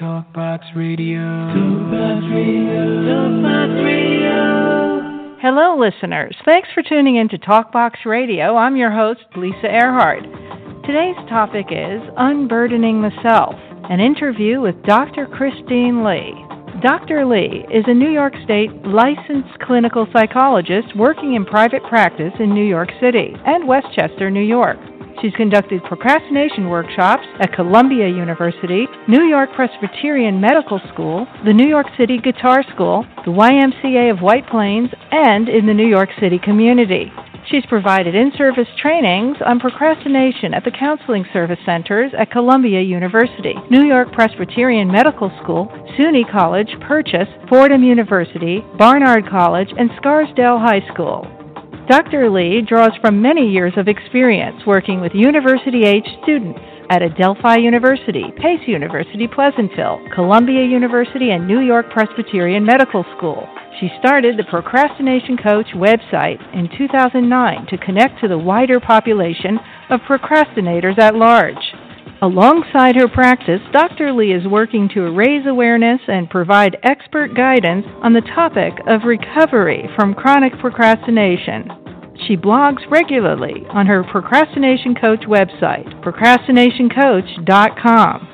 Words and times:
Talkbox 0.00 0.74
Radio. 0.74 1.20
Talkbox 1.20 2.34
Radio. 2.34 2.80
Talkbox 3.12 3.84
Radio. 3.84 5.36
Hello, 5.42 5.76
listeners. 5.78 6.34
Thanks 6.46 6.70
for 6.72 6.82
tuning 6.82 7.16
in 7.16 7.28
to 7.28 7.36
Talkbox 7.36 8.06
Radio. 8.06 8.56
I'm 8.56 8.76
your 8.76 8.90
host, 8.90 9.20
Lisa 9.36 9.68
Erhard. 9.68 10.24
Today's 10.86 11.28
topic 11.28 11.66
is 11.70 12.00
Unburdening 12.16 13.02
the 13.02 13.10
Self, 13.22 13.54
an 13.90 14.00
interview 14.00 14.62
with 14.62 14.82
Dr. 14.84 15.26
Christine 15.26 16.02
Li. 16.02 16.32
Dr. 16.80 17.26
Li 17.26 17.62
is 17.70 17.84
a 17.86 17.92
New 17.92 18.10
York 18.10 18.32
State 18.44 18.72
licensed 18.86 19.58
clinical 19.60 20.06
psychologist 20.10 20.96
working 20.96 21.34
in 21.34 21.44
private 21.44 21.82
practice 21.90 22.32
in 22.40 22.54
New 22.54 22.64
York 22.64 22.88
City 22.98 23.34
and 23.44 23.68
Westchester, 23.68 24.30
New 24.30 24.40
York. 24.40 24.78
She's 25.20 25.34
conducted 25.34 25.82
procrastination 25.84 26.68
workshops 26.68 27.24
at 27.40 27.52
Columbia 27.52 28.08
University, 28.08 28.86
New 29.08 29.24
York 29.24 29.50
Presbyterian 29.54 30.40
Medical 30.40 30.80
School, 30.92 31.26
the 31.44 31.52
New 31.52 31.68
York 31.68 31.86
City 31.96 32.18
Guitar 32.18 32.64
School, 32.74 33.04
the 33.24 33.30
YMCA 33.30 34.10
of 34.10 34.20
White 34.20 34.48
Plains, 34.48 34.90
and 35.10 35.48
in 35.48 35.66
the 35.66 35.74
New 35.74 35.86
York 35.86 36.08
City 36.18 36.38
community. 36.38 37.12
She's 37.50 37.66
provided 37.66 38.14
in 38.14 38.32
service 38.38 38.68
trainings 38.80 39.36
on 39.44 39.58
procrastination 39.58 40.54
at 40.54 40.64
the 40.64 40.70
Counseling 40.70 41.26
Service 41.32 41.58
Centers 41.66 42.12
at 42.16 42.30
Columbia 42.30 42.80
University, 42.80 43.54
New 43.68 43.84
York 43.84 44.12
Presbyterian 44.12 44.90
Medical 44.90 45.30
School, 45.42 45.66
SUNY 45.98 46.30
College, 46.30 46.70
Purchase, 46.86 47.28
Fordham 47.48 47.82
University, 47.82 48.64
Barnard 48.78 49.28
College, 49.28 49.68
and 49.76 49.90
Scarsdale 49.96 50.58
High 50.58 50.86
School. 50.92 51.26
Dr. 51.92 52.30
Li 52.30 52.62
draws 52.66 52.92
from 53.02 53.20
many 53.20 53.50
years 53.50 53.74
of 53.76 53.86
experience 53.86 54.62
working 54.66 55.02
with 55.02 55.12
university 55.12 55.84
age 55.84 56.08
students 56.22 56.58
at 56.88 57.02
Adelphi 57.02 57.60
University, 57.60 58.32
Pace 58.40 58.66
University 58.66 59.28
Pleasantville, 59.28 60.00
Columbia 60.14 60.64
University, 60.64 61.32
and 61.32 61.46
New 61.46 61.60
York 61.60 61.90
Presbyterian 61.90 62.64
Medical 62.64 63.04
School. 63.14 63.46
She 63.78 63.90
started 63.98 64.38
the 64.38 64.48
Procrastination 64.48 65.36
Coach 65.36 65.66
website 65.76 66.40
in 66.54 66.70
2009 66.78 67.66
to 67.66 67.76
connect 67.76 68.22
to 68.22 68.28
the 68.28 68.38
wider 68.38 68.80
population 68.80 69.58
of 69.90 70.00
procrastinators 70.08 70.98
at 70.98 71.14
large. 71.14 71.60
Alongside 72.22 72.96
her 72.96 73.08
practice, 73.08 73.60
Dr. 73.70 74.14
Li 74.14 74.32
is 74.32 74.48
working 74.48 74.88
to 74.94 75.12
raise 75.14 75.44
awareness 75.46 76.00
and 76.08 76.30
provide 76.30 76.78
expert 76.84 77.36
guidance 77.36 77.84
on 78.02 78.14
the 78.14 78.24
topic 78.34 78.72
of 78.86 79.04
recovery 79.04 79.90
from 79.94 80.14
chronic 80.14 80.58
procrastination. 80.58 81.81
She 82.26 82.36
blogs 82.36 82.82
regularly 82.90 83.64
on 83.70 83.86
her 83.86 84.04
Procrastination 84.04 84.94
Coach 84.94 85.24
website, 85.26 85.86
procrastinationcoach.com. 86.02 88.28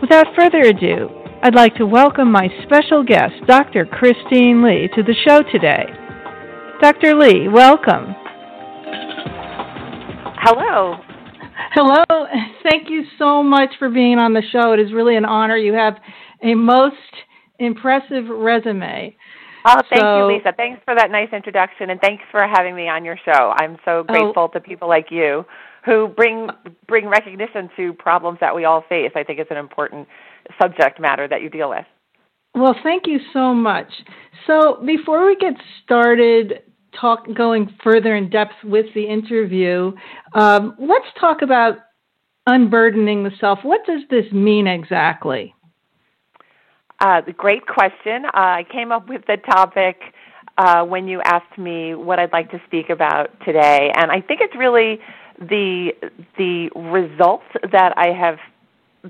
Without 0.00 0.26
further 0.36 0.60
ado, 0.60 1.08
I'd 1.42 1.54
like 1.54 1.74
to 1.76 1.86
welcome 1.86 2.30
my 2.30 2.48
special 2.64 3.02
guest, 3.02 3.34
Dr. 3.46 3.84
Christine 3.84 4.62
Li, 4.62 4.88
to 4.94 5.02
the 5.02 5.14
show 5.26 5.42
today. 5.50 5.86
Dr. 6.80 7.16
Li, 7.16 7.48
welcome. 7.48 8.14
Hello. 10.40 10.96
Hello. 11.74 12.04
Thank 12.68 12.90
you 12.90 13.02
so 13.18 13.42
much 13.42 13.70
for 13.78 13.88
being 13.88 14.18
on 14.18 14.34
the 14.34 14.42
show. 14.52 14.72
It 14.72 14.80
is 14.80 14.92
really 14.92 15.16
an 15.16 15.24
honor. 15.24 15.56
You 15.56 15.72
have 15.74 15.94
a 16.42 16.54
most 16.54 16.96
impressive 17.58 18.28
resume. 18.28 19.16
Oh, 19.64 19.80
thank 19.90 20.00
so, 20.00 20.18
you, 20.18 20.36
Lisa. 20.36 20.52
Thanks 20.56 20.80
for 20.84 20.94
that 20.94 21.10
nice 21.10 21.28
introduction, 21.32 21.90
and 21.90 22.00
thanks 22.00 22.22
for 22.30 22.46
having 22.46 22.74
me 22.74 22.88
on 22.88 23.04
your 23.04 23.18
show. 23.24 23.54
I'm 23.56 23.76
so 23.84 24.00
oh. 24.00 24.02
grateful 24.04 24.44
oh, 24.44 24.48
to 24.48 24.60
people 24.60 24.88
like 24.88 25.10
you 25.10 25.44
who 25.84 26.08
bring 26.08 26.48
bring 26.86 27.08
recognition 27.08 27.70
to 27.76 27.92
problems 27.94 28.38
that 28.40 28.54
we 28.54 28.64
all 28.64 28.84
face. 28.88 29.12
I 29.14 29.24
think 29.24 29.38
it's 29.38 29.50
an 29.50 29.56
important 29.56 30.06
subject 30.60 31.00
matter 31.00 31.26
that 31.28 31.42
you 31.42 31.48
deal 31.48 31.70
with. 31.70 31.86
Well, 32.54 32.74
thank 32.82 33.06
you 33.06 33.20
so 33.32 33.54
much. 33.54 33.90
So, 34.46 34.82
before 34.84 35.26
we 35.26 35.36
get 35.36 35.54
started, 35.84 36.62
talk 36.98 37.26
going 37.34 37.74
further 37.82 38.16
in 38.16 38.30
depth 38.30 38.54
with 38.64 38.86
the 38.94 39.04
interview, 39.04 39.92
um, 40.34 40.74
let's 40.78 41.06
talk 41.20 41.42
about 41.42 41.78
unburdening 42.46 43.24
the 43.24 43.30
self. 43.40 43.60
What 43.62 43.80
does 43.86 44.02
this 44.10 44.30
mean 44.32 44.66
exactly? 44.66 45.54
Uh, 47.00 47.20
great 47.36 47.66
question. 47.66 48.24
Uh, 48.24 48.30
I 48.34 48.66
came 48.70 48.90
up 48.90 49.08
with 49.08 49.22
the 49.26 49.36
topic 49.36 50.00
uh, 50.56 50.84
when 50.84 51.06
you 51.06 51.20
asked 51.22 51.56
me 51.56 51.94
what 51.94 52.18
I'd 52.18 52.32
like 52.32 52.50
to 52.50 52.60
speak 52.66 52.90
about 52.90 53.30
today, 53.44 53.92
and 53.94 54.10
I 54.10 54.20
think 54.20 54.40
it's 54.40 54.56
really 54.56 54.98
the 55.38 55.92
the 56.36 56.68
results 56.74 57.44
that 57.70 57.96
I 57.96 58.08
have 58.08 58.38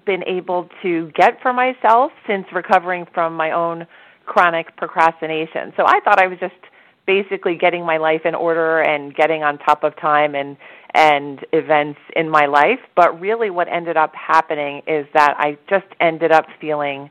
been 0.05 0.23
able 0.25 0.69
to 0.83 1.11
get 1.15 1.41
for 1.41 1.55
myself 1.55 2.13
since 2.27 2.45
recovering 2.53 3.07
from 3.15 3.35
my 3.35 3.53
own 3.53 3.87
chronic 4.27 4.77
procrastination. 4.77 5.73
So 5.75 5.85
I 5.87 6.01
thought 6.01 6.21
I 6.21 6.27
was 6.27 6.39
just 6.39 6.55
basically 7.07 7.57
getting 7.57 7.87
my 7.87 7.97
life 7.97 8.21
in 8.27 8.35
order 8.35 8.81
and 8.83 9.15
getting 9.15 9.43
on 9.43 9.57
top 9.57 9.83
of 9.83 9.97
time 9.97 10.35
and 10.35 10.59
and 10.93 11.47
events 11.55 12.01
in 12.15 12.29
my 12.29 12.45
life, 12.45 12.81
but 12.95 13.19
really 13.19 13.49
what 13.49 13.69
ended 13.69 13.97
up 13.97 14.15
happening 14.15 14.83
is 14.87 15.07
that 15.15 15.35
I 15.39 15.57
just 15.71 15.87
ended 16.01 16.33
up 16.33 16.45
feeling 16.61 17.09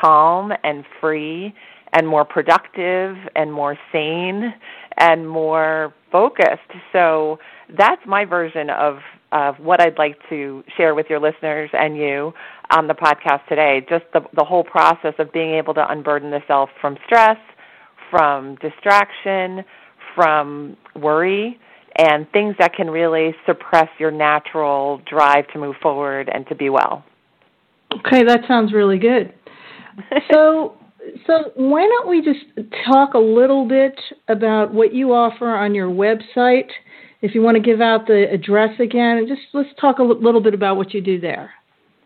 calm 0.00 0.52
and 0.64 0.84
free 1.00 1.54
and 1.92 2.06
more 2.06 2.24
productive 2.24 3.16
and 3.34 3.52
more 3.52 3.78
sane 3.92 4.54
and 4.98 5.28
more 5.28 5.94
focused. 6.10 6.72
So 6.92 7.38
that's 7.76 8.02
my 8.06 8.24
version 8.24 8.70
of 8.70 8.98
of 9.32 9.56
what 9.58 9.80
I'd 9.80 9.98
like 9.98 10.16
to 10.28 10.62
share 10.76 10.94
with 10.94 11.06
your 11.10 11.18
listeners 11.18 11.68
and 11.72 11.96
you 11.96 12.32
on 12.70 12.86
the 12.86 12.94
podcast 12.94 13.46
today. 13.48 13.84
Just 13.88 14.04
the 14.12 14.20
the 14.34 14.44
whole 14.44 14.64
process 14.64 15.14
of 15.18 15.32
being 15.32 15.54
able 15.54 15.74
to 15.74 15.90
unburden 15.90 16.30
the 16.30 16.40
self 16.46 16.70
from 16.80 16.96
stress, 17.06 17.38
from 18.10 18.56
distraction, 18.56 19.64
from 20.14 20.76
worry, 20.94 21.58
and 21.96 22.30
things 22.32 22.54
that 22.58 22.74
can 22.74 22.90
really 22.90 23.34
suppress 23.46 23.88
your 23.98 24.10
natural 24.10 25.00
drive 25.08 25.46
to 25.48 25.58
move 25.58 25.76
forward 25.82 26.30
and 26.32 26.46
to 26.48 26.54
be 26.54 26.70
well. 26.70 27.04
Okay, 27.92 28.24
that 28.24 28.40
sounds 28.46 28.72
really 28.72 28.98
good. 28.98 29.32
so, 30.32 30.76
so 31.26 31.52
why 31.54 31.86
don't 31.86 32.08
we 32.08 32.22
just 32.22 32.44
talk 32.84 33.14
a 33.14 33.18
little 33.18 33.66
bit 33.66 33.98
about 34.28 34.72
what 34.72 34.94
you 34.94 35.12
offer 35.12 35.48
on 35.48 35.74
your 35.74 35.88
website? 35.88 36.70
If 37.22 37.34
you 37.34 37.42
want 37.42 37.56
to 37.56 37.62
give 37.62 37.80
out 37.80 38.06
the 38.06 38.26
address 38.30 38.78
again, 38.78 39.18
and 39.18 39.28
just 39.28 39.40
let's 39.52 39.70
talk 39.80 39.98
a 39.98 40.02
little 40.02 40.40
bit 40.40 40.54
about 40.54 40.76
what 40.76 40.92
you 40.92 41.00
do 41.00 41.20
there. 41.20 41.50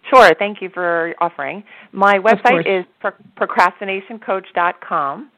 Sure. 0.09 0.33
Thank 0.39 0.61
you 0.61 0.71
for 0.73 1.15
offering. 1.21 1.62
My 1.93 2.19
website 2.19 2.67
is 2.67 2.84
pro- 3.01 3.12
procrastinationcoach.com. 3.39 5.31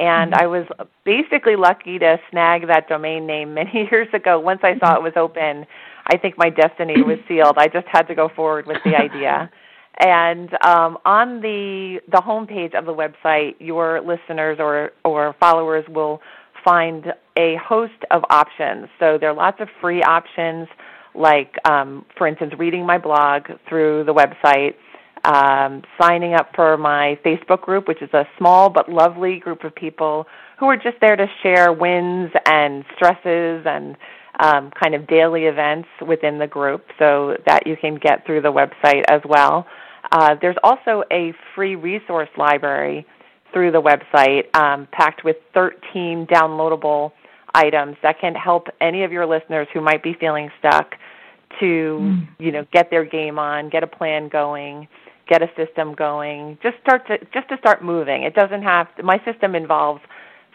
And 0.00 0.32
mm-hmm. 0.32 0.42
I 0.42 0.46
was 0.46 0.66
basically 1.04 1.56
lucky 1.56 1.98
to 1.98 2.18
snag 2.30 2.66
that 2.66 2.88
domain 2.88 3.26
name 3.26 3.54
many 3.54 3.88
years 3.90 4.08
ago. 4.12 4.38
Once 4.40 4.60
I 4.62 4.78
saw 4.78 4.96
it 4.96 5.02
was 5.02 5.12
open, 5.16 5.66
I 6.06 6.16
think 6.18 6.36
my 6.36 6.50
destiny 6.50 7.02
was 7.02 7.18
sealed. 7.28 7.56
I 7.56 7.68
just 7.68 7.86
had 7.90 8.02
to 8.08 8.14
go 8.14 8.28
forward 8.34 8.66
with 8.66 8.78
the 8.84 8.96
idea. 8.96 9.50
And 10.00 10.50
um, 10.64 10.98
on 11.04 11.40
the 11.40 12.00
the 12.10 12.18
homepage 12.18 12.74
of 12.74 12.84
the 12.84 12.94
website, 12.94 13.54
your 13.60 14.00
listeners 14.00 14.58
or 14.58 14.90
or 15.04 15.36
followers 15.38 15.84
will 15.88 16.20
find 16.64 17.12
a 17.36 17.56
host 17.56 17.92
of 18.10 18.22
options. 18.30 18.88
So 18.98 19.18
there 19.18 19.30
are 19.30 19.34
lots 19.34 19.60
of 19.60 19.68
free 19.80 20.02
options, 20.02 20.66
like 21.14 21.54
um, 21.68 22.04
for 22.16 22.26
instance, 22.26 22.54
reading 22.58 22.84
my 22.86 22.98
blog 22.98 23.42
through 23.68 24.04
the 24.04 24.14
website, 24.14 24.74
um, 25.24 25.82
signing 26.00 26.34
up 26.34 26.50
for 26.54 26.76
my 26.76 27.18
Facebook 27.24 27.60
group, 27.60 27.86
which 27.86 28.02
is 28.02 28.12
a 28.14 28.24
small 28.36 28.70
but 28.70 28.88
lovely 28.88 29.38
group 29.38 29.62
of 29.62 29.74
people 29.74 30.26
who 30.58 30.66
are 30.66 30.76
just 30.76 30.96
there 31.00 31.16
to 31.16 31.26
share 31.42 31.72
wins 31.72 32.32
and 32.46 32.84
stresses 32.96 33.64
and 33.66 33.96
um, 34.40 34.72
kind 34.82 34.94
of 34.96 35.06
daily 35.06 35.44
events 35.44 35.88
within 36.04 36.38
the 36.38 36.46
group, 36.48 36.84
so 36.98 37.36
that 37.46 37.66
you 37.66 37.76
can 37.76 37.94
get 37.94 38.26
through 38.26 38.40
the 38.40 38.52
website 38.52 39.04
as 39.08 39.20
well. 39.24 39.66
Uh, 40.14 40.36
there's 40.40 40.56
also 40.62 41.02
a 41.10 41.34
free 41.56 41.74
resource 41.74 42.28
library 42.38 43.04
through 43.52 43.72
the 43.72 43.82
website 43.82 44.44
um, 44.56 44.86
packed 44.92 45.24
with 45.24 45.36
13 45.54 46.28
downloadable 46.30 47.10
items 47.52 47.96
that 48.04 48.20
can 48.20 48.32
help 48.32 48.68
any 48.80 49.02
of 49.02 49.10
your 49.10 49.26
listeners 49.26 49.66
who 49.74 49.80
might 49.80 50.04
be 50.04 50.14
feeling 50.14 50.50
stuck 50.60 50.92
to 51.58 51.98
mm. 52.00 52.28
you 52.38 52.52
know 52.52 52.64
get 52.72 52.90
their 52.90 53.04
game 53.04 53.40
on, 53.40 53.68
get 53.70 53.82
a 53.82 53.88
plan 53.88 54.28
going, 54.28 54.86
get 55.28 55.42
a 55.42 55.48
system 55.56 55.94
going. 55.94 56.58
Just 56.62 56.76
start 56.80 57.08
to 57.08 57.18
just 57.32 57.48
to 57.48 57.56
start 57.58 57.82
moving. 57.82 58.22
It 58.22 58.34
doesn't 58.34 58.62
have 58.62 58.94
to, 58.96 59.02
my 59.02 59.20
system 59.24 59.56
involves 59.56 60.00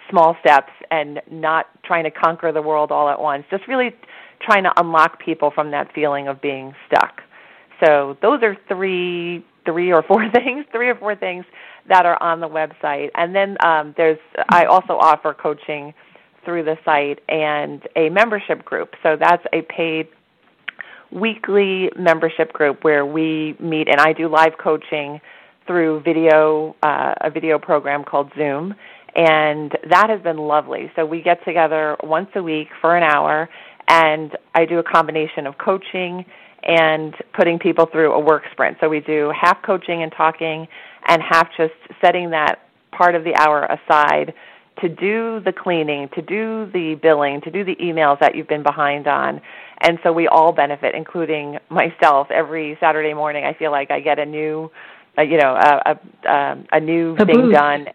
small 0.09 0.38
steps 0.39 0.71
and 0.89 1.21
not 1.29 1.67
trying 1.83 2.06
to 2.06 2.11
conquer 2.11 2.53
the 2.53 2.61
world 2.61 2.91
all 2.91 3.09
at 3.09 3.19
once. 3.19 3.44
Just 3.51 3.67
really 3.67 3.91
trying 4.41 4.63
to 4.63 4.71
unlock 4.77 5.19
people 5.19 5.51
from 5.53 5.71
that 5.71 5.94
feeling 5.94 6.29
of 6.29 6.41
being 6.41 6.73
stuck. 6.88 7.21
So 7.83 8.17
those 8.21 8.41
are 8.43 8.57
three 8.67 9.45
three 9.65 9.91
or 9.91 10.01
four 10.03 10.29
things, 10.33 10.65
three 10.71 10.89
or 10.89 10.95
four 10.95 11.15
things 11.15 11.45
that 11.87 12.05
are 12.05 12.21
on 12.21 12.39
the 12.39 12.47
website. 12.47 13.09
And 13.15 13.35
then 13.35 13.57
um, 13.63 13.93
there's 13.97 14.19
I 14.49 14.65
also 14.65 14.93
offer 14.93 15.33
coaching 15.33 15.93
through 16.45 16.63
the 16.63 16.77
site 16.85 17.19
and 17.27 17.87
a 17.95 18.09
membership 18.09 18.65
group. 18.65 18.95
So 19.03 19.17
that's 19.19 19.43
a 19.53 19.61
paid 19.63 20.07
weekly 21.11 21.91
membership 21.97 22.53
group 22.53 22.83
where 22.83 23.05
we 23.05 23.55
meet 23.59 23.87
and 23.89 23.99
I 23.99 24.13
do 24.13 24.27
live 24.27 24.57
coaching 24.57 25.19
through 25.65 26.01
video 26.01 26.75
uh, 26.83 27.15
a 27.21 27.29
video 27.29 27.57
program 27.59 28.03
called 28.03 28.31
Zoom 28.37 28.75
and 29.15 29.75
that 29.89 30.09
has 30.09 30.21
been 30.21 30.37
lovely. 30.37 30.91
So 30.95 31.05
we 31.05 31.21
get 31.21 31.43
together 31.43 31.97
once 32.03 32.29
a 32.35 32.43
week 32.43 32.67
for 32.79 32.95
an 32.95 33.03
hour 33.03 33.49
and 33.87 34.37
I 34.53 34.65
do 34.65 34.77
a 34.77 34.83
combination 34.83 35.47
of 35.47 35.57
coaching 35.57 36.25
and 36.63 37.13
putting 37.33 37.59
people 37.59 37.85
through 37.85 38.13
a 38.13 38.19
work 38.19 38.44
sprint. 38.51 38.77
So 38.81 38.89
we 38.89 39.00
do 39.00 39.31
half 39.39 39.61
coaching 39.63 40.03
and 40.03 40.11
talking 40.11 40.67
and 41.07 41.21
half 41.21 41.50
just 41.57 41.73
setting 42.01 42.31
that 42.31 42.59
part 42.91 43.15
of 43.15 43.23
the 43.23 43.35
hour 43.35 43.63
aside 43.63 44.33
to 44.81 44.89
do 44.89 45.41
the 45.44 45.51
cleaning, 45.51 46.09
to 46.15 46.21
do 46.21 46.69
the 46.71 46.95
billing, 47.01 47.41
to 47.41 47.51
do 47.51 47.63
the 47.63 47.75
emails 47.75 48.19
that 48.19 48.35
you've 48.35 48.47
been 48.47 48.63
behind 48.63 49.07
on. 49.07 49.41
And 49.81 50.00
so 50.03 50.11
we 50.11 50.27
all 50.27 50.51
benefit, 50.51 50.95
including 50.95 51.57
myself. 51.69 52.29
Every 52.31 52.77
Saturday 52.79 53.13
morning, 53.13 53.45
I 53.45 53.53
feel 53.53 53.71
like 53.71 53.91
I 53.91 54.00
get 54.00 54.19
a 54.19 54.25
new, 54.25 54.71
uh, 55.17 55.21
you 55.21 55.38
know, 55.38 55.56
a 55.56 55.97
a, 56.25 56.31
um, 56.31 56.65
a 56.71 56.79
new 56.79 57.15
a 57.15 57.25
thing 57.25 57.35
boost. 57.35 57.56
done, 57.56 57.88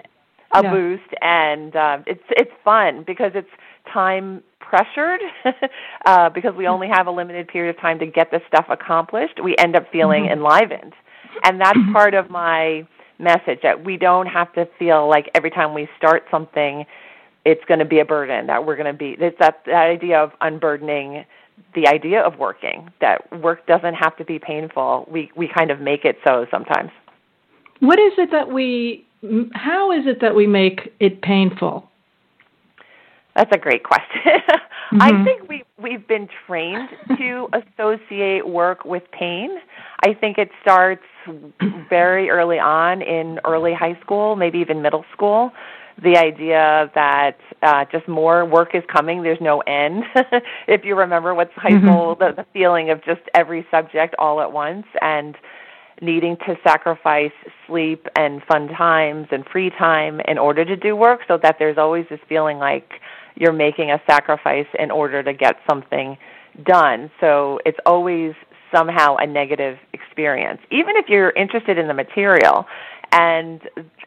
a 0.53 0.63
yeah. 0.63 0.71
boost, 0.71 1.11
and 1.21 1.77
uh, 1.77 1.99
it's 2.07 2.25
it's 2.31 2.53
fun 2.65 3.05
because 3.07 3.33
it's 3.35 3.51
time 3.93 4.43
pressured 4.75 5.21
uh, 6.07 6.31
because 6.31 6.55
we 6.57 6.67
only 6.67 6.89
have 6.89 7.07
a 7.07 7.11
limited 7.11 7.49
period 7.49 7.75
of 7.75 7.81
time 7.81 7.99
to 8.01 8.07
get 8.07 8.31
this 8.31 8.43
stuff 8.49 8.67
accomplished. 8.69 9.41
We 9.43 9.55
end 9.59 9.77
up 9.77 9.91
feeling 9.93 10.25
mm-hmm. 10.25 10.33
enlivened, 10.33 10.95
and 11.45 11.61
that's 11.61 11.79
part 11.93 12.15
of 12.15 12.31
my 12.31 12.87
message 13.19 13.61
that 13.63 13.85
we 13.85 13.97
don't 13.97 14.27
have 14.27 14.53
to 14.55 14.69
feel 14.79 15.09
like 15.09 15.31
every 15.35 15.51
time 15.51 15.73
we 15.73 15.89
start 15.97 16.25
something 16.31 16.85
it's 17.45 17.65
going 17.67 17.79
to 17.79 17.85
be 17.85 18.01
a 18.01 18.05
burden 18.05 18.49
that 18.49 18.67
we're 18.67 18.75
going 18.75 18.93
to 18.93 18.93
be 18.93 19.17
it's 19.21 19.39
that, 19.39 19.63
that 19.67 19.87
idea 19.87 20.19
of 20.19 20.33
unburdening 20.41 21.25
the 21.77 21.87
idea 21.87 22.21
of 22.21 22.37
working 22.41 22.91
that 23.01 23.21
work 23.41 23.65
doesn't 23.69 23.95
have 23.95 24.17
to 24.17 24.25
be 24.25 24.41
painful 24.41 25.07
we 25.09 25.31
we 25.37 25.47
kind 25.47 25.71
of 25.71 25.81
make 25.81 26.05
it 26.05 26.17
so 26.27 26.45
sometimes 26.51 26.91
what 27.79 28.01
is 28.01 28.13
it 28.19 28.33
that 28.33 28.49
we 28.49 29.07
how 29.55 29.93
is 29.93 30.07
it 30.09 30.21
that 30.21 30.35
we 30.35 30.49
make 30.49 30.93
it 30.99 31.23
painful 31.23 31.89
that's 33.35 33.51
a 33.53 33.59
great 33.59 33.83
question. 33.83 34.07
mm-hmm. 34.23 35.03
I 35.03 35.25
think 35.25 35.49
we 35.49 35.65
we've 35.81 36.07
been 36.07 36.29
trained 36.47 36.89
to 37.19 37.49
associate 37.53 38.47
work 38.47 38.85
with 38.85 39.03
pain. 39.11 39.59
I 40.05 40.15
think 40.15 40.39
it 40.39 40.51
starts 40.63 41.03
very 41.89 42.31
early 42.31 42.59
on 42.59 43.03
in 43.03 43.41
early 43.45 43.75
high 43.75 43.99
school, 44.01 44.37
maybe 44.37 44.59
even 44.59 44.83
middle 44.83 45.05
school. 45.13 45.53
The 46.03 46.17
idea 46.17 46.91
that 46.95 47.39
uh, 47.63 47.85
just 47.91 48.09
more 48.09 48.45
work 48.45 48.75
is 48.75 48.83
coming, 48.93 49.23
there's 49.23 49.41
no 49.41 49.61
end. 49.61 50.03
if 50.67 50.85
you 50.85 50.97
remember 50.97 51.35
what's 51.35 51.53
high 51.55 51.71
mm-hmm. 51.71 51.87
school, 51.87 52.15
the, 52.17 52.33
the 52.37 52.47
feeling 52.53 52.91
of 52.91 53.05
just 53.05 53.21
every 53.33 53.65
subject 53.71 54.15
all 54.19 54.41
at 54.41 54.53
once 54.53 54.87
and 55.01 55.37
needing 56.03 56.37
to 56.39 56.57
sacrifice 56.67 57.33
sleep 57.67 58.09
and 58.17 58.43
fun 58.43 58.69
times 58.69 59.29
and 59.31 59.45
free 59.47 59.71
time 59.71 60.21
in 60.27 60.37
order 60.37 60.65
to 60.65 60.77
do 60.77 60.97
work 60.97 61.21
so 61.29 61.39
that 61.41 61.57
there's 61.61 61.79
always 61.79 62.05
this 62.11 62.19
feeling 62.29 62.59
like 62.59 62.95
you're 63.37 63.53
making 63.53 63.91
a 63.91 64.01
sacrifice 64.07 64.67
in 64.79 64.91
order 64.91 65.23
to 65.23 65.33
get 65.33 65.57
something 65.69 66.17
done. 66.65 67.11
So 67.21 67.59
it's 67.65 67.79
always 67.87 68.35
somehow 68.75 69.17
a 69.17 69.27
negative 69.27 69.79
experience, 69.93 70.61
even 70.71 70.97
if 70.97 71.09
you're 71.09 71.31
interested 71.31 71.79
in 71.79 71.89
the 71.89 71.95
material. 71.95 72.67
And 73.13 73.61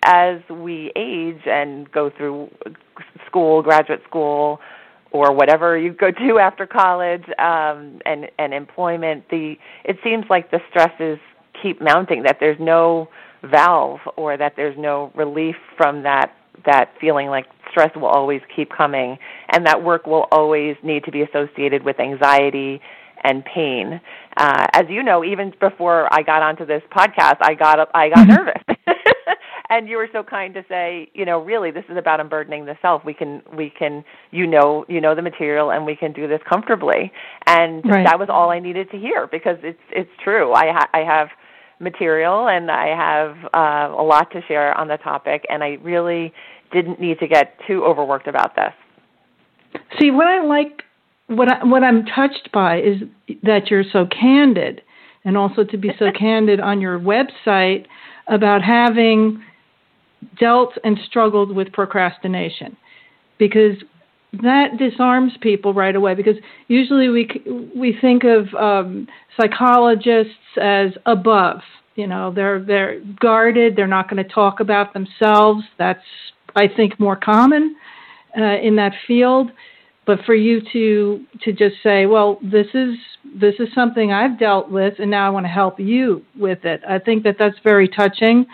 as 0.03 0.39
we 0.49 0.91
age 0.95 1.41
and 1.45 1.89
go 1.91 2.09
through 2.09 2.49
school, 3.25 3.61
graduate 3.61 4.01
school, 4.07 4.59
or 5.11 5.33
whatever 5.33 5.77
you 5.77 5.93
go 5.93 6.11
to 6.11 6.39
after 6.41 6.67
college 6.67 7.23
um, 7.39 7.99
and 8.05 8.29
and 8.37 8.53
employment, 8.53 9.23
the 9.29 9.55
it 9.85 9.97
seems 10.03 10.25
like 10.29 10.51
the 10.51 10.59
stresses 10.69 11.19
keep 11.61 11.81
mounting. 11.81 12.23
That 12.23 12.37
there's 12.39 12.59
no 12.59 13.09
valve 13.43 13.99
or 14.17 14.35
that 14.35 14.53
there's 14.55 14.77
no 14.77 15.11
relief 15.15 15.55
from 15.77 16.03
that 16.03 16.33
that 16.65 16.91
feeling 16.99 17.27
like 17.27 17.45
stress 17.69 17.95
will 17.95 18.05
always 18.05 18.41
keep 18.55 18.71
coming 18.71 19.17
and 19.49 19.65
that 19.65 19.83
work 19.83 20.07
will 20.07 20.27
always 20.31 20.75
need 20.83 21.03
to 21.03 21.11
be 21.11 21.21
associated 21.21 21.83
with 21.83 21.99
anxiety 21.99 22.81
and 23.23 23.43
pain. 23.45 23.99
Uh, 24.35 24.67
as 24.73 24.85
you 24.89 25.03
know, 25.03 25.23
even 25.23 25.53
before 25.59 26.11
I 26.13 26.21
got 26.21 26.41
onto 26.41 26.65
this 26.65 26.83
podcast, 26.91 27.37
I 27.41 27.53
got 27.53 27.89
I 27.93 28.09
got 28.09 28.27
nervous. 28.27 28.61
and 29.69 29.89
you 29.89 29.97
were 29.97 30.09
so 30.11 30.23
kind 30.23 30.53
to 30.53 30.63
say, 30.69 31.09
you 31.13 31.25
know, 31.25 31.43
really 31.43 31.71
this 31.71 31.85
is 31.89 31.97
about 31.97 32.19
unburdening 32.19 32.65
the 32.65 32.77
self. 32.81 33.03
We 33.03 33.13
can 33.13 33.41
we 33.55 33.69
can 33.69 34.03
you 34.31 34.47
know, 34.47 34.85
you 34.87 35.01
know 35.01 35.15
the 35.15 35.21
material 35.21 35.71
and 35.71 35.85
we 35.85 35.95
can 35.95 36.13
do 36.13 36.27
this 36.27 36.41
comfortably. 36.47 37.11
And 37.45 37.83
right. 37.85 38.05
that 38.05 38.19
was 38.19 38.29
all 38.29 38.49
I 38.51 38.59
needed 38.59 38.91
to 38.91 38.97
hear 38.97 39.27
because 39.27 39.57
it's 39.63 39.79
it's 39.91 40.11
true. 40.23 40.53
I 40.53 40.71
ha- 40.71 40.89
I 40.93 40.99
have 40.99 41.29
material 41.79 42.47
and 42.47 42.71
I 42.71 42.87
have 42.87 43.37
uh, 43.53 43.95
a 43.95 44.03
lot 44.03 44.31
to 44.31 44.41
share 44.47 44.75
on 44.77 44.87
the 44.87 44.97
topic 44.97 45.45
and 45.49 45.63
I 45.63 45.77
really 45.81 46.33
didn't 46.71 46.99
need 46.99 47.19
to 47.19 47.27
get 47.27 47.57
too 47.67 47.83
overworked 47.85 48.27
about 48.27 48.55
this. 48.55 48.73
See, 49.99 50.11
what 50.11 50.27
I 50.27 50.43
like, 50.43 50.83
what 51.27 51.49
I, 51.51 51.63
what 51.63 51.83
I'm 51.83 52.05
touched 52.05 52.49
by 52.51 52.79
is 52.79 53.01
that 53.43 53.69
you're 53.69 53.83
so 53.91 54.05
candid, 54.05 54.81
and 55.23 55.37
also 55.37 55.63
to 55.63 55.77
be 55.77 55.91
so 55.99 56.11
candid 56.17 56.59
on 56.59 56.81
your 56.81 56.99
website 56.99 57.85
about 58.27 58.61
having 58.61 59.43
dealt 60.39 60.73
and 60.83 60.97
struggled 61.05 61.55
with 61.55 61.71
procrastination, 61.71 62.75
because 63.37 63.75
that 64.41 64.77
disarms 64.77 65.33
people 65.41 65.73
right 65.73 65.95
away. 65.95 66.15
Because 66.15 66.35
usually 66.67 67.09
we 67.09 67.29
we 67.75 67.97
think 67.99 68.23
of 68.23 68.53
um, 68.55 69.07
psychologists 69.39 70.33
as 70.61 70.91
above. 71.05 71.61
You 71.95 72.07
know, 72.07 72.31
they're 72.33 72.59
they're 72.61 72.99
guarded. 73.19 73.75
They're 73.75 73.87
not 73.87 74.09
going 74.09 74.23
to 74.23 74.29
talk 74.29 74.59
about 74.59 74.93
themselves. 74.93 75.63
That's 75.77 76.03
I 76.57 76.67
think, 76.67 76.99
more 76.99 77.15
common 77.15 77.75
uh, 78.37 78.57
in 78.61 78.75
that 78.77 78.93
field. 79.05 79.51
But 80.05 80.19
for 80.25 80.33
you 80.33 80.61
to 80.73 81.25
to 81.43 81.51
just 81.51 81.75
say, 81.83 82.05
well, 82.05 82.39
this 82.41 82.67
is 82.73 82.95
this 83.35 83.55
is 83.59 83.67
something 83.75 84.13
I've 84.13 84.39
dealt 84.39 84.71
with, 84.71 84.95
and 84.99 85.11
now 85.11 85.27
I 85.27 85.29
want 85.29 85.45
to 85.45 85.49
help 85.49 85.79
you 85.79 86.23
with 86.37 86.63
it. 86.63 86.81
I 86.87 86.97
think 86.99 87.23
that 87.23 87.35
that's 87.37 87.57
very 87.61 87.89
touching, 87.89 88.45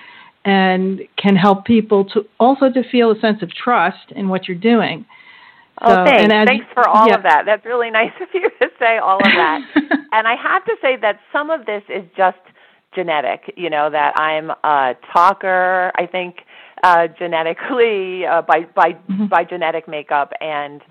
and 0.46 1.02
can 1.16 1.36
help 1.36 1.66
people 1.66 2.06
to 2.06 2.26
also 2.40 2.72
to 2.72 2.84
feel 2.90 3.12
a 3.12 3.20
sense 3.20 3.44
of 3.44 3.54
trust 3.54 4.12
in 4.16 4.30
what 4.30 4.48
you're 4.48 4.58
doing. 4.58 5.06
Oh, 5.82 5.90
so, 5.90 6.06
thanks. 6.06 6.34
as, 6.34 6.48
thanks 6.48 6.66
for 6.74 6.88
all 6.88 7.08
yeah. 7.08 7.16
of 7.16 7.24
that. 7.24 7.44
That's 7.46 7.66
really 7.66 7.90
nice 7.90 8.12
of 8.22 8.28
you 8.34 8.50
to 8.62 8.70
say 8.80 8.98
all 8.98 9.18
of 9.18 9.24
that. 9.24 9.62
and 10.12 10.28
I 10.28 10.36
have 10.36 10.64
to 10.66 10.76
say 10.82 10.98
that 10.98 11.20
some 11.32 11.50
of 11.50 11.66
this 11.66 11.84
is 11.90 12.04
just 12.16 12.38
genetic. 12.96 13.54
You 13.58 13.70
know 13.70 13.90
that 13.90 14.14
I'm 14.20 14.52
a 14.64 14.96
talker. 15.12 15.92
I 15.96 16.06
think 16.06 16.38
uh, 16.84 17.08
genetically 17.18 18.26
uh, 18.26 18.42
by 18.42 18.66
by 18.76 18.94
mm-hmm. 18.94 19.28
by 19.28 19.44
genetic 19.44 19.88
makeup 19.88 20.32
and 20.42 20.82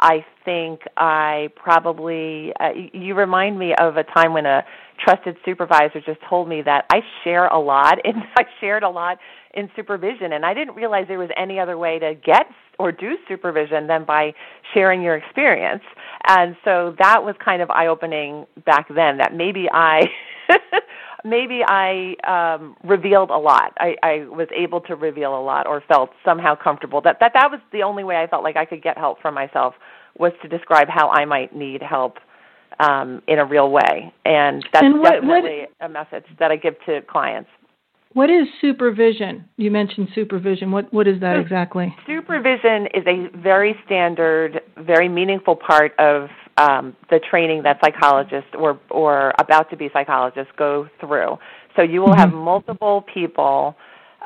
I 0.00 0.24
think 0.44 0.80
I 0.96 1.50
probably 1.56 2.52
uh, 2.58 2.70
you 2.92 3.14
remind 3.14 3.58
me 3.58 3.74
of 3.74 3.96
a 3.96 4.04
time 4.04 4.32
when 4.32 4.46
a 4.46 4.64
trusted 4.98 5.36
supervisor 5.44 6.00
just 6.00 6.20
told 6.28 6.48
me 6.48 6.62
that 6.62 6.86
I 6.90 7.00
share 7.22 7.46
a 7.48 7.58
lot 7.58 7.98
and 8.04 8.16
I 8.36 8.44
shared 8.60 8.82
a 8.82 8.88
lot 8.88 9.18
in 9.54 9.70
supervision 9.74 10.32
and 10.32 10.44
I 10.44 10.54
didn't 10.54 10.74
realize 10.74 11.06
there 11.08 11.18
was 11.18 11.30
any 11.36 11.58
other 11.58 11.76
way 11.76 11.98
to 11.98 12.14
get 12.14 12.46
or 12.78 12.92
do 12.92 13.16
supervision 13.28 13.86
than 13.86 14.04
by 14.04 14.32
sharing 14.72 15.02
your 15.02 15.16
experience. 15.16 15.82
And 16.26 16.56
so 16.64 16.94
that 16.98 17.22
was 17.24 17.34
kind 17.44 17.60
of 17.60 17.70
eye 17.70 17.86
opening 17.86 18.46
back 18.64 18.88
then 18.88 19.18
that 19.18 19.34
maybe 19.34 19.68
I 19.72 20.02
maybe 21.24 21.62
I 21.66 22.14
um, 22.26 22.76
revealed 22.84 23.30
a 23.30 23.36
lot. 23.38 23.72
I, 23.78 23.96
I 24.02 24.26
was 24.28 24.48
able 24.54 24.80
to 24.82 24.94
reveal 24.94 25.38
a 25.38 25.42
lot, 25.42 25.66
or 25.66 25.82
felt 25.86 26.10
somehow 26.24 26.54
comfortable. 26.54 27.00
That 27.00 27.18
that 27.20 27.32
that 27.34 27.50
was 27.50 27.60
the 27.72 27.82
only 27.82 28.04
way 28.04 28.16
I 28.16 28.26
felt 28.26 28.42
like 28.42 28.56
I 28.56 28.64
could 28.64 28.82
get 28.82 28.98
help 28.98 29.20
from 29.20 29.34
myself 29.34 29.74
was 30.18 30.32
to 30.42 30.48
describe 30.48 30.88
how 30.88 31.10
I 31.10 31.24
might 31.24 31.54
need 31.54 31.82
help 31.82 32.18
um, 32.78 33.22
in 33.28 33.38
a 33.38 33.44
real 33.44 33.70
way, 33.70 34.12
and 34.24 34.64
that's 34.72 34.84
and 34.84 35.00
what, 35.00 35.12
definitely 35.12 35.66
what, 35.78 35.86
a 35.86 35.88
message 35.88 36.24
that 36.38 36.50
I 36.50 36.56
give 36.56 36.74
to 36.86 37.02
clients. 37.02 37.50
What 38.12 38.28
is 38.28 38.48
supervision? 38.60 39.48
You 39.56 39.70
mentioned 39.70 40.08
supervision. 40.14 40.72
What 40.72 40.92
what 40.92 41.06
is 41.06 41.20
that 41.20 41.38
exactly? 41.38 41.94
Supervision 42.06 42.88
is 42.92 43.04
a 43.06 43.28
very 43.36 43.76
standard, 43.86 44.62
very 44.78 45.08
meaningful 45.08 45.54
part 45.54 45.92
of 45.98 46.28
um, 46.56 46.96
the 47.08 47.20
training 47.20 47.62
that 47.62 47.78
psychologists 47.84 48.50
or 48.58 48.80
or 48.90 49.32
about 49.38 49.70
to 49.70 49.76
be 49.76 49.90
psychologists 49.92 50.52
go 50.56 50.88
through. 50.98 51.38
So 51.76 51.82
you 51.82 52.00
will 52.00 52.08
mm-hmm. 52.08 52.18
have 52.18 52.32
multiple 52.32 53.04
people 53.14 53.76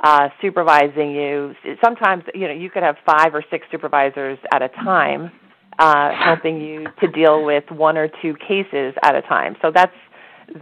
uh, 0.03 0.31
supervising 0.41 1.11
you. 1.11 1.55
Sometimes 1.85 2.25
you 2.35 2.49
know 2.49 2.55
you 2.55 2.71
could 2.71 2.83
have 2.83 2.97
five 3.05 3.35
or 3.35 3.45
six 3.51 3.67
supervisors 3.71 4.39
at 4.51 4.63
a 4.63 4.69
time 4.69 5.31
uh, 5.79 6.11
helping 6.15 6.59
you 6.59 6.87
to 7.01 7.09
deal 7.09 7.45
with 7.45 7.65
one 7.71 7.99
or 7.99 8.09
two 8.23 8.35
cases 8.49 8.95
at 9.03 9.15
a 9.15 9.21
time. 9.21 9.57
So 9.61 9.71
that's 9.71 9.93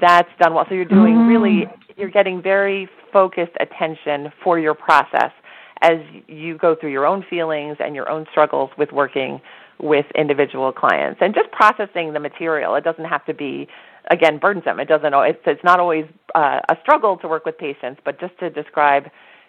that's 0.01 0.29
done 0.41 0.55
well. 0.55 0.67
So 0.69 0.75
you're 0.75 0.85
doing 0.85 1.15
mm-hmm. 1.15 1.29
really 1.29 1.67
you're 1.97 2.11
getting 2.11 2.43
very 2.43 2.89
focused 3.13 3.53
attention 3.61 4.33
for 4.43 4.59
your 4.59 4.75
process 4.75 5.31
as 5.81 5.99
you 6.29 6.57
go 6.57 6.75
through 6.75 6.93
your 6.93 7.07
own 7.07 7.25
feelings 7.29 7.77
and 7.81 7.95
your 7.95 8.09
own 8.09 8.27
struggles 8.31 8.71
with 8.79 8.93
working 8.93 9.41
with 9.81 10.07
individual 10.17 10.73
clients 10.73 11.19
and 11.21 11.35
just 11.35 11.51
processing 11.51 12.13
the 12.13 12.21
material. 12.21 12.77
It 12.77 12.85
doesn't 12.85 13.05
have 13.05 13.25
to 13.27 13.35
be 13.35 13.67
again 14.11 14.39
burdensome. 14.39 14.79
It 14.81 14.89
doesn't. 14.89 15.13
It's, 15.13 15.41
it's 15.47 15.65
not 15.65 15.81
always 15.81 16.07
uh, 16.35 16.61
a 16.69 16.77
struggle 16.83 17.17
to 17.19 17.29
work 17.29 17.45
with 17.45 17.59
patients, 17.59 18.01
but 18.05 18.21
just 18.21 18.39
to 18.39 18.51
describe 18.51 19.05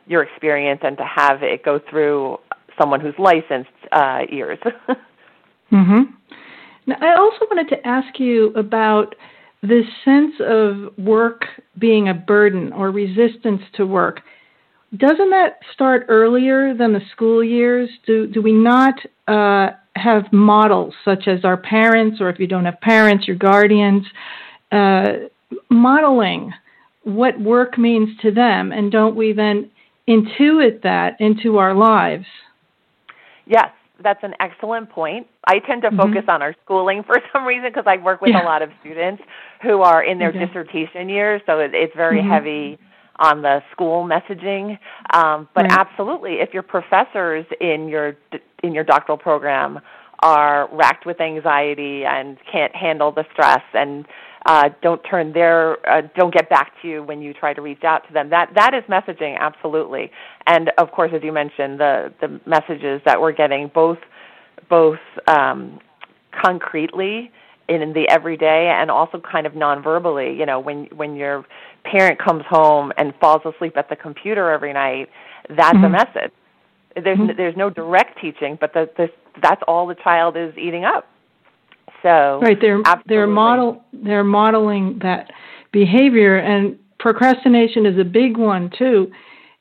your 0.08 0.24
experience 0.24 0.82
and 0.84 0.98
to 0.98 1.06
have 1.06 1.44
it 1.44 1.64
go 1.64 1.80
through 1.90 2.38
someone 2.78 3.00
who's 3.00 3.14
licensed 3.18 3.70
uh, 3.92 4.22
ears. 4.32 4.60
hmm 5.70 6.02
Now, 6.88 6.96
I 7.00 7.16
also 7.16 7.46
wanted 7.50 7.70
to 7.70 7.88
ask 7.88 8.20
you 8.20 8.48
about 8.56 9.16
this 9.64 9.86
sense 10.04 10.34
of 10.42 10.98
work 10.98 11.46
being 11.80 12.10
a 12.10 12.14
burden 12.14 12.74
or 12.74 12.92
resistance 12.92 13.62
to 13.76 13.86
work. 13.86 14.20
Doesn't 14.96 15.32
that 15.32 15.60
start 15.74 16.06
earlier 16.10 16.76
than 16.76 16.94
the 16.94 17.02
school 17.14 17.44
years? 17.44 17.90
Do 18.06 18.28
do 18.28 18.42
we 18.42 18.52
not 18.52 18.94
uh, 19.28 19.70
have 19.96 20.32
models 20.32 20.94
such 21.06 21.28
as 21.28 21.46
our 21.46 21.58
parents, 21.58 22.20
or 22.20 22.30
if 22.30 22.40
you 22.40 22.46
don't 22.46 22.66
have 22.66 22.80
parents, 22.82 23.26
your 23.26 23.38
guardians, 23.38 24.04
uh, 24.72 25.14
modeling 25.70 26.52
what 27.04 27.40
work 27.40 27.78
means 27.78 28.10
to 28.22 28.32
them, 28.32 28.72
and 28.72 28.92
don't 28.92 29.16
we 29.16 29.34
then 29.34 29.72
intuit 30.08 30.84
that 30.84 31.20
into 31.20 31.58
our 31.58 31.74
lives? 31.74 32.26
Yes, 33.46 33.72
that's 34.04 34.24
an 34.24 34.34
excellent 34.40 34.90
point. 34.90 35.28
I 35.46 35.60
tend 35.60 35.82
to 35.84 35.90
mm-hmm. 35.90 35.98
focus 35.98 36.24
on 36.28 36.42
our 36.42 36.56
schooling 36.64 37.04
for 37.04 37.16
some 37.34 37.46
reason 37.46 37.70
because 37.70 37.86
I 37.88 37.98
work 37.98 38.22
with 38.22 38.32
yeah. 38.32 38.44
a 38.44 38.46
lot 38.46 38.62
of 38.62 38.70
students 38.82 39.24
who 39.62 39.82
are 39.82 40.04
in 40.04 40.20
their 40.20 40.30
okay. 40.30 40.46
dissertation 40.46 41.10
years, 41.10 41.42
so 41.46 41.60
it, 41.60 41.74
it's 41.74 41.96
very 41.96 42.20
mm-hmm. 42.20 42.30
heavy 42.30 42.80
on 43.18 43.42
the 43.42 43.62
school 43.72 44.08
messaging. 44.08 44.78
Um, 45.14 45.48
but 45.54 45.64
right. 45.64 45.72
absolutely, 45.80 46.34
if 46.36 46.54
your 46.54 46.64
professors 46.64 47.46
in 47.62 47.88
your 47.88 48.18
in 48.64 48.74
your 48.74 48.84
doctoral 48.84 49.18
program 49.18 49.80
are 50.24 50.70
racked 50.72 51.06
with 51.06 51.20
anxiety 51.20 52.06
and 52.06 52.38
can't 52.50 52.74
handle 52.74 53.12
the 53.12 53.26
stress 53.34 53.62
and 53.74 54.06
uh, 54.46 54.70
don't 54.82 55.02
turn 55.04 55.34
their 55.34 55.78
uh, 55.90 56.02
don't 56.16 56.34
get 56.34 56.50
back 56.50 56.72
to 56.82 56.88
you 56.88 57.04
when 57.04 57.22
you 57.22 57.34
try 57.34 57.54
to 57.54 57.62
reach 57.62 57.84
out 57.84 58.08
to 58.08 58.14
them. 58.14 58.30
That 58.30 58.50
that 58.56 58.74
is 58.74 58.84
messaging 58.90 59.38
absolutely. 59.38 60.12
And 60.48 60.72
of 60.78 60.92
course, 60.92 61.12
as 61.14 61.22
you 61.24 61.32
mentioned, 61.32 61.80
the 61.80 62.14
the 62.22 62.40
messages 62.46 63.02
that 63.06 63.20
we're 63.22 63.32
getting 63.34 63.70
both 63.74 64.00
both 64.70 65.00
um, 65.28 65.80
concretely 66.42 67.32
in 67.70 67.94
the 67.94 68.08
everyday 68.10 68.76
and 68.78 68.92
also 68.92 69.22
kind 69.22 69.46
of 69.46 69.56
non-verbally. 69.56 70.36
You 70.38 70.46
know, 70.46 70.60
when 70.60 70.86
when 70.96 71.16
your 71.16 71.46
parent 71.84 72.20
comes 72.20 72.44
home 72.50 72.92
and 72.98 73.14
falls 73.20 73.42
asleep 73.46 73.78
at 73.78 73.90
the 73.90 73.96
computer 73.96 74.52
every 74.52 74.74
night, 74.74 75.10
that's 75.50 75.76
mm-hmm. 75.76 75.86
a 75.86 75.90
message. 75.90 76.32
There's 76.96 77.18
mm-hmm. 77.18 77.38
there's 77.38 77.58
no 77.58 77.70
direct 77.70 78.20
teaching, 78.20 78.58
but 78.60 78.74
the, 78.74 78.90
the, 78.98 79.08
that's 79.42 79.62
all 79.68 79.88
the 79.88 79.96
child 79.96 80.38
is 80.38 80.54
eating 80.58 80.86
up. 80.86 81.08
So 82.02 82.40
right, 82.42 82.58
they're 82.60 82.80
absolutely. 82.80 83.04
they're 83.08 83.28
model 83.28 83.84
they're 83.94 84.24
modeling 84.24 85.00
that 85.02 85.32
behavior, 85.72 86.38
and 86.38 86.78
procrastination 87.00 87.86
is 87.86 87.98
a 87.98 88.04
big 88.04 88.38
one 88.38 88.70
too. 88.78 89.12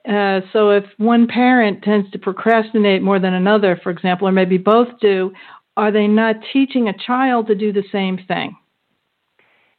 Uh, 0.09 0.41
so 0.53 0.71
if 0.71 0.85
one 0.97 1.29
parent 1.29 1.83
tends 1.83 2.11
to 2.11 2.19
procrastinate 2.19 3.03
more 3.03 3.21
than 3.21 3.35
another, 3.35 3.79
for 3.83 3.91
example, 3.91 4.27
or 4.27 4.33
maybe 4.33 4.59
both 4.59 4.89
do, 5.01 5.33
are 5.77 5.93
they 5.93 6.09
not 6.09 6.37
teaching 6.53 6.89
a 6.89 6.93
child 7.07 7.47
to 7.47 7.55
do 7.55 7.73
the 7.73 7.85
same 7.93 8.19
thing? 8.27 8.57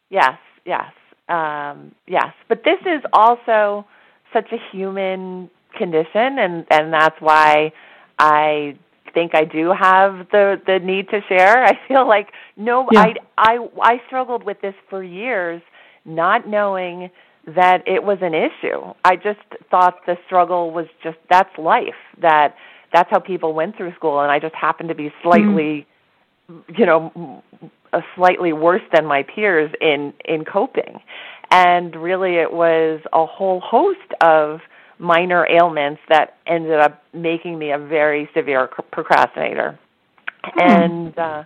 Yes, 0.09 0.37
yes, 0.65 0.91
um, 1.27 1.93
yes. 2.07 2.33
But 2.47 2.63
this 2.63 2.79
is 2.85 3.01
also 3.11 3.85
such 4.31 4.51
a 4.51 4.57
human 4.71 5.49
condition, 5.73 6.39
and 6.39 6.65
and 6.69 6.93
that's 6.93 7.19
why 7.19 7.71
I 8.19 8.77
think 9.13 9.35
I 9.35 9.45
do 9.45 9.71
have 9.71 10.27
the 10.31 10.61
the 10.65 10.79
need 10.79 11.09
to 11.09 11.21
share. 11.27 11.63
I 11.65 11.77
feel 11.87 12.07
like 12.07 12.29
no, 12.57 12.87
yeah. 12.91 13.01
I 13.01 13.13
I 13.37 13.67
I 13.81 14.01
struggled 14.07 14.43
with 14.43 14.61
this 14.61 14.75
for 14.89 15.03
years, 15.03 15.61
not 16.05 16.47
knowing 16.47 17.09
that 17.45 17.85
it 17.87 18.03
was 18.03 18.19
an 18.21 18.33
issue. 18.33 18.93
I 19.03 19.15
just 19.15 19.39
thought 19.69 20.05
the 20.05 20.17
struggle 20.25 20.71
was 20.71 20.87
just 21.03 21.17
that's 21.29 21.55
life. 21.57 21.93
That 22.21 22.55
that's 22.93 23.09
how 23.09 23.19
people 23.19 23.53
went 23.53 23.75
through 23.75 23.93
school, 23.95 24.19
and 24.19 24.31
I 24.31 24.39
just 24.39 24.55
happened 24.55 24.89
to 24.89 24.95
be 24.95 25.11
slightly, 25.21 25.87
mm-hmm. 26.49 26.73
you 26.77 26.85
know, 26.85 27.43
a 27.91 28.01
slightly 28.15 28.53
worse 28.53 28.81
than 28.93 29.05
my 29.05 29.23
peers 29.23 29.71
in 29.81 30.13
in 30.25 30.45
coping. 30.45 30.99
And 31.51 31.95
really, 31.95 32.35
it 32.35 32.53
was 32.53 33.01
a 33.11 33.25
whole 33.25 33.59
host 33.59 33.99
of 34.21 34.61
minor 34.99 35.47
ailments 35.47 36.01
that 36.09 36.37
ended 36.47 36.79
up 36.79 37.03
making 37.13 37.57
me 37.57 37.71
a 37.71 37.77
very 37.77 38.29
severe 38.35 38.69
procrastinator. 38.91 39.79
Hmm. 40.43 40.59
And 40.59 41.19
uh 41.19 41.43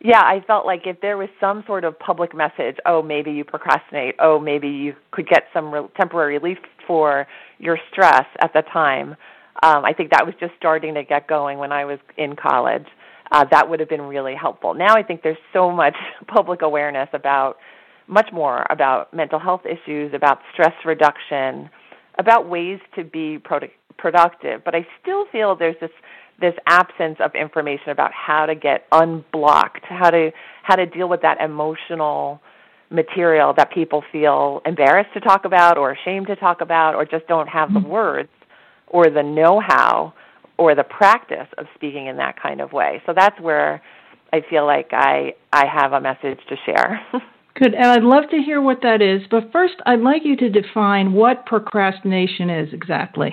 yeah, 0.00 0.20
I 0.20 0.40
felt 0.46 0.64
like 0.64 0.82
if 0.86 1.00
there 1.00 1.16
was 1.16 1.28
some 1.40 1.64
sort 1.66 1.84
of 1.84 1.98
public 1.98 2.34
message, 2.34 2.76
oh, 2.86 3.02
maybe 3.02 3.32
you 3.32 3.44
procrastinate, 3.44 4.14
oh, 4.20 4.38
maybe 4.38 4.68
you 4.68 4.94
could 5.10 5.28
get 5.28 5.44
some 5.52 5.72
re- 5.72 5.88
temporary 5.96 6.38
relief 6.38 6.58
for 6.86 7.26
your 7.58 7.78
stress 7.90 8.26
at 8.40 8.52
the 8.52 8.62
time. 8.72 9.16
Um, 9.62 9.84
I 9.84 9.92
think 9.92 10.10
that 10.10 10.24
was 10.24 10.36
just 10.38 10.52
starting 10.56 10.94
to 10.94 11.02
get 11.02 11.26
going 11.26 11.58
when 11.58 11.72
I 11.72 11.84
was 11.84 11.98
in 12.16 12.36
college. 12.36 12.86
Uh, 13.32 13.44
that 13.50 13.68
would 13.68 13.80
have 13.80 13.88
been 13.88 14.02
really 14.02 14.36
helpful. 14.36 14.72
Now 14.72 14.94
I 14.94 15.02
think 15.02 15.22
there's 15.22 15.36
so 15.52 15.72
much 15.72 15.96
public 16.28 16.62
awareness 16.62 17.08
about 17.12 17.56
much 18.06 18.30
more 18.32 18.64
about 18.70 19.12
mental 19.12 19.40
health 19.40 19.62
issues, 19.66 20.14
about 20.14 20.38
stress 20.52 20.72
reduction, 20.84 21.68
about 22.18 22.48
ways 22.48 22.80
to 22.96 23.04
be 23.04 23.38
product, 23.38 23.74
productive. 23.96 24.64
But 24.64 24.74
I 24.74 24.86
still 25.00 25.26
feel 25.30 25.56
there's 25.56 25.76
this 25.80 25.90
this 26.40 26.54
absence 26.66 27.18
of 27.18 27.34
information 27.34 27.90
about 27.90 28.12
how 28.12 28.46
to 28.46 28.54
get 28.54 28.86
unblocked, 28.92 29.84
how 29.84 30.10
to 30.10 30.30
how 30.62 30.76
to 30.76 30.86
deal 30.86 31.08
with 31.08 31.22
that 31.22 31.40
emotional 31.40 32.40
material 32.90 33.52
that 33.56 33.70
people 33.72 34.02
feel 34.10 34.62
embarrassed 34.64 35.12
to 35.14 35.20
talk 35.20 35.44
about 35.44 35.76
or 35.76 35.92
ashamed 35.92 36.26
to 36.26 36.36
talk 36.36 36.60
about 36.60 36.94
or 36.94 37.04
just 37.04 37.26
don't 37.26 37.48
have 37.48 37.72
the 37.74 37.80
mm-hmm. 37.80 37.90
words 37.90 38.30
or 38.86 39.10
the 39.10 39.22
know-how 39.22 40.12
or 40.56 40.74
the 40.74 40.84
practice 40.84 41.48
of 41.58 41.66
speaking 41.74 42.06
in 42.06 42.16
that 42.16 42.40
kind 42.40 42.60
of 42.60 42.72
way. 42.72 43.02
So 43.04 43.12
that's 43.14 43.38
where 43.40 43.82
I 44.32 44.42
feel 44.48 44.64
like 44.66 44.88
I 44.92 45.34
I 45.52 45.66
have 45.66 45.92
a 45.92 46.00
message 46.00 46.40
to 46.48 46.56
share. 46.64 47.00
Good, 47.58 47.74
and 47.74 47.86
I'd 47.86 48.04
love 48.04 48.30
to 48.30 48.36
hear 48.38 48.60
what 48.60 48.82
that 48.82 49.02
is. 49.02 49.22
But 49.30 49.50
first, 49.50 49.74
I'd 49.84 50.00
like 50.00 50.22
you 50.24 50.36
to 50.36 50.48
define 50.48 51.12
what 51.12 51.44
procrastination 51.44 52.50
is 52.50 52.72
exactly. 52.72 53.30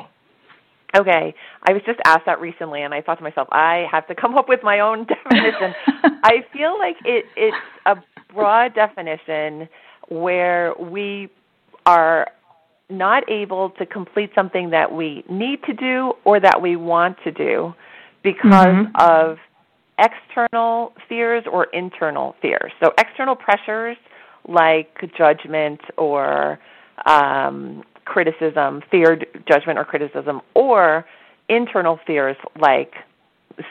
Okay, 0.98 1.36
I 1.68 1.74
was 1.74 1.82
just 1.86 2.00
asked 2.06 2.26
that 2.26 2.42
recently, 2.42 2.82
and 2.82 2.94
I 2.94 3.02
thought 3.02 3.18
to 3.20 3.24
myself, 3.24 3.48
I 3.52 3.86
have 3.92 4.08
to 4.08 4.16
come 4.16 4.36
up 4.36 4.50
with 4.50 4.62
my 4.64 4.80
own 4.80 5.06
definition. 5.30 5.76
I 6.24 6.44
feel 6.52 6.78
like 6.80 6.96
it, 7.06 7.26
it's 7.36 7.58
a 7.86 7.96
broad 8.34 8.74
definition 8.74 9.70
where 10.08 10.74
we 10.80 11.30
are 11.86 12.28
not 12.90 13.30
able 13.30 13.72
to 13.72 13.86
complete 13.86 14.32
something 14.34 14.72
that 14.72 14.92
we 14.92 15.24
need 15.30 15.62
to 15.64 15.74
do 15.74 16.14
or 16.24 16.40
that 16.40 16.62
we 16.62 16.76
want 16.76 17.18
to 17.26 17.32
do 17.32 17.74
because 18.24 18.66
mm-hmm. 18.66 18.96
of 19.00 19.38
external 20.00 20.94
fears 21.08 21.44
or 21.52 21.66
internal 21.74 22.36
fears. 22.42 22.72
So, 22.82 22.92
external 22.98 23.36
pressures 23.36 23.98
like 24.48 25.12
judgment 25.18 25.82
or 25.98 26.60
um, 27.06 27.84
criticism, 28.06 28.82
feared 28.90 29.26
judgment 29.48 29.80
or 29.80 29.86
criticism, 29.86 30.42
or 30.54 31.06
internal 31.50 32.00
fears 32.06 32.38
like 32.60 32.94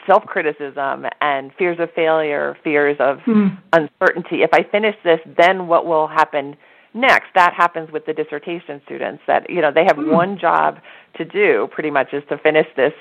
self 0.07 0.23
criticism 0.23 1.05
and 1.21 1.51
fears 1.57 1.77
of 1.79 1.89
failure, 1.93 2.57
fears 2.63 2.97
of 2.99 3.19
mm. 3.19 3.57
uncertainty. 3.73 4.41
If 4.41 4.49
I 4.53 4.63
finish 4.63 4.95
this, 5.03 5.19
then 5.37 5.67
what 5.67 5.85
will 5.85 6.07
happen 6.07 6.55
next? 6.93 7.27
That 7.35 7.53
happens 7.53 7.91
with 7.91 8.05
the 8.05 8.13
dissertation 8.13 8.81
students 8.85 9.21
that, 9.27 9.49
you 9.49 9.61
know, 9.61 9.71
they 9.71 9.83
have 9.85 9.97
mm. 9.97 10.11
one 10.11 10.39
job 10.39 10.79
to 11.17 11.25
do 11.25 11.67
pretty 11.71 11.91
much 11.91 12.13
is 12.13 12.23
to 12.29 12.37
finish 12.37 12.67
this 12.75 12.93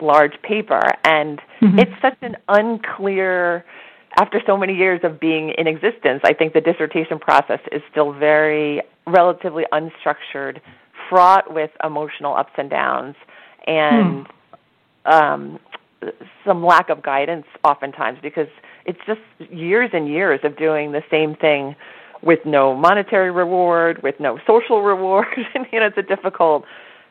large 0.00 0.40
paper 0.42 0.80
and 1.04 1.40
mm-hmm. 1.60 1.78
it's 1.78 1.92
such 2.00 2.16
an 2.22 2.36
unclear 2.48 3.64
after 4.16 4.42
so 4.44 4.56
many 4.56 4.74
years 4.74 5.00
of 5.04 5.20
being 5.20 5.50
in 5.50 5.66
existence, 5.66 6.20
I 6.24 6.32
think 6.32 6.52
the 6.52 6.60
dissertation 6.60 7.18
process 7.18 7.60
is 7.70 7.82
still 7.90 8.12
very 8.12 8.82
relatively 9.06 9.64
unstructured, 9.72 10.60
fraught 11.08 11.52
with 11.52 11.70
emotional 11.84 12.34
ups 12.34 12.52
and 12.56 12.68
downs, 12.68 13.14
and 13.66 14.26
hmm. 15.06 15.12
um, 15.12 15.58
some 16.44 16.64
lack 16.64 16.88
of 16.88 17.02
guidance 17.02 17.46
oftentimes 17.64 18.18
because 18.22 18.48
it's 18.86 18.98
just 19.06 19.20
years 19.50 19.90
and 19.92 20.08
years 20.08 20.40
of 20.42 20.56
doing 20.56 20.92
the 20.92 21.02
same 21.10 21.34
thing 21.34 21.76
with 22.22 22.40
no 22.44 22.74
monetary 22.74 23.30
reward, 23.30 24.02
with 24.02 24.18
no 24.18 24.38
social 24.46 24.82
reward. 24.92 25.26
and, 25.54 25.66
you 25.72 25.80
know, 25.80 25.86
it's 25.86 25.98
a 25.98 26.02
difficult 26.02 26.64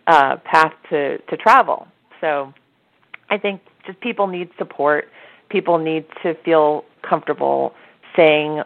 uh, 0.08 0.38
path 0.38 0.74
to 0.90 1.18
to 1.20 1.38
travel. 1.38 1.88
So, 2.20 2.54
I 3.30 3.38
think 3.38 3.62
just 3.86 4.00
people 4.02 4.28
need 4.28 4.50
support. 4.58 5.08
People 5.50 5.78
need 5.78 6.06
to 6.24 6.36
feel 6.46 6.86
comfortable 7.02 7.74
saying 8.16 8.62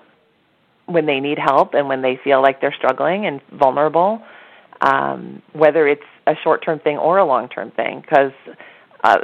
when 0.86 1.06
they 1.06 1.20
need 1.20 1.40
help 1.40 1.74
and 1.74 1.88
when 1.88 2.02
they 2.02 2.20
feel 2.24 2.42
like 2.42 2.60
they're 2.60 2.74
struggling 2.74 3.26
and 3.26 3.42
vulnerable, 3.52 4.22
um, 4.82 5.42
whether 5.54 5.88
it's 5.88 6.04
a 6.28 6.36
short 6.44 6.64
term 6.64 6.80
thing 6.80 6.98
or 6.98 7.18
a 7.18 7.26
long 7.26 7.48
term 7.48 7.72
thing. 7.72 8.02
Because 8.02 8.34
uh, 9.04 9.18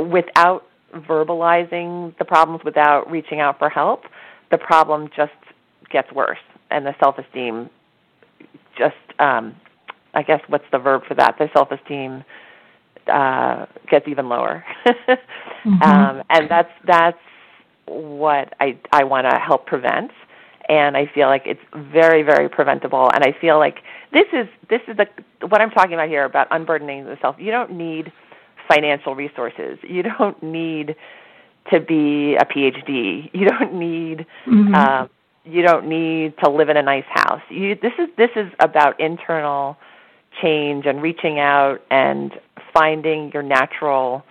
without 0.00 0.64
verbalizing 0.94 2.16
the 2.18 2.24
problems, 2.24 2.64
without 2.64 3.10
reaching 3.10 3.40
out 3.40 3.58
for 3.58 3.68
help, 3.68 4.04
the 4.50 4.58
problem 4.58 5.08
just 5.16 5.32
gets 5.90 6.10
worse, 6.12 6.38
and 6.70 6.86
the 6.86 6.94
self 7.00 7.18
esteem 7.18 7.70
just 8.76 8.94
um, 9.18 9.54
I 10.14 10.22
guess 10.22 10.40
what's 10.48 10.64
the 10.72 10.78
verb 10.78 11.02
for 11.06 11.14
that? 11.14 11.36
The 11.38 11.50
self 11.52 11.70
esteem 11.70 12.24
uh, 13.08 13.66
gets 13.90 14.08
even 14.08 14.28
lower, 14.28 14.64
mm-hmm. 14.86 15.82
um, 15.82 16.22
and 16.30 16.48
that's 16.48 16.72
that's 16.86 17.18
what 17.86 18.54
I 18.60 18.78
I 18.92 19.04
want 19.04 19.28
to 19.30 19.38
help 19.38 19.66
prevent. 19.66 20.10
And 20.68 20.96
I 20.96 21.06
feel 21.06 21.28
like 21.28 21.42
it's 21.46 21.60
very 21.74 22.22
very 22.22 22.48
preventable. 22.48 23.08
And 23.14 23.22
I 23.22 23.32
feel 23.40 23.58
like 23.58 23.78
this 24.12 24.26
is 24.32 24.48
this 24.68 24.80
is 24.88 24.96
the 24.96 25.06
what 25.46 25.60
I'm 25.60 25.70
talking 25.70 25.94
about 25.94 26.08
here 26.08 26.24
about 26.24 26.48
unburdening 26.50 27.04
the 27.04 27.16
self. 27.20 27.36
You 27.38 27.52
don't 27.52 27.72
need 27.72 28.12
financial 28.68 29.14
resources. 29.14 29.78
You 29.82 30.02
don't 30.02 30.40
need 30.42 30.96
to 31.70 31.80
be 31.80 32.36
a 32.36 32.44
PhD. 32.44 33.30
You 33.32 33.48
don't 33.48 33.74
need 33.74 34.26
mm-hmm. 34.46 34.74
um, 34.74 35.10
you 35.44 35.62
don't 35.62 35.86
need 35.86 36.36
to 36.42 36.50
live 36.50 36.68
in 36.68 36.76
a 36.76 36.82
nice 36.82 37.04
house. 37.08 37.42
You, 37.48 37.76
this 37.76 37.92
is 37.98 38.08
this 38.16 38.30
is 38.36 38.50
about 38.58 38.98
internal 39.00 39.76
change 40.42 40.86
and 40.86 41.00
reaching 41.00 41.38
out 41.38 41.80
and 41.90 42.32
finding 42.76 43.30
your 43.32 43.42
natural 43.42 44.22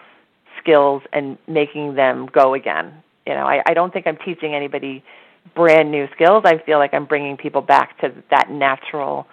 skills 0.61 1.01
and 1.13 1.37
making 1.47 1.95
them 1.95 2.27
go 2.31 2.53
again. 2.53 2.93
You 3.25 3.33
know, 3.33 3.45
I, 3.45 3.61
I 3.67 3.73
don't 3.73 3.91
think 3.91 4.05
I'm 4.05 4.17
teaching 4.23 4.53
anybody 4.53 5.03
brand 5.55 5.91
new 5.91 6.07
skills. 6.13 6.43
I 6.45 6.57
feel 6.65 6.77
like 6.77 6.93
I'm 6.93 7.05
bringing 7.05 7.37
people 7.37 7.61
back 7.61 7.99
to 8.01 8.13
that 8.29 8.49
natural 8.51 9.25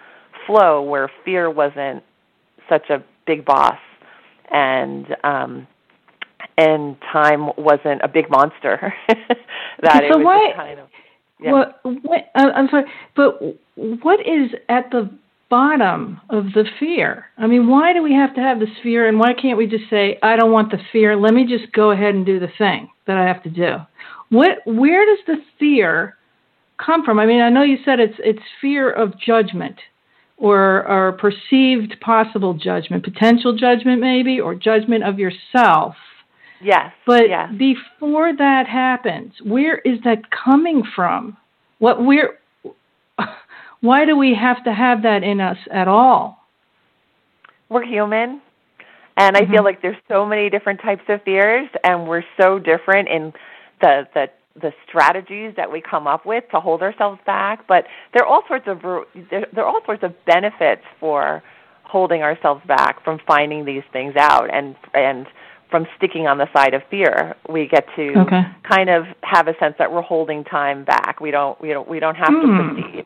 flow 0.47 0.81
where 0.81 1.09
fear 1.23 1.49
wasn't 1.49 2.03
such 2.69 2.89
a 2.89 3.03
big 3.25 3.45
boss 3.45 3.77
and 4.51 5.07
um 5.23 5.67
and 6.57 6.97
time 7.11 7.49
wasn't 7.57 8.01
a 8.03 8.07
big 8.07 8.29
monster 8.29 8.93
that 9.81 10.01
so 10.01 10.05
it 10.05 10.17
was 10.17 10.25
why, 10.25 10.51
kind 10.55 10.79
of 10.79 10.89
yeah. 11.39 11.51
What, 11.51 11.79
what 11.83 12.31
I'm 12.35 12.69
sorry, 12.69 12.85
but 13.15 13.39
what 13.75 14.19
is 14.21 14.51
at 14.69 14.89
the 14.91 15.09
bottom 15.53 16.19
of 16.31 16.45
the 16.55 16.65
fear? 16.79 17.25
I 17.37 17.45
mean, 17.45 17.67
why 17.67 17.93
do 17.93 18.01
we 18.01 18.13
have 18.13 18.33
to 18.33 18.41
have 18.41 18.59
this 18.59 18.75
fear, 18.81 19.07
and 19.07 19.19
why 19.19 19.33
can't 19.39 19.57
we 19.57 19.67
just 19.67 19.87
say, 19.87 20.17
"I 20.23 20.35
don't 20.35 20.51
want 20.51 20.71
the 20.71 20.79
fear. 20.91 21.15
Let 21.15 21.35
me 21.35 21.45
just 21.45 21.71
go 21.71 21.91
ahead 21.91 22.15
and 22.15 22.25
do 22.25 22.39
the 22.39 22.53
thing 22.57 22.89
that 23.05 23.17
I 23.17 23.25
have 23.27 23.43
to 23.43 23.51
do"? 23.51 23.71
What, 24.29 24.65
where 24.65 25.05
does 25.05 25.23
the 25.27 25.37
fear 25.59 26.17
come 26.83 27.05
from? 27.05 27.19
I 27.19 27.27
mean, 27.27 27.41
I 27.41 27.49
know 27.49 27.61
you 27.61 27.77
said 27.85 27.99
it's 27.99 28.19
it's 28.31 28.41
fear 28.61 28.89
of 28.89 29.19
judgment, 29.19 29.77
or 30.37 30.87
or 30.87 31.11
perceived 31.25 31.99
possible 32.01 32.55
judgment, 32.55 33.03
potential 33.03 33.55
judgment, 33.55 34.01
maybe, 34.01 34.39
or 34.39 34.55
judgment 34.55 35.03
of 35.03 35.19
yourself. 35.19 35.95
Yes. 36.63 36.91
But 37.05 37.29
yes. 37.29 37.49
before 37.69 38.35
that 38.35 38.65
happens, 38.67 39.33
where 39.43 39.77
is 39.79 39.99
that 40.03 40.31
coming 40.31 40.81
from? 40.95 41.37
What 41.77 42.03
where 42.03 42.39
why 43.83 44.05
do 44.05 44.15
we 44.17 44.33
have 44.33 44.63
to 44.63 44.73
have 44.73 45.03
that 45.03 45.23
in 45.23 45.41
us 45.41 45.57
at 45.69 45.89
all? 45.89 46.39
We're 47.67 47.83
human. 47.83 48.41
And 49.17 49.35
I 49.35 49.41
mm-hmm. 49.41 49.51
feel 49.51 49.63
like 49.65 49.81
there's 49.81 49.97
so 50.07 50.25
many 50.25 50.49
different 50.49 50.79
types 50.81 51.03
of 51.09 51.21
fears 51.23 51.67
and 51.83 52.07
we're 52.07 52.23
so 52.39 52.59
different 52.59 53.09
in 53.09 53.33
the 53.81 54.07
the 54.13 54.27
the 54.61 54.71
strategies 54.87 55.53
that 55.57 55.69
we 55.69 55.81
come 55.81 56.07
up 56.07 56.25
with 56.25 56.45
to 56.51 56.59
hold 56.59 56.81
ourselves 56.81 57.19
back, 57.25 57.67
but 57.67 57.85
there 58.13 58.23
are 58.23 58.27
all 58.27 58.43
sorts 58.47 58.67
of 58.67 58.79
there, 59.29 59.47
there 59.51 59.65
are 59.65 59.67
all 59.67 59.81
sorts 59.85 60.03
of 60.03 60.13
benefits 60.25 60.83
for 60.99 61.43
holding 61.83 62.21
ourselves 62.21 62.61
back 62.65 63.03
from 63.03 63.19
finding 63.27 63.65
these 63.65 63.83
things 63.91 64.15
out 64.15 64.49
and 64.53 64.77
and 64.93 65.27
from 65.69 65.87
sticking 65.97 66.27
on 66.27 66.37
the 66.37 66.47
side 66.55 66.73
of 66.73 66.83
fear. 66.89 67.35
We 67.49 67.67
get 67.67 67.85
to 67.97 68.13
okay. 68.21 68.43
kind 68.63 68.89
of 68.89 69.07
have 69.23 69.49
a 69.49 69.57
sense 69.59 69.75
that 69.77 69.91
we're 69.91 70.03
holding 70.03 70.45
time 70.45 70.85
back. 70.85 71.19
We 71.19 71.31
don't 71.31 71.59
we 71.59 71.69
don't 71.69 71.89
we 71.89 71.99
don't 71.99 72.15
have 72.15 72.29
mm. 72.29 72.41
to 72.41 72.47
hmm. 72.47 72.81
proceed 72.81 73.05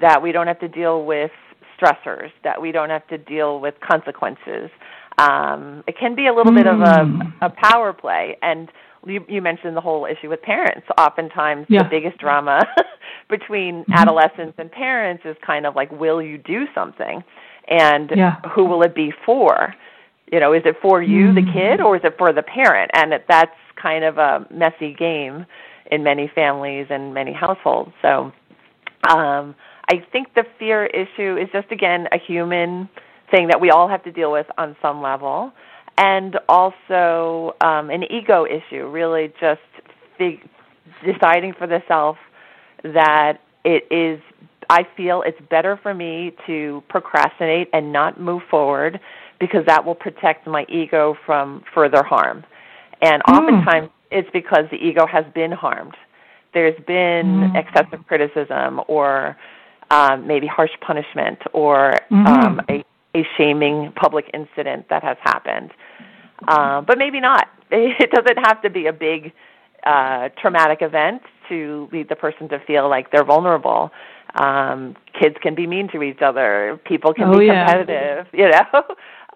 that 0.00 0.22
we 0.22 0.32
don't 0.32 0.46
have 0.46 0.60
to 0.60 0.68
deal 0.68 1.04
with 1.04 1.30
stressors, 1.78 2.30
that 2.42 2.60
we 2.60 2.72
don't 2.72 2.90
have 2.90 3.06
to 3.08 3.18
deal 3.18 3.60
with 3.60 3.74
consequences. 3.80 4.70
Um, 5.18 5.84
it 5.86 5.96
can 5.98 6.14
be 6.14 6.26
a 6.26 6.32
little 6.34 6.52
mm. 6.52 6.56
bit 6.56 6.66
of 6.66 6.80
a, 6.80 7.04
Hmm. 7.04 7.20
a 7.40 7.50
power 7.50 7.92
play, 7.92 8.36
and 8.42 8.68
you, 9.06 9.24
you 9.28 9.42
mentioned 9.42 9.76
the 9.76 9.80
whole 9.80 10.06
issue 10.06 10.28
with 10.28 10.42
parents. 10.42 10.86
Oftentimes, 10.98 11.66
yeah. 11.68 11.82
the 11.82 11.88
biggest 11.88 12.18
drama 12.18 12.60
between 13.28 13.82
mm-hmm. 13.82 13.92
adolescents 13.92 14.54
and 14.58 14.70
parents 14.70 15.22
is 15.24 15.36
kind 15.46 15.66
of 15.66 15.76
like, 15.76 15.90
will 15.92 16.22
you 16.22 16.38
do 16.38 16.66
something, 16.74 17.22
and 17.68 18.10
yeah. 18.14 18.36
who 18.54 18.64
will 18.64 18.82
it 18.82 18.94
be 18.94 19.12
for? 19.24 19.74
You 20.32 20.40
know, 20.40 20.52
is 20.52 20.62
it 20.64 20.76
for 20.82 21.02
you, 21.02 21.28
mm. 21.28 21.34
the 21.34 21.52
kid, 21.52 21.80
or 21.80 21.96
is 21.96 22.02
it 22.04 22.16
for 22.18 22.32
the 22.32 22.42
parent? 22.42 22.90
And 22.94 23.12
it, 23.12 23.26
that's 23.28 23.52
kind 23.80 24.04
of 24.04 24.18
a 24.18 24.46
messy 24.50 24.94
game 24.94 25.46
in 25.90 26.02
many 26.02 26.30
families 26.34 26.86
and 26.90 27.14
many 27.14 27.32
households. 27.32 27.92
So, 28.02 28.32
um, 29.08 29.54
I 29.90 30.04
think 30.12 30.34
the 30.34 30.44
fear 30.58 30.86
issue 30.86 31.36
is 31.36 31.48
just 31.52 31.70
again 31.70 32.08
a 32.12 32.18
human 32.18 32.88
thing 33.30 33.48
that 33.48 33.60
we 33.60 33.70
all 33.70 33.88
have 33.88 34.02
to 34.04 34.12
deal 34.12 34.30
with 34.32 34.46
on 34.58 34.76
some 34.80 35.02
level, 35.02 35.52
and 35.98 36.38
also 36.48 37.54
um, 37.60 37.90
an 37.90 38.04
ego 38.10 38.46
issue. 38.46 38.88
Really, 38.88 39.32
just 39.40 39.60
fig- 40.18 40.48
deciding 41.04 41.54
for 41.54 41.66
the 41.66 41.82
self 41.88 42.16
that 42.82 43.40
it 43.64 43.86
is. 43.90 44.20
I 44.70 44.86
feel 44.96 45.22
it's 45.26 45.40
better 45.50 45.78
for 45.82 45.92
me 45.92 46.32
to 46.46 46.82
procrastinate 46.88 47.68
and 47.74 47.92
not 47.92 48.18
move 48.18 48.42
forward 48.50 48.98
because 49.38 49.66
that 49.66 49.84
will 49.84 49.94
protect 49.94 50.46
my 50.46 50.64
ego 50.70 51.16
from 51.26 51.62
further 51.74 52.02
harm. 52.02 52.44
And 53.02 53.22
Mm. 53.24 53.36
oftentimes 53.36 53.90
it's 54.10 54.30
because 54.30 54.64
the 54.70 54.76
ego 54.76 55.06
has 55.06 55.26
been 55.34 55.52
harmed. 55.52 55.96
There's 56.54 56.78
been 56.86 57.50
Mm. 57.52 57.56
excessive 57.56 58.06
criticism 58.06 58.80
or 58.86 59.36
um, 59.94 60.26
maybe 60.26 60.46
harsh 60.46 60.72
punishment 60.80 61.38
or 61.52 61.94
Mhm. 62.10 62.26
um, 62.26 62.60
a, 62.68 62.84
a 63.14 63.22
shaming 63.36 63.92
public 63.92 64.30
incident 64.34 64.88
that 64.88 65.02
has 65.02 65.16
happened. 65.22 65.70
Um, 66.48 66.84
but 66.84 66.98
maybe 66.98 67.20
not. 67.20 67.48
It 67.70 68.10
doesn't 68.10 68.38
have 68.48 68.60
to 68.62 68.70
be 68.70 68.86
a 68.86 68.92
big 68.92 69.32
uh, 69.84 70.28
traumatic 70.40 70.80
event 70.82 71.22
to 71.48 71.88
lead 71.92 72.08
the 72.08 72.16
person 72.16 72.48
to 72.48 72.58
feel 72.60 72.88
like 72.88 73.10
they're 73.10 73.24
vulnerable. 73.24 73.90
Um, 74.34 74.96
kids 75.20 75.36
can 75.40 75.54
be 75.54 75.66
mean 75.66 75.88
to 75.88 76.02
each 76.02 76.22
other. 76.22 76.80
People 76.84 77.14
can 77.14 77.28
Oh, 77.28 77.38
be 77.38 77.46
yeah. 77.46 77.64
competitive. 77.64 78.26
You 78.40 78.50
know, 78.50 78.70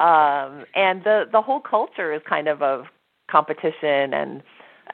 um, 0.05 0.65
and 0.75 1.03
the 1.05 1.29
the 1.31 1.43
whole 1.43 1.61
culture 1.61 2.13
is 2.13 2.23
kind 2.35 2.49
of 2.49 2.63
of 2.63 2.87
competition 3.31 4.15
and 4.21 4.43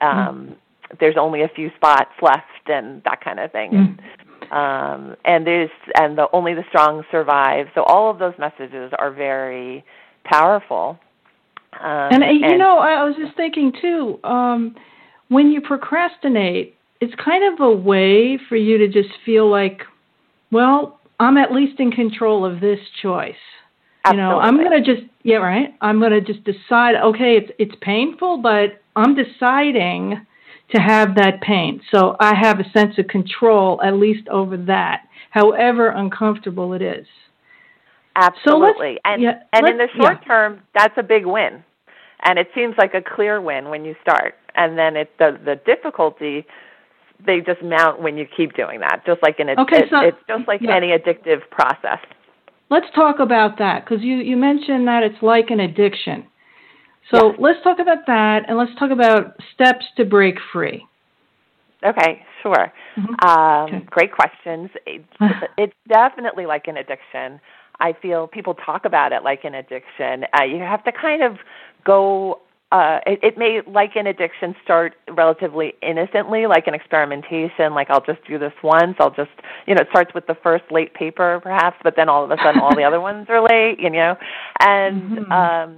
um, 0.00 0.57
there's 1.00 1.16
only 1.16 1.42
a 1.42 1.48
few 1.48 1.70
spots 1.77 2.14
left 2.20 2.64
and 2.66 3.03
that 3.05 3.20
kind 3.22 3.38
of 3.40 3.53
thing. 3.53 3.70
Mm. 3.70 3.98
Um, 4.55 5.17
and 5.25 5.45
there's 5.45 5.71
and 5.97 6.17
the 6.17 6.29
only 6.33 6.55
the 6.55 6.62
strong 6.69 7.03
survive. 7.11 7.67
So 7.75 7.83
all 7.83 8.09
of 8.09 8.21
those 8.21 8.35
messages 8.38 8.93
are 8.97 9.11
very 9.11 9.85
powerful. 10.25 10.97
Um, 11.73 12.12
and, 12.12 12.23
uh, 12.23 12.27
you 12.29 12.57
know, 12.57 12.79
I 12.79 12.93
I 12.93 13.05
was 13.05 13.17
just 13.17 13.37
thinking 13.37 13.73
too. 13.83 14.21
Um, 14.23 14.77
when 15.29 15.51
you 15.51 15.61
procrastinate, 15.61 16.77
it's 17.01 17.14
kind 17.17 17.53
of 17.53 17.67
a 17.67 17.73
way 17.73 18.38
for 18.49 18.55
you 18.55 18.79
to 18.79 18.87
just 18.87 19.12
feel 19.27 19.51
like, 19.51 19.81
well, 20.53 21.01
I'm 21.19 21.37
at 21.37 21.51
least 21.51 21.81
in 21.81 21.90
control 21.90 22.45
of 22.45 22.61
this 22.61 22.79
choice. 23.03 23.35
You 24.09 24.19
know, 24.19 24.38
I'm 24.38 24.57
going 24.59 24.71
to 24.71 24.95
just 24.95 25.09
yeah, 25.25 25.38
right. 25.38 25.75
I'm 25.81 25.99
going 25.99 26.12
to 26.12 26.21
just 26.21 26.45
decide. 26.45 26.95
Okay, 27.03 27.38
it's 27.38 27.51
it's 27.59 27.75
painful, 27.81 28.37
but 28.37 28.83
I'm 28.95 29.17
deciding 29.17 30.25
to 30.70 30.79
have 30.79 31.14
that 31.16 31.40
pain. 31.40 31.81
So 31.94 32.16
I 32.20 32.35
have 32.35 32.59
a 32.59 32.70
sense 32.70 32.98
of 32.98 33.07
control 33.09 33.81
at 33.83 33.94
least 33.94 34.29
over 34.29 34.57
that, 34.57 35.03
however 35.31 35.88
uncomfortable 35.88 36.72
it 36.72 36.83
is. 36.83 37.07
Absolutely. 38.16 38.98
and 39.05 39.22
yeah, 39.22 39.42
and 39.53 39.68
in 39.68 39.77
the 39.77 39.88
short 39.96 40.18
yeah. 40.22 40.29
term, 40.29 40.62
that's 40.74 40.94
a 40.96 41.03
big 41.03 41.27
win. 41.27 41.64
And 42.22 42.38
it 42.38 42.48
seems 42.55 42.74
like 42.79 42.94
a 42.94 43.03
clear 43.03 43.40
win 43.40 43.68
when 43.68 43.85
you 43.85 43.94
start. 44.00 44.35
And 44.55 44.79
then 44.79 44.96
it 44.96 45.11
the 45.18 45.38
the 45.44 45.57
difficulty 45.66 46.46
they 47.24 47.40
just 47.40 47.62
mount 47.62 48.00
when 48.00 48.16
you 48.16 48.27
keep 48.37 48.55
doing 48.55 48.81
that. 48.81 49.03
Just 49.07 49.22
like 49.22 49.40
in 49.40 49.48
a, 49.48 49.61
Okay, 49.61 49.85
it, 49.85 49.88
so- 49.90 50.00
it's 50.00 50.16
just 50.29 50.46
like 50.46 50.61
yeah. 50.62 50.77
any 50.77 50.88
addictive 50.88 51.48
process. 51.50 51.98
Let's 52.70 52.87
talk 52.94 53.18
about 53.20 53.59
that 53.59 53.85
because 53.85 54.03
you, 54.03 54.16
you 54.16 54.37
mentioned 54.37 54.88
that 54.88 55.03
it's 55.03 55.22
like 55.22 55.50
an 55.50 55.61
addiction. 55.61 56.24
So 57.11 57.31
Yes. 57.31 57.37
let's 57.38 57.62
talk 57.62 57.79
about 57.79 58.07
that 58.07 58.45
and 58.49 58.57
let's 58.57 58.75
talk 58.79 58.90
about 58.90 59.37
steps 59.55 59.85
to 59.97 60.05
break 60.05 60.37
free. 60.53 60.87
Okay, 61.85 62.25
sure. 62.43 62.73
Mm-hmm. 62.97 63.29
Um, 63.29 63.64
Okay. 63.75 63.87
Great 63.90 64.12
questions. 64.12 64.71
It's, 64.87 65.05
it's 65.59 65.75
definitely 65.88 66.47
like 66.47 66.67
an 66.67 66.77
addiction. 66.79 67.40
I 67.81 67.93
feel 68.01 68.27
people 68.27 68.55
talk 68.55 68.85
about 68.85 69.12
it 69.12 69.23
like 69.23 69.45
an 69.45 69.55
addiction. 69.55 70.25
Uh, 70.38 70.45
you 70.45 70.59
have 70.61 70.83
to 70.85 70.93
kind 70.93 71.23
of 71.23 71.38
go. 71.85 72.40
Uh, 72.73 72.99
it, 73.07 73.21
it 73.23 73.38
may, 73.38 73.61
like 73.69 73.95
an 73.95 74.07
addiction, 74.07 74.55
start 74.64 74.95
relatively 75.12 75.75
innocently, 75.83 76.47
like 76.47 76.67
an 76.67 76.75
experimentation. 76.75 77.73
Like 77.75 77.88
I'll 77.90 78.01
just 78.05 78.25
do 78.27 78.38
this 78.38 78.53
once. 78.64 78.97
I'll 78.99 79.14
just, 79.14 79.31
you 79.67 79.75
know, 79.75 79.83
it 79.83 79.88
starts 79.90 80.12
with 80.14 80.27
the 80.27 80.35
first 80.43 80.64
late 80.73 80.93
paper, 80.95 81.38
perhaps, 81.43 81.77
but 81.85 81.95
then 81.97 82.09
all 82.09 82.25
of 82.25 82.31
a 82.31 82.37
sudden, 82.43 82.61
all 82.61 82.75
the 82.75 82.83
other 82.83 83.01
ones 83.11 83.27
are 83.29 83.40
late. 83.43 83.79
You 83.79 83.90
know, 83.90 84.17
and 84.61 85.03
Mhm. 85.03 85.33
um, 85.33 85.77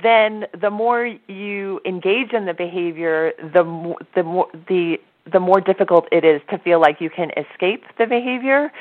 then 0.00 0.46
the 0.58 0.70
more 0.70 1.06
you 1.28 1.80
engage 1.84 2.32
in 2.32 2.46
the 2.46 2.54
behavior, 2.54 3.32
the 3.52 3.64
more 3.64 3.98
the 4.14 4.22
more 4.22 4.48
the 4.68 4.98
the 5.30 5.40
more 5.40 5.60
difficult 5.60 6.06
it 6.10 6.24
is 6.24 6.40
to 6.50 6.58
feel 6.58 6.80
like 6.80 7.00
you 7.00 7.10
can 7.10 7.30
escape 7.36 7.84
the 7.98 8.06
behavior. 8.06 8.72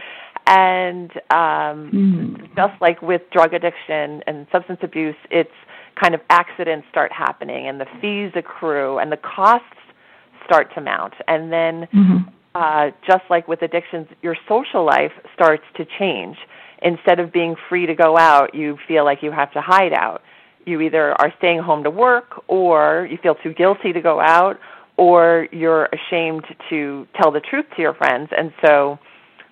And 0.47 1.11
um, 1.29 1.91
Mm. 1.93 2.55
just 2.55 2.81
like 2.81 3.01
with 3.01 3.21
drug 3.29 3.53
addiction 3.53 4.23
and 4.25 4.47
substance 4.51 4.79
abuse, 4.81 5.15
it's 5.29 5.53
kind 5.95 6.15
of 6.15 6.21
accidents 6.29 6.87
start 6.89 7.11
happening, 7.11 7.67
and 7.67 7.79
the 7.79 7.85
fees 7.99 8.31
accrue, 8.35 8.97
and 8.97 9.11
the 9.11 9.17
costs 9.17 9.67
start 10.45 10.73
to 10.73 10.81
mount, 10.81 11.13
and 11.27 11.51
then 11.53 11.87
Mhm. 11.93 12.25
uh, 12.55 12.91
just 13.05 13.23
like 13.29 13.47
with 13.47 13.61
addictions, 13.61 14.07
your 14.21 14.35
social 14.47 14.83
life 14.83 15.13
starts 15.33 15.63
to 15.75 15.85
change. 15.85 16.37
Instead 16.81 17.19
of 17.19 17.31
being 17.31 17.55
free 17.69 17.85
to 17.85 17.93
go 17.93 18.17
out, 18.17 18.55
you 18.55 18.77
feel 18.87 19.05
like 19.05 19.21
you 19.21 19.31
have 19.31 19.51
to 19.51 19.61
hide 19.61 19.93
out. 19.93 20.21
You 20.65 20.81
either 20.81 21.13
are 21.19 21.33
staying 21.37 21.61
home 21.61 21.83
to 21.83 21.89
work, 21.89 22.43
or 22.47 23.07
you 23.09 23.17
feel 23.17 23.35
too 23.35 23.53
guilty 23.53 23.93
to 23.93 24.01
go 24.01 24.19
out, 24.19 24.59
or 24.97 25.47
you're 25.51 25.89
ashamed 25.93 26.45
to 26.69 27.07
tell 27.15 27.31
the 27.31 27.39
truth 27.39 27.65
to 27.75 27.81
your 27.81 27.93
friends. 27.93 28.29
And 28.37 28.53
so 28.65 28.99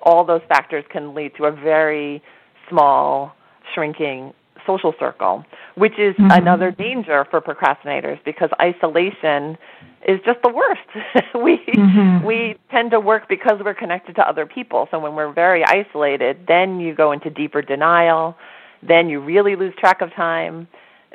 all 0.02 0.24
those 0.24 0.41
factors 0.48 0.86
can 0.89 1.13
lead 1.13 1.36
to 1.38 1.45
a 1.45 1.52
very 1.52 2.22
small, 2.69 3.36
shrinking 3.74 4.34
social 4.65 4.93
circle, 5.00 5.43
which 5.76 5.98
is 5.98 6.15
Mhm. 6.17 6.38
another 6.38 6.72
danger 6.72 7.26
for 7.26 7.41
procrastinators 7.41 8.24
because 8.24 8.50
isolation 8.62 9.58
is 10.06 10.19
just 10.22 10.41
the 10.43 10.50
worst. 10.50 10.82
we 11.34 11.58
Mhm. 11.58 12.24
we 12.24 12.56
tend 12.69 12.91
to 12.91 13.00
work 13.00 13.28
because 13.28 13.62
we're 13.63 13.74
connected 13.74 14.15
to 14.15 14.28
other 14.28 14.45
people. 14.45 14.88
So 14.91 15.00
when 15.00 15.15
we're 15.15 15.32
very 15.32 15.65
isolated, 15.65 16.45
then 16.48 16.80
you 16.80 16.93
go 16.93 17.12
into 17.12 17.30
deeper 17.30 17.62
denial, 17.62 18.38
then 18.84 19.10
you 19.10 19.19
really 19.19 19.56
lose 19.56 19.74
track 19.76 20.02
of 20.02 20.13
time, 20.13 20.67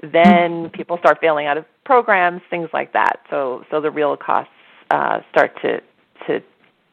then 0.03 0.71
people 0.71 0.99
start 0.99 1.19
failing 1.21 1.47
out 1.47 1.57
of 1.57 1.65
programs, 1.85 2.43
things 2.51 2.69
like 2.73 2.93
that. 2.93 3.21
So 3.31 3.65
so 3.71 3.81
the 3.81 3.91
real 3.91 4.17
costs 4.17 4.53
uh, 4.91 5.21
start 5.31 5.53
to 5.63 5.81
to 6.27 6.41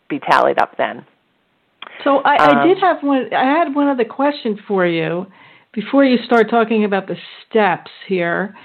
be 0.10 0.20
tallied 0.20 0.60
up 0.60 0.78
then. 0.78 1.06
So 2.04 2.20
I, 2.20 2.36
I 2.36 2.62
Um, 2.62 2.68
did 2.68 2.78
have 2.80 2.98
one. 3.02 3.34
I 3.34 3.44
had 3.44 3.74
one 3.76 3.88
other 3.88 4.06
question 4.06 4.60
for 4.68 4.86
you 4.86 5.26
before 5.74 6.04
you 6.04 6.18
start 6.26 6.50
talking 6.50 6.84
about 6.84 7.08
the 7.08 7.16
steps 7.48 7.92
here. 8.08 8.56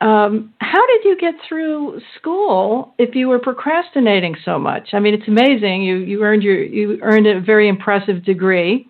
Um, 0.00 0.52
how 0.58 0.84
did 0.86 1.04
you 1.04 1.16
get 1.16 1.34
through 1.48 2.00
school 2.18 2.92
if 2.98 3.14
you 3.14 3.28
were 3.28 3.38
procrastinating 3.38 4.34
so 4.44 4.58
much? 4.58 4.88
I 4.94 4.98
mean, 4.98 5.14
it's 5.14 5.28
amazing. 5.28 5.82
You 5.82 5.96
you 5.96 6.22
earned 6.22 6.42
your 6.42 6.62
you 6.62 6.98
earned 7.02 7.26
a 7.26 7.40
very 7.40 7.68
impressive 7.68 8.24
degree. 8.24 8.88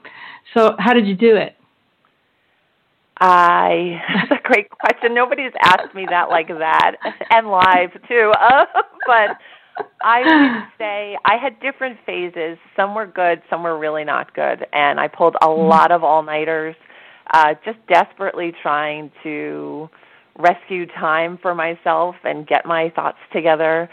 So 0.55 0.75
how 0.79 0.93
did 0.93 1.07
you 1.07 1.15
do 1.15 1.37
it? 1.37 1.57
I 3.23 4.01
that's 4.31 4.41
a 4.45 4.49
great 4.49 4.69
question. 4.71 5.15
Nobody's 5.15 5.53
asked 5.63 5.95
me 5.95 6.07
that 6.11 6.29
like 6.29 6.49
that, 6.49 6.97
and 7.31 7.49
live 7.49 7.91
too. 8.09 8.33
Uh, 8.39 8.65
but 9.07 9.39
I 10.03 10.21
would 10.21 10.65
say 10.79 11.17
I 11.25 11.37
had 11.41 11.61
different 11.61 11.99
phases. 12.05 12.59
Some 12.77 12.95
were 12.95 13.07
good, 13.07 13.41
some 13.49 13.63
were 13.63 13.79
really 13.79 14.05
not 14.05 14.35
good, 14.35 14.67
and 14.73 14.99
I 14.99 15.09
pulled 15.09 15.37
a 15.41 15.49
lot 15.49 15.93
of 15.93 16.03
all 16.03 16.23
nighters, 16.23 16.75
uh, 17.33 17.55
just 17.65 17.79
desperately 17.89 18.53
trying 18.61 19.13
to 19.23 19.89
rescue 20.39 20.87
time 20.87 21.39
for 21.41 21.55
myself 21.55 22.17
and 22.25 22.47
get 22.47 22.67
my 22.67 22.91
thoughts 22.97 23.19
together. 23.33 23.89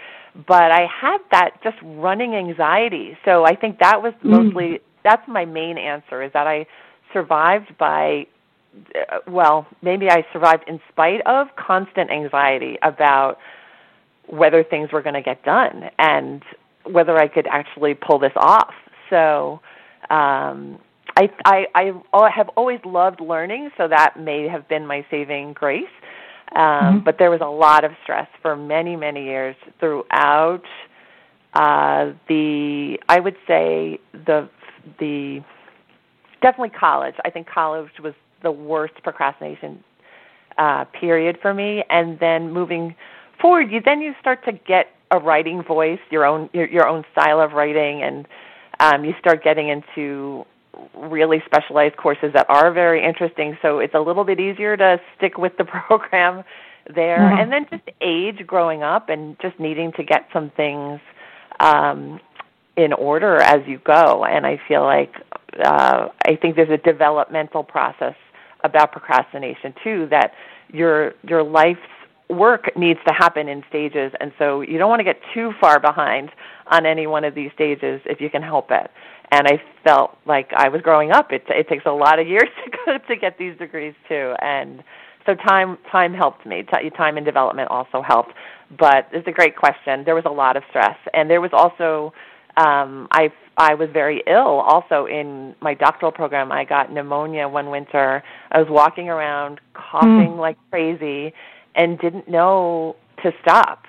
But 0.47 0.71
I 0.71 0.87
had 1.01 1.19
that 1.31 1.51
just 1.63 1.77
running 1.83 2.33
anxiety, 2.33 3.17
so 3.25 3.45
I 3.45 3.55
think 3.55 3.77
that 3.79 4.01
was 4.01 4.13
Mm. 4.23 4.31
mostly 4.53 4.79
that's 5.03 5.25
my 5.27 5.45
main 5.45 5.77
answer 5.77 6.23
is 6.23 6.31
that 6.33 6.47
I 6.47 6.65
survived 7.13 7.77
by 7.77 8.25
well, 9.27 9.67
maybe 9.81 10.09
I 10.09 10.25
survived 10.31 10.63
in 10.67 10.79
spite 10.89 11.21
of 11.25 11.47
constant 11.55 12.11
anxiety 12.11 12.77
about 12.81 13.37
whether 14.27 14.63
things 14.63 14.91
were 14.91 15.01
going 15.01 15.15
to 15.15 15.21
get 15.21 15.43
done 15.43 15.89
and 15.97 16.43
whether 16.83 17.17
I 17.17 17.27
could 17.27 17.47
actually 17.47 17.93
pull 17.95 18.19
this 18.19 18.33
off. 18.35 18.73
So, 19.09 19.59
um, 20.09 20.79
I, 21.17 21.29
I, 21.43 21.65
I 22.13 22.29
have 22.29 22.49
always 22.55 22.79
loved 22.85 23.19
learning, 23.19 23.71
so 23.77 23.87
that 23.87 24.17
may 24.17 24.47
have 24.47 24.67
been 24.69 24.85
my 24.85 25.05
saving 25.11 25.53
grace. 25.53 25.83
Um, 26.55 26.61
Mhm. 26.61 27.03
But 27.03 27.17
there 27.19 27.29
was 27.29 27.41
a 27.41 27.49
lot 27.49 27.83
of 27.83 27.91
stress 28.03 28.27
for 28.41 28.55
many, 28.55 28.95
many 28.95 29.25
years 29.25 29.55
throughout 29.79 30.63
uh, 31.53 32.11
the. 32.27 32.99
I 33.07 33.19
would 33.19 33.35
say 33.47 33.99
the 34.13 34.49
the 34.99 35.43
definitely 36.41 36.69
college. 36.69 37.15
I 37.25 37.29
think 37.29 37.47
college 37.47 37.91
was 38.01 38.13
the 38.41 38.51
worst 38.51 38.95
procrastination 39.03 39.83
uh, 40.57 40.85
period 40.85 41.37
for 41.41 41.53
me, 41.53 41.83
and 41.89 42.19
then 42.19 42.51
moving 42.51 42.95
forward, 43.41 43.71
you 43.71 43.81
then 43.81 44.01
you 44.01 44.13
start 44.19 44.43
to 44.45 44.51
get 44.51 44.87
a 45.11 45.19
writing 45.19 45.63
voice, 45.63 45.99
your 46.11 46.25
own 46.25 46.49
your, 46.53 46.67
your 46.67 46.87
own 46.87 47.03
style 47.11 47.39
of 47.39 47.53
writing, 47.53 48.03
and 48.03 48.27
um, 48.79 49.05
you 49.05 49.13
start 49.19 49.43
getting 49.43 49.69
into 49.69 50.45
really 50.95 51.41
specialized 51.45 51.97
courses 51.97 52.31
that 52.33 52.45
are 52.49 52.71
very 52.71 53.03
interesting. 53.03 53.57
So 53.61 53.79
it's 53.79 53.95
a 53.95 53.99
little 53.99 54.23
bit 54.23 54.39
easier 54.39 54.77
to 54.77 54.99
stick 55.17 55.37
with 55.37 55.57
the 55.57 55.65
program 55.87 56.43
there, 56.93 57.19
Mhm. 57.19 57.41
and 57.41 57.51
then 57.51 57.67
just 57.69 57.83
age 58.01 58.45
growing 58.47 58.83
up 58.83 59.09
and 59.09 59.37
just 59.39 59.59
needing 59.59 59.91
to 59.93 60.03
get 60.03 60.27
some 60.33 60.49
things 60.51 60.99
um, 61.59 62.19
in 62.75 62.93
order 62.93 63.37
as 63.41 63.65
you 63.67 63.77
go. 63.79 64.23
And 64.25 64.45
I 64.45 64.57
feel 64.67 64.83
like 64.83 65.13
uh, 65.63 66.07
I 66.25 66.35
think 66.35 66.55
there's 66.55 66.69
a 66.69 66.77
developmental 66.77 67.63
process 67.63 68.15
about 68.63 68.91
procrastination 68.91 69.73
too 69.83 70.07
that 70.09 70.33
your 70.71 71.13
your 71.27 71.43
life's 71.43 71.79
work 72.29 72.75
needs 72.77 72.99
to 73.07 73.13
happen 73.13 73.47
in 73.47 73.63
stages 73.67 74.11
and 74.19 74.31
so 74.37 74.61
you 74.61 74.77
don't 74.77 74.89
want 74.89 74.99
to 74.99 75.03
get 75.03 75.19
too 75.33 75.51
far 75.59 75.79
behind 75.79 76.29
on 76.67 76.85
any 76.85 77.07
one 77.07 77.23
of 77.23 77.33
these 77.33 77.49
stages 77.55 78.01
if 78.05 78.21
you 78.21 78.29
can 78.29 78.41
help 78.41 78.69
it. 78.71 78.91
And 79.31 79.47
i 79.47 79.61
felt 79.83 80.17
like 80.25 80.51
i 80.55 80.69
was 80.69 80.81
growing 80.81 81.11
up. 81.11 81.31
It 81.31 81.43
it 81.49 81.67
takes 81.67 81.85
a 81.85 81.91
lot 81.91 82.19
of 82.19 82.27
years 82.27 82.49
to 82.65 82.77
go 82.85 82.97
to 82.97 83.15
get 83.15 83.37
these 83.37 83.57
degrees 83.57 83.93
too 84.07 84.35
and 84.41 84.83
so 85.25 85.35
time 85.35 85.77
time 85.91 86.13
helped 86.13 86.45
me. 86.45 86.63
Time 86.95 87.17
and 87.17 87.25
development 87.25 87.69
also 87.69 88.01
helped 88.01 88.33
but 88.77 89.07
it's 89.11 89.27
a 89.27 89.31
great 89.31 89.55
question. 89.55 90.03
There 90.05 90.13
was 90.13 90.25
a 90.25 90.31
lot 90.31 90.55
of 90.55 90.63
stress 90.69 90.97
and 91.13 91.29
there 91.29 91.41
was 91.41 91.51
also 91.53 92.13
um 92.63 93.07
i 93.11 93.23
i 93.57 93.73
was 93.81 93.89
very 94.01 94.19
ill 94.27 94.55
also 94.71 95.05
in 95.05 95.55
my 95.61 95.73
doctoral 95.73 96.11
program. 96.11 96.51
I 96.51 96.63
got 96.75 96.91
pneumonia 96.91 97.47
one 97.59 97.69
winter. 97.69 98.23
I 98.51 98.57
was 98.63 98.67
walking 98.69 99.07
around 99.09 99.59
coughing 99.73 100.37
like 100.37 100.57
crazy 100.71 101.33
and 101.75 101.97
didn't 101.99 102.27
know 102.37 102.95
to 103.23 103.31
stop. 103.41 103.79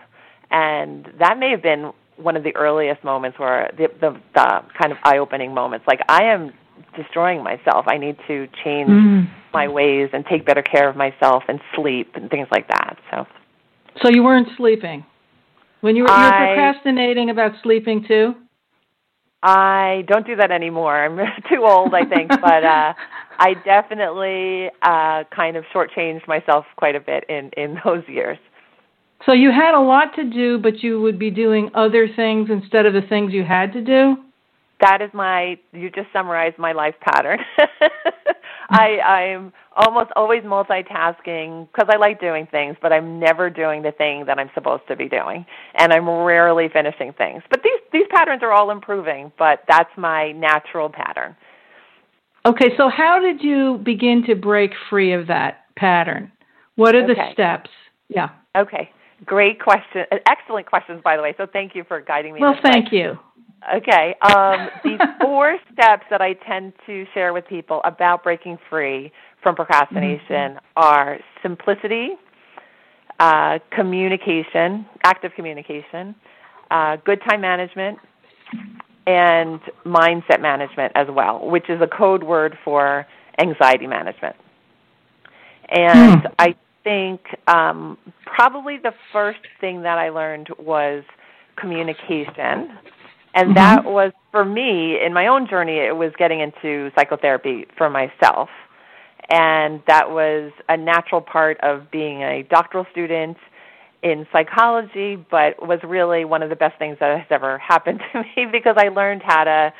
And 0.50 1.08
that 1.18 1.38
may 1.38 1.50
have 1.50 1.62
been 1.62 1.92
one 2.16 2.36
of 2.36 2.42
the 2.42 2.54
earliest 2.56 3.02
moments 3.04 3.38
where 3.38 3.70
the 3.78 3.86
the, 4.02 4.10
the 4.34 4.46
kind 4.78 4.90
of 4.92 4.98
eye 5.04 5.18
opening 5.18 5.54
moments. 5.54 5.86
Like 5.86 6.00
i 6.08 6.24
am 6.24 6.52
destroying 6.96 7.42
myself. 7.44 7.82
I 7.94 7.96
need 7.98 8.16
to 8.26 8.48
change 8.64 8.90
Mm. 8.90 9.28
my 9.54 9.66
ways 9.68 10.08
and 10.12 10.24
take 10.26 10.44
better 10.44 10.62
care 10.62 10.88
of 10.88 10.96
myself 10.96 11.44
and 11.48 11.60
sleep 11.76 12.08
and 12.16 12.28
things 12.30 12.48
like 12.50 12.66
that 12.68 12.98
so. 13.10 13.26
So 14.02 14.08
you 14.10 14.22
weren't 14.24 14.48
sleeping? 14.56 15.04
When 15.82 15.94
you 15.96 16.02
were, 16.04 16.10
you 16.10 16.14
were 16.14 16.34
I- 16.34 16.54
procrastinating 16.54 17.30
about 17.30 17.52
sleeping 17.62 18.04
too. 18.06 18.34
I 19.42 20.04
don't 20.06 20.26
do 20.26 20.36
that 20.36 20.50
anymore. 20.50 21.04
I'm 21.04 21.16
too 21.48 21.64
old, 21.64 21.94
I 21.94 22.04
think, 22.04 22.30
but 22.30 22.64
uh 22.64 22.92
I 23.38 23.54
definitely 23.64 24.70
uh 24.82 25.24
kind 25.34 25.56
of 25.56 25.64
shortchanged 25.74 26.26
myself 26.28 26.66
quite 26.76 26.96
a 26.96 27.00
bit 27.00 27.24
in 27.28 27.50
in 27.56 27.78
those 27.84 28.04
years. 28.06 28.38
So 29.26 29.32
you 29.32 29.50
had 29.50 29.74
a 29.74 29.80
lot 29.80 30.14
to 30.16 30.24
do, 30.24 30.58
but 30.58 30.82
you 30.82 31.00
would 31.00 31.18
be 31.18 31.30
doing 31.30 31.70
other 31.74 32.08
things 32.08 32.48
instead 32.50 32.86
of 32.86 32.94
the 32.94 33.02
things 33.02 33.32
you 33.32 33.44
had 33.44 33.72
to 33.74 33.82
do. 33.82 34.16
That 34.80 35.02
is 35.02 35.10
my 35.12 35.58
you 35.72 35.90
just 35.90 36.08
summarized 36.12 36.58
my 36.58 36.72
life 36.72 36.94
pattern. 37.00 37.38
I 38.70 39.00
I'm 39.00 39.52
almost 39.76 40.10
always 40.16 40.42
multitasking 40.42 41.68
because 41.72 41.88
I 41.92 41.96
like 41.96 42.20
doing 42.20 42.46
things, 42.50 42.76
but 42.80 42.92
I'm 42.92 43.18
never 43.18 43.50
doing 43.50 43.82
the 43.82 43.92
thing 43.92 44.24
that 44.26 44.38
I'm 44.38 44.50
supposed 44.54 44.82
to 44.88 44.96
be 44.96 45.08
doing, 45.08 45.44
and 45.74 45.92
I'm 45.92 46.08
rarely 46.08 46.68
finishing 46.72 47.12
things. 47.12 47.42
But 47.50 47.62
these 47.62 47.80
these 47.92 48.06
patterns 48.10 48.42
are 48.42 48.52
all 48.52 48.70
improving, 48.70 49.32
but 49.38 49.60
that's 49.68 49.90
my 49.96 50.32
natural 50.32 50.88
pattern. 50.88 51.36
Okay, 52.46 52.70
so 52.76 52.88
how 52.88 53.18
did 53.20 53.42
you 53.42 53.80
begin 53.84 54.24
to 54.26 54.34
break 54.34 54.70
free 54.88 55.12
of 55.12 55.26
that 55.26 55.64
pattern? 55.76 56.32
What 56.76 56.94
are 56.94 57.06
the 57.06 57.14
steps? 57.32 57.68
Yeah. 58.08 58.30
Okay. 58.56 58.90
great 59.26 59.60
question. 59.60 60.06
Excellent 60.26 60.66
questions, 60.66 61.00
by 61.04 61.16
the 61.16 61.22
way. 61.22 61.34
So 61.36 61.46
thank 61.52 61.74
you 61.74 61.84
for 61.86 62.00
guiding 62.00 62.32
me. 62.32 62.40
Well, 62.40 62.56
thank 62.62 62.90
way. 62.90 62.98
you. 62.98 63.18
Okay. 63.76 64.14
Um, 64.22 64.68
the 64.84 64.98
four 65.20 65.58
steps 65.72 66.04
that 66.10 66.20
I 66.20 66.34
tend 66.34 66.72
to 66.86 67.06
share 67.14 67.32
with 67.32 67.46
people 67.46 67.80
about 67.84 68.22
breaking 68.22 68.58
free 68.68 69.12
from 69.42 69.54
procrastination 69.54 70.54
mm-hmm. 70.54 70.66
are 70.76 71.18
simplicity, 71.42 72.10
uh, 73.18 73.58
communication, 73.70 74.86
active 75.04 75.32
communication, 75.34 76.14
uh, 76.70 76.96
good 77.04 77.20
time 77.28 77.40
management, 77.40 77.98
and 79.06 79.60
mindset 79.84 80.40
management 80.40 80.92
as 80.94 81.06
well, 81.10 81.46
which 81.48 81.68
is 81.68 81.80
a 81.80 81.86
code 81.86 82.22
word 82.22 82.56
for 82.64 83.06
anxiety 83.38 83.86
management. 83.86 84.36
And 85.68 86.22
mm. 86.22 86.34
I 86.38 86.54
think 86.84 87.20
um, 87.46 87.96
probably 88.24 88.78
the 88.78 88.92
first 89.12 89.40
thing 89.60 89.82
that 89.82 89.98
I 89.98 90.10
learned 90.10 90.48
was 90.58 91.04
communication. 91.56 92.76
And 93.34 93.48
mm-hmm. 93.48 93.54
that 93.54 93.84
was, 93.84 94.12
for 94.32 94.44
me, 94.44 94.98
in 95.04 95.12
my 95.12 95.26
own 95.28 95.48
journey, 95.48 95.78
it 95.78 95.96
was 95.96 96.12
getting 96.18 96.40
into 96.40 96.90
psychotherapy 96.96 97.66
for 97.76 97.88
myself. 97.88 98.48
And 99.28 99.80
that 99.86 100.10
was 100.10 100.52
a 100.68 100.76
natural 100.76 101.20
part 101.20 101.58
of 101.60 101.90
being 101.90 102.22
a 102.22 102.42
doctoral 102.42 102.86
student 102.90 103.36
in 104.02 104.26
psychology, 104.32 105.16
but 105.30 105.66
was 105.66 105.78
really 105.84 106.24
one 106.24 106.42
of 106.42 106.48
the 106.48 106.56
best 106.56 106.78
things 106.78 106.96
that 107.00 107.18
has 107.18 107.26
ever 107.30 107.58
happened 107.58 108.00
to 108.12 108.22
me 108.22 108.46
because 108.50 108.76
I 108.76 108.88
learned 108.88 109.22
how 109.24 109.44
to 109.44 109.72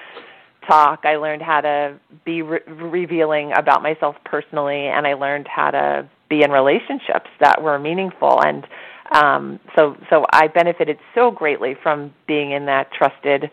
talk. 0.69 1.01
I 1.05 1.17
learned 1.17 1.43
how 1.43 1.63
to 1.63 1.99
be 2.25 2.43
re- 2.43 2.61
revealing 2.67 3.53
about 3.53 3.83
myself 3.83 4.17
personally, 4.25 4.87
and 4.87 5.07
I 5.07 5.15
learned 5.15 5.49
how 5.49 5.71
to 5.71 6.09
be 6.29 6.43
in 6.43 6.51
relationships 6.51 7.31
that 7.41 7.63
were 7.63 7.79
meaningful. 7.79 8.41
And 8.43 8.67
um, 9.11 9.59
so, 9.77 9.96
so 10.09 10.25
I 10.33 10.46
benefited 10.49 10.99
so 11.14 11.31
greatly 11.31 11.75
from 11.83 12.12
being 12.27 12.53
in 12.53 12.66
that 12.66 12.92
trusted 12.92 13.51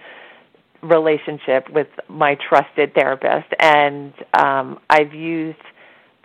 relationship 0.82 1.70
with 1.72 1.88
my 2.08 2.36
trusted 2.36 2.94
therapist. 2.94 3.48
And 3.60 4.14
um, 4.34 4.80
I've 4.90 5.14
used 5.14 5.58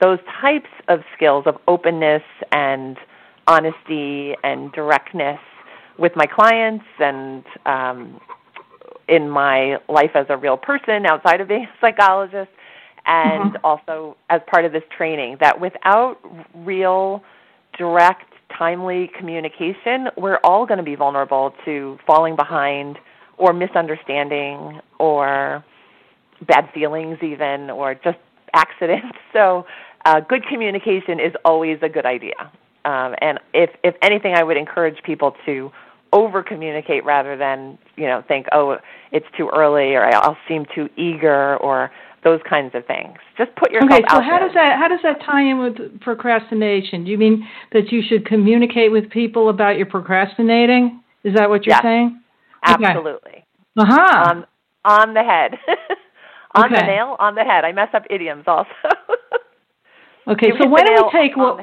those 0.01 0.19
types 0.41 0.69
of 0.89 1.01
skills 1.17 1.45
of 1.47 1.57
openness 1.69 2.23
and 2.51 2.97
honesty 3.47 4.35
and 4.45 4.71
directness 4.73 5.41
with 5.99 6.13
my 6.17 6.27
clients 6.27 6.85
and 6.99 7.45
um, 7.67 8.21
in 9.09 9.29
my 9.29 9.79
life 9.89 10.11
as 10.15 10.27
a 10.29 10.37
real 10.37 10.57
person 10.57 11.07
outside 11.07 11.41
of 11.41 11.49
being 11.49 11.65
a 11.65 11.81
psychologist 11.81 12.51
and 13.05 13.53
mm-hmm. 13.53 13.65
also 13.65 14.17
as 14.31 14.41
part 14.51 14.65
of 14.65 14.73
this 14.73 14.85
training 14.97 15.37
that 15.41 15.61
without 15.61 16.19
real 16.55 17.23
direct 17.77 18.32
timely 18.57 19.11
communication 19.19 20.09
we're 20.17 20.39
all 20.45 20.67
going 20.67 20.79
to 20.79 20.85
be 20.85 20.95
vulnerable 20.95 21.55
to 21.65 21.99
falling 22.07 22.37
behind 22.37 22.99
or 23.39 23.53
misunderstanding 23.53 24.81
or 24.99 25.65
bad 26.47 26.69
feelings 26.73 27.19
even 27.23 27.71
or 27.71 27.95
just 27.95 28.19
accidents. 28.55 29.17
So 29.33 29.65
uh, 30.05 30.21
good 30.21 30.45
communication 30.47 31.19
is 31.19 31.33
always 31.43 31.79
a 31.81 31.89
good 31.89 32.05
idea. 32.05 32.35
Um, 32.85 33.15
and 33.23 33.41
if 33.55 33.71
if 33.83 33.95
anything, 34.03 34.35
I 34.35 34.43
would 34.43 34.59
encourage 34.59 35.03
people 35.03 35.35
to 35.47 35.73
over 36.13 36.43
communicate 36.43 37.03
rather 37.03 37.35
than 37.35 37.79
you 37.97 38.07
know 38.07 38.23
think 38.29 38.47
oh 38.53 38.77
it's 39.11 39.27
too 39.39 39.51
early 39.55 39.95
or 39.95 40.05
I'll 40.05 40.37
seem 40.47 40.67
too 40.75 40.91
eager 40.97 41.57
or 41.57 41.91
those 42.25 42.41
kinds 42.49 42.75
of 42.75 42.87
things. 42.87 43.19
Just 43.37 43.55
put 43.57 43.73
yourself 43.73 43.93
okay, 43.93 44.03
so 44.09 44.17
out 44.17 44.25
how 44.25 44.39
there. 44.39 44.49
does 44.49 44.55
that 44.55 44.79
how 44.79 44.89
does 44.89 45.01
that 45.03 45.25
tie 45.25 45.43
in 45.43 45.59
with 45.59 46.01
procrastination? 46.01 47.05
Do 47.05 47.11
you 47.11 47.19
mean 47.19 47.47
that 47.73 47.91
you 47.91 48.03
should 48.07 48.27
communicate 48.27 48.93
with 48.93 49.11
people 49.11 49.49
about 49.49 49.77
your 49.77 49.87
procrastinating? 49.87 51.03
Is 51.25 51.35
that 51.35 51.49
what 51.49 51.67
you're 51.67 51.77
yes, 51.77 51.83
saying? 51.83 52.21
Absolutely. 52.65 53.45
Uh 53.77 53.85
huh. 53.87 54.31
On, 54.31 54.47
on 54.85 55.15
the 55.15 55.23
head. 55.23 55.59
on 56.55 56.67
okay. 56.67 56.81
the 56.81 56.87
nail, 56.87 57.17
on 57.19 57.35
the 57.35 57.43
head. 57.43 57.65
I 57.65 57.73
mess 57.73 57.89
up 57.95 58.05
idioms 58.11 58.45
also. 58.47 58.71
Okay, 60.29 60.49
you 60.49 60.55
so 60.61 60.69
why 60.69 60.83
don't 60.85 61.13
we 61.13 61.21
take 61.21 61.37
well, 61.37 61.59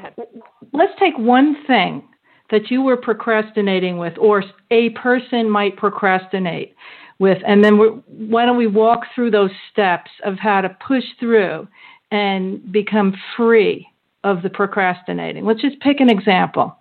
let's 0.74 0.92
take 1.00 1.18
one 1.18 1.56
thing 1.66 2.04
that 2.52 2.70
you 2.70 2.82
were 2.82 2.98
procrastinating 2.98 3.98
with, 3.98 4.18
or 4.20 4.44
a 4.72 4.90
person 4.90 5.50
might 5.50 5.78
procrastinate 5.78 6.76
with, 7.20 7.38
and 7.46 7.64
then 7.64 7.78
why 8.08 8.46
don't 8.46 8.58
we 8.58 8.68
walk 8.68 9.02
through 9.14 9.32
those 9.32 9.52
steps 9.72 10.10
of 10.24 10.38
how 10.38 10.62
to 10.62 10.70
push 10.88 11.04
through 11.20 11.68
and 12.12 12.72
become 12.72 13.14
free 13.36 13.88
of 14.24 14.42
the 14.42 14.50
procrastinating? 14.50 15.46
Let's 15.46 15.62
just 15.62 15.80
pick 15.82 16.00
an 16.00 16.10
example. 16.10 16.76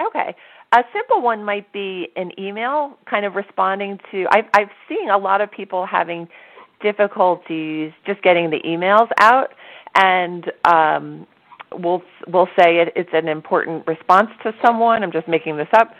Okay. 0.00 0.34
A 0.72 0.82
simple 0.92 1.22
one 1.22 1.44
might 1.44 1.72
be 1.72 2.08
an 2.16 2.30
email, 2.38 2.98
kind 3.08 3.24
of 3.24 3.34
responding 3.34 3.98
to. 4.10 4.26
I've, 4.30 4.44
I've 4.54 4.70
seen 4.88 5.08
a 5.08 5.16
lot 5.16 5.40
of 5.40 5.50
people 5.50 5.86
having 5.86 6.28
difficulties 6.82 7.92
just 8.06 8.22
getting 8.22 8.50
the 8.50 8.60
emails 8.64 9.08
out 9.18 9.52
and 9.94 10.50
um, 10.64 11.26
we'll 11.72 12.02
we'll 12.28 12.48
say 12.58 12.78
it, 12.78 12.92
it's 12.96 13.10
an 13.12 13.28
important 13.28 13.86
response 13.86 14.30
to 14.42 14.52
someone. 14.64 15.02
I'm 15.02 15.12
just 15.12 15.28
making 15.28 15.56
this 15.56 15.68
up, 15.72 15.92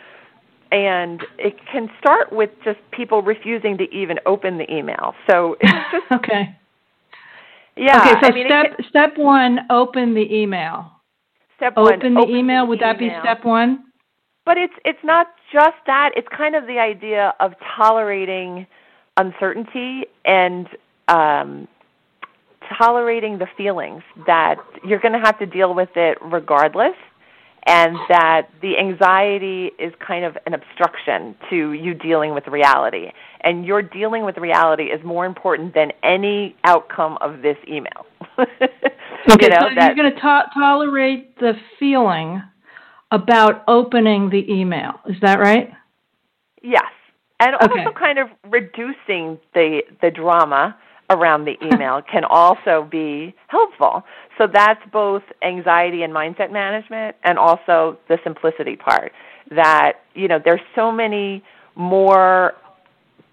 and 0.71 1.23
it 1.37 1.55
can 1.71 1.89
start 1.99 2.31
with 2.31 2.49
just 2.63 2.79
people 2.91 3.21
refusing 3.21 3.77
to 3.77 3.83
even 3.93 4.19
open 4.25 4.57
the 4.57 4.71
email. 4.71 5.15
So 5.29 5.57
it's 5.59 5.71
just 5.91 6.11
okay. 6.11 6.55
Yeah. 7.75 8.01
Okay. 8.01 8.11
So 8.21 8.27
I 8.27 8.31
mean, 8.31 8.47
step 8.47 8.77
can, 8.77 8.85
step 8.89 9.17
one: 9.17 9.59
open 9.69 10.13
the 10.13 10.33
email. 10.33 10.91
Step 11.57 11.73
open 11.77 11.99
one: 11.99 12.13
the 12.13 12.19
open 12.21 12.21
email. 12.21 12.25
The 12.25 12.29
Would 12.29 12.39
email. 12.39 12.67
Would 12.67 12.79
that 12.79 12.99
be 12.99 13.09
step 13.21 13.43
one? 13.43 13.85
But 14.45 14.57
it's 14.57 14.73
it's 14.85 15.03
not 15.03 15.27
just 15.51 15.77
that. 15.87 16.11
It's 16.15 16.27
kind 16.35 16.55
of 16.55 16.67
the 16.67 16.79
idea 16.79 17.33
of 17.39 17.53
tolerating 17.75 18.67
uncertainty 19.17 20.05
and 20.25 20.67
um, 21.07 21.67
tolerating 22.77 23.37
the 23.37 23.47
feelings 23.57 24.03
that 24.27 24.57
you're 24.83 24.99
going 24.99 25.13
to 25.13 25.19
have 25.19 25.37
to 25.39 25.45
deal 25.45 25.73
with 25.73 25.89
it 25.95 26.17
regardless 26.21 26.95
and 27.65 27.95
that 28.09 28.49
the 28.61 28.77
anxiety 28.77 29.71
is 29.79 29.93
kind 30.05 30.25
of 30.25 30.37
an 30.45 30.53
obstruction 30.53 31.35
to 31.49 31.73
you 31.73 31.93
dealing 31.93 32.33
with 32.33 32.47
reality. 32.47 33.11
And 33.41 33.65
your 33.65 33.81
dealing 33.81 34.25
with 34.25 34.37
reality 34.37 34.85
is 34.85 35.03
more 35.03 35.25
important 35.25 35.73
than 35.73 35.91
any 36.03 36.55
outcome 36.63 37.17
of 37.21 37.41
this 37.41 37.57
email. 37.67 38.05
Okay, 39.29 39.45
you 39.45 39.49
know, 39.49 39.67
so 39.75 39.85
you're 39.85 39.95
going 39.95 40.13
to 40.13 40.19
to- 40.19 40.49
tolerate 40.53 41.37
the 41.39 41.53
feeling 41.77 42.41
about 43.11 43.63
opening 43.67 44.29
the 44.29 44.49
email. 44.51 44.93
Is 45.07 45.17
that 45.21 45.39
right? 45.39 45.71
Yes. 46.61 46.85
And 47.39 47.55
okay. 47.55 47.81
also 47.81 47.97
kind 47.97 48.19
of 48.19 48.27
reducing 48.49 49.39
the 49.53 49.81
the 50.01 50.11
drama 50.11 50.75
around 51.09 51.45
the 51.45 51.55
email 51.63 52.01
can 52.11 52.23
also 52.23 52.87
be 52.89 53.33
helpful. 53.47 54.03
So 54.37 54.47
that's 54.51 54.81
both 54.91 55.23
anxiety 55.43 56.03
and 56.03 56.13
mindset 56.13 56.51
management 56.51 57.15
and 57.23 57.37
also 57.37 57.97
the 58.07 58.17
simplicity 58.23 58.75
part 58.75 59.11
that, 59.51 60.01
you 60.13 60.27
know, 60.27 60.39
there's 60.43 60.61
so 60.75 60.91
many 60.91 61.43
more 61.75 62.53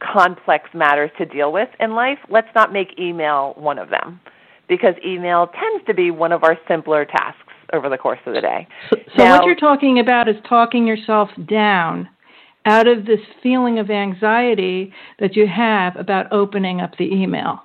complex 0.01 0.69
matters 0.75 1.11
to 1.19 1.27
deal 1.27 1.53
with 1.53 1.69
in 1.81 1.95
life. 1.95 2.19
Let's 2.29 2.49
not 2.55 2.73
make 2.73 2.99
email 2.99 3.55
one 3.57 3.79
of 3.79 3.91
them 3.91 4.21
because 4.69 4.95
email 5.05 5.49
tends 5.49 5.87
to 5.87 5.95
be 5.95 6.11
one 6.11 6.33
of 6.33 6.43
our 6.45 6.59
simpler 6.69 7.05
tasks 7.05 7.41
over 7.73 7.89
the 7.89 7.99
course 7.99 8.19
of 8.27 8.35
the 8.35 8.41
day. 8.41 8.67
So, 8.91 8.97
so 9.17 9.25
now, 9.25 9.37
what 9.37 9.47
you're 9.47 9.55
talking 9.57 9.99
about 9.99 10.29
is 10.29 10.37
talking 10.49 10.87
yourself 10.87 11.29
down 11.49 12.09
out 12.65 12.89
of 12.89 13.07
this 13.07 13.21
feeling 13.43 13.79
of 13.79 13.91
anxiety 13.91 14.93
that 15.21 15.37
you 15.37 15.47
have 15.47 15.97
about 15.97 16.33
opening 16.33 16.81
up 16.81 16.97
the 16.99 17.05
email. 17.05 17.63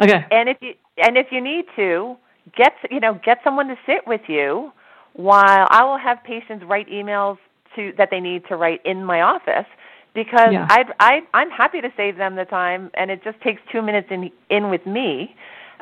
Okay. 0.00 0.24
And 0.30 0.48
if 0.48 0.58
you 0.60 0.74
and 0.98 1.16
if 1.16 1.26
you 1.30 1.40
need 1.40 1.64
to 1.76 2.16
get 2.56 2.72
you 2.90 3.00
know 3.00 3.20
get 3.24 3.38
someone 3.44 3.68
to 3.68 3.76
sit 3.86 4.06
with 4.06 4.22
you 4.28 4.72
while 5.14 5.66
I 5.70 5.84
will 5.84 5.98
have 5.98 6.22
patients 6.24 6.64
write 6.66 6.88
emails 6.88 7.38
to 7.76 7.92
that 7.98 8.08
they 8.10 8.20
need 8.20 8.44
to 8.48 8.56
write 8.56 8.80
in 8.84 9.04
my 9.04 9.22
office 9.22 9.66
because 10.14 10.50
yeah. 10.52 10.66
I'd, 10.70 10.92
I 11.00 11.20
I'm 11.34 11.50
happy 11.50 11.80
to 11.80 11.92
save 11.96 12.16
them 12.16 12.36
the 12.36 12.44
time 12.44 12.90
and 12.94 13.10
it 13.10 13.22
just 13.24 13.40
takes 13.40 13.60
two 13.72 13.82
minutes 13.82 14.08
in 14.10 14.30
in 14.50 14.70
with 14.70 14.86
me, 14.86 15.34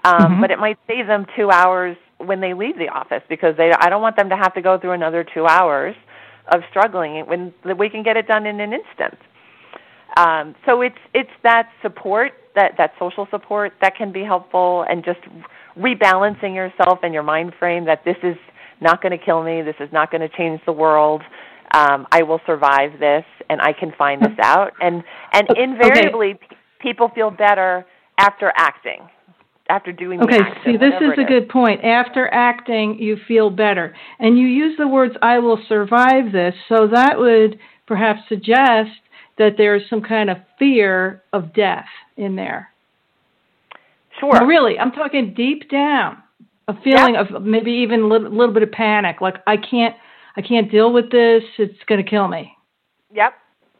um, 0.05 0.15
mm-hmm. 0.15 0.41
but 0.41 0.51
it 0.51 0.59
might 0.59 0.79
save 0.87 1.07
them 1.07 1.27
two 1.37 1.51
hours 1.51 1.97
when 2.19 2.41
they 2.41 2.55
leave 2.55 2.79
the 2.79 2.89
office 2.89 3.23
because 3.29 3.57
they 3.57 3.73
I 3.73 3.91
don't 3.91 4.03
want 4.03 4.17
them 4.17 4.31
to 4.31 4.37
have 4.37 4.55
to 4.55 4.63
go 4.63 4.79
through 4.79 4.93
another 4.93 5.25
two 5.25 5.47
hours 5.47 5.95
of 6.53 6.63
struggling 6.71 7.27
when 7.27 7.53
we 7.77 7.91
can 7.91 8.03
get 8.03 8.17
it 8.17 8.27
done 8.27 8.47
in 8.47 8.61
an 8.61 8.73
instant. 8.73 9.19
Um, 10.17 10.55
so 10.65 10.81
it's 10.81 10.99
it's 11.15 11.31
that 11.43 11.69
support 11.83 12.33
that 12.55 12.73
that 12.79 12.93
social 12.99 13.29
support 13.31 13.75
that 13.81 13.97
can 13.97 14.11
be 14.13 14.25
helpful 14.25 14.85
and 14.89 15.05
just 15.05 15.21
rebalancing 15.79 16.55
yourself 16.55 17.01
and 17.03 17.15
your 17.15 17.23
mind 17.23 17.53
frame 17.59 17.85
that 17.85 18.05
this 18.05 18.17
is 18.23 18.37
not 18.81 19.03
going 19.03 19.17
to 19.17 19.23
kill 19.23 19.43
me 19.45 19.63
this 19.63 19.77
is 19.79 19.89
not 19.93 20.11
going 20.11 20.23
to 20.23 20.29
change 20.37 20.61
the 20.67 20.73
world 20.73 21.23
um, 21.75 22.07
i 22.11 22.23
will 22.23 22.41
survive 22.47 22.99
this 22.99 23.25
and 23.49 23.61
i 23.61 23.73
can 23.73 23.93
find 23.97 24.23
this 24.23 24.39
out 24.43 24.73
and 24.81 25.05
and 25.33 25.49
invariably 25.57 26.31
okay. 26.31 26.47
p- 26.51 26.57
people 26.81 27.11
feel 27.15 27.31
better 27.31 27.87
after 28.19 28.53
acting 28.57 29.01
after 29.69 29.93
doing 29.93 30.21
okay 30.23 30.39
action, 30.39 30.63
see 30.65 30.77
this 30.79 30.95
is 31.01 31.19
a 31.19 31.23
is. 31.23 31.29
good 31.29 31.49
point 31.49 31.85
after 31.85 32.33
acting 32.33 32.99
you 32.99 33.17
feel 33.29 33.51
better 33.51 33.95
and 34.19 34.39
you 34.39 34.47
use 34.47 34.77
the 34.79 34.89
words 34.89 35.15
i 35.21 35.39
will 35.39 35.59
survive 35.69 36.33
this 36.33 36.55
so 36.69 36.87
that 36.87 37.19
would 37.19 37.59
perhaps 37.87 38.21
suggest 38.29 38.91
that 39.39 39.55
there's 39.57 39.83
some 39.89 40.03
kind 40.03 40.31
of 40.31 40.39
fear 40.59 41.23
of 41.33 41.53
death 41.55 41.87
in 42.17 42.37
there 42.37 42.71
sure 44.21 44.47
really 44.47 44.79
i'm 44.79 44.93
talking 44.93 45.35
deep 45.35 45.69
down 45.71 46.23
a 46.69 46.75
feeling 46.83 47.15
yep. 47.15 47.31
of 47.31 47.43
maybe 47.43 47.71
even 47.71 48.03
a 48.03 48.07
little, 48.07 48.31
little 48.31 48.55
bit 48.55 48.63
of 48.63 48.73
panic 48.73 49.21
like 49.21 49.37
i 49.47 49.57
can't 49.57 49.95
i 50.37 50.43
can't 50.43 50.71
deal 50.71 50.93
with 50.93 51.11
this 51.11 51.43
it's 51.59 51.79
going 51.87 52.03
to 52.03 52.09
kill 52.09 52.29
me 52.29 52.53
yep 53.13 53.35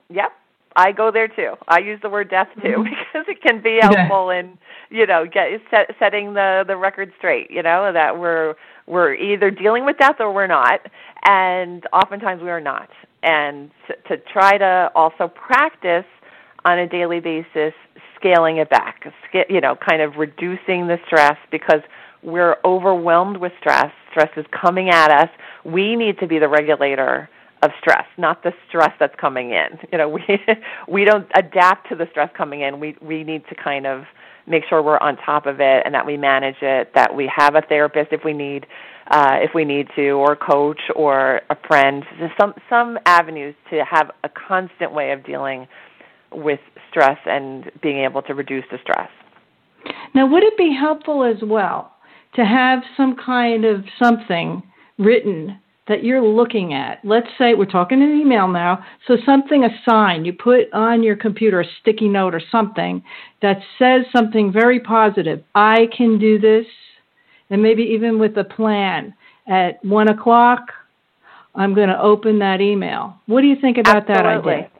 yep 0.09 0.33
I 0.77 0.93
go 0.93 1.11
there 1.11 1.27
too. 1.27 1.55
I 1.69 1.79
use 1.79 1.99
the 2.03 2.11
word 2.11 2.29
death 2.29 2.49
too 2.57 2.77
Mhm. 2.79 2.85
because 3.13 3.27
it 3.29 3.41
can 3.41 3.61
be 3.61 3.79
helpful 3.81 4.31
in 4.31 4.59
you 4.91 5.07
know 5.07 5.27
get 5.27 5.49
set, 5.71 5.91
setting 5.99 6.35
the 6.35 6.65
the 6.67 6.77
record 6.77 7.13
straight. 7.19 7.51
You 7.51 7.63
know 7.63 7.93
that 7.93 8.19
we're 8.19 8.55
we're 8.87 9.15
either 9.15 9.51
dealing 9.51 9.85
with 9.85 9.97
death 9.99 10.17
or 10.21 10.33
we're 10.33 10.47
not, 10.47 10.81
and 11.27 11.87
oftentimes 11.93 12.43
we 12.43 12.51
are 12.51 12.61
not. 12.61 12.91
And 13.27 13.73
to, 14.09 14.17
try 14.33 14.57
to 14.57 14.91
also 14.95 15.27
practice 15.27 16.07
on 16.65 16.79
a 16.79 16.87
daily 16.87 17.19
basis, 17.19 17.75
scaling 18.15 18.59
it 18.59 18.71
back, 18.71 19.13
you 19.51 19.61
know, 19.61 19.75
kind 19.77 20.01
of 20.01 20.15
reducing 20.17 20.87
the 20.87 20.99
stress 21.07 21.37
because 21.51 21.81
we're 22.23 22.57
overwhelmed 22.65 23.39
with 23.39 23.53
stress. 23.59 23.93
Stress 24.11 24.31
is 24.37 24.47
coming 24.53 24.91
at 24.91 25.11
us. 25.11 25.29
We 25.65 25.97
need 25.97 26.19
to 26.21 26.29
be 26.29 26.39
the 26.39 26.49
regulator 26.49 27.29
of 27.63 27.73
stress, 27.81 28.07
not 28.17 28.45
the 28.45 28.53
stress 28.69 28.93
that's 29.01 29.15
coming 29.21 29.51
in. 29.51 29.79
You 29.91 29.99
know, 29.99 30.09
we 30.09 30.23
we 30.89 31.05
don't 31.05 31.27
adapt 31.35 31.89
to 31.89 31.97
the 31.97 32.07
stress 32.11 32.31
coming 32.37 32.61
in. 32.61 32.79
We 32.79 32.97
we 33.01 33.25
need 33.25 33.43
to 33.49 33.57
kind 33.57 33.87
of 33.87 34.05
make 34.47 34.65
sure 34.69 34.83
we're 34.83 34.99
on 34.99 35.17
top 35.17 35.47
of 35.47 35.61
it 35.61 35.83
and 35.85 35.95
that 35.95 36.07
we 36.07 36.17
manage 36.17 36.57
it. 36.63 36.93
That 36.95 37.15
we 37.15 37.31
have 37.35 37.55
a 37.55 37.63
therapist 37.63 38.13
if 38.13 38.23
we 38.25 38.33
need 38.33 38.67
uh, 39.11 39.37
if 39.41 39.53
we 39.55 39.65
need 39.65 39.89
to, 39.95 40.11
or 40.11 40.33
a 40.33 40.37
coach, 40.37 40.81
or 40.95 41.43
a 41.51 41.57
friend. 41.67 42.05
Some 42.41 42.55
some 42.69 42.99
avenues 43.07 43.55
to 43.71 43.85
have 43.85 44.11
a 44.25 44.29
constant 44.29 44.93
way 44.93 45.13
of 45.13 45.25
dealing 45.25 45.67
with 46.33 46.61
stress 46.91 47.19
and 47.27 47.71
being 47.83 48.05
able 48.05 48.23
to 48.23 48.35
reduce 48.35 48.65
the 48.71 48.79
stress. 48.83 49.09
Now, 50.15 50.27
would 50.27 50.43
it 50.43 50.57
be 50.57 50.77
helpful 50.79 51.25
as 51.25 51.43
well 51.43 51.93
to 52.35 52.45
have 52.45 52.81
some 52.97 53.17
kind 53.17 53.65
of 53.65 53.85
something 54.03 54.63
written 54.99 55.59
that 55.89 56.03
you're 56.03 56.23
looking 56.23 56.75
at. 56.75 56.99
Let's 57.05 57.29
say 57.39 57.55
we're 57.55 57.67
talking 57.67 58.03
an 58.03 58.19
email 58.21 58.49
now, 58.49 58.85
so 59.07 59.17
something 59.25 59.65
a 59.65 59.71
sign 59.89 60.25
you 60.25 60.33
put 60.33 60.73
on 60.73 61.03
your 61.03 61.17
computer, 61.17 61.61
a 61.61 61.67
sticky 61.81 62.09
note 62.09 62.35
or 62.35 62.43
something 62.51 63.03
that 63.43 63.59
says 63.79 64.05
something 64.13 64.53
very 64.53 64.81
positive. 64.81 65.43
I 65.55 65.89
can 65.97 66.19
do 66.19 66.39
this, 66.39 66.67
and 67.51 67.63
maybe 67.63 67.83
even 67.83 68.19
with 68.19 68.37
a 68.37 68.45
plan. 68.45 69.15
At 69.49 69.85
one 69.85 70.09
o'clock, 70.09 70.73
I'm 71.55 71.73
going 71.73 71.89
to 71.89 72.01
open 72.01 72.41
that 72.41 72.61
email. 72.61 73.15
What 73.27 73.43
do 73.43 73.47
you 73.47 73.55
think 73.61 73.79
about 73.79 74.11
Absolutely. 74.11 74.17
that 74.17 74.57
idea? 74.57 74.71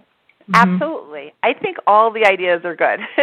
Mm-hmm. 0.51 0.73
Absolutely. 0.73 1.35
I 1.43 1.55
think 1.55 1.77
all 1.87 2.13
the 2.13 2.25
ideas 2.25 2.63
are 2.65 2.77
good. 2.77 3.01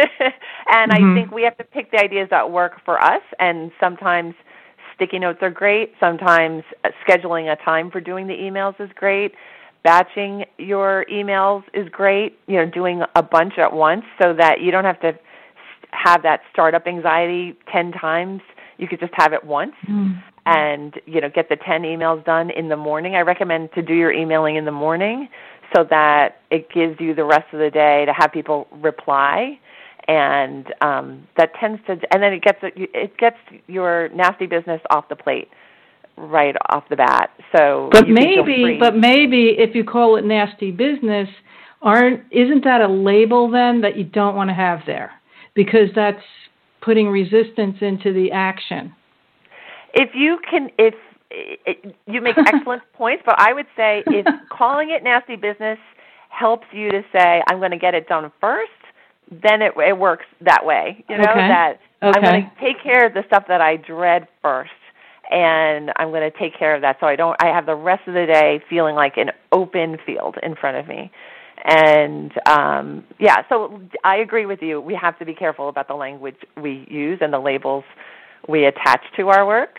and 0.68 0.92
mm-hmm. 0.92 1.12
I 1.12 1.14
think 1.14 1.32
we 1.32 1.42
have 1.42 1.56
to 1.58 1.64
pick 1.64 1.90
the 1.90 1.98
ideas 1.98 2.28
that 2.30 2.50
work 2.50 2.80
for 2.84 3.00
us 3.02 3.22
and 3.38 3.70
sometimes 3.80 4.34
sticky 4.94 5.18
notes 5.18 5.38
are 5.42 5.50
great. 5.50 5.92
Sometimes 6.00 6.62
scheduling 7.06 7.52
a 7.52 7.62
time 7.64 7.90
for 7.90 8.00
doing 8.00 8.26
the 8.26 8.34
emails 8.34 8.78
is 8.80 8.90
great. 8.94 9.32
Batching 9.82 10.44
your 10.58 11.04
emails 11.12 11.62
is 11.74 11.88
great. 11.90 12.38
You 12.46 12.56
know, 12.56 12.66
doing 12.70 13.02
a 13.14 13.22
bunch 13.22 13.58
at 13.58 13.72
once 13.72 14.04
so 14.20 14.34
that 14.34 14.60
you 14.60 14.70
don't 14.70 14.84
have 14.84 15.00
to 15.00 15.18
have 15.90 16.22
that 16.22 16.40
startup 16.52 16.86
anxiety 16.86 17.56
10 17.72 17.92
times. 17.92 18.40
You 18.78 18.88
could 18.88 19.00
just 19.00 19.12
have 19.14 19.32
it 19.32 19.44
once. 19.44 19.74
Mm. 19.88 20.22
And 20.46 21.00
you 21.06 21.22
know, 21.22 21.30
get 21.34 21.48
the 21.48 21.56
ten 21.56 21.82
emails 21.84 22.22
done 22.26 22.50
in 22.50 22.68
the 22.68 22.76
morning. 22.76 23.14
I 23.14 23.20
recommend 23.20 23.72
to 23.76 23.82
do 23.82 23.94
your 23.94 24.12
emailing 24.12 24.56
in 24.56 24.66
the 24.66 24.72
morning 24.72 25.28
so 25.74 25.84
that 25.88 26.42
it 26.50 26.70
gives 26.70 27.00
you 27.00 27.14
the 27.14 27.24
rest 27.24 27.46
of 27.54 27.60
the 27.60 27.70
day 27.70 28.04
to 28.04 28.12
have 28.12 28.30
people 28.30 28.68
reply 28.70 29.58
and 30.08 30.72
um, 30.80 31.26
that 31.36 31.54
tends 31.58 31.80
to 31.86 31.92
and 32.10 32.22
then 32.22 32.32
it 32.32 32.42
gets 32.42 32.58
it 32.62 33.16
gets 33.16 33.36
your 33.66 34.08
nasty 34.10 34.46
business 34.46 34.80
off 34.90 35.08
the 35.08 35.16
plate 35.16 35.48
right 36.16 36.54
off 36.70 36.84
the 36.90 36.96
bat. 36.96 37.30
So 37.56 37.88
but 37.92 38.08
maybe 38.08 38.76
but 38.78 38.96
maybe 38.96 39.56
if 39.58 39.74
you 39.74 39.84
call 39.84 40.16
it 40.16 40.24
nasty 40.24 40.70
business 40.70 41.28
aren't 41.82 42.22
isn't 42.30 42.64
that 42.64 42.80
a 42.80 42.88
label 42.88 43.50
then 43.50 43.80
that 43.82 43.96
you 43.96 44.04
don't 44.04 44.36
want 44.36 44.50
to 44.50 44.54
have 44.54 44.80
there? 44.86 45.12
Because 45.54 45.88
that's 45.94 46.22
putting 46.82 47.08
resistance 47.08 47.76
into 47.80 48.12
the 48.12 48.30
action. 48.32 48.94
If 49.94 50.10
you 50.14 50.38
can 50.48 50.70
if 50.78 50.94
it, 51.30 51.96
you 52.06 52.20
make 52.20 52.36
excellent 52.46 52.82
points 52.92 53.22
but 53.26 53.34
i 53.38 53.52
would 53.52 53.66
say 53.76 54.04
if 54.06 54.26
calling 54.50 54.90
it 54.90 55.02
nasty 55.02 55.34
business 55.34 55.78
helps 56.28 56.66
you 56.72 56.90
to 56.90 57.02
say 57.12 57.42
i'm 57.48 57.58
going 57.58 57.72
to 57.72 57.78
get 57.78 57.94
it 57.94 58.06
done 58.06 58.30
first 58.40 58.70
then 59.30 59.62
it 59.62 59.72
it 59.76 59.98
works 59.98 60.26
that 60.40 60.64
way. 60.64 61.04
You 61.08 61.18
know 61.18 61.24
okay. 61.24 61.48
that 61.48 61.80
okay. 62.02 62.18
I'm 62.18 62.22
going 62.22 62.44
to 62.44 62.50
take 62.60 62.82
care 62.82 63.06
of 63.06 63.14
the 63.14 63.24
stuff 63.26 63.44
that 63.48 63.60
I 63.60 63.76
dread 63.76 64.28
first, 64.42 64.70
and 65.30 65.90
I'm 65.96 66.10
going 66.10 66.30
to 66.30 66.36
take 66.38 66.58
care 66.58 66.74
of 66.74 66.82
that 66.82 66.98
so 67.00 67.06
I 67.06 67.16
don't. 67.16 67.36
I 67.42 67.46
have 67.46 67.66
the 67.66 67.74
rest 67.74 68.06
of 68.06 68.14
the 68.14 68.26
day 68.26 68.62
feeling 68.68 68.94
like 68.94 69.16
an 69.16 69.30
open 69.52 69.98
field 70.04 70.36
in 70.42 70.54
front 70.54 70.76
of 70.76 70.86
me. 70.86 71.10
And 71.64 72.32
um, 72.46 73.04
yeah, 73.18 73.36
so 73.48 73.80
I 74.02 74.16
agree 74.16 74.44
with 74.44 74.60
you. 74.60 74.80
We 74.80 74.94
have 74.94 75.18
to 75.18 75.24
be 75.24 75.34
careful 75.34 75.68
about 75.68 75.88
the 75.88 75.94
language 75.94 76.36
we 76.60 76.86
use 76.90 77.18
and 77.22 77.32
the 77.32 77.38
labels 77.38 77.84
we 78.48 78.66
attach 78.66 79.02
to 79.16 79.28
our 79.28 79.46
work. 79.46 79.78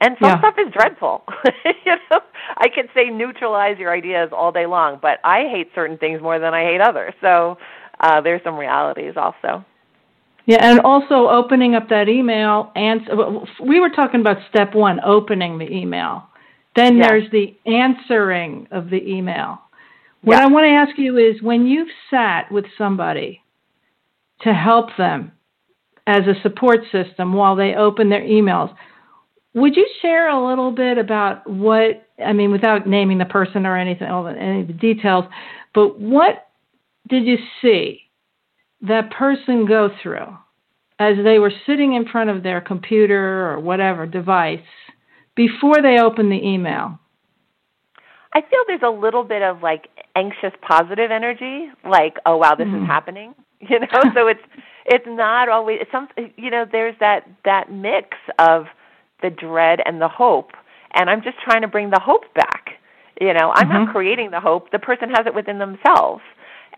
And 0.00 0.16
some 0.20 0.30
yeah. 0.30 0.38
stuff 0.40 0.54
is 0.58 0.72
dreadful. 0.72 1.22
you 1.86 1.92
know, 2.10 2.20
I 2.56 2.68
could 2.68 2.88
say 2.92 3.08
neutralize 3.08 3.78
your 3.78 3.92
ideas 3.92 4.30
all 4.32 4.50
day 4.50 4.66
long, 4.66 4.98
but 5.00 5.20
I 5.22 5.42
hate 5.48 5.70
certain 5.74 5.96
things 5.96 6.20
more 6.20 6.40
than 6.40 6.52
I 6.54 6.64
hate 6.64 6.80
others. 6.80 7.14
So 7.20 7.56
uh, 8.02 8.20
there's 8.20 8.42
some 8.42 8.56
realities 8.56 9.14
also. 9.16 9.64
Yeah, 10.44 10.58
and 10.60 10.80
also 10.80 11.28
opening 11.28 11.74
up 11.76 11.88
that 11.90 12.08
email. 12.08 12.72
And 12.74 13.00
we 13.64 13.78
were 13.78 13.90
talking 13.90 14.20
about 14.20 14.38
step 14.50 14.74
one, 14.74 14.98
opening 15.04 15.58
the 15.58 15.70
email. 15.70 16.24
Then 16.74 16.96
yeah. 16.96 17.08
there's 17.08 17.30
the 17.30 17.56
answering 17.64 18.66
of 18.72 18.90
the 18.90 19.00
email. 19.06 19.60
What 20.22 20.38
yeah. 20.38 20.44
I 20.44 20.46
want 20.48 20.64
to 20.64 20.70
ask 20.70 20.98
you 20.98 21.16
is 21.16 21.40
when 21.42 21.66
you've 21.66 21.88
sat 22.10 22.50
with 22.50 22.64
somebody 22.76 23.40
to 24.42 24.52
help 24.52 24.88
them 24.98 25.32
as 26.06 26.22
a 26.26 26.40
support 26.42 26.80
system 26.90 27.34
while 27.34 27.54
they 27.54 27.74
open 27.74 28.08
their 28.08 28.22
emails, 28.22 28.74
would 29.54 29.76
you 29.76 29.86
share 30.00 30.28
a 30.28 30.48
little 30.48 30.72
bit 30.72 30.98
about 30.98 31.48
what 31.48 32.08
I 32.24 32.32
mean, 32.32 32.50
without 32.50 32.86
naming 32.86 33.18
the 33.18 33.24
person 33.24 33.66
or 33.66 33.76
anything, 33.76 34.08
all 34.08 34.24
the, 34.24 34.30
any 34.30 34.62
of 34.62 34.66
the 34.66 34.72
details, 34.72 35.24
but 35.74 35.98
what 35.98 36.48
did 37.08 37.24
you 37.24 37.36
see 37.60 38.02
that 38.82 39.10
person 39.10 39.66
go 39.66 39.90
through 40.02 40.36
as 40.98 41.16
they 41.24 41.38
were 41.38 41.52
sitting 41.66 41.94
in 41.94 42.06
front 42.06 42.30
of 42.30 42.42
their 42.42 42.60
computer 42.60 43.50
or 43.50 43.60
whatever 43.60 44.06
device 44.06 44.60
before 45.34 45.82
they 45.82 45.98
opened 46.00 46.30
the 46.30 46.46
email? 46.46 46.98
I 48.34 48.40
feel 48.40 48.60
there's 48.66 48.80
a 48.82 48.90
little 48.90 49.24
bit 49.24 49.42
of 49.42 49.62
like 49.62 49.88
anxious 50.16 50.52
positive 50.66 51.10
energy, 51.10 51.66
like, 51.88 52.16
oh 52.24 52.36
wow, 52.36 52.54
this 52.54 52.66
mm. 52.66 52.82
is 52.82 52.86
happening. 52.86 53.34
You 53.64 53.78
know, 53.78 54.02
so 54.12 54.26
it's 54.26 54.40
it's 54.86 55.04
not 55.06 55.48
always 55.48 55.78
it's 55.82 55.92
some 55.92 56.08
you 56.36 56.50
know, 56.50 56.64
there's 56.72 56.96
that 56.98 57.28
that 57.44 57.70
mix 57.70 58.08
of 58.40 58.64
the 59.22 59.30
dread 59.30 59.78
and 59.86 60.00
the 60.00 60.08
hope. 60.08 60.50
And 60.94 61.08
I'm 61.08 61.22
just 61.22 61.36
trying 61.44 61.62
to 61.62 61.68
bring 61.68 61.90
the 61.90 62.00
hope 62.02 62.24
back. 62.34 62.70
You 63.20 63.32
know, 63.32 63.52
I'm 63.54 63.68
mm-hmm. 63.68 63.84
not 63.84 63.92
creating 63.92 64.32
the 64.32 64.40
hope. 64.40 64.72
The 64.72 64.80
person 64.80 65.10
has 65.10 65.28
it 65.28 65.34
within 65.36 65.60
themselves 65.60 66.22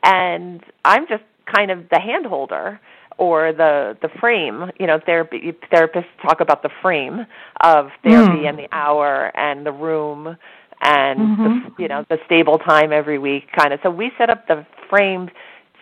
and 0.03 0.63
I'm 0.85 1.07
just 1.07 1.23
kind 1.55 1.71
of 1.71 1.89
the 1.91 2.01
hand 2.01 2.27
holder 2.27 2.81
or 3.19 3.53
the 3.53 3.97
the 4.03 4.09
frame. 4.21 4.71
You 4.79 4.87
know, 4.87 5.01
therapy 5.05 5.55
therapists 5.73 6.07
talk 6.23 6.41
about 6.41 6.63
the 6.63 6.71
frame 6.83 7.27
of 7.63 7.91
therapy 8.03 8.43
mm. 8.43 8.49
and 8.49 8.59
the 8.59 8.69
hour 8.73 9.33
and 9.37 9.65
the 9.65 9.73
room 9.73 10.37
and 10.83 11.19
mm-hmm. 11.21 11.75
the, 11.77 11.83
you 11.83 11.89
know 11.89 12.05
the 12.09 12.19
stable 12.27 12.59
time 12.59 12.93
every 12.93 13.19
week 13.19 13.45
kind 13.57 13.73
of. 13.73 13.81
So 13.83 13.91
we 13.91 14.11
set 14.19 14.31
up 14.31 14.47
the 14.47 14.67
frame 14.89 15.31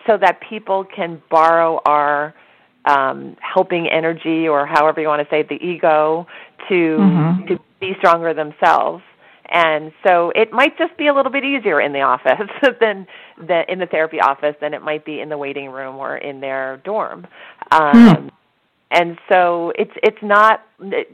so 0.07 0.17
that 0.17 0.41
people 0.41 0.83
can 0.83 1.21
borrow 1.29 1.81
our 1.85 2.33
um, 2.85 3.37
helping 3.39 3.87
energy 3.87 4.47
or 4.47 4.65
however 4.65 5.01
you 5.01 5.07
want 5.07 5.21
to 5.21 5.33
say 5.33 5.41
it, 5.41 5.49
the 5.49 5.55
ego 5.55 6.27
to 6.69 6.73
mm-hmm. 6.73 7.47
to 7.47 7.59
be 7.79 7.93
stronger 7.99 8.33
themselves 8.33 9.03
and 9.53 9.91
so 10.05 10.31
it 10.35 10.51
might 10.51 10.77
just 10.79 10.97
be 10.97 11.07
a 11.07 11.13
little 11.13 11.31
bit 11.31 11.45
easier 11.45 11.79
in 11.79 11.93
the 11.93 12.01
office 12.01 12.49
than 12.81 13.05
the, 13.37 13.71
in 13.71 13.77
the 13.77 13.85
therapy 13.85 14.19
office 14.19 14.55
than 14.59 14.73
it 14.73 14.81
might 14.81 15.05
be 15.05 15.21
in 15.21 15.29
the 15.29 15.37
waiting 15.37 15.69
room 15.69 15.95
or 15.95 16.17
in 16.17 16.41
their 16.41 16.81
dorm. 16.83 17.27
Um, 17.71 17.93
mm. 17.93 18.29
And 18.89 19.17
so 19.27 19.73
it's 19.75 19.93
it's 20.03 20.21
not 20.21 20.61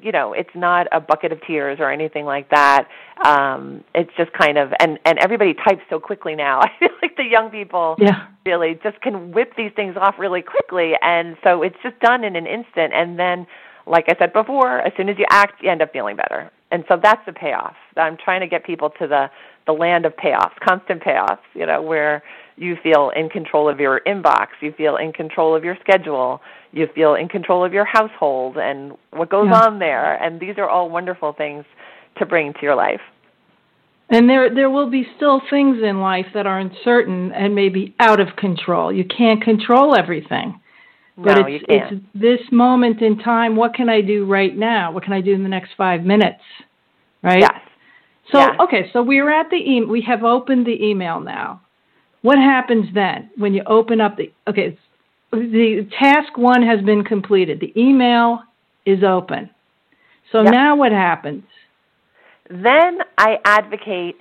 you 0.02 0.12
know 0.12 0.34
it's 0.34 0.54
not 0.54 0.88
a 0.92 1.00
bucket 1.00 1.32
of 1.32 1.40
tears 1.48 1.78
or 1.80 1.90
anything 1.90 2.26
like 2.26 2.50
that. 2.50 2.90
Um, 3.24 3.86
it's 3.96 4.12
just 4.18 4.34
kind 4.34 4.58
of 4.58 4.74
and 4.82 5.00
and 5.06 5.18
everybody 5.18 5.54
types 5.54 5.82
so 5.90 5.98
quickly 5.98 6.36
now. 6.36 6.60
I 6.62 6.68
feel 6.78 6.90
like 7.02 7.16
the 7.16 7.24
young 7.24 7.50
people 7.50 7.96
yeah. 7.98 8.28
really 8.46 8.78
just 8.84 9.00
can 9.00 9.32
whip 9.32 9.54
these 9.56 9.72
things 9.78 9.96
off 9.96 10.16
really 10.20 10.42
quickly, 10.42 10.92
and 11.02 11.38
so 11.42 11.62
it's 11.62 11.78
just 11.82 11.98
done 12.02 12.26
in 12.26 12.36
an 12.36 12.48
instant. 12.48 12.92
And 12.94 13.18
then 13.18 13.48
like 13.88 14.06
I 14.10 14.16
said 14.20 14.34
before, 14.34 14.80
as 14.82 14.92
soon 14.98 15.08
as 15.08 15.18
you 15.18 15.26
act, 15.30 15.64
you 15.64 15.70
end 15.70 15.82
up 15.82 15.94
feeling 15.94 16.18
better. 16.18 16.52
And 16.72 16.84
so 16.88 17.00
that's 17.02 17.22
the 17.26 17.34
payoff. 17.34 17.76
I'm 17.98 18.18
trying 18.18 18.42
to 18.42 18.48
get 18.48 18.64
people 18.64 18.92
to 19.00 19.08
the 19.08 19.30
the 19.66 19.74
land 19.74 20.06
of 20.06 20.16
payoffs, 20.16 20.56
constant 20.68 21.04
payoffs, 21.04 21.44
you 21.54 21.64
know, 21.64 21.80
where 21.80 22.24
you 22.58 22.76
feel 22.82 23.12
in 23.16 23.30
control 23.30 23.70
of 23.70 23.80
your 23.80 24.02
inbox, 24.08 24.48
you 24.62 24.74
feel 24.76 24.98
in 24.98 25.14
control 25.14 25.56
of 25.56 25.64
your 25.64 25.78
schedule, 25.80 26.42
you 26.72 26.88
feel 26.96 27.14
in 27.14 27.28
control 27.28 27.64
of 27.64 27.72
your 27.72 27.86
household 27.86 28.58
and 28.58 28.94
what 29.12 29.30
goes 29.30 29.48
yeah. 29.50 29.66
on 29.66 29.78
there. 29.78 30.16
And 30.16 30.40
these 30.40 30.56
are 30.58 30.68
all 30.68 30.90
wonderful 30.90 31.34
things 31.34 31.66
to 32.18 32.26
bring 32.26 32.54
to 32.54 32.60
your 32.64 32.76
life. 32.76 33.02
And 34.10 34.28
there 34.28 34.54
there 34.54 34.70
will 34.70 34.90
be 34.90 35.06
still 35.16 35.40
things 35.50 35.78
in 35.84 36.02
life 36.02 36.26
that 36.34 36.48
are 36.48 36.60
uncertain 36.60 37.32
and 37.32 37.54
maybe 37.54 37.94
out 38.00 38.20
of 38.20 38.36
control. 38.38 38.92
You 38.92 39.06
can't 39.06 39.42
control 39.42 39.96
everything. 39.96 40.60
But 41.24 41.36
no, 41.36 41.46
it's 41.48 41.66
it's 41.68 42.04
this 42.14 42.40
moment 42.52 43.02
in 43.02 43.20
time, 43.20 43.56
what 43.56 43.74
can 43.74 43.90
I 43.90 44.02
do 44.02 44.26
right 44.26 44.56
now? 44.56 44.92
What 44.92 45.04
can 45.04 45.14
I 45.14 45.22
do 45.22 45.34
in 45.34 45.44
the 45.44 45.50
next 45.50 45.72
5 45.78 46.04
minutes? 46.04 46.42
Right? 47.22 47.42
Yes. 47.42 47.62
So, 48.32 48.40
yes. 48.40 48.56
okay, 48.62 48.90
so 48.94 49.02
we're 49.02 49.30
at 49.30 49.50
the 49.50 49.58
e- 49.58 49.86
we 49.86 50.02
have 50.02 50.24
opened 50.24 50.66
the 50.66 50.84
email 50.84 51.20
now. 51.20 51.62
What 52.22 52.38
happens 52.38 52.88
then 52.94 53.32
when 53.38 53.54
you 53.54 53.64
open 53.66 54.00
up 54.00 54.18
the 54.18 54.32
okay, 54.48 54.78
the 55.32 55.88
task 56.00 56.38
1 56.38 56.64
has 56.64 56.82
been 56.82 57.04
completed. 57.04 57.60
The 57.60 57.74
email 57.80 58.44
is 58.86 59.04
open. 59.04 59.50
So 60.32 60.44
now 60.44 60.76
what 60.76 60.92
happens? 60.92 61.44
Then 62.50 63.00
I 63.18 63.38
advocate 63.46 64.16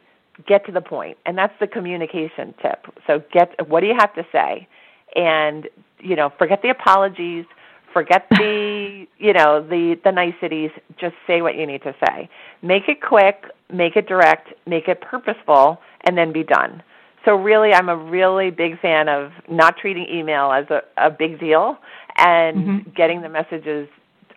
get 0.47 0.65
to 0.67 0.73
the 0.73 0.81
point, 0.81 1.19
and 1.27 1.37
that's 1.37 1.53
the 1.61 1.67
communication 1.67 2.55
tip. 2.63 2.87
So 3.07 3.23
get 3.33 3.69
what 3.69 3.81
do 3.81 3.87
you 3.87 3.97
have 3.99 4.15
to 4.15 4.27
say, 4.33 4.69
and 5.15 5.69
you 6.01 6.17
know 6.17 6.33
forget 6.39 6.63
the 6.63 6.71
apologies, 6.71 7.45
forget 7.93 8.27
the 8.31 9.07
you 9.19 9.33
know 9.33 9.63
the 9.63 9.99
the 10.05 10.13
niceties. 10.13 10.71
Just 10.99 11.15
say 11.27 11.43
what 11.43 11.57
you 11.57 11.67
need 11.67 11.83
to 11.83 11.95
say. 12.07 12.29
Make 12.63 12.89
it 12.89 13.01
quick, 13.01 13.45
make 13.73 13.97
it 13.97 14.07
direct, 14.07 14.49
make 14.67 14.89
it 14.89 15.01
purposeful, 15.01 15.81
and 16.05 16.17
then 16.17 16.33
be 16.33 16.43
done. 16.43 16.83
So 17.25 17.35
really, 17.35 17.73
I'm 17.73 17.89
a 17.89 17.97
really 17.97 18.51
big 18.51 18.81
fan 18.81 19.09
of 19.09 19.33
not 19.51 19.77
treating 19.77 20.07
email 20.09 20.53
as 20.53 20.67
a, 20.71 20.83
a 20.97 21.11
big 21.11 21.39
deal 21.39 21.77
and 22.17 22.57
mm-hmm. 22.57 22.91
getting 22.97 23.21
the 23.21 23.29
messages 23.29 23.89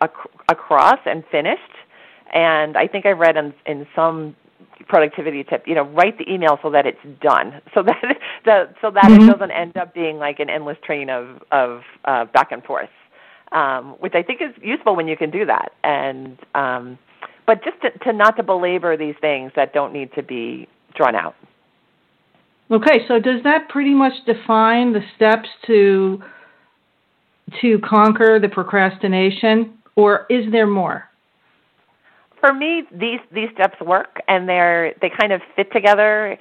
ac- 0.02 0.30
across 0.48 0.98
and 1.06 1.24
finished 1.30 1.60
and 2.32 2.76
I 2.76 2.86
think 2.88 3.06
I 3.06 3.10
read 3.10 3.36
in, 3.36 3.52
in 3.66 3.86
some 3.94 4.34
productivity 4.88 5.44
tip, 5.44 5.64
you 5.66 5.74
know, 5.74 5.82
write 5.82 6.18
the 6.18 6.30
email 6.30 6.58
so 6.62 6.70
that 6.70 6.86
it's 6.86 6.98
done, 7.20 7.60
so 7.74 7.82
that 7.86 8.02
the, 8.44 8.68
so 8.80 8.90
that 8.90 9.04
mm-hmm. 9.04 9.28
it 9.28 9.32
doesn't 9.32 9.50
end 9.50 9.76
up 9.76 9.94
being 9.94 10.18
like 10.18 10.40
an 10.40 10.50
endless 10.50 10.76
train 10.84 11.10
of 11.10 11.42
of 11.50 11.82
uh, 12.04 12.24
back 12.26 12.52
and 12.52 12.62
forth, 12.64 12.90
um, 13.52 13.96
which 14.00 14.14
I 14.14 14.22
think 14.22 14.40
is 14.40 14.50
useful 14.62 14.96
when 14.96 15.08
you 15.08 15.16
can 15.16 15.30
do 15.30 15.46
that. 15.46 15.72
And 15.84 16.38
um, 16.54 16.98
but 17.46 17.62
just 17.64 17.80
to, 17.82 17.90
to 18.04 18.12
not 18.12 18.36
to 18.36 18.42
belabor 18.42 18.96
these 18.96 19.16
things 19.20 19.52
that 19.56 19.72
don't 19.72 19.92
need 19.92 20.12
to 20.14 20.22
be 20.22 20.68
drawn 20.94 21.14
out. 21.14 21.34
Okay, 22.70 23.06
so 23.06 23.18
does 23.18 23.42
that 23.44 23.68
pretty 23.68 23.92
much 23.92 24.12
define 24.26 24.92
the 24.92 25.02
steps 25.16 25.48
to 25.66 26.22
to 27.60 27.78
conquer 27.80 28.38
the 28.40 28.48
procrastination, 28.48 29.78
or 29.96 30.26
is 30.30 30.50
there 30.50 30.66
more? 30.66 31.08
For 32.42 32.52
me, 32.52 32.82
these 32.92 33.20
these 33.32 33.48
steps 33.54 33.80
work, 33.80 34.20
and 34.28 34.48
they're 34.48 34.94
they 35.00 35.08
kind 35.08 35.32
of 35.32 35.40
fit 35.56 35.72
together 35.72 36.36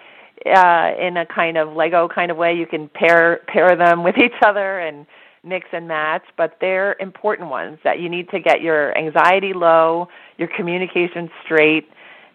uh, 0.46 0.92
in 1.00 1.16
a 1.18 1.26
kind 1.26 1.58
of 1.58 1.74
Lego 1.74 2.10
kind 2.10 2.32
of 2.32 2.38
way. 2.38 2.54
You 2.54 2.66
can 2.66 2.90
pair 2.90 3.42
pair 3.48 3.76
them 3.76 4.04
with 4.04 4.18
each 4.18 4.40
other 4.44 4.80
and 4.80 5.06
mix 5.44 5.68
and 5.72 5.88
match, 5.88 6.24
but 6.38 6.58
they're 6.60 6.96
important 7.00 7.50
ones 7.50 7.78
that 7.84 8.00
you 8.00 8.10
need 8.10 8.30
to 8.30 8.40
get 8.40 8.62
your 8.62 8.98
anxiety 8.98 9.54
low, 9.54 10.08
your 10.38 10.50
communication 10.56 11.30
straight, 11.46 11.88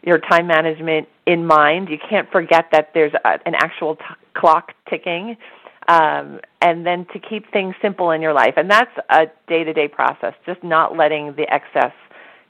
your 0.02 0.18
time 0.18 0.46
management 0.46 1.08
in 1.26 1.44
mind. 1.44 1.88
You 1.88 1.98
can't 2.08 2.30
forget 2.30 2.66
that 2.72 2.90
there's 2.94 3.12
a, 3.24 3.38
an 3.46 3.54
actual 3.56 3.96
t- 3.96 4.02
clock 4.34 4.72
ticking. 4.88 5.36
Um, 5.88 6.40
and 6.62 6.84
then 6.84 7.06
to 7.12 7.20
keep 7.20 7.52
things 7.52 7.76
simple 7.80 8.10
in 8.10 8.20
your 8.20 8.32
life. 8.32 8.54
And 8.56 8.68
that's 8.68 8.90
a 9.08 9.26
day 9.46 9.62
to 9.62 9.72
day 9.72 9.86
process, 9.86 10.34
just 10.44 10.64
not 10.64 10.96
letting 10.96 11.36
the 11.36 11.46
excess 11.48 11.92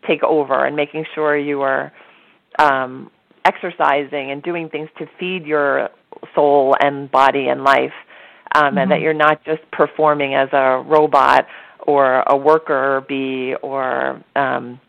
take 0.07 0.23
over 0.23 0.65
and 0.65 0.77
making 0.77 1.05
sure 1.15 1.37
you 1.37 1.63
are 1.63 1.93
um, 2.59 3.11
exercising 3.45 4.31
and 4.31 4.43
doing 4.43 4.69
things 4.69 4.89
to 4.99 5.07
feed 5.19 5.45
your 5.45 5.91
soul 6.35 6.75
and 6.81 7.11
body 7.11 7.49
and 7.49 7.65
life, 7.65 7.93
um, 8.55 8.63
mm-hmm. 8.65 8.79
and 8.79 8.91
that 8.91 8.97
mm-hmm. 8.97 9.05
you're 9.05 9.15
not 9.15 9.45
just 9.45 9.63
performing 9.71 10.35
as 10.35 10.49
a 10.53 10.83
robot 10.87 11.47
or 11.81 12.23
a 12.27 12.37
worker 12.37 13.05
bee 13.09 13.55
or 13.63 14.23
um, 14.35 14.81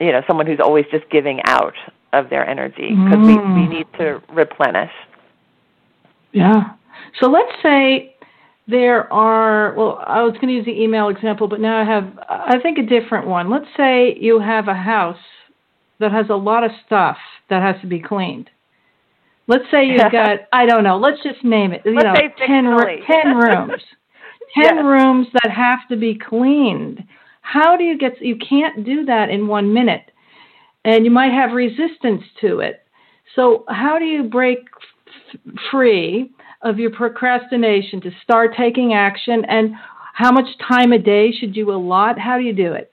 you 0.00 0.12
know 0.12 0.22
someone 0.26 0.46
who's 0.46 0.60
always 0.60 0.84
just 0.90 1.08
giving 1.10 1.40
out 1.46 1.74
of 2.12 2.30
their 2.30 2.48
energy 2.48 2.90
because 2.90 3.18
mm. 3.18 3.26
we, 3.26 3.36
we 3.36 3.66
mm. 3.66 3.68
need 3.68 3.86
to 3.98 4.22
replenish. 4.32 4.92
Yeah. 6.32 6.74
So 7.20 7.28
let's 7.28 7.52
say 7.62 8.13
there 8.66 9.12
are 9.12 9.74
well 9.74 10.02
i 10.06 10.22
was 10.22 10.32
going 10.34 10.48
to 10.48 10.54
use 10.54 10.64
the 10.64 10.82
email 10.82 11.08
example 11.08 11.48
but 11.48 11.60
now 11.60 11.80
i 11.80 11.84
have 11.84 12.18
i 12.28 12.58
think 12.62 12.78
a 12.78 12.82
different 12.82 13.26
one. 13.26 13.50
Let's 13.50 13.66
say 13.76 14.16
you 14.18 14.40
have 14.40 14.68
a 14.68 14.74
house 14.74 15.18
that 16.00 16.12
has 16.12 16.26
a 16.30 16.34
lot 16.34 16.64
of 16.64 16.70
stuff 16.86 17.16
that 17.50 17.62
has 17.62 17.80
to 17.82 17.86
be 17.86 18.00
cleaned. 18.00 18.50
Let's 19.46 19.64
say 19.70 19.86
you've 19.86 20.12
got 20.12 20.40
i 20.52 20.66
don't 20.66 20.84
know 20.84 20.96
let's 20.96 21.22
just 21.22 21.44
name 21.44 21.72
it 21.72 21.82
you 21.84 21.94
let's 21.94 22.04
know 22.04 22.14
10, 22.46 22.64
10 23.06 23.36
rooms. 23.36 23.82
10 24.54 24.76
yes. 24.76 24.84
rooms 24.84 25.26
that 25.34 25.50
have 25.50 25.80
to 25.90 25.96
be 25.96 26.16
cleaned. 26.16 27.04
How 27.42 27.76
do 27.76 27.84
you 27.84 27.98
get 27.98 28.20
you 28.22 28.36
can't 28.36 28.84
do 28.84 29.04
that 29.04 29.28
in 29.28 29.46
1 29.46 29.72
minute 29.74 30.10
and 30.84 31.04
you 31.04 31.10
might 31.10 31.32
have 31.32 31.52
resistance 31.52 32.22
to 32.40 32.60
it. 32.60 32.82
So 33.34 33.64
how 33.68 33.98
do 33.98 34.04
you 34.04 34.24
break 34.24 34.58
f- 35.34 35.40
free 35.70 36.30
of 36.64 36.78
your 36.78 36.90
procrastination 36.90 38.00
to 38.00 38.10
start 38.22 38.52
taking 38.56 38.94
action 38.94 39.44
and 39.46 39.74
how 40.14 40.32
much 40.32 40.46
time 40.66 40.92
a 40.92 40.98
day 40.98 41.30
should 41.32 41.54
you 41.54 41.70
allot? 41.72 42.18
How 42.18 42.38
do 42.38 42.44
you 42.44 42.54
do 42.54 42.72
it? 42.72 42.92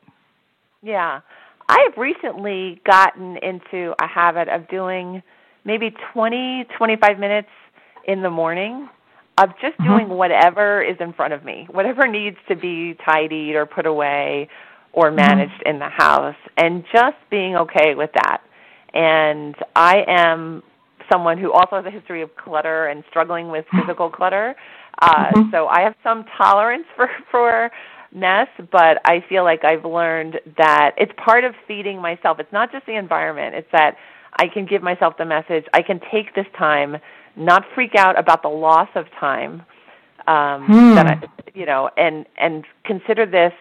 Yeah. 0.83 1.21
I 1.69 1.87
have 1.89 1.97
recently 1.97 2.81
gotten 2.85 3.37
into 3.37 3.93
a 4.01 4.07
habit 4.07 4.49
of 4.49 4.67
doing 4.67 5.23
maybe 5.63 5.93
20, 6.13 6.65
25 6.77 7.19
minutes 7.19 7.47
in 8.05 8.21
the 8.21 8.29
morning 8.29 8.89
of 9.37 9.49
just 9.61 9.79
uh-huh. 9.79 9.97
doing 9.97 10.09
whatever 10.09 10.83
is 10.83 10.97
in 10.99 11.13
front 11.13 11.33
of 11.33 11.45
me, 11.45 11.67
whatever 11.71 12.07
needs 12.07 12.37
to 12.49 12.55
be 12.55 12.97
tidied 13.05 13.55
or 13.55 13.65
put 13.65 13.85
away 13.85 14.49
or 14.91 15.07
uh-huh. 15.07 15.15
managed 15.15 15.63
in 15.65 15.79
the 15.79 15.87
house, 15.87 16.35
and 16.57 16.83
just 16.91 17.15
being 17.29 17.55
okay 17.55 17.95
with 17.95 18.09
that. 18.13 18.41
And 18.93 19.55
I 19.73 20.03
am 20.07 20.63
someone 21.11 21.37
who 21.37 21.51
also 21.51 21.77
has 21.77 21.85
a 21.85 21.91
history 21.91 22.21
of 22.21 22.35
clutter 22.35 22.87
and 22.87 23.03
struggling 23.09 23.49
with 23.49 23.65
physical 23.79 24.09
clutter. 24.09 24.55
Uh, 25.01 25.25
mm-hmm. 25.31 25.51
So 25.51 25.67
I 25.67 25.81
have 25.81 25.95
some 26.03 26.25
tolerance 26.37 26.85
for 26.95 27.09
for 27.29 27.71
mess, 28.13 28.47
but 28.71 28.99
I 29.05 29.23
feel 29.29 29.43
like 29.43 29.63
I've 29.63 29.85
learned 29.85 30.39
that 30.57 30.91
it's 30.97 31.13
part 31.17 31.43
of 31.43 31.53
feeding 31.67 32.01
myself. 32.01 32.39
It's 32.39 32.51
not 32.51 32.71
just 32.71 32.85
the 32.85 32.97
environment. 32.97 33.55
It's 33.55 33.71
that 33.71 33.95
I 34.37 34.47
can 34.47 34.65
give 34.65 34.83
myself 34.83 35.15
the 35.17 35.25
message. 35.25 35.65
I 35.73 35.81
can 35.81 36.01
take 36.11 36.35
this 36.35 36.45
time, 36.57 36.97
not 37.35 37.63
freak 37.73 37.95
out 37.95 38.19
about 38.19 38.41
the 38.41 38.49
loss 38.49 38.89
of 38.95 39.05
time. 39.19 39.63
Um, 40.27 40.65
hmm. 40.67 40.95
That 40.95 41.07
I, 41.07 41.21
you 41.53 41.65
know, 41.65 41.89
and 41.97 42.25
and 42.37 42.65
consider 42.85 43.25
this 43.25 43.53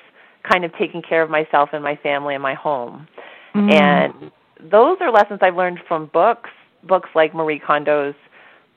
kind 0.51 0.65
of 0.65 0.73
taking 0.79 1.03
care 1.03 1.23
of 1.23 1.31
myself 1.31 1.71
and 1.73 1.83
my 1.83 1.97
family 1.97 2.35
and 2.35 2.43
my 2.43 2.55
home. 2.55 3.07
Mm. 3.55 3.73
And 3.73 4.33
those 4.71 4.97
are 5.01 5.11
lessons 5.11 5.41
I've 5.43 5.57
learned 5.57 5.81
from 5.87 6.07
books 6.13 6.51
books 6.87 7.11
like 7.15 7.35
Marie 7.35 7.61
Kondo's 7.61 8.15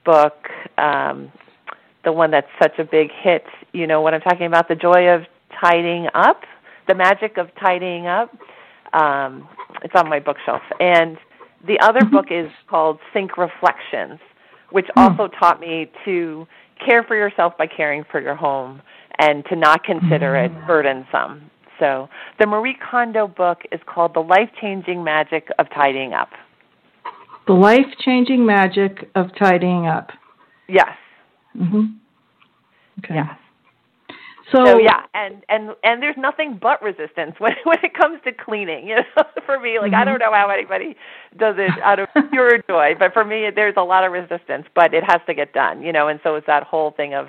book, 0.06 0.48
um, 0.78 1.32
the 2.04 2.12
one 2.12 2.32
that's 2.32 2.48
such 2.62 2.78
a 2.80 2.84
big 2.84 3.10
hit. 3.12 3.46
You 3.72 3.88
know 3.88 4.02
what 4.02 4.14
I'm 4.14 4.22
talking 4.22 4.46
about? 4.46 4.68
The 4.68 4.76
joy 4.76 5.10
of 5.10 5.24
tidying 5.60 6.08
up, 6.14 6.42
the 6.88 6.96
magic 6.96 7.38
of 7.38 7.48
tidying 7.60 8.08
up. 8.08 8.30
Um, 8.94 9.48
it's 9.84 9.94
on 9.96 10.10
my 10.10 10.20
bookshelf. 10.20 10.62
And 10.80 11.18
the 11.66 11.80
other 11.80 12.02
mm-hmm. 12.02 12.16
book 12.16 12.26
is 12.30 12.52
called 12.70 13.00
Think 13.14 13.38
Reflections, 13.38 14.20
which 14.72 14.86
mm. 14.98 15.02
also 15.02 15.34
taught 15.40 15.60
me 15.60 15.90
to 16.06 16.46
care 16.86 17.04
for 17.04 17.16
yourself 17.16 17.58
by 17.58 17.68
caring 17.68 18.04
for 18.12 18.22
your 18.22 18.36
home 18.36 18.82
and 19.20 19.46
to 19.46 19.56
not 19.56 19.84
consider 19.84 20.36
it 20.36 20.52
burdensome. 20.68 21.50
So 21.80 22.10
the 22.40 22.46
Marie 22.46 22.78
Kondo 22.90 23.28
book 23.28 23.60
is 23.72 23.80
called 23.86 24.14
The 24.14 24.20
Life 24.22 24.50
Changing 24.60 25.04
Magic 25.04 25.50
of 25.60 25.68
Tidying 25.70 26.14
Up. 26.14 26.30
The 27.48 27.54
life 27.54 27.86
changing 28.00 28.46
magic 28.46 29.10
of 29.16 29.28
tidying 29.38 29.88
up. 29.88 30.12
Yes. 30.68 30.96
Mhm. 31.56 31.98
Okay. 33.00 33.16
Yes. 33.16 33.38
So, 34.52 34.66
so, 34.66 34.78
yeah, 34.78 35.04
and 35.14 35.44
and 35.50 35.72
and 35.84 36.02
there's 36.02 36.18
nothing 36.18 36.60
but 36.62 36.82
resistance 36.82 37.36
when 37.40 37.54
when 37.64 37.80
it 37.84 37.94
comes 37.94 38.20
to 38.26 38.32
cleaning. 38.32 38.88
You 38.88 38.96
know, 38.98 39.24
for 39.46 39.60
me, 39.60 39.80
like 39.80 39.92
mm-hmm. 39.92 40.02
I 40.02 40.06
don't 40.06 40.20
know 40.20 40.32
how 40.32 40.50
anybody 40.50 40.96
does 41.38 41.56
it 41.58 41.72
out 41.82 42.00
of 42.00 42.08
pure 42.32 42.62
joy, 42.70 42.94
but 42.98 43.14
for 43.14 43.26
me, 43.26 43.50
there's 43.54 43.76
a 43.78 43.84
lot 43.84 44.04
of 44.06 44.12
resistance, 44.12 44.66
but 44.76 44.94
it 44.94 45.04
has 45.08 45.22
to 45.28 45.34
get 45.34 45.54
done. 45.54 45.82
You 45.82 45.92
know, 45.92 46.08
and 46.08 46.20
so 46.24 46.36
it's 46.36 46.48
that 46.48 46.64
whole 46.64 46.92
thing 46.92 47.14
of 47.14 47.28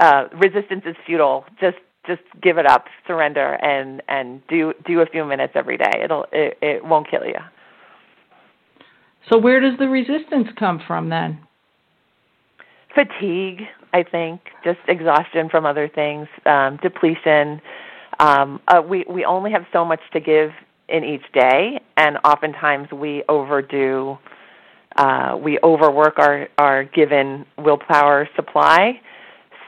uh 0.00 0.24
resistance 0.32 0.82
is 0.86 0.96
futile. 1.06 1.44
Just 1.60 1.76
just 2.06 2.22
give 2.42 2.58
it 2.58 2.66
up, 2.66 2.86
surrender, 3.06 3.54
and 3.62 4.02
and 4.08 4.46
do 4.48 4.72
do 4.86 5.00
a 5.00 5.06
few 5.06 5.24
minutes 5.24 5.52
every 5.56 5.76
day. 5.76 6.00
It'll 6.02 6.26
it, 6.32 6.56
it 6.62 6.84
won't 6.84 7.10
kill 7.10 7.24
you. 7.26 7.40
So 9.30 9.38
where 9.38 9.60
does 9.60 9.78
the 9.78 9.88
resistance 9.88 10.48
come 10.58 10.82
from 10.86 11.08
then? 11.08 11.38
Fatigue, 12.94 13.62
I 13.92 14.02
think, 14.02 14.40
just 14.62 14.78
exhaustion 14.86 15.48
from 15.48 15.66
other 15.66 15.88
things, 15.88 16.28
um, 16.46 16.78
depletion. 16.82 17.60
Um, 18.20 18.60
uh, 18.68 18.82
we 18.82 19.04
we 19.08 19.24
only 19.24 19.50
have 19.50 19.64
so 19.72 19.84
much 19.84 20.00
to 20.12 20.20
give 20.20 20.50
in 20.88 21.02
each 21.02 21.24
day, 21.32 21.80
and 21.96 22.18
oftentimes 22.24 22.92
we 22.92 23.24
overdo. 23.28 24.18
Uh, 24.96 25.36
we 25.42 25.58
overwork 25.64 26.18
our 26.20 26.48
our 26.58 26.84
given 26.84 27.44
willpower 27.58 28.28
supply. 28.36 29.00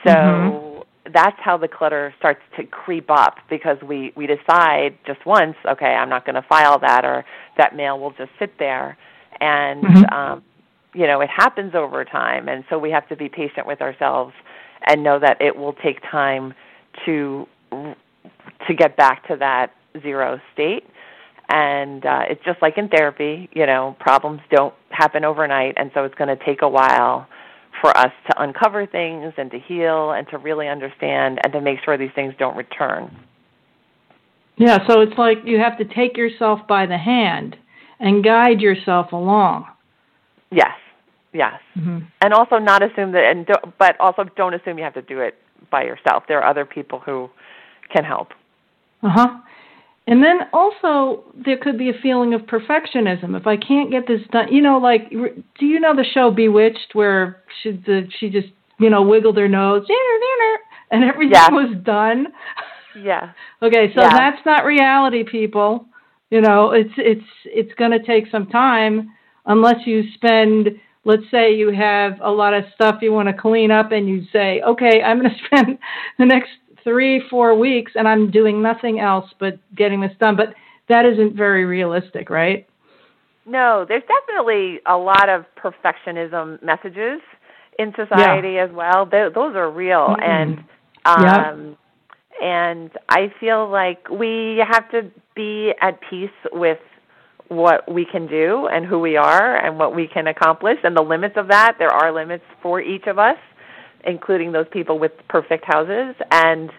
So 0.04 0.12
mm-hmm. 0.12 1.12
that's 1.12 1.36
how 1.40 1.57
the 1.57 1.66
clutter 1.66 2.14
starts 2.18 2.42
to 2.57 2.64
creep 2.64 3.11
up 3.11 3.38
because 3.50 3.78
we 3.82 4.12
we 4.14 4.28
decide 4.28 4.98
just 5.04 5.26
once, 5.26 5.57
okay, 5.68 5.86
I'm 5.86 6.09
not 6.09 6.24
going 6.24 6.36
to 6.36 6.46
file 6.48 6.78
that, 6.78 7.04
or 7.04 7.24
that 7.59 7.74
mail 7.74 7.98
will 7.98 8.12
just 8.12 8.30
sit 8.38 8.52
there 8.61 8.96
and 9.41 9.84
mm-hmm. 9.84 10.14
um, 10.14 10.43
you 10.95 11.07
know 11.07 11.20
it 11.20 11.30
happens 11.30 11.74
over 11.74 12.05
time, 12.05 12.49
and 12.49 12.64
so 12.70 12.78
we 12.78 12.91
have 12.91 13.09
to 13.09 13.16
be 13.16 13.28
patient 13.28 13.66
with 13.66 13.80
ourselves 13.80 14.32
and 14.87 15.03
know 15.03 15.18
that 15.18 15.41
it 15.41 15.57
will 15.57 15.74
take 15.74 16.01
time 16.11 16.55
to 17.05 17.47
to 17.72 18.74
get 18.76 18.97
back 18.97 19.26
to 19.28 19.37
that 19.37 19.72
zero 20.03 20.41
state. 20.53 20.84
And 21.49 22.05
uh, 22.05 22.22
it's 22.28 22.45
just 22.45 22.61
like 22.61 22.76
in 22.76 22.89
therapy, 22.89 23.49
you 23.53 23.66
know, 23.66 23.97
problems 24.01 24.41
don't 24.51 24.74
happen 24.91 25.24
overnight, 25.24 25.74
and 25.76 25.91
so 25.95 26.05
it's 26.05 26.14
going 26.16 26.37
to 26.37 26.45
take 26.45 26.62
a 26.62 26.68
while 26.68 27.28
for 27.80 27.97
us 27.97 28.12
to 28.30 28.43
uncover 28.43 28.87
things 28.87 29.32
and 29.37 29.51
to 29.51 29.59
heal 29.59 30.12
and 30.12 30.26
to 30.28 30.39
really 30.39 30.66
understand 30.66 31.39
and 31.45 31.53
to 31.53 31.61
make 31.61 31.78
sure 31.84 31.97
these 31.97 32.11
things 32.14 32.34
don't 32.39 32.57
return. 32.57 33.14
Yeah, 34.57 34.78
so 34.89 35.03
it's 35.03 35.16
like 35.18 35.39
you 35.45 35.59
have 35.59 35.76
to 35.78 35.84
take 35.84 36.16
yourself 36.16 36.61
by 36.66 36.87
the 36.87 36.97
hand 36.97 37.57
and 38.01 38.24
guide 38.24 38.61
yourself 38.61 39.12
along. 39.12 39.66
Yes, 40.51 40.76
yes, 41.32 41.55
mm-hmm. 41.76 41.99
and 42.20 42.34
also 42.34 42.59
not 42.59 42.82
assume 42.82 43.12
that, 43.12 43.24
and 43.24 43.47
don't, 43.47 43.78
but 43.78 43.99
also 44.01 44.24
don't 44.36 44.55
assume 44.55 44.78
you 44.78 44.84
have 44.84 44.94
to 44.94 45.03
do 45.03 45.20
it 45.20 45.34
by 45.70 45.82
yourself. 45.82 46.24
There 46.28 46.40
are 46.40 46.49
other 46.49 46.64
people 46.64 47.01
who 47.01 47.28
can 47.92 48.05
help. 48.05 48.28
Uh 49.03 49.11
huh. 49.11 49.28
And 50.09 50.22
then 50.22 50.42
also 50.53 51.24
there 51.34 51.57
could 51.57 51.76
be 51.76 51.90
a 51.90 52.01
feeling 52.01 52.32
of 52.32 52.42
perfectionism. 52.42 53.36
If 53.36 53.47
I 53.47 53.57
can't 53.57 53.90
get 53.90 54.07
this 54.07 54.20
done, 54.30 54.53
you 54.53 54.62
know, 54.62 54.78
like 54.78 55.11
do 55.11 55.66
you 55.66 55.80
know 55.80 55.97
the 55.97 56.05
show 56.14 56.30
Bewitched, 56.30 56.94
where 56.94 57.42
she 57.62 57.72
the, 57.72 58.09
she 58.20 58.30
just 58.30 58.49
you 58.78 58.88
know 58.88 59.03
wiggled 59.03 59.36
her 59.36 59.49
nose 59.49 59.84
and 60.90 61.05
everything 61.05 61.32
yes. 61.32 61.51
was 61.51 61.76
done. 61.82 62.28
Yeah. 63.01 63.32
okay, 63.62 63.92
so 63.94 64.03
yeah. 64.03 64.16
that's 64.16 64.47
not 64.47 64.64
reality, 64.64 65.24
people. 65.24 65.86
You 66.31 66.41
know, 66.41 66.72
it's 66.72 66.93
it's 66.97 67.27
it's 67.45 67.72
going 67.74 67.93
to 67.93 68.03
take 68.03 68.24
some 68.31 68.47
time 68.47 69.12
unless 69.47 69.87
you 69.87 70.03
spend 70.14 70.70
let's 71.05 71.22
say 71.31 71.55
you 71.55 71.70
have 71.70 72.20
a 72.20 72.31
lot 72.31 72.53
of 72.53 72.64
stuff 72.74 72.97
you 73.01 73.12
want 73.12 73.29
to 73.29 73.35
clean 73.35 73.70
up 73.70 73.93
and 73.93 74.09
you 74.09 74.24
say, 74.33 74.61
"Okay, 74.62 75.03
I'm 75.03 75.20
going 75.20 75.31
to 75.39 75.47
spend 75.47 75.79
the 76.18 76.27
next 76.27 76.51
3 76.83 77.22
4 77.31 77.55
weeks 77.55 77.93
and 77.95 78.09
I'm 78.09 78.31
doing 78.31 78.61
nothing 78.61 79.01
else 79.01 79.31
but 79.39 79.59
getting 79.77 80.01
this 80.01 80.12
done." 80.18 80.37
But 80.37 80.55
that 80.89 81.05
isn't 81.05 81.37
very 81.37 81.64
realistic, 81.64 82.29
right? 82.29 82.66
No, 83.47 83.85
there's 83.89 84.03
definitely 84.03 84.81
a 84.87 84.97
lot 84.97 85.29
of 85.29 85.45
perfectionism 85.57 86.61
messages 86.62 87.20
in 87.79 87.93
society 87.95 88.55
yeah. 88.55 88.64
as 88.64 88.70
well. 88.72 89.07
They, 89.07 89.29
those 89.33 89.55
are 89.55 89.70
real 89.70 90.09
mm-hmm. 90.09 90.22
and 90.22 90.64
um 91.05 91.77
and 92.43 92.91
I 93.09 93.33
feel 93.39 93.70
like 93.70 94.11
we 94.11 94.62
have 94.68 94.91
to 94.91 95.11
be 95.37 95.72
at 95.80 96.01
peace 96.11 96.30
with 96.53 96.78
what 97.49 97.91
we 97.93 98.05
can 98.11 98.26
do 98.26 98.66
and 98.66 98.84
who 98.84 98.99
we 98.99 99.16
are 99.16 99.57
and 99.64 99.78
what 99.78 99.95
we 99.95 100.09
can 100.09 100.26
accomplish 100.26 100.78
and 100.82 100.97
the 100.97 101.03
limits 101.03 101.34
of 101.37 101.49
that. 101.49 101.76
There 101.78 101.91
are 101.91 102.12
limits 102.12 102.45
for 102.62 102.80
each 102.80 103.07
of 103.07 103.18
us, 103.18 103.39
including 104.05 104.53
those 104.53 104.66
people 104.72 104.99
with 104.99 105.12
perfect 105.28 105.64
houses. 105.64 106.16
And 106.30 106.70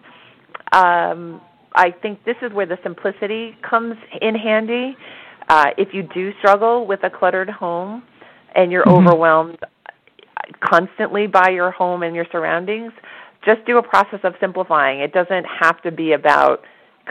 um, 0.74 1.42
I 1.74 1.92
think 2.02 2.24
this 2.26 2.36
is 2.42 2.52
where 2.52 2.66
the 2.66 2.78
simplicity 2.84 3.56
comes 3.68 3.96
in 4.22 4.36
handy. 4.36 4.98
Uh, 5.48 5.68
if 5.78 5.94
you 5.94 6.04
do 6.04 6.32
struggle 6.40 6.86
with 6.86 7.04
a 7.04 7.10
cluttered 7.10 7.50
home 7.50 8.04
and 8.56 8.72
you're 8.72 8.84
mm-hmm. 8.84 9.08
overwhelmed 9.08 9.60
constantly 10.60 11.28
by 11.28 11.50
your 11.50 11.72
home 11.72 12.04
and 12.04 12.16
your 12.16 12.26
surroundings, 12.32 12.92
just 13.46 13.66
do 13.66 13.78
a 13.78 13.84
process 13.84 14.20
of 14.24 14.34
simplifying. 14.42 15.00
It 15.00 15.14
doesn't 15.14 15.46
have 15.62 15.82
to 15.84 15.92
be 15.92 16.12
about 16.12 16.64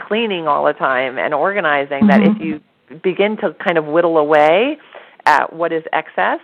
cleaning 0.07 0.47
all 0.47 0.65
the 0.65 0.73
time 0.73 1.17
and 1.17 1.33
organizing. 1.33 2.03
Mm-hmm. 2.03 2.07
That 2.07 2.21
if 2.21 2.41
you 2.41 2.61
begin 3.03 3.37
to 3.37 3.55
kind 3.63 3.77
of 3.77 3.85
whittle 3.85 4.17
away 4.17 4.77
at 5.25 5.53
what 5.53 5.73
is 5.73 5.83
excess 5.93 6.39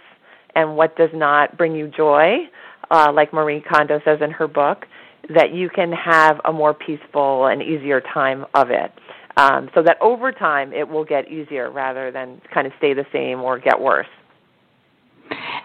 and 0.56 0.76
what 0.76 0.96
does 0.96 1.10
not 1.14 1.58
bring 1.58 1.76
you 1.76 1.88
joy, 1.88 2.38
uh, 2.92 3.12
like 3.14 3.34
Marie 3.34 3.62
Kondo 3.62 4.00
says 4.06 4.20
in 4.22 4.32
her 4.32 4.48
book, 4.48 4.86
that 5.34 5.54
you 5.54 5.70
can 5.70 5.92
have 5.94 6.42
a 6.46 6.52
more 6.52 6.74
peaceful 6.74 7.48
and 7.48 7.62
easier 7.62 8.02
time 8.02 8.46
of 8.54 8.70
it. 8.70 8.92
Um, 9.36 9.70
so 9.74 9.82
that 9.82 9.98
over 10.00 10.32
time 10.32 10.74
it 10.74 10.88
will 10.88 11.06
get 11.06 11.32
easier 11.32 11.72
rather 11.72 12.12
than 12.12 12.40
kind 12.54 12.68
of 12.68 12.74
stay 12.78 12.94
the 12.94 13.06
same 13.12 13.42
or 13.42 13.58
get 13.58 13.80
worse. 13.80 14.08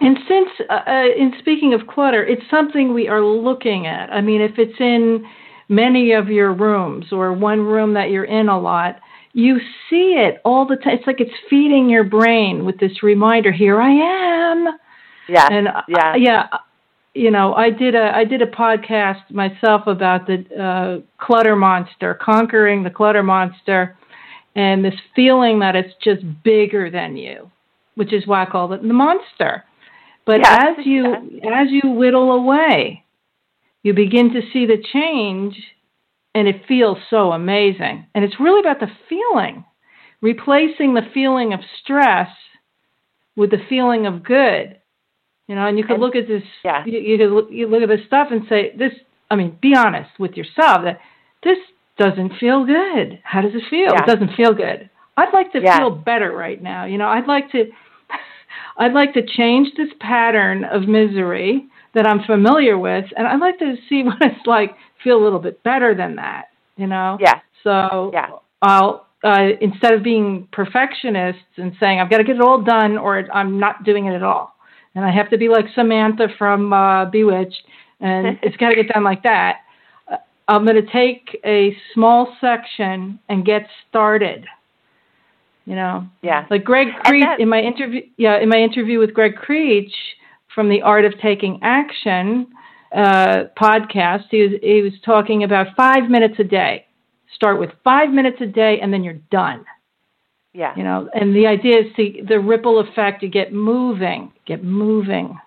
And 0.01 0.17
since, 0.27 0.49
uh, 0.69 0.79
uh, 0.87 1.03
in 1.15 1.33
speaking 1.39 1.73
of 1.73 1.85
clutter, 1.87 2.25
it's 2.25 2.41
something 2.49 2.93
we 2.93 3.07
are 3.07 3.21
looking 3.23 3.85
at. 3.85 4.09
I 4.11 4.21
mean, 4.21 4.41
if 4.41 4.57
it's 4.57 4.79
in 4.79 5.25
many 5.69 6.11
of 6.11 6.27
your 6.27 6.53
rooms 6.53 7.05
or 7.11 7.31
one 7.31 7.61
room 7.61 7.93
that 7.93 8.09
you're 8.09 8.25
in 8.25 8.49
a 8.49 8.59
lot, 8.59 8.99
you 9.33 9.59
see 9.89 10.15
it 10.17 10.41
all 10.43 10.65
the 10.65 10.75
time. 10.75 10.97
It's 10.97 11.07
like 11.07 11.21
it's 11.21 11.31
feeding 11.49 11.89
your 11.89 12.03
brain 12.03 12.65
with 12.65 12.79
this 12.79 13.01
reminder: 13.01 13.51
"Here 13.51 13.79
I 13.79 13.91
am." 13.91 14.67
Yeah. 15.29 15.47
And 15.49 15.67
uh, 15.67 15.81
yeah, 15.87 16.15
yeah. 16.15 16.47
You 17.13 17.31
know, 17.31 17.53
I 17.53 17.69
did 17.69 17.95
a 17.95 18.11
I 18.13 18.25
did 18.25 18.41
a 18.41 18.47
podcast 18.47 19.31
myself 19.31 19.87
about 19.87 20.27
the 20.27 20.43
uh, 20.61 21.23
clutter 21.23 21.55
monster, 21.55 22.13
conquering 22.21 22.83
the 22.83 22.89
clutter 22.89 23.23
monster, 23.23 23.97
and 24.55 24.83
this 24.83 24.95
feeling 25.15 25.59
that 25.59 25.75
it's 25.75 25.93
just 26.03 26.23
bigger 26.43 26.89
than 26.89 27.15
you 27.15 27.49
which 27.99 28.13
is 28.13 28.25
why 28.25 28.43
I 28.43 28.45
call 28.45 28.71
it 28.71 28.81
the 28.81 28.93
monster. 28.93 29.65
But 30.25 30.39
yes, 30.39 30.77
as 30.79 30.85
you 30.85 31.03
yes. 31.31 31.43
as 31.53 31.67
you 31.69 31.91
whittle 31.91 32.31
away, 32.31 33.03
you 33.83 33.93
begin 33.93 34.33
to 34.33 34.41
see 34.53 34.65
the 34.65 34.83
change 34.93 35.55
and 36.35 36.47
it 36.47 36.65
feels 36.67 36.97
so 37.09 37.31
amazing. 37.31 38.07
And 38.13 38.23
it's 38.23 38.39
really 38.39 38.59
about 38.59 38.79
the 38.79 38.91
feeling, 39.07 39.65
replacing 40.21 40.93
the 40.93 41.07
feeling 41.13 41.53
of 41.53 41.61
stress 41.81 42.29
with 43.35 43.51
the 43.51 43.57
feeling 43.67 44.05
of 44.05 44.23
good. 44.23 44.77
You 45.47 45.55
know, 45.55 45.65
and 45.65 45.77
you 45.77 45.83
could 45.83 45.93
and, 45.93 46.01
look 46.01 46.15
at 46.15 46.27
this. 46.27 46.43
Yeah. 46.63 46.85
You, 46.85 46.99
you 46.99 47.17
could 47.17 47.31
look, 47.31 47.47
you 47.49 47.67
look 47.67 47.81
at 47.81 47.89
this 47.89 48.05
stuff 48.05 48.27
and 48.31 48.43
say, 48.47 48.71
"This." 48.77 48.91
I 49.31 49.35
mean, 49.35 49.57
be 49.61 49.73
honest 49.75 50.11
with 50.19 50.33
yourself 50.33 50.81
that 50.83 50.99
this 51.43 51.57
doesn't 51.97 52.33
feel 52.39 52.65
good. 52.65 53.19
How 53.23 53.41
does 53.41 53.53
it 53.53 53.63
feel? 53.69 53.91
Yeah. 53.93 54.03
It 54.03 54.07
doesn't 54.07 54.35
feel 54.35 54.53
good. 54.53 54.89
I'd 55.17 55.33
like 55.33 55.51
to 55.53 55.61
yeah. 55.61 55.79
feel 55.79 55.91
better 55.91 56.31
right 56.31 56.61
now. 56.61 56.85
You 56.85 56.97
know, 56.97 57.07
I'd 57.07 57.27
like 57.27 57.51
to 57.51 57.65
I'd 58.77 58.93
like 58.93 59.13
to 59.15 59.25
change 59.25 59.69
this 59.75 59.89
pattern 59.99 60.65
of 60.65 60.87
misery 60.87 61.67
that 61.93 62.05
I'm 62.05 62.23
familiar 62.23 62.77
with, 62.77 63.05
and 63.17 63.27
I'd 63.27 63.39
like 63.39 63.59
to 63.59 63.75
see 63.87 64.03
what 64.03 64.21
it's 64.21 64.45
like 64.45 64.75
feel 65.03 65.21
a 65.21 65.23
little 65.23 65.39
bit 65.39 65.63
better 65.63 65.95
than 65.95 66.15
that. 66.15 66.45
You 66.77 66.87
know? 66.87 67.17
Yeah. 67.19 67.39
So 67.63 68.11
yeah. 68.13 68.29
I'll 68.61 69.07
uh, 69.23 69.49
instead 69.59 69.93
of 69.93 70.01
being 70.01 70.47
perfectionists 70.53 71.57
and 71.57 71.73
saying 71.79 71.99
I've 71.99 72.09
got 72.09 72.19
to 72.19 72.23
get 72.23 72.37
it 72.37 72.41
all 72.41 72.61
done 72.61 72.97
or 72.97 73.25
I'm 73.33 73.59
not 73.59 73.83
doing 73.83 74.05
it 74.05 74.13
at 74.13 74.23
all, 74.23 74.55
and 74.95 75.03
I 75.03 75.11
have 75.11 75.29
to 75.31 75.37
be 75.37 75.49
like 75.49 75.65
Samantha 75.75 76.27
from 76.37 76.71
uh, 76.71 77.05
Bewitched, 77.05 77.61
and 77.99 78.39
it's 78.43 78.55
got 78.57 78.69
to 78.69 78.75
get 78.75 78.87
done 78.93 79.03
like 79.03 79.23
that. 79.23 79.57
Uh, 80.09 80.17
I'm 80.47 80.65
going 80.65 80.83
to 80.83 80.91
take 80.91 81.39
a 81.45 81.75
small 81.93 82.35
section 82.39 83.19
and 83.27 83.45
get 83.45 83.67
started 83.89 84.45
you 85.69 85.75
know. 85.75 86.07
Yeah. 86.23 86.47
Like 86.49 86.63
Gregg 86.63 86.87
Krech 87.05 87.39
in 87.39 87.47
my 87.47 87.59
interview 87.59 88.01
yeah, 88.17 88.39
in 88.41 88.49
my 88.49 88.57
interview 88.57 88.97
with 88.97 89.13
Gregg 89.13 89.35
Krech 89.35 89.91
from 90.59 90.67
the 90.67 90.81
Art 90.81 91.05
of 91.05 91.13
Taking 91.21 91.57
Action 91.61 92.45
uh, 92.93 93.43
podcast, 93.57 94.25
he 94.29 94.41
was 94.41 94.51
he 94.61 94.81
was 94.81 94.91
talking 95.05 95.45
about 95.45 95.67
five 95.77 96.09
minutes 96.09 96.35
a 96.37 96.43
day. 96.43 96.85
Start 97.33 97.61
with 97.61 97.69
five 97.81 98.09
minutes 98.09 98.41
a 98.41 98.45
day 98.45 98.81
and 98.81 98.91
then 98.91 99.01
you're 99.01 99.21
done. 99.31 99.63
Yeah. 100.53 100.75
You 100.75 100.83
know, 100.83 101.09
and 101.13 101.33
the 101.33 101.47
idea 101.47 101.77
is 101.79 101.85
to 101.95 102.25
the 102.27 102.41
ripple 102.41 102.79
effect, 102.79 103.23
you 103.23 103.29
get 103.29 103.53
moving, 103.53 104.33
get 104.45 104.61
moving. 104.61 105.39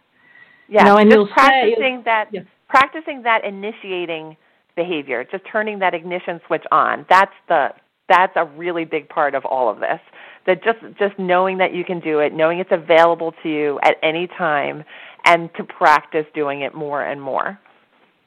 Yeah. 0.70 0.80
You 0.80 0.84
know, 0.86 0.96
and 0.96 1.10
just 1.10 1.18
you'll 1.18 1.28
practicing 1.28 1.98
say, 1.98 2.02
that 2.06 2.28
yeah. 2.32 2.40
practicing 2.70 3.22
that 3.24 3.44
initiating 3.44 4.38
behavior, 4.76 5.26
just 5.30 5.44
turning 5.52 5.80
that 5.80 5.92
ignition 5.92 6.40
switch 6.46 6.64
on. 6.72 7.04
That's 7.10 7.34
the 7.48 7.68
that's 8.08 8.32
a 8.36 8.46
really 8.46 8.86
big 8.86 9.10
part 9.10 9.34
of 9.34 9.44
all 9.44 9.68
of 9.68 9.78
this 9.78 10.00
that 10.47 10.62
just 10.64 10.78
just 10.99 11.18
knowing 11.18 11.59
that 11.59 11.74
you 11.74 11.84
can 11.84 12.01
do 12.01 12.18
it 12.18 12.32
knowing 12.32 12.59
it's 12.59 12.72
available 12.72 13.32
to 13.43 13.49
you 13.49 13.78
at 13.82 13.97
any 14.03 14.26
time 14.26 14.84
and 15.24 15.51
to 15.57 15.64
practice 15.64 16.26
doing 16.34 16.62
it 16.62 16.74
more 16.74 17.03
and 17.03 17.20
more 17.20 17.59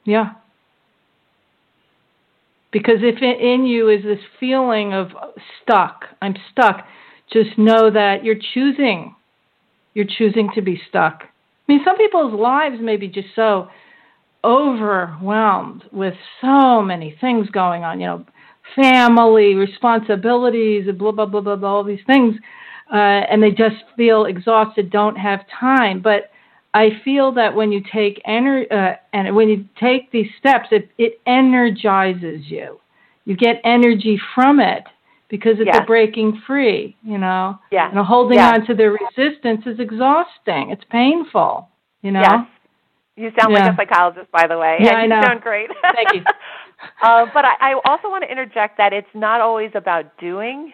yeah 0.04 0.32
Because 2.76 2.98
if 3.00 3.22
in 3.22 3.64
you 3.64 3.88
is 3.88 4.02
this 4.02 4.18
feeling 4.38 4.92
of 4.92 5.08
stuck, 5.62 6.04
I'm 6.20 6.34
stuck, 6.52 6.84
just 7.32 7.56
know 7.56 7.90
that 7.90 8.22
you're 8.22 8.38
choosing. 8.54 9.14
You're 9.94 10.04
choosing 10.06 10.50
to 10.54 10.60
be 10.60 10.78
stuck. 10.86 11.22
I 11.22 11.72
mean, 11.72 11.80
some 11.86 11.96
people's 11.96 12.38
lives 12.38 12.76
may 12.80 12.98
be 12.98 13.08
just 13.08 13.28
so 13.34 13.68
overwhelmed 14.44 15.84
with 15.90 16.12
so 16.42 16.82
many 16.82 17.16
things 17.18 17.48
going 17.48 17.82
on, 17.82 17.98
you 17.98 18.06
know, 18.08 18.26
family, 18.74 19.54
responsibilities, 19.54 20.86
blah, 20.98 21.12
blah, 21.12 21.26
blah, 21.26 21.40
blah, 21.40 21.56
blah 21.56 21.68
all 21.68 21.84
these 21.84 22.04
things, 22.06 22.34
uh, 22.92 22.96
and 22.96 23.42
they 23.42 23.50
just 23.50 23.76
feel 23.96 24.24
exhausted, 24.24 24.90
don't 24.90 25.16
have 25.16 25.40
time. 25.60 26.00
But 26.00 26.30
I 26.74 26.90
feel 27.04 27.32
that 27.32 27.54
when 27.54 27.72
you 27.72 27.82
take 27.92 28.22
ener- 28.24 28.70
uh, 28.70 28.96
and 29.12 29.34
when 29.34 29.48
you 29.48 29.64
take 29.80 30.10
these 30.10 30.28
steps, 30.38 30.68
it, 30.70 30.90
it 30.98 31.20
energizes 31.26 32.50
you. 32.50 32.80
You 33.24 33.36
get 33.36 33.60
energy 33.64 34.20
from 34.34 34.60
it 34.60 34.84
because 35.28 35.54
it's 35.58 35.66
yes. 35.66 35.80
a 35.82 35.86
breaking 35.86 36.42
free, 36.46 36.96
you 37.02 37.18
know. 37.18 37.58
Yeah. 37.72 37.90
And 37.90 37.98
holding 38.06 38.38
yes. 38.38 38.54
on 38.54 38.66
to 38.66 38.74
their 38.74 38.92
resistance 38.92 39.62
is 39.66 39.80
exhausting. 39.80 40.70
It's 40.70 40.84
painful, 40.90 41.68
you 42.02 42.12
know. 42.12 42.20
Yes. 42.20 42.46
You 43.16 43.32
sound 43.40 43.52
Yeah. 43.52 43.64
like 43.64 43.72
a 43.72 43.76
psychologist, 43.76 44.30
by 44.30 44.46
the 44.46 44.58
way. 44.58 44.76
Yeah, 44.80 44.88
and 44.90 44.98
I 44.98 45.02
you 45.02 45.08
know. 45.08 45.22
sound 45.22 45.40
great. 45.40 45.70
Thank 45.82 46.14
you. 46.14 46.22
uh, 47.02 47.26
but 47.32 47.44
I, 47.44 47.72
I 47.72 47.80
also 47.84 48.08
want 48.08 48.24
to 48.24 48.30
interject 48.30 48.78
that 48.78 48.92
it's 48.92 49.08
not 49.14 49.40
always 49.40 49.70
about 49.74 50.16
doing. 50.18 50.72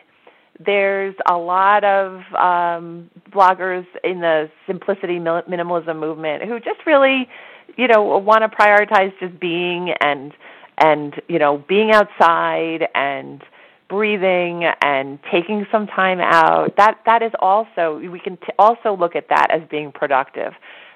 There's 0.64 1.14
a 1.28 1.36
lot 1.36 1.84
of 1.84 2.20
um, 2.34 3.10
bloggers 3.30 3.86
in 4.04 4.20
the 4.20 4.50
simplicity 4.66 5.18
minimalism 5.18 5.98
movement 5.98 6.44
who 6.44 6.58
just 6.60 6.86
really, 6.86 7.28
you 7.76 7.88
know, 7.88 8.02
want 8.18 8.42
to 8.42 8.48
prioritize 8.48 9.12
just 9.18 9.38
being 9.40 9.92
and 10.00 10.32
and 10.78 11.20
you 11.28 11.38
know 11.38 11.64
being 11.68 11.90
outside 11.92 12.88
and 12.94 13.42
breathing 13.88 14.64
and 14.82 15.18
taking 15.30 15.66
some 15.70 15.86
time 15.86 16.20
out. 16.20 16.76
That 16.76 16.98
that 17.06 17.22
is 17.22 17.32
also 17.40 17.98
we 17.98 18.20
can 18.20 18.36
t- 18.36 18.52
also 18.58 18.96
look 18.96 19.16
at 19.16 19.28
that 19.28 19.50
as 19.50 19.62
being 19.70 19.92
productive 19.92 20.52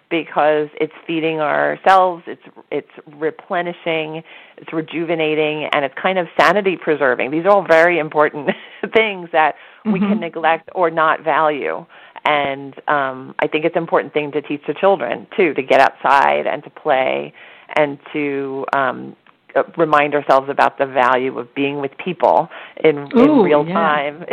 because 0.08 0.68
it's 0.80 0.92
feeding 1.06 1.40
ourselves, 1.40 2.22
it's 2.26 2.42
it's 2.70 2.90
replenishing, 3.16 4.22
it's 4.56 4.72
rejuvenating, 4.72 5.68
and 5.72 5.84
it's 5.84 5.94
kind 6.00 6.18
of 6.18 6.28
sanity 6.38 6.76
preserving. 6.76 7.30
These 7.30 7.44
are 7.44 7.50
all 7.50 7.66
very 7.66 7.98
important 7.98 8.50
things 8.94 9.28
that 9.32 9.56
we 9.84 9.98
can 10.00 10.18
Mhm. 10.18 10.20
neglect 10.20 10.68
or 10.74 10.90
not 10.90 11.22
value. 11.22 11.84
And 12.24 12.74
um, 12.88 13.34
I 13.38 13.46
think 13.46 13.64
it's 13.64 13.76
an 13.76 13.82
important 13.82 14.12
thing 14.12 14.32
to 14.32 14.42
teach 14.42 14.62
the 14.66 14.74
children 14.74 15.26
too 15.36 15.54
to 15.54 15.62
get 15.62 15.80
outside 15.80 16.46
and 16.46 16.62
to 16.64 16.70
play 16.70 17.32
and 17.76 17.98
to 18.12 18.64
um, 18.72 19.16
uh, 19.54 19.62
remind 19.76 20.14
ourselves 20.14 20.48
about 20.50 20.76
the 20.78 20.86
value 20.86 21.38
of 21.38 21.54
being 21.54 21.80
with 21.80 21.92
people 22.04 22.48
in, 22.82 23.08
in 23.16 23.42
real 23.42 23.66
yeah. 23.66 23.74
time, 23.74 24.24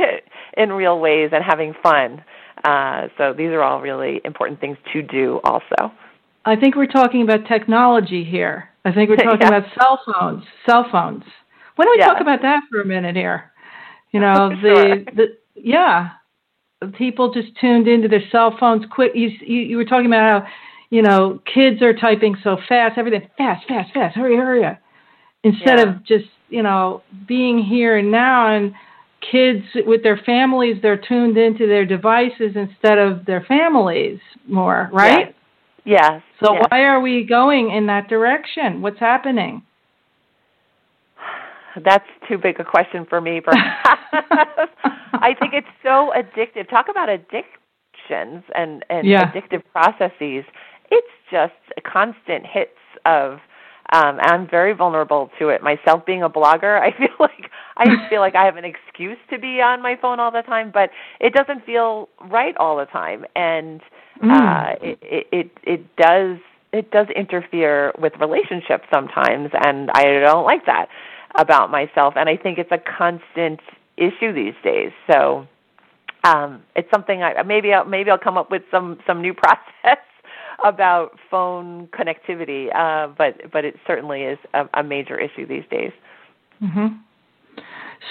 in 0.56 0.72
real 0.72 0.98
ways, 0.98 1.30
and 1.32 1.44
having 1.44 1.72
fun. 1.82 2.22
Uh, 2.64 3.08
so 3.18 3.32
these 3.32 3.50
are 3.50 3.62
all 3.62 3.80
really 3.80 4.20
important 4.24 4.60
things 4.60 4.76
to 4.92 5.02
do 5.02 5.40
also. 5.44 5.92
I 6.44 6.56
think 6.56 6.74
we're 6.76 6.86
talking 6.86 7.22
about 7.22 7.46
technology 7.46 8.24
here. 8.24 8.70
I 8.84 8.92
think 8.92 9.10
we're 9.10 9.16
talking 9.24 9.42
Yeah. 9.42 9.56
about 9.58 9.64
cell 9.78 10.00
phones. 10.06 10.44
Cell 10.64 10.86
phones. 10.90 11.24
Why 11.76 11.84
don't 11.84 11.92
we 11.96 11.98
Yeah. 12.00 12.06
talk 12.06 12.20
about 12.20 12.42
that 12.42 12.62
for 12.70 12.80
a 12.80 12.84
minute 12.86 13.16
here? 13.16 13.52
You 14.12 14.20
know, 14.20 14.50
Sure. 14.60 14.96
the 14.96 15.04
the 15.14 15.36
yeah, 15.54 16.10
people 16.94 17.32
just 17.32 17.48
tuned 17.60 17.88
into 17.88 18.08
their 18.08 18.22
cell 18.30 18.56
phones. 18.58 18.84
Quick, 18.90 19.12
you 19.14 19.30
you, 19.40 19.60
you 19.62 19.76
were 19.76 19.84
talking 19.84 20.06
about 20.06 20.42
how 20.44 20.48
you 20.90 21.02
know 21.02 21.40
kids 21.52 21.82
are 21.82 21.92
typing 21.92 22.36
so 22.42 22.56
fast, 22.68 22.96
everything 22.96 23.28
fast, 23.36 23.66
fast, 23.68 23.92
fast. 23.92 24.16
Hurry, 24.16 24.36
hurry! 24.36 24.62
Instead 25.44 25.78
Yeah. 25.78 25.88
of 25.96 26.04
just 26.04 26.26
you 26.48 26.62
know 26.62 27.02
being 27.26 27.58
here 27.58 27.96
and 27.98 28.10
now 28.10 28.54
and 28.54 28.72
kids 29.30 29.64
with 29.86 30.02
their 30.02 30.16
families 30.24 30.76
they're 30.82 30.96
tuned 31.08 31.36
into 31.36 31.66
their 31.66 31.84
devices 31.84 32.52
instead 32.54 32.98
of 32.98 33.24
their 33.26 33.40
families 33.48 34.18
more 34.46 34.88
right 34.92 35.34
Yes. 35.84 36.20
so 36.42 36.54
yes. 36.54 36.64
why 36.70 36.82
are 36.82 37.00
we 37.00 37.24
going 37.24 37.70
in 37.70 37.86
that 37.86 38.08
direction? 38.08 38.82
What's 38.82 38.98
happening? 38.98 39.62
That's 41.84 42.04
too 42.28 42.38
big 42.38 42.58
a 42.58 42.64
question 42.64 43.06
for 43.08 43.20
me, 43.20 43.40
perhaps. 43.40 44.00
I 45.12 45.34
think 45.38 45.52
it's 45.52 45.66
so 45.82 46.12
addictive. 46.16 46.68
Talk 46.70 46.86
about 46.90 47.08
addictions 47.08 48.44
and, 48.54 48.84
and 48.88 49.06
Yeah. 49.06 49.30
addictive 49.30 49.62
processes. 49.72 50.44
It's 50.90 51.06
just 51.30 51.52
constant 51.84 52.46
hits 52.46 52.70
of 53.04 53.38
um 53.92 54.18
I'm 54.22 54.48
very 54.48 54.72
vulnerable 54.72 55.30
to 55.38 55.50
it. 55.50 55.62
Myself 55.62 56.04
being 56.06 56.22
a 56.22 56.30
blogger, 56.30 56.80
I 56.80 56.96
feel 56.96 57.14
like 57.20 57.50
I 57.76 57.88
just 57.88 58.06
feel 58.08 58.20
like 58.20 58.34
I 58.34 58.44
have 58.44 58.56
an 58.56 58.64
excuse 58.64 59.18
to 59.30 59.38
be 59.38 59.60
on 59.60 59.82
my 59.82 59.96
phone 60.00 60.18
all 60.20 60.30
the 60.30 60.42
time, 60.42 60.70
but 60.72 60.90
it 61.20 61.32
doesn't 61.34 61.64
feel 61.66 62.08
right 62.30 62.56
all 62.58 62.76
the 62.76 62.86
time. 62.86 63.24
And 63.34 63.80
Mm. 64.22 64.30
uh 64.32 64.76
it, 64.80 64.98
it 65.02 65.26
it 65.30 65.50
it 65.64 65.96
does 65.96 66.38
it 66.72 66.90
does 66.90 67.06
interfere 67.14 67.92
with 67.98 68.14
relationships 68.18 68.84
sometimes 68.92 69.50
and 69.64 69.90
I 69.92 70.04
don't 70.20 70.44
like 70.44 70.64
that 70.66 70.88
about 71.34 71.70
myself 71.70 72.14
and 72.16 72.28
I 72.28 72.36
think 72.38 72.58
it's 72.58 72.72
a 72.72 72.78
constant 72.78 73.60
issue 73.98 74.32
these 74.32 74.54
days. 74.64 74.90
So 75.10 75.46
um 76.24 76.62
it's 76.74 76.90
something 76.90 77.22
I 77.22 77.42
maybe 77.42 77.74
I'll 77.74 77.84
maybe 77.84 78.10
I'll 78.10 78.18
come 78.18 78.38
up 78.38 78.50
with 78.50 78.62
some 78.70 78.98
some 79.06 79.20
new 79.20 79.34
process 79.44 79.98
about 80.64 81.18
phone 81.30 81.88
connectivity 81.88 82.74
uh 82.74 83.08
but 83.18 83.52
but 83.52 83.64
it 83.66 83.76
certainly 83.86 84.22
is 84.22 84.38
a, 84.54 84.66
a 84.74 84.82
major 84.82 85.18
issue 85.18 85.46
these 85.46 85.64
days. 85.70 85.92
hmm 86.60 86.86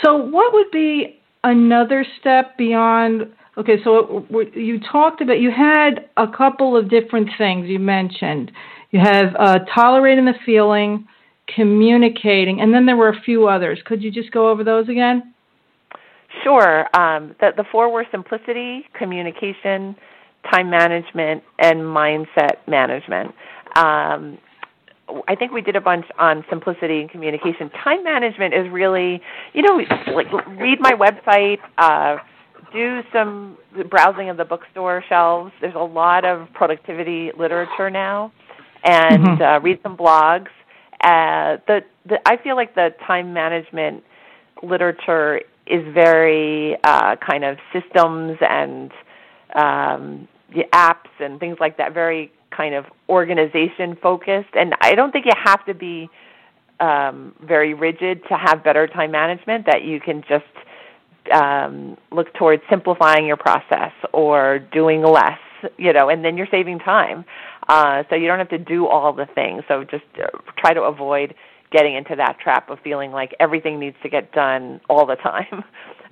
So, 0.03 0.15
what 0.15 0.53
would 0.53 0.71
be 0.71 1.19
another 1.43 2.05
step 2.19 2.57
beyond? 2.57 3.33
Okay, 3.57 3.77
so 3.83 4.25
you 4.53 4.79
talked 4.79 5.21
about 5.21 5.39
you 5.39 5.51
had 5.51 6.09
a 6.17 6.27
couple 6.27 6.75
of 6.75 6.89
different 6.89 7.29
things 7.37 7.67
you 7.67 7.79
mentioned. 7.79 8.51
You 8.91 8.99
have 8.99 9.35
uh, 9.39 9.59
tolerating 9.73 10.25
the 10.25 10.33
feeling, 10.45 11.07
communicating, 11.53 12.61
and 12.61 12.73
then 12.73 12.85
there 12.85 12.97
were 12.97 13.09
a 13.09 13.21
few 13.21 13.47
others. 13.47 13.79
Could 13.85 14.03
you 14.03 14.11
just 14.11 14.31
go 14.31 14.49
over 14.49 14.63
those 14.63 14.89
again? 14.89 15.33
Sure. 16.43 16.85
Um, 16.95 17.35
the, 17.39 17.51
the 17.55 17.63
four 17.71 17.91
were 17.91 18.05
simplicity, 18.11 18.85
communication, 18.97 19.95
time 20.51 20.69
management, 20.69 21.43
and 21.59 21.79
mindset 21.79 22.57
management. 22.67 23.33
Um, 23.75 24.37
I 25.27 25.35
think 25.35 25.51
we 25.51 25.61
did 25.61 25.75
a 25.75 25.81
bunch 25.81 26.05
on 26.17 26.43
simplicity 26.49 27.01
and 27.01 27.09
communication. 27.09 27.69
Time 27.83 28.03
management 28.03 28.53
is 28.53 28.69
really, 28.71 29.21
you 29.53 29.61
know, 29.61 29.79
like 30.13 30.31
read 30.57 30.79
my 30.79 30.93
website, 30.93 31.59
uh, 31.77 32.17
do 32.73 33.01
some 33.13 33.57
browsing 33.89 34.29
of 34.29 34.37
the 34.37 34.45
bookstore 34.45 35.03
shelves. 35.07 35.51
There's 35.61 35.75
a 35.75 35.79
lot 35.79 36.25
of 36.25 36.47
productivity 36.53 37.31
literature 37.37 37.89
now, 37.89 38.31
and 38.83 39.23
Mhm. 39.23 39.41
uh, 39.41 39.59
read 39.61 39.79
some 39.83 39.95
blogs. 39.95 40.49
Uh, 41.01 41.57
the, 41.67 41.83
the 42.05 42.19
I 42.27 42.37
feel 42.37 42.55
like 42.55 42.73
the 42.73 42.93
time 43.05 43.33
management 43.33 44.03
literature 44.63 45.41
is 45.67 45.83
very 45.93 46.77
uh, 46.83 47.15
kind 47.17 47.43
of 47.43 47.57
systems 47.71 48.37
and 48.41 48.91
um, 49.53 50.27
the 50.53 50.63
apps 50.73 51.09
and 51.19 51.39
things 51.39 51.57
like 51.59 51.77
that, 51.77 51.93
very 51.93 52.31
kind 52.55 52.75
of 52.75 52.85
organization 53.09 53.97
focused. 54.01 54.49
And 54.53 54.75
I 54.81 54.95
don't 54.95 55.11
think 55.11 55.25
you 55.25 55.33
have 55.43 55.65
to 55.65 55.73
be 55.73 56.09
um, 56.79 57.33
very 57.41 57.73
rigid 57.73 58.21
to 58.29 58.35
have 58.35 58.63
better 58.63 58.87
time 58.87 59.11
management. 59.11 59.65
That 59.65 59.83
you 59.83 59.99
can 59.99 60.23
just 60.27 60.45
um, 61.33 61.97
look 62.11 62.33
towards 62.33 62.63
simplifying 62.69 63.25
your 63.25 63.37
process 63.37 63.91
or 64.13 64.59
doing 64.59 65.01
less, 65.01 65.39
you 65.77 65.93
know, 65.93 66.09
and 66.09 66.23
then 66.23 66.37
you're 66.37 66.47
saving 66.51 66.79
time. 66.79 67.25
Uh, 67.67 68.03
so 68.09 68.15
you 68.15 68.27
don't 68.27 68.39
have 68.39 68.49
to 68.49 68.59
do 68.59 68.87
all 68.87 69.11
the 69.13 69.25
things. 69.33 69.63
So 69.67 69.83
just 69.83 70.03
uh, 70.21 70.27
try 70.57 70.73
to 70.73 70.83
avoid 70.83 71.33
getting 71.71 71.95
into 71.95 72.15
that 72.15 72.39
trap 72.39 72.69
of 72.69 72.79
feeling 72.83 73.11
like 73.11 73.35
everything 73.39 73.79
needs 73.79 73.97
to 74.03 74.09
get 74.09 74.31
done 74.31 74.79
all 74.89 75.05
the 75.05 75.15
time. 75.31 75.63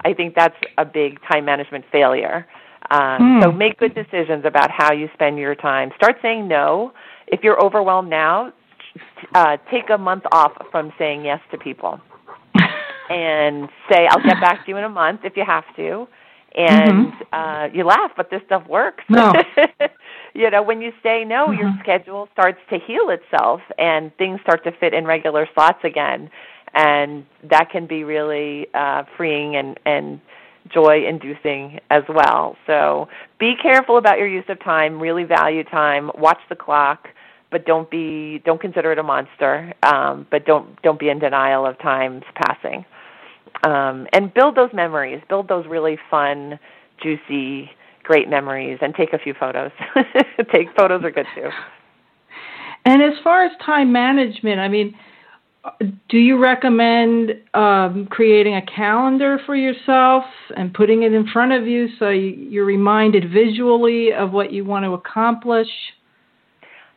I 0.03 0.13
think 0.13 0.35
that's 0.35 0.55
a 0.77 0.85
big 0.85 1.19
time 1.21 1.45
management 1.45 1.85
failure. 1.91 2.47
Um, 2.91 3.17
Hmm. 3.37 3.41
So 3.43 3.51
make 3.51 3.77
good 3.79 3.95
decisions 3.95 4.45
about 4.45 4.69
how 4.71 4.93
you 4.93 5.09
spend 5.13 5.37
your 5.37 5.55
time. 5.55 5.91
Start 5.95 6.17
saying 6.21 6.47
no. 6.47 6.93
If 7.27 7.43
you're 7.43 7.61
overwhelmed 7.63 8.09
now, 8.09 8.51
uh, 9.33 9.57
take 9.71 9.89
a 9.89 9.97
month 9.97 10.23
off 10.31 10.51
from 10.71 10.93
saying 10.97 11.25
yes 11.25 11.39
to 11.51 11.57
people 11.57 11.99
and 13.09 13.69
say, 13.89 14.07
I'll 14.09 14.21
get 14.21 14.39
back 14.41 14.65
to 14.65 14.71
you 14.71 14.77
in 14.77 14.83
a 14.83 14.89
month 14.89 15.21
if 15.23 15.35
you 15.37 15.43
have 15.45 15.63
to. 15.77 16.07
And 16.55 17.13
uh, 17.31 17.69
you 17.73 17.83
laugh, 17.83 18.11
but 18.15 18.29
this 18.29 18.41
stuff 18.45 18.67
works. 18.67 19.03
No. 19.09 19.33
you 20.35 20.51
know, 20.51 20.61
when 20.61 20.81
you 20.81 20.91
say 21.01 21.23
no, 21.25 21.49
your 21.51 21.69
Mhm. 21.69 21.79
schedule 21.79 22.29
starts 22.31 22.59
to 22.69 22.77
heal 22.77 23.09
itself 23.09 23.61
and 23.79 24.15
things 24.17 24.39
start 24.41 24.63
to 24.65 24.71
fit 24.71 24.93
in 24.93 25.05
regular 25.05 25.47
slots 25.55 25.83
again. 25.83 26.29
And 26.75 27.25
that 27.49 27.71
can 27.71 27.87
be 27.87 28.03
really 28.03 28.67
uh, 28.73 29.03
freeing 29.17 29.55
and, 29.55 29.79
and 29.85 30.19
joy 30.71 31.05
inducing 31.07 31.79
as 31.89 32.03
well. 32.09 32.55
So 32.67 33.07
be 33.39 33.53
careful 33.61 33.97
about 33.97 34.17
your 34.17 34.27
use 34.27 34.45
of 34.49 34.63
time, 34.63 34.99
really 34.99 35.23
value 35.23 35.63
time, 35.63 36.11
watch 36.15 36.39
the 36.49 36.55
clock, 36.55 37.07
but 37.51 37.65
don't 37.65 37.89
be 37.89 38.41
don't 38.45 38.59
consider 38.59 38.91
it 38.91 38.99
a 38.99 39.03
monster. 39.03 39.73
Um, 39.83 40.27
but 40.31 40.45
don't 40.45 40.81
don't 40.81 40.99
be 40.99 41.09
in 41.09 41.19
denial 41.19 41.65
of 41.65 41.77
time's 41.79 42.23
passing. 42.35 42.85
Um, 43.63 44.07
and 44.11 44.33
build 44.33 44.55
those 44.55 44.71
memories. 44.73 45.21
Build 45.29 45.47
those 45.47 45.65
really 45.67 45.97
fun, 46.09 46.59
juicy, 47.01 47.69
great 48.03 48.29
memories, 48.29 48.79
and 48.81 48.93
take 48.95 49.13
a 49.13 49.19
few 49.19 49.33
photos. 49.33 49.71
take 50.51 50.67
photos 50.75 51.03
are 51.03 51.11
good 51.11 51.27
too. 51.35 51.49
And 52.85 53.01
as 53.01 53.13
far 53.23 53.45
as 53.45 53.51
time 53.65 53.93
management, 53.93 54.59
I 54.59 54.67
mean, 54.67 54.93
do 56.09 56.17
you 56.17 56.37
recommend 56.37 57.31
um, 57.53 58.07
creating 58.09 58.55
a 58.55 58.65
calendar 58.65 59.39
for 59.45 59.55
yourself 59.55 60.25
and 60.55 60.73
putting 60.73 61.03
it 61.03 61.13
in 61.13 61.25
front 61.27 61.53
of 61.53 61.65
you 61.65 61.87
so 61.99 62.09
you're 62.09 62.65
reminded 62.65 63.31
visually 63.31 64.11
of 64.11 64.31
what 64.31 64.51
you 64.51 64.65
want 64.65 64.83
to 64.83 64.93
accomplish? 64.93 65.69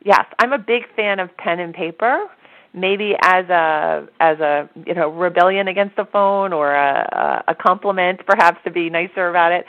Yes, 0.04 0.24
I'm 0.38 0.52
a 0.52 0.58
big 0.58 0.82
fan 0.94 1.20
of 1.20 1.36
pen 1.36 1.60
and 1.60 1.74
paper. 1.74 2.26
Maybe 2.74 3.14
as 3.22 3.48
a 3.48 4.06
as 4.20 4.38
a 4.40 4.68
you 4.84 4.94
know 4.94 5.08
rebellion 5.08 5.66
against 5.66 5.96
the 5.96 6.04
phone 6.04 6.52
or 6.52 6.74
a, 6.74 7.44
a 7.48 7.54
compliment, 7.54 8.20
perhaps 8.26 8.58
to 8.64 8.70
be 8.70 8.90
nicer 8.90 9.30
about 9.30 9.52
it. 9.52 9.64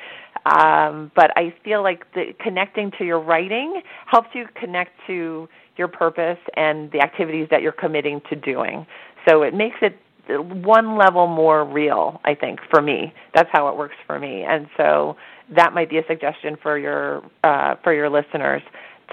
Um, 0.45 1.11
but 1.15 1.31
I 1.35 1.53
feel 1.63 1.83
like 1.83 2.11
the, 2.13 2.33
connecting 2.39 2.91
to 2.97 3.05
your 3.05 3.19
writing 3.19 3.81
helps 4.05 4.29
you 4.33 4.45
connect 4.55 4.91
to 5.07 5.47
your 5.78 5.88
purpose 5.88 6.39
and 6.55 6.91
the 6.91 7.01
activities 7.01 7.47
that 7.51 7.61
you're 7.61 7.71
committing 7.71 8.21
to 8.30 8.36
doing. 8.36 8.86
So 9.28 9.43
it 9.43 9.53
makes 9.53 9.78
it 9.82 9.99
one 10.30 10.97
level 10.97 11.28
more 11.28 11.63
real, 11.63 12.19
I 12.25 12.36
think, 12.36 12.59
for 12.69 12.82
me. 12.82 13.13
That's 13.34 13.49
how 13.51 13.69
it 13.69 13.78
works 13.78 13.95
for 14.05 14.19
me. 14.19 14.43
And 14.43 14.67
so 14.75 15.15
that 15.55 15.73
might 15.73 15.89
be 15.89 15.97
a 15.97 16.05
suggestion 16.07 16.57
for 16.61 16.78
your 16.78 17.23
uh, 17.43 17.75
for 17.84 17.93
your 17.93 18.09
listeners 18.09 18.61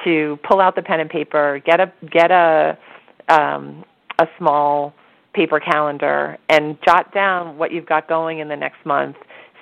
to 0.05 0.39
pull 0.49 0.61
out 0.61 0.75
the 0.75 0.83
pen 0.83 1.01
and 1.01 1.11
paper, 1.11 1.63
get 1.65 1.81
a 1.81 1.93
get 2.11 2.31
a 2.31 2.77
um, 3.29 3.85
a 4.19 4.27
small 4.39 4.93
paper 5.35 5.61
calendar, 5.61 6.37
and 6.49 6.79
jot 6.85 7.13
down 7.13 7.59
what 7.59 7.73
you've 7.73 7.87
got 7.87 8.09
going 8.09 8.41
in 8.41 8.49
the 8.49 8.57
next 8.57 8.85
month. 8.85 9.17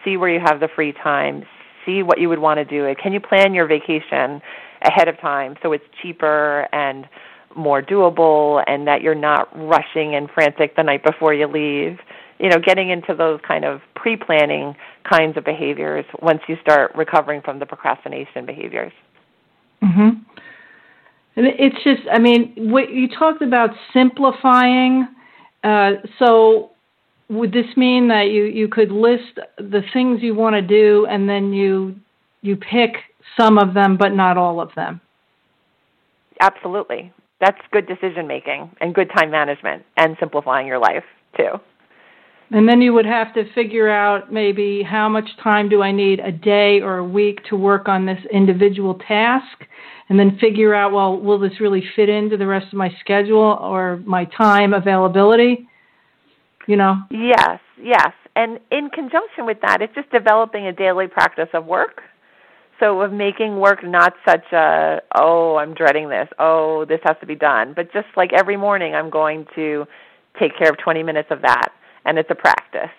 See 0.04 0.16
where 0.16 0.30
you 0.30 0.40
have 0.40 0.60
the 0.60 0.68
free 0.74 0.92
time. 0.92 1.44
See 1.84 2.02
what 2.02 2.18
you 2.18 2.28
would 2.28 2.38
want 2.38 2.58
to 2.58 2.64
do. 2.64 2.94
Can 3.00 3.12
you 3.12 3.20
plan 3.20 3.54
your 3.54 3.66
vacation? 3.66 4.40
Ahead 4.84 5.08
of 5.08 5.18
time 5.20 5.56
so 5.62 5.72
it's 5.72 5.84
cheaper 6.00 6.68
and 6.72 7.08
more 7.54 7.82
doable 7.82 8.62
and 8.66 8.86
that 8.86 9.02
you're 9.02 9.14
not 9.14 9.48
rushing 9.56 10.14
and 10.14 10.30
frantic 10.30 10.74
the 10.76 10.82
night 10.82 11.04
before 11.04 11.34
you 11.34 11.46
leave. 11.46 11.98
You 12.38 12.48
know 12.48 12.58
getting 12.58 12.90
into 12.90 13.14
those 13.14 13.40
kind 13.46 13.64
of 13.64 13.80
pre-planning 13.94 14.74
kinds 15.08 15.36
of 15.36 15.44
behaviors 15.44 16.04
once 16.20 16.40
you 16.48 16.56
start 16.60 16.92
recovering 16.96 17.40
from 17.42 17.58
the 17.58 17.66
procrastination 17.66 18.46
behaviors. 18.46 18.92
Mhm 19.82 20.24
and 21.36 21.46
it's 21.58 21.82
just 21.84 22.02
i 22.12 22.18
mean 22.18 22.52
what 22.56 22.90
you 22.90 23.08
talked 23.08 23.42
about 23.42 23.70
simplifying 23.92 25.06
uh, 25.64 25.92
so 26.18 26.70
would 27.28 27.52
this 27.52 27.76
mean 27.76 28.08
that 28.08 28.28
you 28.30 28.44
you 28.44 28.68
could 28.68 28.90
list 28.90 29.38
the 29.58 29.82
things 29.92 30.20
you 30.22 30.34
want 30.34 30.54
to 30.54 30.62
do 30.62 31.06
and 31.08 31.28
then 31.28 31.52
you 31.52 31.94
you 32.42 32.56
pick 32.56 32.96
some 33.36 33.58
of 33.58 33.74
them, 33.74 33.96
but 33.96 34.12
not 34.14 34.36
all 34.36 34.60
of 34.60 34.74
them. 34.74 35.00
Absolutely. 36.40 37.12
That's 37.40 37.58
good 37.72 37.86
decision 37.86 38.26
making 38.26 38.70
and 38.80 38.94
good 38.94 39.10
time 39.16 39.30
management 39.30 39.84
and 39.96 40.16
simplifying 40.20 40.66
your 40.66 40.78
life 40.78 41.04
too. 41.36 41.58
And 42.50 42.68
then 42.68 42.82
you 42.82 42.92
would 42.92 43.06
have 43.06 43.32
to 43.34 43.50
figure 43.54 43.88
out 43.88 44.30
maybe 44.30 44.82
how 44.82 45.08
much 45.08 45.28
time 45.42 45.70
do 45.70 45.82
I 45.82 45.90
need 45.90 46.20
a 46.20 46.30
day 46.30 46.80
or 46.82 46.98
a 46.98 47.04
week 47.04 47.42
to 47.48 47.56
work 47.56 47.88
on 47.88 48.04
this 48.04 48.18
individual 48.30 49.00
task, 49.08 49.64
and 50.10 50.18
then 50.18 50.36
figure 50.38 50.74
out, 50.74 50.92
well, 50.92 51.18
will 51.18 51.38
this 51.38 51.60
really 51.60 51.82
fit 51.96 52.10
into 52.10 52.36
the 52.36 52.46
rest 52.46 52.66
of 52.66 52.74
my 52.74 52.94
schedule 53.00 53.58
or 53.60 54.02
my 54.04 54.26
time 54.26 54.74
availability? 54.74 55.66
You 56.66 56.76
know? 56.76 56.96
Yes, 57.10 57.60
yes. 57.80 58.12
And 58.36 58.60
in 58.70 58.90
conjunction 58.90 59.46
with 59.46 59.60
that, 59.62 59.80
it's 59.80 59.94
just 59.94 60.10
developing 60.10 60.66
a 60.66 60.72
daily 60.72 61.06
practice 61.06 61.48
of 61.54 61.64
work 61.64 62.02
so 62.82 63.00
of 63.00 63.12
making 63.12 63.60
work 63.60 63.84
not 63.84 64.14
such 64.26 64.52
a 64.52 64.98
oh 65.14 65.56
i'm 65.56 65.74
dreading 65.74 66.08
this. 66.08 66.28
Oh 66.38 66.84
this 66.88 67.00
has 67.04 67.16
to 67.20 67.26
be 67.26 67.36
done. 67.36 67.72
But 67.74 67.92
just 67.92 68.08
like 68.16 68.32
every 68.32 68.56
morning 68.56 68.94
i'm 68.94 69.10
going 69.10 69.46
to 69.54 69.86
take 70.38 70.56
care 70.58 70.70
of 70.70 70.78
20 70.78 71.02
minutes 71.02 71.28
of 71.30 71.42
that 71.42 71.68
and 72.04 72.18
it's 72.18 72.30
a 72.30 72.34
practice. 72.34 72.90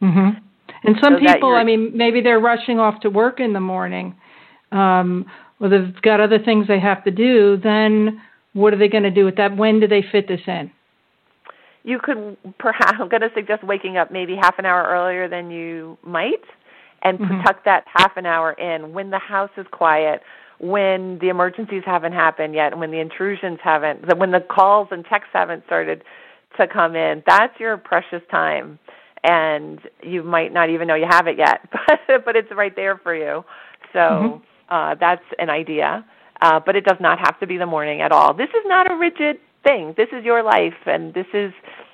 Mhm 0.00 0.40
and 0.84 0.96
some 1.00 1.14
so 1.14 1.32
people 1.32 1.54
i 1.54 1.64
mean 1.64 1.92
maybe 1.94 2.20
they're 2.20 2.40
rushing 2.40 2.78
off 2.78 3.00
to 3.00 3.10
work 3.10 3.40
in 3.40 3.52
the 3.52 3.60
morning 3.60 4.14
um 4.72 5.24
or 5.60 5.68
they've 5.68 6.02
got 6.02 6.18
other 6.20 6.38
things 6.38 6.66
they 6.66 6.80
have 6.80 7.04
to 7.04 7.10
do 7.10 7.56
then 7.56 8.20
what 8.52 8.74
are 8.74 8.76
they 8.76 8.88
going 8.88 9.04
to 9.04 9.10
do 9.10 9.24
with 9.24 9.36
that? 9.36 9.56
When 9.56 9.80
do 9.80 9.88
they 9.88 10.04
fit 10.12 10.28
this 10.28 10.42
in? 10.46 10.70
You 11.84 11.98
could 11.98 12.36
perhaps 12.58 12.98
i'm 13.00 13.08
going 13.08 13.22
to 13.22 13.30
suggest 13.34 13.64
waking 13.64 13.96
up 13.96 14.12
maybe 14.12 14.36
half 14.40 14.58
an 14.58 14.66
hour 14.66 14.86
earlier 14.88 15.28
than 15.28 15.50
you 15.50 15.98
might 16.04 16.44
and 17.02 17.18
mm-hmm. 17.18 17.42
tuck 17.42 17.64
that 17.64 17.84
half 17.86 18.16
an 18.16 18.26
hour 18.26 18.52
in 18.52 18.92
when 18.92 19.10
the 19.10 19.18
house 19.18 19.50
is 19.56 19.66
quiet, 19.70 20.22
when 20.58 21.18
the 21.20 21.28
emergencies 21.28 21.82
haven't 21.84 22.12
happened 22.12 22.54
yet, 22.54 22.72
and 22.72 22.80
when 22.80 22.90
the 22.90 23.00
intrusions 23.00 23.58
haven't, 23.62 24.16
when 24.18 24.30
the 24.30 24.40
calls 24.40 24.88
and 24.90 25.04
texts 25.04 25.30
haven't 25.32 25.64
started 25.66 26.02
to 26.56 26.66
come 26.66 26.94
in. 26.94 27.22
That's 27.26 27.58
your 27.58 27.76
precious 27.76 28.22
time, 28.30 28.78
and 29.24 29.80
you 30.02 30.22
might 30.22 30.52
not 30.52 30.70
even 30.70 30.88
know 30.88 30.94
you 30.94 31.06
have 31.08 31.26
it 31.26 31.38
yet, 31.38 31.68
but 32.08 32.24
but 32.24 32.36
it's 32.36 32.50
right 32.52 32.74
there 32.74 32.98
for 32.98 33.14
you. 33.14 33.44
So 33.92 33.98
mm-hmm. 33.98 34.74
uh, 34.74 34.94
that's 34.96 35.24
an 35.38 35.50
idea, 35.50 36.04
uh, 36.40 36.60
but 36.64 36.76
it 36.76 36.84
does 36.84 36.98
not 37.00 37.18
have 37.18 37.38
to 37.40 37.46
be 37.46 37.56
the 37.56 37.66
morning 37.66 38.00
at 38.00 38.12
all. 38.12 38.34
This 38.34 38.50
is 38.50 38.64
not 38.66 38.90
a 38.90 38.96
rigid 38.96 39.38
thing. 39.64 39.94
This 39.96 40.08
is 40.12 40.24
your 40.24 40.42
life, 40.42 40.74
and 40.86 41.14
this 41.14 41.26
is 41.34 41.52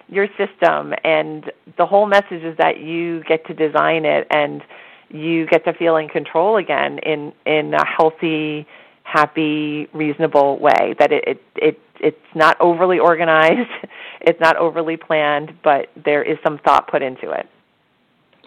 your 0.09 0.27
system, 0.39 0.95
and 1.05 1.53
the 1.77 1.85
whole 1.85 2.07
message 2.07 2.43
is 2.43 2.57
that 2.57 2.81
you 2.81 3.23
get 3.25 3.47
to 3.47 3.55
design 3.55 4.07
it 4.07 4.27
and 4.31 4.63
you 5.11 5.47
get 5.47 5.65
to 5.65 5.73
feel 5.73 5.97
in 5.97 6.09
control 6.09 6.57
again 6.57 6.99
in 6.99 7.33
in 7.47 7.75
a 7.75 7.85
healthy 7.85 8.67
happy 9.03 9.89
reasonable 9.93 10.59
way 10.59 10.95
that 10.99 11.13
it 11.13 11.25
it, 11.27 11.43
it 11.57 11.81
it's 12.01 12.35
not 12.35 12.61
overly 12.61 12.99
organized 12.99 13.71
it's 14.21 14.41
not 14.41 14.57
overly 14.57 14.97
planned 14.97 15.53
but 15.63 15.89
there 16.05 16.23
is 16.23 16.39
some 16.43 16.59
thought 16.59 16.89
put 16.89 17.03
into 17.03 17.31
it. 17.31 17.49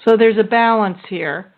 So 0.06 0.18
there's 0.18 0.38
a 0.38 0.44
balance 0.44 1.00
here 1.08 1.52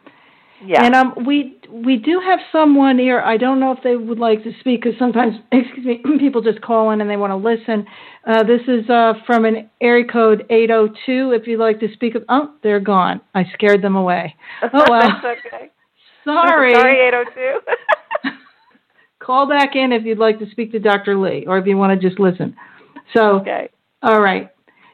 yeah. 0.66 0.84
And 0.84 0.96
um, 0.96 1.14
we 1.26 1.58
we 1.72 1.98
do 1.98 2.22
have 2.24 2.40
someone 2.52 3.00
here. 3.00 3.20
I 3.20 3.38
don't 3.38 3.60
know 3.60 3.72
if 3.72 3.80
they 3.84 3.96
would 3.96 4.20
like 4.20 4.44
to 4.44 4.52
speak 4.60 4.84
because 4.84 4.98
sometimes, 5.00 5.36
excuse 5.52 5.86
me, 5.86 6.02
people 6.20 6.42
just 6.42 6.62
call 6.62 6.92
in 6.92 7.02
and 7.02 7.10
they 7.10 7.18
want 7.18 7.32
to 7.32 7.36
listen. 7.36 7.86
Uh, 8.26 8.44
this 8.44 8.62
is 8.68 8.90
uh, 8.90 9.14
from 9.26 9.46
an 9.46 9.70
area 9.82 10.06
code 10.06 10.46
802. 10.50 11.32
If 11.32 11.48
you'd 11.48 11.60
like 11.60 11.80
to 11.80 11.88
speak, 11.94 12.14
oh, 12.30 12.54
they're 12.64 12.80
gone. 12.80 13.22
I 13.36 13.44
scared 13.54 13.82
them 13.82 13.96
away. 13.96 14.36
Oh 14.74 14.86
well. 14.90 15.02
That's 15.02 15.40
okay. 15.46 15.70
Sorry. 16.24 16.74
Sorry, 16.76 17.08
802. 17.08 18.32
call 19.20 19.48
back 19.48 19.76
in 19.76 19.92
if 19.92 20.04
you'd 20.06 20.18
like 20.18 20.40
to 20.40 20.50
speak 20.52 20.72
to 20.72 20.80
Dr. 20.80 21.18
Li, 21.18 21.46
or 21.48 21.58
if 21.58 21.66
you 21.66 21.78
want 21.78 22.00
to 22.00 22.08
just 22.08 22.20
listen. 22.20 22.56
So, 23.14 23.40
okay. 23.42 23.70
All 24.02 24.22
right. 24.22 24.53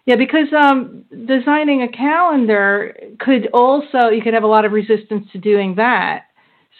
Yeah, 0.09 0.15
because 0.15 0.51
um, 0.59 1.05
designing 1.27 1.83
a 1.83 1.87
calendar 1.87 2.97
could 3.19 3.47
also, 3.53 4.07
you 4.11 4.23
could 4.23 4.33
have 4.33 4.41
a 4.41 4.47
lot 4.47 4.65
of 4.65 4.71
resistance 4.71 5.27
to 5.33 5.37
doing 5.37 5.75
that. 5.75 6.23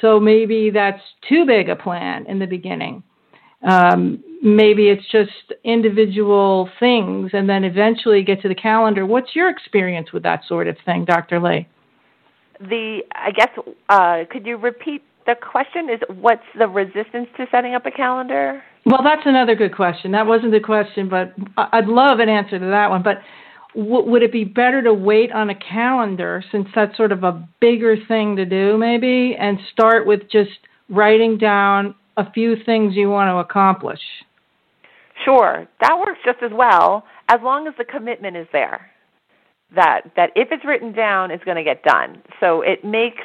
So 0.02 0.20
maybe 0.20 0.72
that's 0.72 1.04
too 1.28 1.46
big 1.46 1.70
a 1.70 1.76
plan 1.76 2.26
in 2.26 2.40
the 2.40 2.48
beginning. 2.48 3.04
Um, 3.62 4.24
maybe 4.42 4.90
it's 4.90 5.06
just 5.12 5.54
individual 5.64 6.72
things 6.80 7.30
and 7.34 7.48
then 7.48 7.66
eventually 7.66 8.24
get 8.24 8.42
to 8.42 8.48
the 8.48 8.56
calendar. 8.56 9.06
What's 9.06 9.36
your 9.36 9.48
experience 9.48 10.12
with 10.12 10.24
that 10.24 10.42
sort 10.48 10.68
of 10.68 10.76
thing, 10.84 11.06
Dr. 11.06 11.40
Li? 11.40 11.68
The, 12.60 13.02
I 13.14 13.30
guess, 13.30 13.50
uh, 13.90 14.24
could 14.32 14.48
you 14.48 14.58
repeat 14.58 15.04
the 15.30 15.36
question? 15.36 15.90
Is 15.90 16.00
what's 16.20 16.44
the 16.58 16.68
resistance 16.68 17.28
to 17.38 17.46
setting 17.52 17.76
up 17.76 17.86
a 17.86 17.92
calendar? 17.92 18.64
Well, 18.86 19.02
that's 19.04 19.22
another 19.26 19.56
good 19.56 19.76
question. 19.76 20.12
That 20.14 20.26
wasn't 20.26 20.52
the 20.52 20.60
question, 20.60 21.08
but 21.08 21.34
I'd 21.58 21.88
love 21.88 22.20
an 22.20 22.30
answer 22.30 22.58
to 22.58 22.66
that 22.66 22.90
one. 22.90 23.04
But 23.04 23.18
w- 23.76 24.10
would 24.10 24.24
it 24.24 24.32
be 24.32 24.44
better 24.44 24.82
to 24.82 24.94
wait 24.94 25.32
on 25.32 25.50
a 25.50 25.56
calendar 25.56 26.44
since 26.52 26.68
that's 26.74 26.98
sort 26.98 27.12
of 27.12 27.24
a 27.24 27.48
bigger 27.62 27.96
thing 28.08 28.38
to 28.38 28.46
do, 28.46 28.78
maybe, 28.78 29.36
and 29.40 29.60
start 29.72 30.08
with 30.08 30.22
just 30.32 30.52
writing 30.90 31.38
down 31.38 31.94
a 32.18 32.32
few 32.32 32.56
things 32.66 32.96
you 32.96 33.10
want 33.10 33.30
to 33.30 33.38
accomplish? 33.38 34.02
Sure, 35.24 35.68
that 35.82 36.00
works 36.00 36.20
just 36.26 36.42
as 36.42 36.52
well 36.54 37.04
as 37.28 37.40
long 37.44 37.68
as 37.68 37.74
the 37.78 37.84
commitment 37.84 38.36
is 38.36 38.48
there. 38.52 38.90
That 39.76 40.02
that 40.16 40.32
if 40.36 40.48
it's 40.50 40.66
written 40.66 40.94
down, 40.94 41.30
it's 41.30 41.44
going 41.44 41.58
to 41.58 41.64
get 41.64 41.84
done. 41.84 42.24
So 42.40 42.64
it 42.64 42.84
makes 42.84 43.22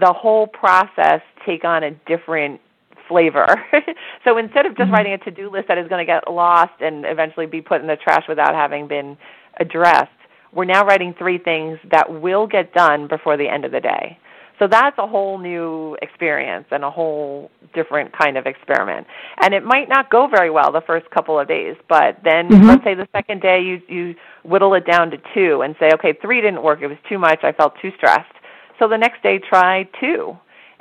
the 0.00 0.12
whole 0.12 0.46
process 0.46 1.20
take 1.46 1.64
on 1.64 1.82
a 1.82 1.90
different 2.06 2.60
flavor. 3.08 3.46
so 4.24 4.36
instead 4.36 4.66
of 4.66 4.76
just 4.76 4.86
mm-hmm. 4.86 4.94
writing 4.94 5.12
a 5.14 5.18
to-do 5.18 5.50
list 5.50 5.68
that 5.68 5.78
is 5.78 5.88
going 5.88 6.04
to 6.04 6.10
get 6.10 6.30
lost 6.30 6.80
and 6.80 7.04
eventually 7.06 7.46
be 7.46 7.60
put 7.60 7.80
in 7.80 7.86
the 7.86 7.96
trash 7.96 8.24
without 8.28 8.54
having 8.54 8.86
been 8.86 9.16
addressed, 9.58 10.10
we're 10.52 10.64
now 10.64 10.84
writing 10.84 11.14
three 11.18 11.38
things 11.38 11.78
that 11.90 12.20
will 12.20 12.46
get 12.46 12.72
done 12.74 13.08
before 13.08 13.36
the 13.36 13.48
end 13.48 13.64
of 13.64 13.72
the 13.72 13.80
day. 13.80 14.18
So 14.58 14.66
that's 14.66 14.98
a 14.98 15.06
whole 15.06 15.38
new 15.38 15.96
experience 16.02 16.66
and 16.72 16.82
a 16.82 16.90
whole 16.90 17.50
different 17.74 18.16
kind 18.16 18.36
of 18.36 18.46
experiment. 18.46 19.06
And 19.40 19.54
it 19.54 19.62
might 19.62 19.88
not 19.88 20.10
go 20.10 20.26
very 20.26 20.50
well 20.50 20.72
the 20.72 20.80
first 20.80 21.08
couple 21.10 21.38
of 21.38 21.46
days, 21.46 21.76
but 21.88 22.16
then 22.24 22.48
Mhm. 22.48 22.66
let's 22.66 22.82
say 22.82 22.94
the 22.94 23.08
second 23.12 23.40
day 23.40 23.60
you 23.60 23.80
you 23.88 24.14
whittle 24.42 24.74
it 24.74 24.84
down 24.84 25.10
to 25.12 25.18
two 25.32 25.62
and 25.62 25.76
say, 25.78 25.90
okay, 25.94 26.12
three 26.14 26.40
didn't 26.40 26.62
work; 26.62 26.82
it 26.82 26.88
was 26.88 26.98
too 27.08 27.18
much. 27.18 27.44
I 27.44 27.52
felt 27.52 27.78
too 27.78 27.92
stressed. 27.92 28.32
So 28.78 28.88
the 28.88 28.98
next 28.98 29.22
day, 29.22 29.38
try 29.38 29.88
two, 30.00 30.36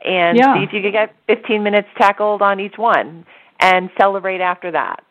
and 0.05 0.37
Yeah. 0.37 0.53
see 0.55 0.63
if 0.63 0.73
you 0.73 0.81
can 0.81 0.91
get 0.91 1.15
15 1.27 1.63
minutes 1.63 1.87
tackled 1.97 2.41
on 2.41 2.59
each 2.59 2.77
one, 2.77 3.25
and 3.59 3.89
celebrate 3.99 4.41
after 4.41 4.71
that. 4.71 5.03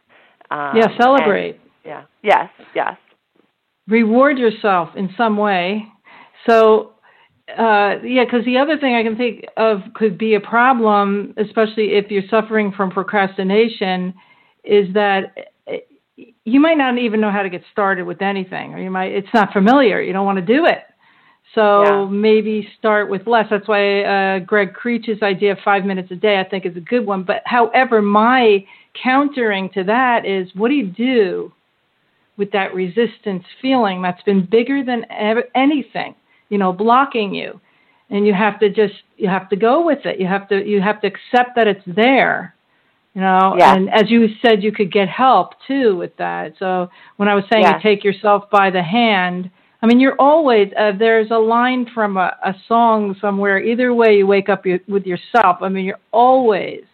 Um, 0.50 0.76
yeah, 0.76 0.84
and- 0.88 0.96
celebrate. 1.02 1.60
yeah. 1.84 2.02
Yes. 2.22 2.48
Yes. 2.74 2.96
reward 3.88 4.36
yourself 4.36 4.88
in 4.96 5.08
some 5.16 5.36
way. 5.36 5.86
So, 6.48 6.94
uh, 7.56 7.98
yeah, 8.02 8.24
because 8.24 8.44
the 8.44 8.58
other 8.58 8.76
thing 8.78 8.96
I 8.96 9.04
can 9.04 9.16
think 9.16 9.44
of 9.56 9.80
could 9.94 10.18
be 10.18 10.34
a 10.34 10.40
problem, 10.40 11.34
especially 11.36 11.94
if 11.94 12.10
you're 12.10 12.26
suffering 12.28 12.72
from 12.72 12.90
procrastination, 12.90 14.12
is 14.64 14.92
that 14.94 15.50
eh, 15.68 15.78
you 16.44 16.58
might 16.58 16.76
not 16.78 16.98
even 16.98 17.20
know 17.20 17.30
how 17.30 17.42
to 17.42 17.48
get 17.48 17.62
started 17.70 18.06
with 18.06 18.22
anything, 18.22 18.74
or 18.74 18.78
you 18.80 18.90
might 18.90 19.12
it's 19.12 19.32
not 19.32 19.52
familiar. 19.52 20.00
You 20.00 20.12
don't 20.12 20.26
want 20.26 20.38
to 20.38 20.44
do 20.44 20.66
it. 20.66 20.82
So 21.54 21.82
Yeah. 21.82 22.04
maybe 22.10 22.68
start 22.78 23.08
with 23.08 23.26
less. 23.26 23.48
That's 23.50 23.66
why 23.68 24.02
uh, 24.02 24.38
Gregg 24.40 24.74
Krech's 24.74 25.22
idea 25.22 25.52
of 25.52 25.58
five 25.60 25.84
minutes 25.84 26.10
a 26.10 26.16
day 26.16 26.38
I 26.38 26.44
think 26.44 26.66
is 26.66 26.76
a 26.76 26.80
good 26.80 27.06
one. 27.06 27.22
But 27.22 27.42
however, 27.46 28.02
my 28.02 28.64
countering 28.94 29.70
to 29.70 29.84
that 29.84 30.26
is, 30.26 30.54
what 30.54 30.68
do 30.68 30.74
you 30.74 30.86
do 30.86 31.52
with 32.36 32.50
that 32.52 32.74
resistance 32.74 33.44
feeling 33.62 34.02
that's 34.02 34.22
been 34.22 34.44
bigger 34.44 34.84
than 34.84 35.06
ever, 35.10 35.44
anything, 35.54 36.14
you 36.48 36.58
know, 36.58 36.72
blocking 36.72 37.34
you. 37.34 37.60
And 38.10 38.26
you 38.26 38.34
have 38.34 38.60
to 38.60 38.68
just 38.68 38.94
you 39.16 39.28
have 39.28 39.48
to 39.48 39.56
go 39.56 39.84
with 39.84 40.04
it. 40.04 40.20
You 40.20 40.26
have 40.26 40.48
to 40.50 40.64
you 40.64 40.80
have 40.80 41.00
to 41.00 41.08
accept 41.08 41.56
that 41.56 41.66
it's 41.66 41.82
there. 41.86 42.54
You 43.14 43.22
know, 43.22 43.56
Yeah. 43.58 43.74
and 43.74 43.90
as 43.90 44.10
you 44.10 44.28
said 44.42 44.62
you 44.62 44.70
could 44.70 44.92
get 44.92 45.08
help 45.08 45.54
too 45.66 45.96
with 45.96 46.16
that. 46.18 46.52
So 46.58 46.90
when 47.16 47.28
I 47.28 47.34
was 47.34 47.44
saying 47.50 47.64
Yes. 47.64 47.82
you 47.82 47.90
take 47.90 48.04
yourself 48.04 48.48
by 48.50 48.70
the 48.70 48.82
hand, 48.82 49.50
I 49.82 49.86
mean 49.86 50.00
you're 50.00 50.18
always 50.18 50.68
uh, 50.78 50.92
there's 50.98 51.30
a 51.30 51.38
line 51.38 51.86
from 51.94 52.16
a, 52.16 52.36
a 52.44 52.54
song 52.68 53.16
somewhere 53.20 53.58
either 53.62 53.92
way 53.94 54.16
you 54.16 54.26
wake 54.26 54.48
up 54.48 54.66
you, 54.66 54.80
with 54.88 55.04
yourself. 55.04 55.58
I 55.60 55.68
mean 55.68 55.84
you're 55.84 56.00
always 56.12 56.84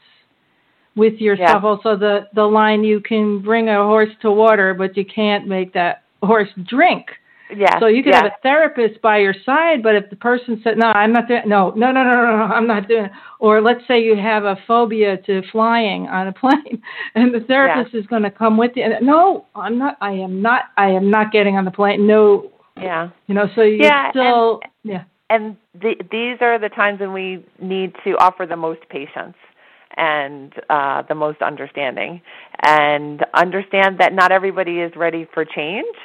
with 0.94 1.14
yourself. 1.14 1.62
Yeah. 1.62 1.68
Also, 1.68 1.96
the 1.96 2.28
the 2.34 2.44
line 2.44 2.84
you 2.84 3.00
can 3.00 3.40
bring 3.40 3.68
a 3.68 3.76
horse 3.76 4.10
to 4.22 4.30
water, 4.30 4.74
but 4.74 4.96
you 4.96 5.04
can't 5.04 5.46
make 5.46 5.72
that 5.74 6.04
horse 6.22 6.48
drink. 6.68 7.06
Yes. 7.54 7.74
So 7.80 7.86
you 7.86 8.02
could 8.02 8.12
yes. 8.12 8.22
have 8.22 8.32
a 8.32 8.42
therapist 8.42 9.02
by 9.02 9.18
your 9.18 9.34
side, 9.44 9.82
but 9.82 9.94
if 9.94 10.08
the 10.08 10.16
person 10.16 10.60
said, 10.64 10.78
"No, 10.78 10.86
I'm 10.86 11.12
not 11.12 11.28
doing," 11.28 11.42
no, 11.46 11.70
no, 11.70 11.92
no, 11.92 12.02
no, 12.02 12.14
no, 12.14 12.36
no, 12.36 12.54
I'm 12.54 12.66
not 12.66 12.88
doing 12.88 13.06
it. 13.06 13.10
Or 13.40 13.60
let's 13.60 13.86
say 13.86 14.00
you 14.00 14.16
have 14.16 14.44
a 14.44 14.56
phobia 14.66 15.18
to 15.26 15.42
flying 15.52 16.08
on 16.08 16.28
a 16.28 16.32
plane, 16.42 16.82
and 17.14 17.34
the 17.34 17.40
therapist 17.40 17.94
is 17.94 18.06
going 18.06 18.22
to 18.22 18.30
come 18.30 18.56
with 18.56 18.72
you. 18.76 18.84
And, 18.84 19.06
no, 19.06 19.46
I'm 19.54 19.78
not. 19.78 19.98
I 20.00 20.12
am 20.12 20.40
not. 20.40 20.62
I 20.78 20.88
am 20.88 21.10
not 21.10 21.30
getting 21.30 21.56
on 21.56 21.66
the 21.66 21.70
plane. 21.70 22.06
No, 22.06 22.51
Yeah. 22.76 23.10
you 23.26 23.34
know. 23.34 23.46
So 23.54 23.62
you 23.62 23.78
Yeah, 23.80 24.10
still, 24.10 24.60
yeah, 24.82 25.04
and 25.30 25.56
the, 25.74 25.94
these 26.10 26.38
are 26.40 26.58
the 26.58 26.68
times 26.68 27.00
when 27.00 27.12
we 27.12 27.44
need 27.60 27.94
to 28.04 28.12
offer 28.18 28.46
the 28.46 28.56
most 28.56 28.80
patience 28.88 29.36
and 29.96 30.52
uh, 30.70 31.02
the 31.08 31.14
most 31.14 31.42
understanding, 31.42 32.22
and 32.64 33.24
understand 33.34 33.98
that 33.98 34.14
not 34.14 34.32
everybody 34.32 34.80
is 34.80 34.92
ready 34.96 35.28
for 35.34 35.44
change 35.44 35.96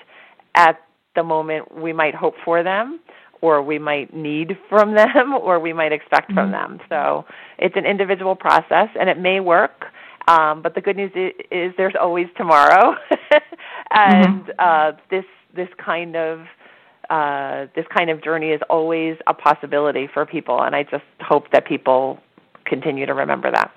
at 0.55 0.81
the 1.15 1.23
moment 1.23 1.75
we 1.75 1.93
might 1.93 2.13
hope 2.13 2.35
for 2.43 2.63
them, 2.63 2.99
or 3.41 3.61
we 3.61 3.79
might 3.79 4.13
need 4.13 4.57
from 4.69 4.95
them, 4.95 5.33
or 5.33 5.59
we 5.59 5.73
might 5.73 5.91
expect 5.91 6.33
from 6.33 6.51
them. 6.51 6.79
So 6.89 7.25
it's 7.57 7.75
an 7.75 7.85
individual 7.85 8.35
process, 8.35 8.89
and 8.99 9.09
it 9.09 9.17
may 9.17 9.39
work. 9.39 9.85
Um, 10.27 10.61
but 10.61 10.75
the 10.75 10.81
good 10.81 10.97
news 10.97 11.11
is, 11.15 11.31
is 11.51 11.73
there's 11.77 11.95
always 11.99 12.27
tomorrow, 12.35 12.95
and 13.91 14.51
uh, 14.59 14.91
this 15.09 15.23
this 15.55 15.69
kind 15.83 16.15
of 16.15 16.39
uh, 17.09 17.67
this 17.75 17.85
kind 17.95 18.09
of 18.09 18.23
journey 18.23 18.49
is 18.49 18.61
always 18.69 19.17
a 19.27 19.33
possibility 19.33 20.07
for 20.13 20.25
people, 20.25 20.61
and 20.61 20.75
I 20.75 20.83
just 20.83 21.03
hope 21.21 21.51
that 21.51 21.65
people 21.65 22.19
continue 22.65 23.05
to 23.05 23.13
remember 23.13 23.49
that. 23.51 23.71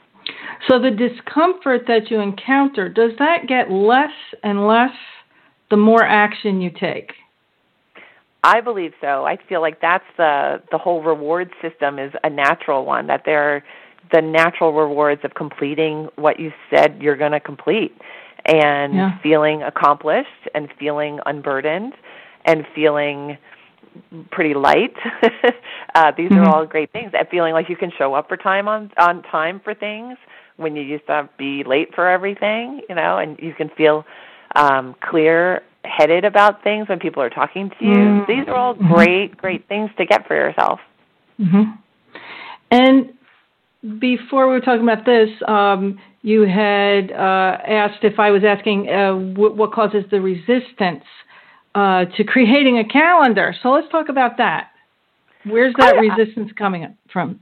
So 0.68 0.78
the 0.78 0.90
discomfort 0.90 1.82
that 1.86 2.10
you 2.10 2.20
encounter 2.20 2.88
does 2.88 3.12
that 3.18 3.46
get 3.48 3.70
less 3.70 4.10
and 4.42 4.66
less 4.66 4.92
the 5.70 5.76
more 5.76 6.04
action 6.04 6.60
you 6.60 6.70
take? 6.70 7.12
I 8.42 8.60
believe 8.60 8.92
so. 9.00 9.24
I 9.26 9.36
feel 9.48 9.60
like 9.60 9.80
that's 9.80 10.04
the 10.16 10.62
the 10.70 10.78
whole 10.78 11.02
reward 11.02 11.50
system 11.62 11.98
is 11.98 12.12
a 12.24 12.30
natural 12.30 12.84
one. 12.84 13.06
That 13.06 13.22
there 13.24 13.54
are 13.54 13.62
the 14.12 14.22
natural 14.22 14.72
rewards 14.72 15.20
of 15.24 15.34
completing 15.34 16.08
what 16.16 16.40
you 16.40 16.52
said 16.70 16.98
you're 17.00 17.16
going 17.16 17.32
to 17.32 17.40
complete, 17.40 17.96
and 18.46 18.94
Yeah. 18.94 19.18
feeling 19.22 19.62
accomplished, 19.62 20.48
and 20.54 20.68
feeling 20.78 21.20
unburdened, 21.26 21.92
and 22.45 22.66
feeling 22.74 23.38
pretty 24.30 24.55
light. 24.55 24.95
uh, 25.95 26.12
these 26.16 26.30
Mhm. 26.30 26.36
are 26.36 26.45
all 26.45 26.66
great 26.66 26.93
things. 26.93 27.12
And 27.18 27.28
feeling 27.28 27.53
like 27.53 27.68
you 27.68 27.76
can 27.76 27.91
show 27.99 28.14
up 28.14 28.28
for 28.28 28.36
time 28.36 28.68
on 28.68 28.91
on 28.99 29.22
time 29.22 29.61
for 29.62 29.74
things 29.74 30.16
when 30.57 30.76
you 30.76 30.82
used 30.82 31.07
to 31.07 31.28
be 31.38 31.64
late 31.64 31.95
for 31.95 32.07
everything, 32.09 32.82
you 32.88 32.95
know, 32.95 33.18
and 33.18 33.38
you 33.41 33.55
can 33.55 33.70
feel 33.70 34.05
um, 34.57 34.95
clear 35.01 35.62
headed 35.84 36.24
about 36.24 36.62
things 36.62 36.88
when 36.88 36.99
people 36.99 37.22
are 37.22 37.30
talking 37.30 37.70
to 37.78 37.84
you. 37.84 37.95
Mm. 37.95 38.26
These 38.26 38.49
are 38.49 38.55
all 38.55 38.74
Mhm. 38.74 38.86
great, 38.86 39.36
great 39.36 39.66
things 39.68 39.91
to 39.97 40.05
get 40.05 40.26
for 40.26 40.34
yourself. 40.34 40.80
hmm 41.38 41.62
And 42.70 43.14
before 43.99 44.47
we 44.47 44.53
were 44.53 44.61
talking 44.61 44.82
about 44.82 45.05
this, 45.07 45.30
um, 45.49 45.99
you 46.22 46.43
had 46.43 47.11
uh, 47.12 47.59
asked 47.66 48.05
if 48.05 48.18
I 48.18 48.30
was 48.30 48.45
asking 48.45 48.88
uh, 48.91 49.12
w- 49.12 49.55
what 49.55 49.72
causes 49.72 50.05
the 50.11 50.20
resistance 50.20 51.05
uh, 51.74 52.04
to 52.16 52.24
creating 52.24 52.78
a 52.78 52.84
calendar. 52.84 53.54
So 53.62 53.70
let's 53.70 53.88
talk 53.90 54.08
about 54.08 54.36
that. 54.38 54.70
Where's 55.44 55.74
that 55.78 55.94
I- 55.94 55.98
resistance 55.98 56.50
coming 56.56 56.96
from? 57.12 57.40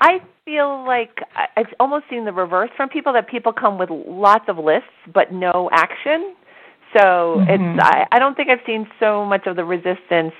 I 0.00 0.20
feel 0.44 0.84
like 0.86 1.22
I've 1.56 1.72
almost 1.80 2.04
seen 2.08 2.24
the 2.24 2.32
reverse 2.32 2.70
from 2.76 2.88
people 2.88 3.12
that 3.14 3.28
people 3.28 3.52
come 3.52 3.78
with 3.78 3.90
lots 3.90 4.44
of 4.48 4.58
lists 4.58 4.88
but 5.12 5.32
no 5.32 5.68
action. 5.72 6.34
So 6.96 7.40
Mhm. 7.40 7.48
it's 7.48 7.82
I, 7.82 8.06
I 8.12 8.18
don't 8.18 8.36
think 8.36 8.48
I've 8.50 8.64
seen 8.64 8.88
so 9.00 9.24
much 9.24 9.46
of 9.46 9.56
the 9.56 9.64
resistance 9.64 10.34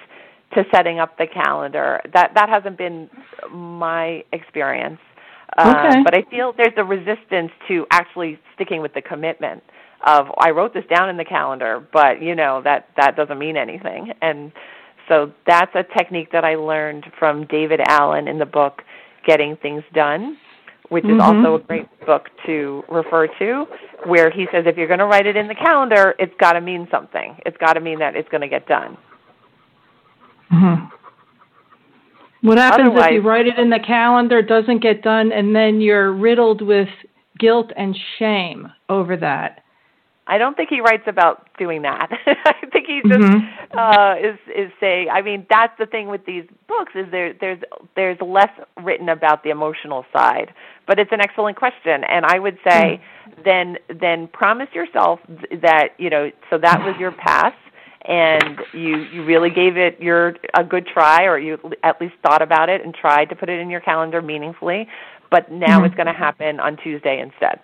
to 0.55 0.65
setting 0.73 1.01
up 1.01 1.17
the 1.19 1.27
calendar. 1.27 2.01
That 2.13 2.35
that 2.35 2.49
hasn't 2.49 2.77
been 2.77 3.11
my 3.51 4.23
experience. 4.33 5.01
Uh, 5.59 5.75
Okay. 5.77 6.03
But 6.05 6.15
I 6.15 6.23
feel 6.31 6.53
there's 6.53 6.77
a 6.77 6.85
resistance 6.85 7.51
to 7.69 7.87
actually 7.91 8.39
sticking 8.55 8.81
with 8.81 8.95
the 8.95 9.03
commitment 9.03 9.63
of 10.07 10.29
I 10.39 10.51
wrote 10.51 10.73
this 10.73 10.85
down 10.89 11.09
in 11.11 11.17
the 11.17 11.25
calendar, 11.25 11.87
but 11.93 12.23
you 12.23 12.35
know 12.35 12.63
that 12.63 12.89
that 12.97 13.17
doesn't 13.17 13.39
mean 13.39 13.57
anything. 13.57 14.13
And 14.23 14.53
so 15.09 15.33
that's 15.47 15.75
a 15.75 15.85
technique 15.97 16.31
that 16.33 16.45
I 16.45 16.55
learned 16.55 17.05
from 17.19 17.47
David 17.47 17.81
Allen 17.87 18.29
in 18.29 18.39
the 18.39 18.47
book 18.47 18.83
Getting 19.27 19.57
Things 19.57 19.83
Done, 19.93 20.37
which 20.89 21.05
is 21.05 21.11
Mhm. 21.11 21.21
also 21.21 21.55
a 21.57 21.59
great 21.59 21.89
book 22.07 22.31
to 22.47 22.85
refer 22.89 23.27
to, 23.27 23.67
where 24.05 24.31
he 24.31 24.47
says 24.53 24.67
if 24.67 24.77
you're 24.77 24.87
going 24.87 25.01
to 25.01 25.07
write 25.07 25.27
it 25.27 25.37
in 25.37 25.49
the 25.49 25.55
calendar, 25.55 26.15
it's 26.19 26.35
got 26.37 26.53
to 26.53 26.61
mean 26.61 26.87
something. 26.91 27.37
It's 27.45 27.57
got 27.59 27.73
to 27.75 27.81
mean 27.81 27.99
that 27.99 28.15
it's 28.15 28.29
going 28.29 28.43
to 28.43 28.49
get 28.49 28.67
done. 28.69 28.97
hmm 30.49 30.75
What 32.43 32.59
happens 32.59 32.93
if 32.95 33.11
you 33.11 33.21
write 33.23 33.49
it 33.49 33.59
in 33.59 33.71
the 33.71 33.81
calendar, 33.81 34.39
it 34.39 34.47
doesn't 34.47 34.79
get 34.79 35.03
done, 35.03 35.33
and 35.33 35.57
then 35.57 35.81
you're 35.81 36.13
riddled 36.13 36.63
with 36.63 36.89
guilt 37.39 37.73
and 37.77 37.97
shame 38.19 38.71
over 38.89 39.17
that? 39.17 39.65
I 40.29 40.39
don't 40.39 40.57
think 40.57 40.71
he 40.71 40.81
writes 40.81 41.05
about 41.07 41.49
doing 41.57 41.83
that. 41.83 42.09
I 42.27 42.67
think 42.73 42.87
he 42.87 43.01
just 43.03 43.21
Mhm. 43.21 43.49
uh, 43.77 44.17
is 44.19 44.39
is 44.55 44.73
saying. 44.81 45.09
I 45.11 45.23
mean, 45.23 45.47
that's 45.49 45.77
the 45.79 45.87
thing 45.87 46.09
with 46.09 46.25
these 46.27 46.45
books 46.67 46.93
is 46.95 47.09
there 47.11 47.33
there's 47.35 47.61
there's 47.95 48.21
less 48.21 48.51
written 48.83 49.09
about 49.09 49.43
the 49.45 49.51
emotional 49.51 50.05
side, 50.13 50.53
but 50.87 50.99
it's 50.99 51.13
an 51.13 51.21
excellent 51.21 51.57
question, 51.57 52.03
and 52.05 52.27
I 52.27 52.39
would 52.39 52.59
say 52.69 53.01
then 53.45 53.79
then 53.89 54.29
promise 54.29 54.69
yourself 54.75 55.21
that 55.63 55.91
you 55.99 56.11
know 56.11 56.31
so 56.51 56.59
that 56.59 56.83
was 56.85 56.97
your 56.99 57.13
pass, 57.13 57.55
and 58.03 58.59
you 58.73 58.97
you 59.13 59.23
really 59.25 59.51
gave 59.51 59.77
it 59.77 60.01
your 60.01 60.35
a 60.55 60.65
good 60.65 60.87
try, 60.89 61.25
or 61.25 61.39
you 61.39 61.59
at 61.85 62.01
least 62.01 62.15
thought 62.23 62.43
about 62.43 62.69
it 62.69 62.85
and 62.85 62.95
tried 62.95 63.29
to 63.29 63.37
put 63.37 63.49
it 63.49 63.61
in 63.61 63.71
your 63.71 63.81
calendar 63.81 64.21
meaningfully, 64.23 64.89
but 65.31 65.53
now 65.53 65.81
Mhm. 65.81 65.87
it's 65.87 65.95
going 65.95 66.07
to 66.07 66.13
happen 66.13 66.59
on 66.59 66.77
Tuesday 66.79 67.21
instead 67.21 67.61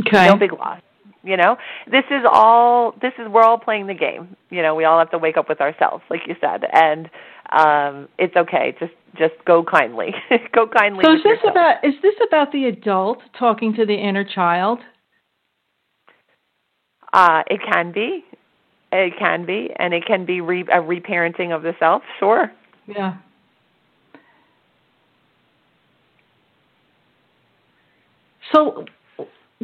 Okay. 0.00 0.26
no 0.26 0.36
big 0.36 0.52
loss 0.52 0.80
you 1.22 1.36
know? 1.36 1.56
This 1.90 2.04
is 2.10 2.22
all 2.30 2.92
this 3.00 3.12
is 3.18 3.28
we're 3.28 3.42
all 3.42 3.58
playing 3.58 3.86
the 3.86 3.94
game. 3.94 4.36
You 4.50 4.62
know 4.62 4.74
we 4.74 4.84
all 4.84 4.98
have 4.98 5.10
to 5.10 5.18
wake 5.18 5.36
up 5.36 5.48
with 5.48 5.60
ourselves 5.60 6.02
like 6.10 6.20
you 6.26 6.34
said. 6.40 6.64
And 6.72 7.10
um 7.50 8.08
it's 8.18 8.36
okay. 8.36 8.74
Just 8.78 8.92
just 9.16 9.34
go 9.44 9.62
kindly. 9.62 10.14
Go 10.54 10.66
kindly 10.66 11.04
so 11.04 11.12
is 11.12 11.22
this 11.22 11.36
yourself. 11.36 11.50
about 11.52 11.84
is 11.84 11.94
this 12.02 12.14
about 12.26 12.50
the 12.52 12.64
adult 12.64 13.18
talking 13.38 13.74
to 13.74 13.84
the 13.84 13.94
inner 13.94 14.24
child? 14.24 14.78
Uh 17.12 17.42
it 17.48 17.60
can 17.70 17.92
be. 17.92 18.24
It 18.90 19.14
can 19.18 19.44
be. 19.44 19.70
And 19.78 19.92
it 19.94 20.04
can 20.06 20.24
be 20.24 20.40
re- 20.40 20.62
a 20.62 20.80
reparenting 20.80 21.54
of 21.54 21.62
the 21.62 21.74
self. 21.78 22.02
Sure. 22.18 22.50
Yeah. 22.86 23.16
So 28.52 28.86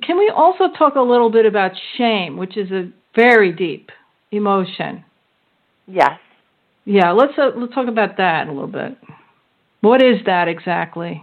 can 0.03 0.19
we 0.19 0.31
also 0.35 0.69
talk 0.77 0.97
a 0.97 1.01
little 1.01 1.31
bit 1.31 1.47
about 1.47 1.73
shame, 1.97 2.37
which 2.37 2.57
is 2.57 2.71
a 2.71 2.91
very 3.15 3.53
deep 3.53 3.91
emotion? 4.31 5.05
Yes. 5.87 6.19
Yeah, 6.85 7.13
let's 7.13 7.33
uh, 7.39 7.51
let's 7.57 7.75
talk 7.75 7.89
about 7.89 8.17
that 8.17 8.49
a 8.49 8.53
little 8.53 8.67
bit. 8.67 8.97
What 9.81 10.03
is 10.03 10.21
that 10.27 10.49
exactly? 10.49 11.23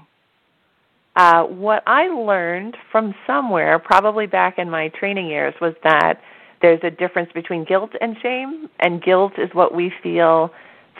Uh, 1.15 1.43
what 1.43 1.81
I 1.87 2.07
learned 2.07 2.75
from 2.91 3.15
somewhere, 3.25 3.79
probably 3.79 4.27
back 4.27 4.57
in 4.57 4.69
my 4.69 4.89
training 4.89 5.27
years, 5.27 5.53
was 5.61 5.73
that 5.83 6.19
there's 6.61 6.81
a 6.83 6.91
difference 6.91 7.31
between 7.33 7.63
guilt 7.63 7.91
and 8.01 8.17
shame, 8.21 8.69
and 8.79 9.01
guilt 9.01 9.33
is 9.37 9.49
what 9.53 9.73
we 9.73 9.91
feel 10.03 10.51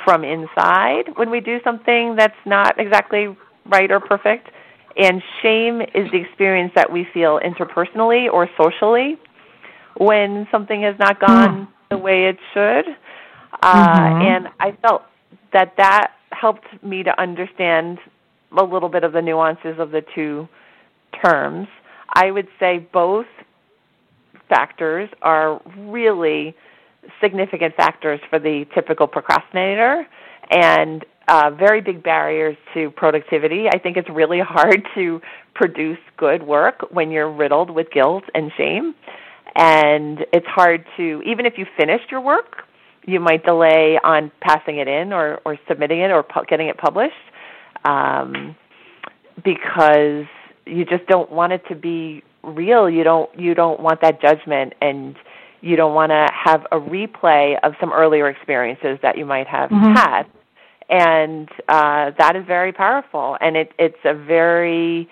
from 0.03 0.23
inside 0.23 1.03
when 1.15 1.29
we 1.29 1.39
do 1.39 1.59
something 1.63 2.15
that's 2.17 2.33
not 2.45 2.79
exactly 2.79 3.35
right 3.65 3.91
or 3.91 3.99
perfect, 3.99 4.49
and 4.97 5.21
shame 5.41 5.81
is 5.81 6.09
the 6.11 6.17
experience 6.17 6.71
that 6.75 6.91
we 6.91 7.07
feel 7.13 7.39
interpersonally 7.39 8.31
or 8.31 8.49
socially 8.57 9.17
when 9.97 10.47
something 10.51 10.81
has 10.81 10.95
not 10.99 11.19
gone 11.19 11.67
mm. 11.67 11.67
the 11.89 11.97
way 11.97 12.27
it 12.27 12.37
should. 12.53 12.85
Uh, 13.61 13.87
mm-hmm. 13.87 14.21
And 14.21 14.47
I 14.59 14.71
felt 14.81 15.03
that 15.53 15.73
that 15.77 16.13
helped 16.31 16.65
me 16.83 17.03
to 17.03 17.19
understand 17.19 17.99
a 18.57 18.63
little 18.63 18.89
bit 18.89 19.03
of 19.03 19.13
the 19.13 19.21
nuances 19.21 19.79
of 19.79 19.91
the 19.91 20.03
two 20.13 20.47
terms. 21.23 21.67
I 22.13 22.31
would 22.31 22.47
say 22.59 22.79
both 22.91 23.25
factors 24.49 25.09
are 25.21 25.61
really 25.77 26.55
significant 27.21 27.75
factors 27.75 28.19
for 28.29 28.39
the 28.39 28.65
typical 28.73 29.07
procrastinator 29.07 30.07
and 30.49 31.05
uh, 31.27 31.51
very 31.51 31.81
big 31.81 32.03
barriers 32.03 32.57
to 32.73 32.91
productivity. 32.91 33.67
I 33.67 33.79
think 33.79 33.97
it's 33.97 34.09
really 34.09 34.39
hard 34.43 34.87
to 34.95 35.21
produce 35.53 35.99
good 36.17 36.43
work 36.43 36.85
when 36.91 37.11
you're 37.11 37.31
riddled 37.31 37.69
with 37.69 37.91
guilt 37.91 38.23
and 38.33 38.51
shame. 38.57 38.93
And 39.55 40.25
it's 40.33 40.47
hard 40.47 40.85
to, 40.97 41.21
even 41.25 41.45
if 41.45 41.53
you 41.57 41.65
finished 41.77 42.11
your 42.11 42.21
work, 42.21 42.63
you 43.07 43.19
might 43.19 43.45
delay 43.45 43.97
on 44.03 44.31
passing 44.41 44.77
it 44.79 44.87
in 44.87 45.13
or, 45.13 45.39
or 45.45 45.57
submitting 45.67 46.01
it 46.01 46.11
or 46.11 46.23
pu- 46.23 46.45
getting 46.49 46.67
it 46.67 46.77
published 46.77 47.13
um, 47.85 48.55
because 49.43 50.25
you 50.65 50.85
just 50.85 51.05
don't 51.07 51.31
want 51.31 51.53
it 51.53 51.61
to 51.69 51.75
be 51.75 52.23
real. 52.43 52.89
You 52.89 53.03
don't 53.03 53.29
you 53.39 53.53
don't 53.53 53.79
want 53.79 54.01
that 54.01 54.21
judgment, 54.21 54.73
and 54.81 55.15
you 55.61 55.75
don't 55.75 55.93
want 55.93 56.11
to 56.11 56.27
have 56.33 56.65
a 56.71 56.77
replay 56.77 57.57
of 57.63 57.73
some 57.79 57.93
earlier 57.93 58.27
experiences 58.27 58.99
that 59.01 59.17
you 59.17 59.25
might 59.25 59.47
have 59.47 59.69
mm-hmm. 59.69 59.93
had. 59.93 60.23
And 60.89 61.49
uh, 61.67 62.11
that 62.17 62.35
is 62.35 62.45
very 62.45 62.71
powerful, 62.71 63.37
and 63.41 63.57
it, 63.57 63.71
it's 63.79 63.97
a 64.03 64.13
very 64.13 65.09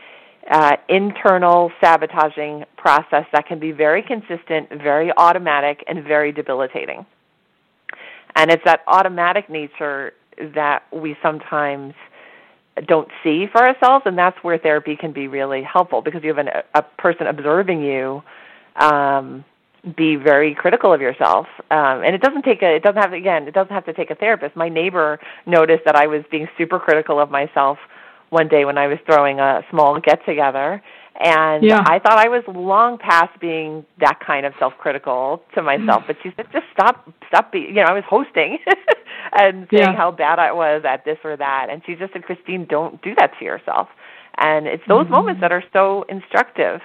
uh, 0.50 0.78
internal 0.88 1.72
sabotaging 1.82 2.66
process 2.78 3.26
that 3.32 3.48
can 3.48 3.60
be 3.60 3.72
very 3.72 4.04
consistent, 4.04 4.70
very 4.70 5.12
automatic, 5.18 5.84
and 5.88 6.04
very 6.04 6.32
debilitating. 6.32 7.06
And 8.36 8.52
it's 8.52 8.64
that 8.66 8.82
automatic 8.88 9.50
nature 9.50 10.14
that 10.56 10.84
we 10.92 11.16
sometimes 11.24 11.94
don't 12.88 13.10
see 13.24 13.48
for 13.52 13.66
ourselves, 13.66 14.04
and 14.06 14.18
that's 14.18 14.38
where 14.44 14.58
therapy 14.58 14.96
can 14.96 15.12
be 15.12 15.28
really 15.28 15.64
helpful 15.64 16.02
because 16.02 16.24
you 16.24 16.30
have 16.30 16.40
an, 16.40 16.50
a 16.74 16.82
person 16.82 17.28
observing 17.28 17.84
you 17.84 18.24
um, 18.76 19.46
be 19.96 20.16
very 20.16 20.56
critical 20.56 20.94
of 20.94 21.02
yourself. 21.02 21.48
Um, 21.70 22.04
and 22.04 22.16
it 22.16 22.22
doesn't 22.22 22.44
take 22.44 22.62
a, 22.62 22.76
it 22.76 22.84
doesn't 22.84 23.02
have 23.02 23.14
again, 23.14 23.48
it 23.48 23.54
doesn't 23.54 23.74
have 23.74 23.86
to 23.86 23.94
take 23.94 24.12
a 24.12 24.16
therapist. 24.16 24.56
My 24.56 24.70
neighbor 24.70 25.20
noticed 25.46 25.84
that 25.86 25.96
I 25.96 26.08
was 26.08 26.24
being 26.32 26.48
super 26.58 26.80
critical 26.80 27.20
of 27.20 27.30
myself 27.30 27.78
one 28.30 28.48
day 28.48 28.66
when 28.66 28.78
I 28.78 28.88
was 28.88 28.98
throwing 29.06 29.40
a 29.40 29.62
small 29.70 30.00
get 30.00 30.26
together, 30.26 30.82
and 31.20 31.64
yeah. 31.64 31.84
I 31.86 32.00
thought 32.00 32.18
I 32.18 32.28
was 32.28 32.44
long 32.48 32.98
past 32.98 33.40
being 33.40 33.86
that 34.00 34.20
kind 34.26 34.46
of 34.46 34.54
self-critical 34.58 35.44
to 35.54 35.62
myself. 35.62 36.04
But 36.08 36.18
she 36.24 36.32
said, 36.36 36.48
"Just 36.52 36.66
stop, 36.74 37.10
stop." 37.28 37.52
Be, 37.52 37.60
you 37.60 37.76
know, 37.76 37.84
I 37.84 37.94
was 37.94 38.04
hosting 38.10 38.58
and 39.34 39.68
saying 39.72 39.84
yeah. 39.84 39.96
how 39.96 40.12
bad 40.12 40.40
I 40.40 40.52
was 40.52 40.84
at 40.86 41.06
this 41.06 41.18
or 41.24 41.38
that, 41.38 41.68
and 41.70 41.84
she 41.86 41.96
just 41.96 42.14
said, 42.14 42.24
"Christine, 42.24 42.66
don't 42.66 43.02
do 43.02 43.14
that 43.16 43.38
to 43.38 43.46
yourself." 43.46 43.90
And 44.38 44.66
it's 44.66 44.84
those 44.88 45.04
mm-hmm. 45.04 45.14
moments 45.14 45.42
that 45.42 45.52
are 45.52 45.64
so 45.72 46.06
instructive. 46.10 46.82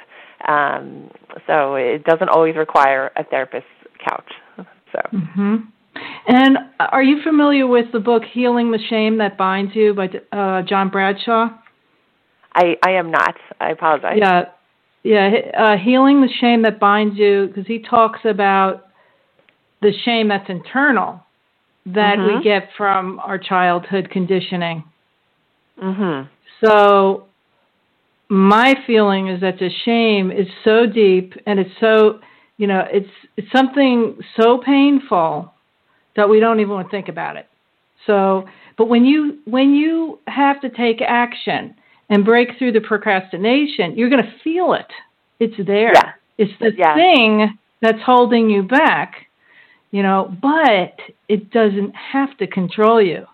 Um, 0.47 1.11
so 1.47 1.74
it 1.74 2.05
doesn't 2.05 2.28
always 2.28 2.57
require 2.57 3.11
a 3.16 3.24
therapist's 3.24 3.68
couch. 4.07 4.32
So. 4.91 5.01
Mm-hmm. 5.12 5.57
And 6.28 6.59
are 6.78 7.03
you 7.03 7.22
familiar 7.22 7.66
with 7.66 7.93
the 7.93 8.01
book 8.01 8.22
"Healing 8.32 8.70
the 8.70 8.78
Shame 8.89 9.18
That 9.18 9.36
Binds 9.36 9.74
You" 9.74 9.93
by 9.93 10.09
uh, 10.32 10.62
John 10.62 10.89
Bradshaw? 10.89 11.49
I, 12.55 12.76
I 12.82 12.93
am 12.93 13.11
not. 13.11 13.34
I 13.61 13.70
apologize. 13.70 14.16
Yeah, 14.18 14.45
yeah. 15.03 15.28
Uh, 15.57 15.76
healing 15.76 16.22
the 16.22 16.30
shame 16.41 16.62
that 16.62 16.80
binds 16.80 17.18
you, 17.18 17.49
because 17.49 17.66
he 17.66 17.80
talks 17.80 18.20
about 18.24 18.86
the 19.82 19.93
shame 20.05 20.28
that's 20.28 20.49
internal 20.49 21.22
that 21.86 22.18
mm-hmm. 22.18 22.39
we 22.39 22.45
get 22.45 22.70
from 22.76 23.18
our 23.20 23.39
childhood 23.39 24.11
conditioning. 24.11 24.84
Mm-hmm. 25.82 26.28
So 26.64 27.28
my 28.29 28.74
feeling 28.87 29.29
is 29.29 29.41
that 29.41 29.59
the 29.59 29.70
shame 29.85 30.31
is 30.31 30.47
so 30.64 30.87
deep 30.87 31.33
and 31.47 31.59
it's 31.59 31.70
so 31.81 32.20
you 32.57 32.66
know 32.66 32.85
it's 32.91 33.09
it's 33.37 33.51
something 33.53 34.18
so 34.37 34.59
painful 34.59 35.53
that 36.18 36.29
we 36.29 36.41
don't 36.41 36.59
even 36.61 36.72
want 36.72 36.89
to 36.89 36.91
think 36.91 37.09
about 37.09 37.37
it. 37.37 37.47
So, 38.07 38.45
but 38.76 38.89
when 38.89 39.05
you 39.05 39.39
when 39.45 39.74
you 39.74 40.18
have 40.26 40.61
to 40.62 40.68
take 40.68 41.01
action 41.01 41.74
and 42.11 42.24
break 42.24 42.59
through 42.59 42.72
the 42.72 42.81
procrastination, 42.81 43.97
you're 43.97 44.11
going 44.11 44.24
to 44.24 44.33
feel 44.43 44.74
it. 44.74 44.91
It's 45.39 45.55
there. 45.66 45.93
Yeah. 45.95 46.12
It's 46.37 46.53
the 46.61 46.72
yeah. 46.76 46.95
thing 46.95 47.59
that's 47.81 47.99
holding 48.05 48.51
you 48.51 48.62
back, 48.64 49.26
you 49.91 50.03
know, 50.03 50.35
but 50.43 50.99
it 51.29 51.51
doesn't 51.51 51.95
have 51.95 52.37
to 52.39 52.47
control 52.47 53.01
you. 53.01 53.24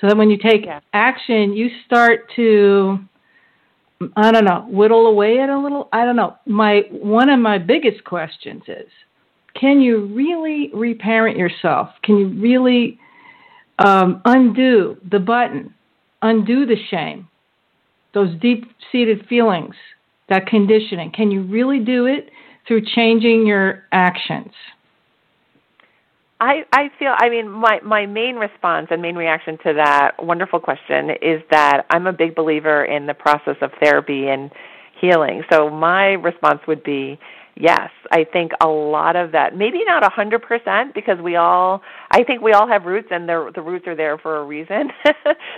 So 0.00 0.08
that 0.08 0.16
when 0.16 0.30
you 0.30 0.38
take 0.38 0.64
yeah. 0.64 0.80
action, 0.92 1.52
you 1.52 1.68
start 1.86 2.30
to 2.36 2.98
I 4.16 4.30
don't 4.30 4.44
know, 4.44 4.66
whittle 4.68 5.06
away 5.06 5.38
at 5.40 5.48
a 5.48 5.58
little. 5.58 5.88
I 5.92 6.04
don't 6.04 6.16
know. 6.16 6.36
My 6.46 6.82
one 6.90 7.30
of 7.30 7.40
my 7.40 7.58
biggest 7.58 8.04
questions 8.04 8.62
is, 8.68 8.88
can 9.54 9.80
you 9.80 10.06
really 10.06 10.70
reparent 10.74 11.38
yourself? 11.38 11.88
Can 12.02 12.18
you 12.18 12.28
really 12.28 12.98
um, 13.78 14.20
undo 14.24 14.98
the 15.10 15.18
button, 15.18 15.74
undo 16.20 16.66
the 16.66 16.76
shame, 16.90 17.28
those 18.12 18.38
deep 18.40 18.70
seated 18.92 19.26
feelings, 19.28 19.74
that 20.28 20.46
conditioning? 20.46 21.10
Can 21.10 21.30
you 21.30 21.42
really 21.42 21.78
do 21.78 22.06
it 22.06 22.30
through 22.68 22.82
changing 22.94 23.46
your 23.46 23.84
actions? 23.92 24.52
I, 26.40 26.64
I 26.72 26.90
feel 26.98 27.14
I 27.16 27.30
mean 27.30 27.50
my 27.50 27.80
my 27.82 28.04
main 28.06 28.36
response 28.36 28.88
and 28.90 29.00
main 29.00 29.16
reaction 29.16 29.56
to 29.64 29.72
that 29.74 30.22
wonderful 30.22 30.60
question 30.60 31.10
is 31.22 31.42
that 31.50 31.86
I'm 31.88 32.06
a 32.06 32.12
big 32.12 32.34
believer 32.34 32.84
in 32.84 33.06
the 33.06 33.14
process 33.14 33.56
of 33.62 33.70
therapy 33.80 34.28
and 34.28 34.50
healing. 35.00 35.44
So 35.50 35.70
my 35.70 36.12
response 36.12 36.60
would 36.68 36.82
be 36.84 37.18
yes. 37.54 37.88
I 38.10 38.24
think 38.24 38.52
a 38.60 38.68
lot 38.68 39.16
of 39.16 39.32
that 39.32 39.56
maybe 39.56 39.82
not 39.86 40.04
a 40.04 40.10
hundred 40.10 40.42
percent 40.42 40.92
because 40.94 41.18
we 41.22 41.36
all 41.36 41.80
I 42.10 42.22
think 42.22 42.42
we 42.42 42.52
all 42.52 42.68
have 42.68 42.84
roots 42.84 43.08
and 43.10 43.26
the 43.26 43.50
the 43.54 43.62
roots 43.62 43.86
are 43.86 43.96
there 43.96 44.18
for 44.18 44.36
a 44.36 44.44
reason. 44.44 44.90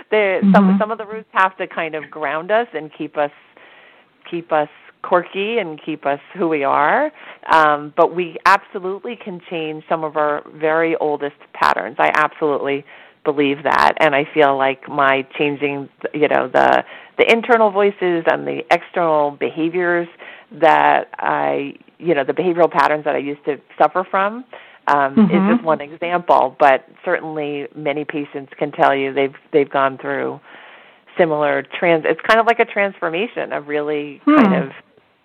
the 0.09 0.39
mm-hmm. 0.41 0.53
some 0.53 0.77
some 0.79 0.91
of 0.91 0.97
the 0.97 1.05
roots 1.05 1.29
have 1.31 1.57
to 1.57 1.67
kind 1.67 1.93
of 1.93 2.09
ground 2.09 2.51
us 2.51 2.67
and 2.73 2.89
keep 2.97 3.17
us 3.17 3.31
keep 4.31 4.53
us 4.53 4.69
quirky 5.01 5.57
and 5.57 5.81
keep 5.83 6.05
us 6.05 6.19
who 6.35 6.47
we 6.47 6.63
are. 6.63 7.11
Um, 7.51 7.93
but 7.95 8.15
we 8.15 8.37
absolutely 8.45 9.15
can 9.15 9.41
change 9.49 9.83
some 9.87 10.03
of 10.03 10.17
our 10.17 10.43
very 10.55 10.95
oldest 10.97 11.37
patterns. 11.53 11.97
I 11.99 12.11
absolutely 12.13 12.85
believe 13.23 13.63
that, 13.63 13.93
and 13.99 14.15
I 14.15 14.25
feel 14.33 14.57
like 14.57 14.87
my 14.87 15.27
changing, 15.37 15.89
you 16.13 16.27
know, 16.27 16.47
the 16.47 16.83
the 17.17 17.29
internal 17.29 17.69
voices 17.69 18.23
and 18.31 18.47
the 18.47 18.61
external 18.71 19.31
behaviors 19.31 20.07
that 20.51 21.09
I, 21.17 21.73
you 21.97 22.15
know, 22.15 22.23
the 22.23 22.33
behavioral 22.33 22.71
patterns 22.71 23.03
that 23.03 23.15
I 23.15 23.19
used 23.19 23.43
to 23.45 23.59
suffer 23.77 24.05
from. 24.09 24.45
Um, 24.87 25.15
mm-hmm. 25.15 25.35
is 25.35 25.55
just 25.55 25.63
one 25.63 25.81
example, 25.81 26.55
but 26.59 26.87
certainly 27.05 27.67
many 27.75 28.05
patients 28.05 28.51
can 28.57 28.71
tell 28.71 28.95
you 28.95 29.13
they've 29.13 29.35
they've 29.53 29.69
gone 29.69 29.99
through 29.99 30.39
similar 31.19 31.63
trans. 31.77 32.05
It's 32.07 32.21
kind 32.21 32.39
of 32.39 32.47
like 32.47 32.59
a 32.59 32.65
transformation 32.65 33.53
of 33.53 33.67
really 33.67 34.21
hmm. 34.25 34.35
kind 34.35 34.63
of 34.63 34.71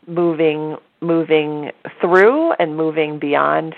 moving 0.06 0.76
moving 1.00 1.70
through 2.00 2.52
and 2.52 2.76
moving 2.76 3.18
beyond 3.18 3.74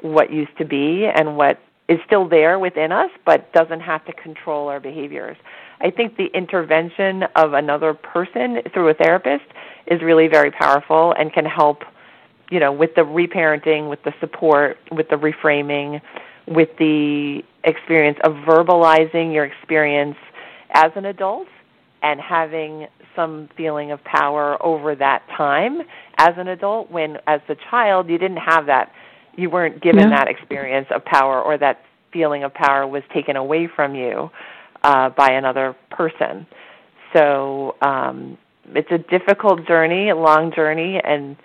what 0.00 0.32
used 0.32 0.56
to 0.58 0.64
be 0.64 1.06
and 1.06 1.36
what 1.36 1.60
is 1.88 1.98
still 2.04 2.28
there 2.28 2.58
within 2.58 2.90
us 2.90 3.10
but 3.24 3.52
doesn't 3.52 3.80
have 3.80 4.04
to 4.04 4.12
control 4.12 4.68
our 4.68 4.80
behaviors. 4.80 5.36
I 5.80 5.90
think 5.90 6.16
the 6.16 6.26
intervention 6.34 7.24
of 7.36 7.52
another 7.52 7.94
person 7.94 8.62
through 8.72 8.88
a 8.88 8.94
therapist 8.94 9.44
is 9.86 10.02
really 10.02 10.26
very 10.26 10.50
powerful 10.50 11.14
and 11.16 11.32
can 11.32 11.44
help 11.44 11.82
you 12.50 12.60
know 12.60 12.72
with 12.72 12.94
the 12.94 13.02
reparenting, 13.02 13.88
with 13.88 14.02
the 14.02 14.14
support, 14.20 14.78
with 14.90 15.08
the 15.08 15.16
reframing, 15.16 16.00
with 16.46 16.70
the 16.78 17.44
experience 17.64 18.18
of 18.24 18.32
verbalizing 18.32 19.32
your 19.32 19.44
experience 19.44 20.16
as 20.70 20.92
an 20.94 21.04
adult 21.04 21.48
and 22.02 22.20
having 22.20 22.86
some 23.16 23.48
feeling 23.56 23.90
of 23.90 24.02
power 24.04 24.62
over 24.64 24.94
that 24.94 25.22
time 25.36 25.80
as 26.18 26.34
an 26.36 26.48
adult 26.48 26.90
when 26.90 27.16
as 27.26 27.40
a 27.48 27.56
child 27.70 28.08
you 28.08 28.18
didn't 28.18 28.36
have 28.36 28.66
that 28.66 28.92
you 29.36 29.50
weren't 29.50 29.82
given 29.82 30.10
yeah. 30.10 30.16
that 30.16 30.28
experience 30.28 30.86
of 30.90 31.04
power 31.04 31.42
or 31.42 31.58
that 31.58 31.80
feeling 32.12 32.44
of 32.44 32.54
power 32.54 32.86
was 32.86 33.02
taken 33.12 33.36
away 33.36 33.68
from 33.74 33.94
you 33.94 34.30
uh, 34.82 35.10
by 35.10 35.32
another 35.32 35.76
person. 35.90 36.46
So 37.12 37.76
um, 37.82 38.38
it's 38.68 38.90
a 38.90 38.98
difficult 38.98 39.66
journey 39.66 40.10
a 40.10 40.16
long 40.16 40.52
journey 40.54 41.00
and 41.02 41.36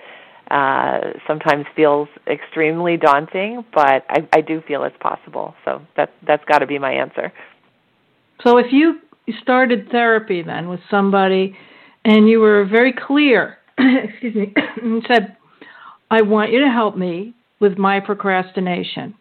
uh, 0.50 1.14
sometimes 1.28 1.66
feels 1.76 2.10
extremely 2.28 2.98
daunting 2.98 3.64
but 3.74 4.06
I, 4.10 4.28
I 4.34 4.42
do 4.42 4.62
feel 4.68 4.84
it's 4.84 4.98
possible. 5.00 5.56
So 5.66 5.82
that 5.98 6.12
that's 6.26 6.44
got 6.46 6.60
to 6.60 6.68
be 6.68 6.80
my 6.80 6.92
answer. 6.94 7.32
So 8.44 8.58
if 8.58 8.68
you 8.72 9.00
started 9.42 9.90
therapy 9.92 10.42
then 10.42 10.70
with 10.70 10.80
somebody 10.90 11.56
and 12.04 12.28
you 12.28 12.40
were 12.40 12.66
very 12.66 12.94
clear, 12.94 13.58
excuse 13.78 14.36
me, 14.36 14.54
and 14.82 15.04
said, 15.08 15.36
I 16.10 16.22
want 16.22 16.52
you 16.52 16.60
to 16.62 16.70
help 16.70 16.98
me 16.98 17.34
with 17.60 17.78
my 17.78 18.00
procrastination. 18.00 19.16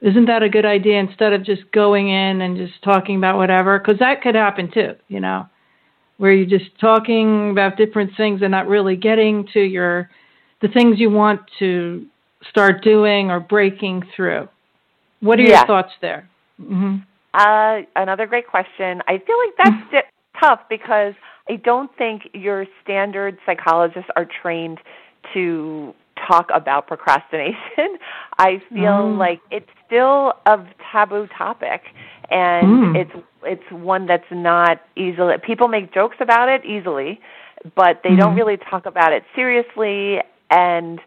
Isn't 0.00 0.26
that 0.26 0.42
a 0.42 0.48
good 0.48 0.66
idea 0.66 0.98
instead 0.98 1.32
of 1.32 1.44
just 1.44 1.70
going 1.72 2.08
in 2.08 2.40
and 2.40 2.56
just 2.56 2.82
talking 2.82 3.16
about 3.16 3.36
whatever? 3.36 3.78
Because 3.78 3.98
that 4.00 4.22
could 4.22 4.34
happen 4.34 4.70
too, 4.72 4.94
you 5.08 5.20
know, 5.20 5.48
where 6.18 6.32
you're 6.32 6.58
just 6.58 6.78
talking 6.80 7.50
about 7.50 7.76
different 7.76 8.12
things 8.16 8.42
and 8.42 8.50
not 8.50 8.68
really 8.68 8.96
getting 8.96 9.48
to 9.54 9.60
your 9.60 10.10
the 10.62 10.68
things 10.68 10.98
you 10.98 11.10
want 11.10 11.40
to 11.58 12.06
start 12.48 12.82
doing 12.82 13.30
or 13.30 13.40
breaking 13.40 14.02
through. 14.14 14.48
What 15.20 15.38
are 15.38 15.42
your 15.42 15.66
thoughts 15.66 15.92
there? 16.00 16.28
Mm-hmm. 16.60 16.96
Uh, 17.36 17.82
another 17.96 18.26
great 18.26 18.46
question. 18.46 19.02
I 19.06 19.18
feel 19.18 19.36
like 19.38 19.54
that's 19.58 19.92
di- 19.92 20.40
tough 20.40 20.60
because 20.70 21.12
I 21.48 21.56
don't 21.56 21.94
think 21.96 22.30
your 22.32 22.66
standard 22.82 23.38
psychologists 23.44 24.08
are 24.16 24.26
trained 24.42 24.78
to 25.34 25.94
talk 26.26 26.48
about 26.52 26.86
procrastination. 26.86 27.98
I 28.38 28.62
feel 28.70 29.12
mm. 29.12 29.18
like 29.18 29.40
it's 29.50 29.68
still 29.86 30.32
a 30.46 30.64
taboo 30.90 31.28
topic 31.36 31.82
and 32.30 32.66
mm. 32.66 32.96
it's 32.96 33.26
it's 33.42 33.70
one 33.70 34.06
that's 34.06 34.24
not 34.32 34.80
easily 34.96 35.34
people 35.44 35.68
make 35.68 35.92
jokes 35.92 36.16
about 36.20 36.48
it 36.48 36.64
easily, 36.64 37.20
but 37.74 38.00
they 38.02 38.10
mm. 38.10 38.18
don't 38.18 38.34
really 38.34 38.56
talk 38.56 38.86
about 38.86 39.12
it 39.12 39.24
seriously 39.34 40.22
and 40.50 41.00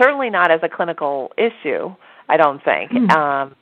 certainly 0.00 0.30
not 0.30 0.50
as 0.52 0.60
a 0.62 0.68
clinical 0.68 1.32
issue, 1.36 1.92
I 2.28 2.36
don't 2.36 2.62
think. 2.64 2.92
Mm. 2.92 3.10
Um 3.10 3.56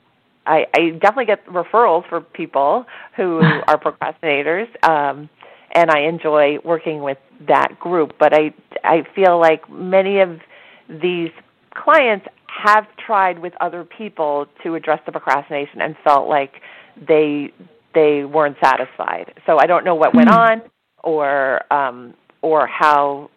I, 0.45 0.65
I 0.73 0.89
definitely 0.91 1.25
get 1.25 1.45
referrals 1.47 2.07
for 2.09 2.21
people 2.21 2.85
who 3.15 3.41
are 3.67 3.79
procrastinators, 3.79 4.67
um, 4.87 5.29
and 5.73 5.89
I 5.89 6.01
enjoy 6.01 6.57
working 6.63 7.01
with 7.01 7.17
that 7.47 7.79
group. 7.79 8.13
But 8.19 8.33
I 8.33 8.53
I 8.83 9.03
feel 9.15 9.39
like 9.39 9.69
many 9.69 10.19
of 10.19 10.39
these 10.89 11.31
clients 11.73 12.27
have 12.47 12.85
tried 12.97 13.39
with 13.39 13.53
other 13.61 13.83
people 13.85 14.47
to 14.63 14.75
address 14.75 14.99
the 15.05 15.11
procrastination 15.11 15.81
and 15.81 15.95
felt 16.03 16.27
like 16.27 16.61
they 17.07 17.53
they 17.93 18.23
weren't 18.23 18.57
satisfied. 18.63 19.33
So 19.45 19.57
I 19.59 19.65
don't 19.65 19.85
know 19.85 19.95
what 19.95 20.13
went 20.13 20.29
hmm. 20.29 20.35
on 20.35 20.61
or 21.03 21.61
um, 21.73 22.13
or 22.41 22.67
how 22.67 23.29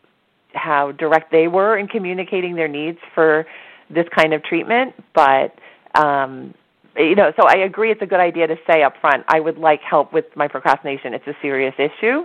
how 0.54 0.92
direct 0.92 1.32
they 1.32 1.48
were 1.48 1.76
in 1.76 1.88
communicating 1.88 2.54
their 2.54 2.68
needs 2.68 2.98
for 3.14 3.46
this 3.90 4.06
kind 4.16 4.32
of 4.32 4.42
treatment, 4.42 4.94
but 5.14 5.54
um, 5.94 6.54
you 6.96 7.14
know, 7.14 7.32
so 7.36 7.46
I 7.46 7.56
agree 7.58 7.90
it's 7.90 8.02
a 8.02 8.06
good 8.06 8.20
idea 8.20 8.46
to 8.46 8.56
say 8.70 8.82
up 8.82 8.94
front, 9.00 9.24
I 9.28 9.40
would 9.40 9.58
like 9.58 9.80
help 9.80 10.12
with 10.12 10.26
my 10.36 10.48
procrastination. 10.48 11.14
It's 11.14 11.26
a 11.26 11.34
serious 11.42 11.74
issue. 11.78 12.22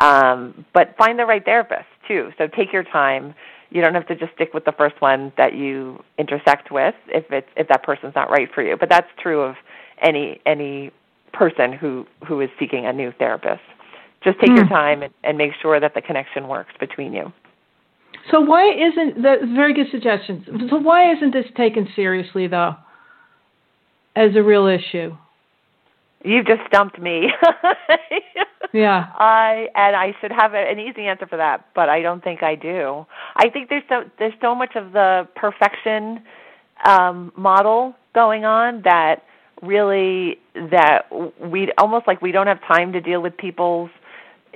Um, 0.00 0.64
but 0.74 0.96
find 0.96 1.18
the 1.18 1.26
right 1.26 1.44
therapist 1.44 1.86
too. 2.06 2.30
So 2.38 2.46
take 2.46 2.72
your 2.72 2.84
time. 2.84 3.34
You 3.70 3.82
don't 3.82 3.94
have 3.94 4.06
to 4.08 4.14
just 4.14 4.32
stick 4.34 4.54
with 4.54 4.64
the 4.64 4.72
first 4.72 5.00
one 5.00 5.32
that 5.36 5.54
you 5.54 6.02
intersect 6.18 6.70
with 6.70 6.94
if 7.08 7.24
it's 7.30 7.48
if 7.56 7.68
that 7.68 7.82
person's 7.82 8.14
not 8.14 8.30
right 8.30 8.48
for 8.54 8.62
you. 8.62 8.76
But 8.76 8.88
that's 8.88 9.08
true 9.20 9.42
of 9.42 9.56
any 10.00 10.40
any 10.46 10.92
person 11.32 11.72
who 11.72 12.06
who 12.26 12.40
is 12.40 12.50
seeking 12.58 12.86
a 12.86 12.92
new 12.92 13.12
therapist. 13.18 13.62
Just 14.22 14.38
take 14.40 14.50
mm. 14.50 14.56
your 14.56 14.68
time 14.68 15.02
and, 15.02 15.12
and 15.24 15.36
make 15.36 15.52
sure 15.60 15.80
that 15.80 15.94
the 15.94 16.00
connection 16.00 16.48
works 16.48 16.72
between 16.78 17.12
you. 17.12 17.32
So 18.30 18.40
why 18.40 18.72
isn't 18.72 19.22
that 19.22 19.40
very 19.54 19.74
good 19.74 19.86
suggestions? 19.90 20.46
So 20.70 20.76
why 20.76 21.12
isn't 21.12 21.32
this 21.32 21.46
taken 21.56 21.88
seriously 21.94 22.46
though? 22.46 22.74
As 24.16 24.34
a 24.34 24.42
real 24.42 24.66
issue? 24.66 25.16
You've 26.24 26.46
just 26.46 26.62
stumped 26.66 26.98
me. 27.00 27.28
yeah. 28.72 29.06
I 29.14 29.68
and 29.74 29.94
I 29.94 30.14
should 30.20 30.32
have 30.32 30.54
an 30.54 30.80
easy 30.80 31.02
answer 31.02 31.26
for 31.26 31.36
that, 31.36 31.66
but 31.74 31.88
I 31.88 32.02
don't 32.02 32.24
think 32.24 32.42
I 32.42 32.56
do. 32.56 33.06
I 33.36 33.48
think 33.48 33.68
there's 33.68 33.84
so 33.88 34.04
there's 34.18 34.34
so 34.40 34.54
much 34.54 34.74
of 34.74 34.92
the 34.92 35.28
perfection 35.36 36.22
um 36.84 37.32
model 37.36 37.94
going 38.14 38.44
on 38.44 38.82
that 38.82 39.22
really 39.62 40.38
that 40.54 41.02
we 41.40 41.70
almost 41.78 42.06
like 42.06 42.20
we 42.20 42.32
don't 42.32 42.46
have 42.48 42.60
time 42.62 42.92
to 42.92 43.00
deal 43.00 43.22
with 43.22 43.36
people's 43.36 43.90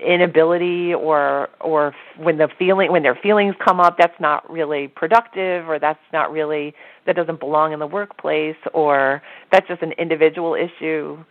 inability 0.01 0.95
or 0.95 1.49
or 1.61 1.95
when 2.17 2.39
the 2.39 2.49
feeling 2.59 2.91
when 2.91 3.03
their 3.03 3.15
feelings 3.15 3.55
come 3.65 3.81
up 3.81 3.97
that's 3.99 4.19
not 4.21 4.49
really 4.51 4.89
productive 4.89 5.69
or 5.69 5.79
that's 5.79 6.01
not 6.13 6.33
really 6.33 6.75
that 7.07 7.17
doesn't 7.17 7.41
belong 7.41 7.73
in 7.73 7.79
the 7.79 7.87
workplace 7.87 8.57
or 8.73 9.23
that's 9.53 9.67
just 9.69 9.83
an 9.83 9.93
individual 9.93 10.55
issue 10.55 11.23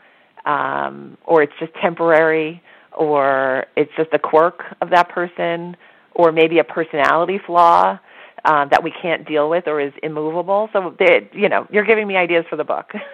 um 0.45 1.17
or 1.26 1.41
it's 1.41 1.53
just 1.59 1.74
temporary 1.82 2.61
or 2.97 3.65
it's 3.76 3.91
just 3.97 4.09
a 4.13 4.20
quirk 4.20 4.63
of 4.82 4.89
that 4.89 5.09
person 5.09 5.76
or 6.13 6.32
maybe 6.32 6.59
a 6.59 6.63
personality 6.63 7.39
flaw 7.45 7.97
uh, 8.45 8.65
that 8.65 8.84
we 8.84 8.91
can't 9.01 9.28
deal 9.28 9.49
with 9.49 9.67
or 9.67 9.82
is 9.82 9.93
immovable. 10.01 10.70
So, 10.72 10.95
they, 10.97 11.30
you 11.34 11.49
know, 11.49 11.67
you're 11.70 11.86
giving 11.86 12.07
me 12.07 12.15
ideas 12.15 12.45
for 12.49 12.55
the 12.55 12.63
book. 12.63 12.91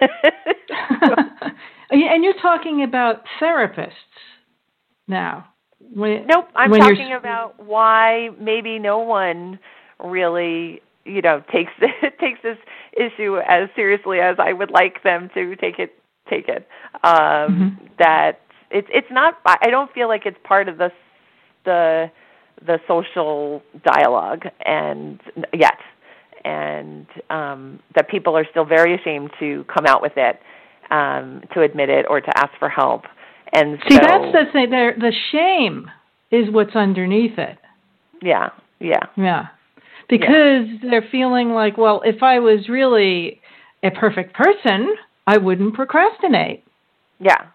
and 1.90 2.24
you're 2.24 2.40
talking 2.40 2.82
about 2.82 3.22
therapists 3.40 3.92
now. 5.06 5.48
When, 5.94 6.26
nope, 6.26 6.48
I'm 6.54 6.72
talking 6.72 7.12
about 7.12 7.64
why 7.64 8.30
maybe 8.40 8.78
no 8.78 8.98
one 8.98 9.58
really, 10.02 10.82
you 11.04 11.22
know, 11.22 11.42
takes 11.52 11.72
takes 12.20 12.40
this 12.42 12.58
issue 12.92 13.38
as 13.38 13.68
seriously 13.76 14.20
as 14.20 14.36
I 14.38 14.52
would 14.52 14.70
like 14.70 15.02
them 15.02 15.30
to 15.34 15.56
take 15.56 15.78
it. 15.78 15.94
Take 16.28 16.48
it. 16.48 16.66
Um, 17.04 17.12
mm-hmm. 17.12 17.86
That 17.98 18.40
it's 18.70 18.88
it's 18.90 19.06
not. 19.10 19.38
I 19.44 19.70
don't 19.70 19.92
feel 19.92 20.08
like 20.08 20.26
it's 20.26 20.38
part 20.42 20.68
of 20.68 20.78
the 20.78 20.90
the 21.64 22.10
the 22.64 22.80
social 22.88 23.62
dialogue 23.84 24.46
and 24.64 25.20
yet 25.52 25.78
and 26.46 27.06
um, 27.28 27.80
that 27.96 28.08
people 28.08 28.36
are 28.36 28.46
still 28.50 28.64
very 28.64 28.94
ashamed 28.94 29.30
to 29.40 29.64
come 29.64 29.84
out 29.84 30.00
with 30.00 30.12
it, 30.16 30.40
um, 30.90 31.42
to 31.52 31.62
admit 31.62 31.90
it, 31.90 32.06
or 32.08 32.20
to 32.20 32.38
ask 32.38 32.52
for 32.58 32.68
help. 32.68 33.02
And 33.52 33.78
see, 33.88 33.94
so, 33.94 34.00
that's 34.02 34.32
the 34.32 34.44
thing. 34.52 34.70
There, 34.70 34.94
the 34.98 35.12
shame 35.32 35.90
is 36.30 36.50
what's 36.50 36.74
underneath 36.74 37.38
it. 37.38 37.58
Yeah, 38.22 38.50
yeah, 38.80 39.06
yeah. 39.16 39.46
Because 40.08 40.66
yeah. 40.68 40.90
they're 40.90 41.08
feeling 41.10 41.50
like, 41.50 41.76
well, 41.76 42.02
if 42.04 42.22
I 42.22 42.38
was 42.40 42.68
really 42.68 43.40
a 43.82 43.90
perfect 43.90 44.34
person, 44.34 44.94
I 45.26 45.38
wouldn't 45.38 45.74
procrastinate. 45.74 46.64
Yeah, 47.18 47.46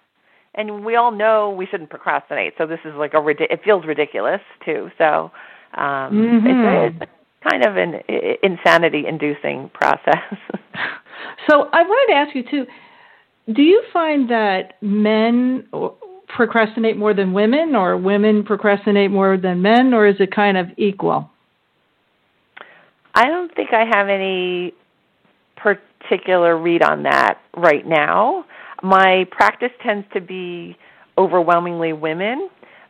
and 0.55 0.83
we 0.83 0.95
all 0.95 1.11
know 1.11 1.49
we 1.51 1.65
shouldn't 1.65 1.89
procrastinate. 1.89 2.53
So 2.57 2.67
this 2.67 2.79
is 2.85 2.93
like 2.95 3.13
a 3.13 3.25
it 3.27 3.61
feels 3.63 3.85
ridiculous 3.85 4.41
too. 4.65 4.89
So 4.97 5.31
um, 5.75 6.11
mm-hmm. 6.11 6.47
it's, 6.47 6.95
it's 7.01 7.11
kind 7.49 7.65
of 7.65 7.77
an 7.77 8.01
insanity-inducing 8.43 9.71
process. 9.73 10.17
so 11.49 11.69
I 11.71 11.83
wanted 11.83 12.13
to 12.13 12.17
ask 12.17 12.35
you 12.35 12.43
too 12.43 12.65
do 13.47 13.61
you 13.61 13.83
find 13.91 14.29
that 14.29 14.75
men 14.81 15.67
procrastinate 16.27 16.97
more 16.97 17.13
than 17.13 17.33
women, 17.33 17.75
or 17.75 17.97
women 17.97 18.43
procrastinate 18.43 19.11
more 19.11 19.37
than 19.37 19.61
men, 19.61 19.93
or 19.93 20.07
is 20.07 20.15
it 20.19 20.33
kind 20.33 20.57
of 20.57 20.67
equal? 20.77 21.29
I 23.13 23.25
don't 23.25 23.53
think 23.53 23.73
I 23.73 23.85
have 23.85 24.07
any 24.07 24.73
particular 25.57 26.57
read 26.57 26.81
on 26.81 27.03
that 27.03 27.39
right 27.55 27.85
now. 27.85 28.45
My 28.81 29.25
practice 29.31 29.71
tends 29.83 30.07
to 30.13 30.21
be 30.21 30.77
overwhelmingly 31.17 31.93
women, 31.93 32.49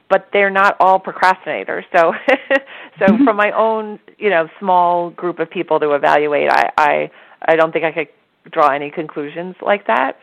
but 0.09 0.29
they're 0.31 0.51
not 0.51 0.75
all 0.79 0.99
procrastinators. 0.99 1.83
So, 1.95 2.13
so 2.99 3.05
mm-hmm. 3.05 3.23
from 3.23 3.35
my 3.35 3.51
own, 3.51 3.99
you 4.19 4.29
know, 4.29 4.47
small 4.59 5.09
group 5.09 5.39
of 5.39 5.49
people 5.49 5.79
to 5.79 5.93
evaluate, 5.93 6.49
I, 6.49 6.69
I, 6.77 7.11
I 7.47 7.55
don't 7.55 7.71
think 7.71 7.85
I 7.85 7.91
could 7.91 8.07
draw 8.51 8.69
any 8.69 8.91
conclusions 8.91 9.55
like 9.61 9.87
that 9.87 10.17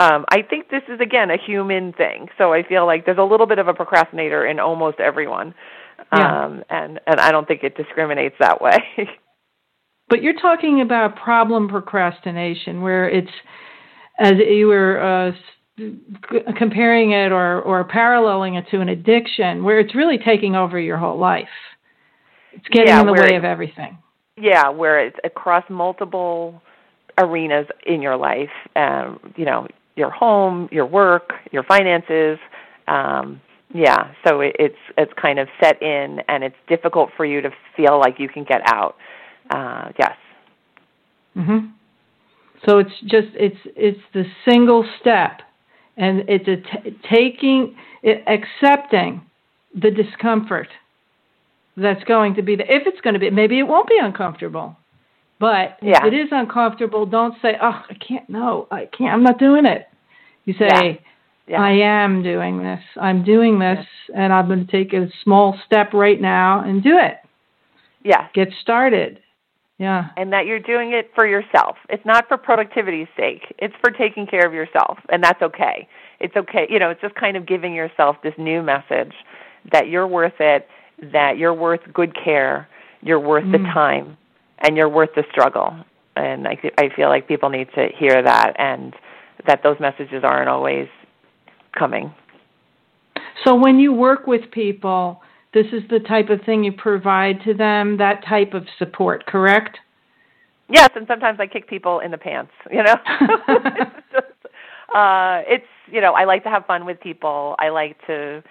um, 0.00 0.24
I 0.30 0.42
think 0.42 0.70
this 0.70 0.82
is 0.88 1.00
again 1.00 1.30
a 1.30 1.36
human 1.36 1.92
thing. 1.92 2.28
So 2.38 2.52
I 2.52 2.62
feel 2.62 2.86
like 2.86 3.04
there's 3.04 3.18
a 3.18 3.22
little 3.22 3.46
bit 3.46 3.58
of 3.58 3.68
a 3.68 3.74
procrastinator 3.74 4.46
in 4.46 4.58
almost 4.58 4.98
everyone, 4.98 5.54
yeah. 6.12 6.44
um, 6.44 6.64
and 6.70 7.00
and 7.06 7.20
I 7.20 7.30
don't 7.30 7.46
think 7.46 7.62
it 7.62 7.76
discriminates 7.76 8.36
that 8.40 8.62
way. 8.62 8.78
but 10.08 10.22
you're 10.22 10.40
talking 10.40 10.80
about 10.80 11.16
problem 11.16 11.68
procrastination, 11.68 12.80
where 12.80 13.08
it's 13.08 13.30
as 14.18 14.32
you 14.38 14.68
were 14.68 15.00
uh, 15.00 15.32
comparing 16.56 17.12
it 17.12 17.32
or, 17.32 17.60
or 17.62 17.84
paralleling 17.84 18.54
it 18.54 18.66
to 18.70 18.80
an 18.80 18.88
addiction 18.88 19.64
where 19.64 19.78
it's 19.80 19.94
really 19.94 20.18
taking 20.18 20.54
over 20.54 20.78
your 20.78 20.98
whole 20.98 21.18
life. 21.18 21.48
It's 22.52 22.66
getting 22.68 22.88
Yeah, 22.88 23.00
in 23.00 23.06
the 23.06 23.12
way 23.12 23.34
it- 23.34 23.36
of 23.36 23.44
everything. 23.44 23.98
Yeah, 24.36 24.70
where 24.70 24.98
it's 25.04 25.18
across 25.22 25.64
multiple 25.68 26.62
arenas 27.18 27.66
in 27.84 28.00
your 28.00 28.16
life. 28.16 28.48
Um, 28.74 29.20
you 29.36 29.44
know, 29.44 29.66
your 30.00 30.10
home, 30.10 30.68
your 30.72 30.86
work, 30.86 31.28
your 31.52 31.62
finances. 31.62 32.38
Um, 32.88 33.40
yeah, 33.72 34.12
so 34.26 34.40
it, 34.40 34.56
it's 34.58 34.82
it's 34.98 35.12
kind 35.20 35.38
of 35.38 35.46
set 35.62 35.80
in, 35.80 36.20
and 36.26 36.42
it's 36.42 36.56
difficult 36.68 37.10
for 37.16 37.24
you 37.24 37.40
to 37.42 37.50
feel 37.76 38.00
like 38.00 38.18
you 38.18 38.28
can 38.28 38.42
get 38.44 38.62
out. 38.66 38.96
Uh, 39.48 39.92
yes. 39.98 40.16
hmm 41.34 41.58
So 42.66 42.78
it's 42.78 42.96
just 43.02 43.28
it's 43.34 43.62
it's 43.76 44.00
the 44.12 44.24
single 44.44 44.84
step, 45.00 45.42
and 45.96 46.24
it's 46.28 46.48
a 46.48 46.56
t- 46.56 46.96
taking 47.08 47.76
it, 48.02 48.24
accepting 48.26 49.22
the 49.74 49.90
discomfort 49.92 50.68
that's 51.76 52.02
going 52.04 52.34
to 52.34 52.42
be 52.42 52.56
the 52.56 52.64
if 52.64 52.82
it's 52.86 53.00
going 53.02 53.14
to 53.14 53.20
be 53.20 53.30
maybe 53.30 53.58
it 53.60 53.62
won't 53.72 53.88
be 53.88 53.98
uncomfortable, 54.02 54.76
but 55.38 55.78
Yeah. 55.80 55.98
if 55.98 56.12
it 56.12 56.16
is 56.16 56.28
uncomfortable, 56.32 57.06
don't 57.06 57.34
say 57.40 57.52
oh 57.62 57.80
I 57.88 57.94
can't 58.06 58.28
no 58.28 58.66
I 58.72 58.86
can't 58.86 59.12
I'm 59.14 59.22
not 59.22 59.38
doing 59.38 59.64
it. 59.64 59.86
You 60.50 60.68
say 60.68 61.00
Yeah. 61.46 61.60
I 61.62 61.70
am 61.70 62.22
doing 62.22 62.62
this. 62.62 62.80
I'm 63.00 63.24
doing 63.24 63.58
this, 63.58 63.84
and 64.14 64.32
I'm 64.32 64.46
going 64.46 64.64
to 64.66 64.70
take 64.70 64.92
a 64.92 65.08
small 65.24 65.58
step 65.66 65.92
right 65.92 66.20
now 66.20 66.62
and 66.64 66.82
do 66.82 66.96
it. 66.98 67.16
Yes. 68.04 68.30
Get 68.34 68.48
started. 68.60 69.20
Yeah. 69.78 70.08
and 70.18 70.30
that 70.34 70.44
you're 70.44 70.58
doing 70.60 70.92
it 70.92 71.10
for 71.14 71.26
yourself. 71.26 71.76
It's 71.88 72.04
not 72.04 72.28
for 72.28 72.36
productivity's 72.36 73.08
sake. 73.16 73.44
It's 73.58 73.72
for 73.80 73.90
taking 73.90 74.26
care 74.26 74.46
of 74.46 74.52
yourself, 74.52 74.98
and 75.08 75.24
that's 75.24 75.40
okay. 75.40 75.88
It's 76.20 76.36
okay. 76.36 76.66
You 76.68 76.78
know, 76.78 76.90
it's 76.90 77.00
just 77.00 77.14
kind 77.14 77.34
of 77.34 77.46
giving 77.46 77.72
yourself 77.72 78.16
this 78.22 78.34
new 78.36 78.62
message 78.62 79.14
that 79.72 79.88
you're 79.88 80.06
worth 80.06 80.38
it, 80.38 80.68
that 81.12 81.38
you're 81.38 81.54
worth 81.54 81.80
good 81.94 82.14
care, 82.14 82.68
you're 83.00 83.18
worth 83.18 83.50
the 83.52 83.56
Mm. 83.58 83.72
time, 83.72 84.16
and 84.58 84.76
you're 84.76 84.88
worth 84.90 85.14
the 85.14 85.24
struggle. 85.30 85.74
And 86.14 86.46
I 86.46 86.58
I 86.76 86.90
feel 86.90 87.08
like 87.08 87.26
people 87.26 87.48
need 87.48 87.68
to 87.74 87.88
hear 87.88 88.20
that 88.20 88.52
and 88.58 88.92
that 89.46 89.62
those 89.62 89.76
messages 89.80 90.22
aren't 90.24 90.48
always 90.48 90.88
coming. 91.78 92.12
So 93.44 93.54
when 93.54 93.78
you 93.78 93.92
work 93.92 94.26
with 94.26 94.50
people, 94.50 95.22
this 95.54 95.66
is 95.72 95.82
the 95.90 96.00
type 96.00 96.28
of 96.30 96.40
thing 96.44 96.64
you 96.64 96.72
provide 96.72 97.42
to 97.44 97.54
them, 97.54 97.96
that 97.98 98.24
type 98.28 98.54
of 98.54 98.66
support, 98.78 99.26
correct? 99.26 99.78
Yes, 100.68 100.90
and 100.94 101.06
sometimes 101.08 101.40
I 101.40 101.46
kick 101.46 101.68
people 101.68 102.00
in 102.00 102.10
the 102.10 102.18
pants. 102.18 102.52
You 102.70 102.84
know, 102.84 102.94
it's, 103.48 103.96
just, 104.12 104.54
uh, 104.94 105.42
it's 105.46 105.66
you 105.90 106.00
know 106.00 106.12
I 106.12 106.24
like 106.24 106.44
to 106.44 106.50
have 106.50 106.66
fun 106.66 106.86
with 106.86 107.00
people. 107.00 107.56
I 107.58 107.70
like 107.70 107.96
to 108.06 108.42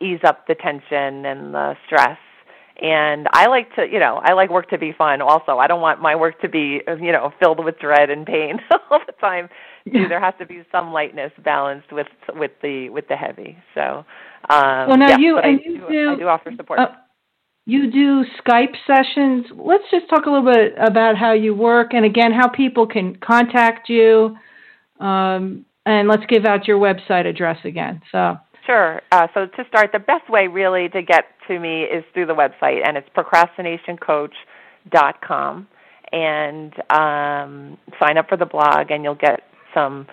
ease 0.00 0.20
up 0.24 0.46
the 0.48 0.56
tension 0.56 1.24
and 1.24 1.54
the 1.54 1.76
stress, 1.86 2.18
and 2.82 3.28
I 3.32 3.46
like 3.46 3.72
to 3.76 3.86
you 3.90 4.00
know 4.00 4.20
I 4.24 4.32
like 4.32 4.50
work 4.50 4.68
to 4.70 4.78
be 4.78 4.92
fun. 4.92 5.22
Also, 5.22 5.58
I 5.58 5.68
don't 5.68 5.80
want 5.80 6.02
my 6.02 6.16
work 6.16 6.40
to 6.40 6.48
be 6.48 6.80
you 7.00 7.12
know 7.12 7.32
filled 7.38 7.64
with 7.64 7.78
dread 7.78 8.10
and 8.10 8.26
pain 8.26 8.58
all 8.90 8.98
the 9.06 9.12
time. 9.20 9.48
Yeah. 9.86 10.08
There 10.08 10.20
has 10.20 10.32
to 10.38 10.46
be 10.46 10.62
some 10.72 10.92
lightness 10.92 11.30
balanced 11.44 11.92
with 11.92 12.06
with 12.34 12.52
the 12.62 12.88
with 12.88 13.06
the 13.08 13.16
heavy. 13.16 13.58
So, 13.74 14.04
um, 14.48 14.88
Well, 14.88 14.96
now 14.96 15.08
yeah, 15.10 15.18
you- 15.18 15.36
and 15.38 15.46
I 15.46 15.50
you 15.62 15.78
do, 15.78 15.88
do- 15.90 16.12
I 16.12 16.16
do 16.16 16.28
offer 16.28 16.52
support. 16.56 16.78
Uh, 16.80 16.88
you 17.66 17.90
do 17.90 18.24
Skype 18.42 18.74
sessions. 18.86 19.46
Let's 19.54 19.84
just 19.90 20.08
talk 20.08 20.24
a 20.26 20.30
little 20.30 20.50
bit 20.52 20.74
about 20.78 21.16
how 21.16 21.32
you 21.32 21.54
work 21.54 21.92
and 21.94 22.04
again 22.04 22.32
how 22.32 22.48
people 22.48 22.86
can 22.86 23.16
contact 23.16 23.88
you. 23.88 24.36
Um, 25.00 25.64
and 25.86 26.08
let's 26.08 26.24
give 26.26 26.44
out 26.46 26.66
your 26.66 26.78
website 26.78 27.26
address 27.26 27.58
again. 27.64 28.00
So, 28.10 28.38
Sure. 28.66 29.02
Uh, 29.12 29.26
so 29.34 29.44
to 29.46 29.64
start, 29.68 29.92
the 29.92 29.98
best 29.98 30.28
way 30.30 30.48
really 30.48 30.88
to 30.88 31.02
get 31.02 31.26
to 31.48 31.58
me 31.58 31.82
is 31.82 32.02
through 32.14 32.24
the 32.26 32.34
website, 32.34 32.80
and 32.86 32.96
it's 32.96 33.08
procrastinationcoach.com. 33.10 35.68
And 36.12 36.72
um, 36.90 37.76
sign 38.00 38.16
up 38.18 38.28
for 38.28 38.36
the 38.38 38.46
blog, 38.46 38.90
and 38.90 39.02
you'll 39.04 39.14
get 39.16 39.42
some 39.74 40.06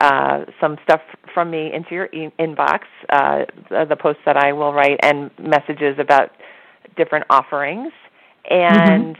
uh, 0.00 0.44
some 0.60 0.76
stuff 0.84 1.00
from 1.34 1.50
me 1.50 1.72
into 1.72 1.92
your 1.92 2.06
e- 2.06 2.32
inbox. 2.38 2.82
Uh, 3.08 3.44
the, 3.68 3.96
posts 3.96 4.22
that 4.24 4.36
I 4.36 4.52
will 4.52 4.72
write 4.72 5.00
and 5.02 5.30
messages 5.40 5.98
about 5.98 6.30
different 6.96 7.24
offerings, 7.30 7.92
and 8.48 9.16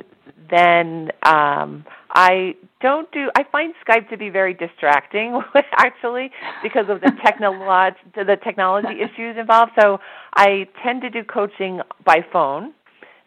then 0.50 1.10
um, 1.24 1.84
I 2.10 2.54
don't 2.80 3.10
do. 3.12 3.30
I 3.36 3.44
find 3.50 3.74
Skype 3.86 4.08
to 4.10 4.16
be 4.16 4.30
very 4.30 4.54
distracting, 4.54 5.40
actually, 5.72 6.30
because 6.62 6.86
of 6.88 7.00
the 7.00 7.10
technolog 7.24 7.94
the 8.14 8.36
technology 8.42 9.00
issues 9.00 9.36
involved. 9.36 9.72
So 9.80 9.98
I 10.34 10.68
tend 10.84 11.02
to 11.02 11.10
do 11.10 11.24
coaching 11.24 11.80
by 12.04 12.24
phone, 12.32 12.72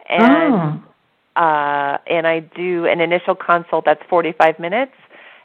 and 0.08 0.82
uh, 1.36 1.98
and 2.08 2.28
I 2.28 2.40
do 2.56 2.86
an 2.86 3.00
initial 3.02 3.36
consult 3.36 3.86
that's 3.86 4.02
45 4.10 4.60
minutes, 4.60 4.94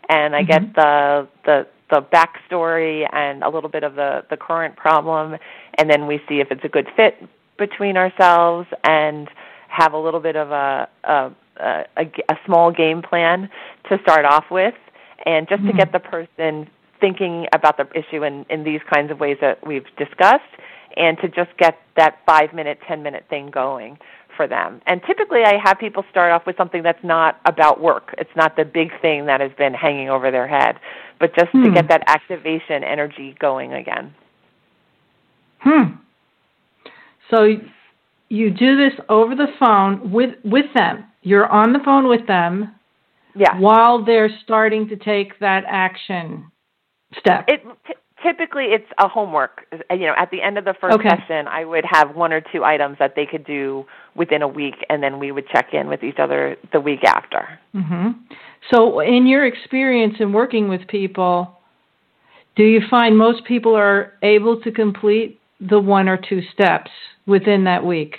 and 0.08 0.34
I 0.34 0.42
get 0.42 0.62
mm-hmm. 0.62 0.72
the 0.74 1.28
the 1.44 1.66
the 1.90 2.02
backstory 2.02 3.06
and 3.12 3.42
a 3.42 3.48
little 3.48 3.70
bit 3.70 3.84
of 3.84 3.94
the 3.94 4.24
the 4.30 4.36
current 4.36 4.76
problem, 4.76 5.36
and 5.74 5.90
then 5.90 6.06
we 6.06 6.20
see 6.28 6.40
if 6.40 6.50
it's 6.50 6.64
a 6.64 6.68
good 6.68 6.88
fit 6.96 7.16
between 7.58 7.96
ourselves 7.96 8.68
and 8.84 9.28
have 9.68 9.92
a 9.92 9.98
little 9.98 10.20
bit 10.20 10.36
of 10.36 10.50
a 10.50 10.88
a, 11.04 11.30
a, 11.60 12.04
a 12.28 12.38
small 12.44 12.70
game 12.70 13.02
plan 13.02 13.48
to 13.88 13.98
start 14.02 14.24
off 14.24 14.44
with, 14.50 14.74
and 15.24 15.48
just 15.48 15.62
to 15.62 15.68
mm-hmm. 15.68 15.78
get 15.78 15.92
the 15.92 16.00
person 16.00 16.68
thinking 17.00 17.46
about 17.52 17.76
the 17.76 17.86
issue 17.94 18.24
in, 18.24 18.46
in 18.48 18.64
these 18.64 18.80
kinds 18.90 19.10
of 19.10 19.20
ways 19.20 19.36
that 19.40 19.64
we've 19.66 19.84
discussed, 19.98 20.42
and 20.96 21.18
to 21.18 21.28
just 21.28 21.50
get 21.58 21.78
that 21.96 22.18
five 22.26 22.52
minute, 22.54 22.78
ten 22.86 23.02
minute 23.02 23.24
thing 23.28 23.50
going 23.50 23.98
for 24.36 24.46
them. 24.46 24.80
And 24.86 25.00
typically, 25.06 25.42
I 25.44 25.56
have 25.64 25.78
people 25.78 26.04
start 26.10 26.32
off 26.32 26.46
with 26.46 26.56
something 26.56 26.82
that's 26.82 27.02
not 27.02 27.40
about 27.44 27.80
work. 27.80 28.14
It's 28.18 28.34
not 28.36 28.56
the 28.56 28.64
big 28.64 28.90
thing 29.00 29.26
that 29.26 29.40
has 29.40 29.52
been 29.56 29.74
hanging 29.74 30.08
over 30.10 30.30
their 30.30 30.46
head, 30.46 30.78
but 31.18 31.34
just 31.34 31.50
to 31.52 31.58
Hmm. 31.58 31.74
get 31.74 31.88
that 31.88 32.04
activation 32.08 32.84
energy 32.84 33.34
going 33.38 33.72
again. 33.72 34.14
hmm. 35.60 35.82
So 37.30 37.56
you 38.28 38.50
do 38.50 38.76
this 38.76 38.92
over 39.08 39.34
the 39.34 39.48
phone 39.58 40.12
with 40.12 40.36
with 40.44 40.66
them. 40.74 41.04
You're 41.22 41.48
on 41.48 41.72
the 41.72 41.80
phone 41.80 42.06
with 42.06 42.26
them 42.26 42.74
Yeah. 43.34 43.58
while 43.58 44.04
they're 44.04 44.30
starting 44.44 44.88
to 44.88 44.96
take 44.96 45.38
that 45.40 45.64
action 45.66 46.50
step. 47.18 47.44
It 47.48 47.64
typically 48.26 48.64
it's 48.66 48.90
a 48.98 49.08
homework. 49.08 49.66
You 49.90 50.06
know, 50.06 50.14
at 50.16 50.30
the 50.30 50.42
end 50.42 50.58
of 50.58 50.64
the 50.64 50.74
first 50.80 50.96
Okay. 50.96 51.08
session, 51.08 51.46
I 51.48 51.64
would 51.64 51.84
have 51.90 52.16
one 52.16 52.32
or 52.32 52.40
two 52.40 52.64
items 52.64 52.96
that 52.98 53.14
they 53.14 53.26
could 53.26 53.44
do 53.46 53.84
within 54.14 54.42
a 54.42 54.48
week, 54.48 54.74
and 54.88 55.02
then 55.02 55.18
we 55.18 55.30
would 55.32 55.48
check 55.48 55.72
in 55.72 55.88
with 55.88 56.02
each 56.02 56.18
other 56.18 56.56
the 56.72 56.80
week 56.80 57.04
after. 57.04 57.58
hmm 57.72 58.10
So, 58.70 59.00
in 59.00 59.26
your 59.26 59.46
experience 59.46 60.16
in 60.18 60.32
working 60.32 60.68
with 60.68 60.86
people, 60.88 61.58
do 62.56 62.64
you 62.64 62.80
find 62.88 63.16
most 63.16 63.44
people 63.44 63.74
are 63.74 64.12
able 64.22 64.60
to 64.62 64.72
complete 64.72 65.38
the 65.60 65.78
one 65.78 66.08
or 66.08 66.16
two 66.16 66.42
steps 66.52 66.90
within 67.26 67.64
that 67.64 67.84
week? 67.84 68.16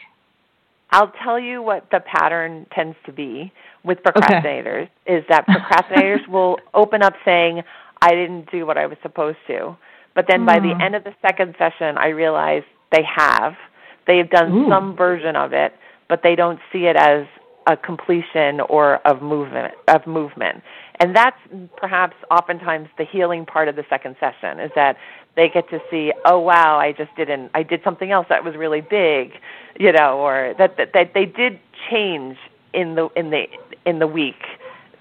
I'll 0.91 1.11
tell 1.23 1.39
you 1.39 1.61
what 1.61 1.89
the 1.91 1.99
pattern 1.99 2.65
tends 2.73 2.95
to 3.05 3.11
be 3.11 3.51
with 3.83 3.97
procrastinators 4.03 4.89
is 5.05 5.23
that 5.27 5.45
procrastinators 5.47 6.27
will 6.29 6.57
open 6.73 7.03
up 7.03 7.13
saying, 7.25 7.63
I 8.01 8.11
didn't 8.11 8.49
do 8.51 8.65
what 8.65 8.77
I 8.77 8.85
was 8.85 8.97
supposed 9.01 9.39
to. 9.47 9.75
But 10.17 10.25
then 10.27 10.45
by 10.45 10.59
the 10.59 10.73
Hmm. 10.73 10.81
end 10.81 10.95
of 10.95 11.03
the 11.03 11.13
second 11.21 11.55
session, 11.59 11.95
I 11.99 12.07
realize 12.07 12.63
they 12.91 13.03
have. 13.03 13.55
They've 14.07 14.27
done 14.27 14.51
Ooh. 14.51 14.67
some 14.67 14.95
version 14.95 15.35
of 15.35 15.53
it, 15.53 15.73
but 16.09 16.23
they 16.23 16.33
don't 16.35 16.59
see 16.73 16.87
it 16.87 16.95
as 16.95 17.27
a 17.67 17.77
completion 17.77 18.59
or 18.61 18.95
of 19.05 19.21
movement 19.21 19.75
of 19.87 20.07
movement. 20.07 20.63
And 20.99 21.15
that's 21.15 21.37
perhaps 21.75 22.15
oftentimes 22.31 22.87
the 22.97 23.05
healing 23.05 23.45
part 23.45 23.67
of 23.67 23.75
the 23.75 23.85
second 23.91 24.15
session 24.19 24.59
is 24.59 24.71
that 24.73 24.97
they 25.35 25.49
get 25.49 25.69
to 25.69 25.79
see, 25.91 26.11
oh 26.25 26.39
wow, 26.39 26.79
I 26.79 26.93
just 26.93 27.15
didn't 27.15 27.51
I 27.53 27.61
did 27.61 27.81
something 27.83 28.09
else 28.11 28.25
that 28.29 28.43
was 28.43 28.55
really 28.55 28.81
big, 28.81 29.33
you 29.79 29.91
know, 29.91 30.17
or 30.17 30.55
that 30.57 30.77
that, 30.77 30.93
that 30.93 31.13
they 31.13 31.25
did 31.25 31.59
change 31.91 32.37
in 32.73 32.95
the 32.95 33.09
in 33.15 33.29
the 33.29 33.43
in 33.85 33.99
the 33.99 34.07
week 34.07 34.41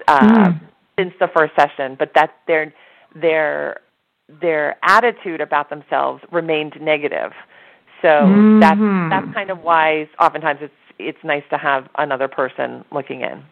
uh 0.09 0.51
Mm. 0.51 0.60
since 0.98 1.14
the 1.20 1.28
first 1.28 1.55
session, 1.56 1.97
but 1.98 2.12
that 2.14 2.34
their 2.47 2.74
their 3.14 3.80
their 4.28 4.77
attitude 4.82 5.40
about 5.40 5.70
themselves 5.70 6.23
remained 6.32 6.81
negative. 6.81 7.32
So 8.03 8.09
Mhm. 8.09 8.61
that's 8.61 8.81
that's 9.11 9.35
kind 9.35 9.51
of 9.51 9.62
why 9.62 10.09
oftentimes 10.19 10.61
it's 10.62 10.74
it's 10.98 11.23
nice 11.24 11.44
to 11.51 11.59
have 11.59 11.89
another 11.98 12.28
person 12.28 12.85
looking 12.90 13.20
in. 13.20 13.43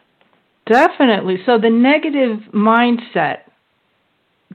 Definitely. 0.66 1.42
So, 1.44 1.58
the 1.58 1.70
negative 1.70 2.38
mindset 2.52 3.40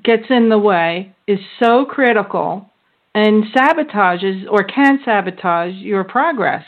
gets 0.04 0.30
in 0.30 0.50
the 0.50 0.58
way, 0.58 1.12
is 1.28 1.40
so 1.60 1.86
critical, 1.86 2.70
and 3.14 3.44
sabotages 3.56 4.48
or 4.50 4.64
can 4.64 5.00
sabotage 5.04 5.74
your 5.76 6.04
progress. 6.04 6.66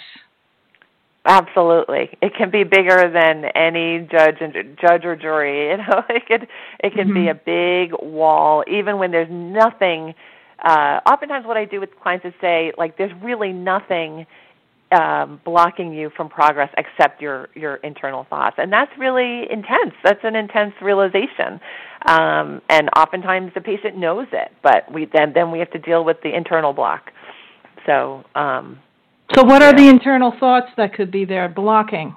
Absolutely, 1.24 2.10
it 2.20 2.34
can 2.36 2.50
be 2.50 2.64
bigger 2.64 3.12
than 3.12 3.46
any 3.56 4.08
judge 4.12 4.38
and 4.42 4.54
judge 4.82 5.06
or 5.06 5.16
jury. 5.16 5.70
You 5.72 5.78
know, 5.78 6.04
it 6.10 6.26
could 6.26 6.48
it 6.80 6.94
can 6.94 7.10
mm-hmm. 7.10 7.14
be 7.14 7.28
a 7.28 7.36
big 7.36 7.94
wall, 8.02 8.64
even 8.68 8.98
when 8.98 9.12
there's 9.12 9.30
nothing. 9.30 10.16
Uh, 10.64 11.00
oftentimes, 11.06 11.46
what 11.46 11.58
I 11.58 11.66
do 11.66 11.80
with 11.80 11.90
clients 12.02 12.26
is 12.26 12.34
say, 12.42 12.72
like, 12.78 12.98
there's 12.98 13.12
really 13.22 13.52
nothing 13.52 14.26
um, 14.92 15.40
blocking 15.46 15.94
you 15.94 16.10
from 16.10 16.28
progress 16.28 16.74
except 16.76 17.22
your 17.22 17.50
your 17.54 17.76
internal 17.76 18.26
thoughts, 18.28 18.56
and 18.58 18.74
that's 18.74 18.92
really 18.98 19.44
intense. 19.52 19.94
That's 20.04 20.24
an 20.24 20.36
intense 20.36 20.74
realization, 20.82 21.62
um, 22.08 22.64
and 22.68 22.90
oftentimes 22.98 23.54
the 23.54 23.62
patient 23.62 23.96
knows 23.96 24.28
it, 24.32 24.52
but 24.64 24.92
we 24.92 25.06
then 25.06 25.34
then 25.34 25.52
we 25.52 25.60
have 25.60 25.72
to 25.72 25.80
deal 25.80 26.04
with 26.04 26.18
the 26.24 26.36
internal 26.36 26.74
block. 26.74 27.12
So. 27.86 28.24
Um, 28.34 28.80
so, 29.34 29.44
what 29.44 29.62
are 29.62 29.74
the 29.74 29.88
internal 29.88 30.34
thoughts 30.40 30.68
that 30.78 30.94
could 30.94 31.12
be 31.12 31.26
there 31.26 31.48
blocking? 31.50 32.16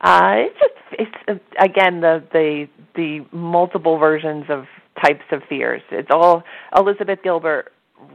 Uh, 0.00 0.34
it's 0.36 0.58
just 0.58 0.72
it's 0.92 1.14
uh, 1.28 1.64
again 1.64 2.00
the 2.00 2.22
the 2.32 2.68
the 2.94 3.26
multiple 3.32 3.98
versions 3.98 4.44
of 4.48 4.66
types 5.02 5.24
of 5.32 5.42
fears. 5.48 5.82
It's 5.90 6.08
all 6.10 6.44
Elizabeth 6.76 7.20
Gilbert 7.22 7.72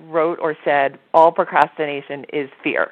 wrote 0.08 0.40
or 0.42 0.56
said. 0.64 0.98
All 1.14 1.32
procrastination 1.32 2.26
is 2.32 2.50
fear, 2.64 2.92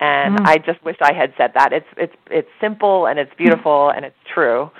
and 0.00 0.38
mm. 0.38 0.46
I 0.46 0.58
just 0.58 0.84
wish 0.84 0.96
I 1.00 1.12
had 1.14 1.32
said 1.36 1.52
that. 1.54 1.72
It's 1.72 1.86
it's 1.96 2.14
it's 2.30 2.48
simple 2.60 3.06
and 3.06 3.18
it's 3.18 3.32
beautiful 3.36 3.90
and 3.90 4.04
it's 4.04 4.16
true. 4.32 4.70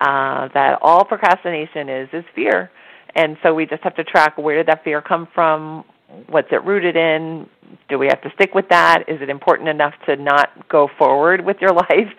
Uh, 0.00 0.48
that 0.54 0.78
all 0.82 1.04
procrastination 1.04 1.88
is 1.88 2.08
is 2.12 2.24
fear, 2.34 2.70
and 3.14 3.36
so 3.42 3.54
we 3.54 3.66
just 3.66 3.82
have 3.82 3.94
to 3.96 4.04
track 4.04 4.36
where 4.38 4.56
did 4.56 4.66
that 4.66 4.82
fear 4.82 5.00
come 5.00 5.28
from 5.34 5.84
what's 6.28 6.48
it 6.50 6.64
rooted 6.64 6.96
in? 6.96 7.48
Do 7.88 7.98
we 7.98 8.06
have 8.06 8.22
to 8.22 8.30
stick 8.34 8.54
with 8.54 8.68
that? 8.70 9.04
Is 9.08 9.20
it 9.20 9.28
important 9.28 9.68
enough 9.68 9.94
to 10.06 10.16
not 10.16 10.68
go 10.68 10.88
forward 10.98 11.44
with 11.44 11.58
your 11.60 11.72
life? 11.74 12.12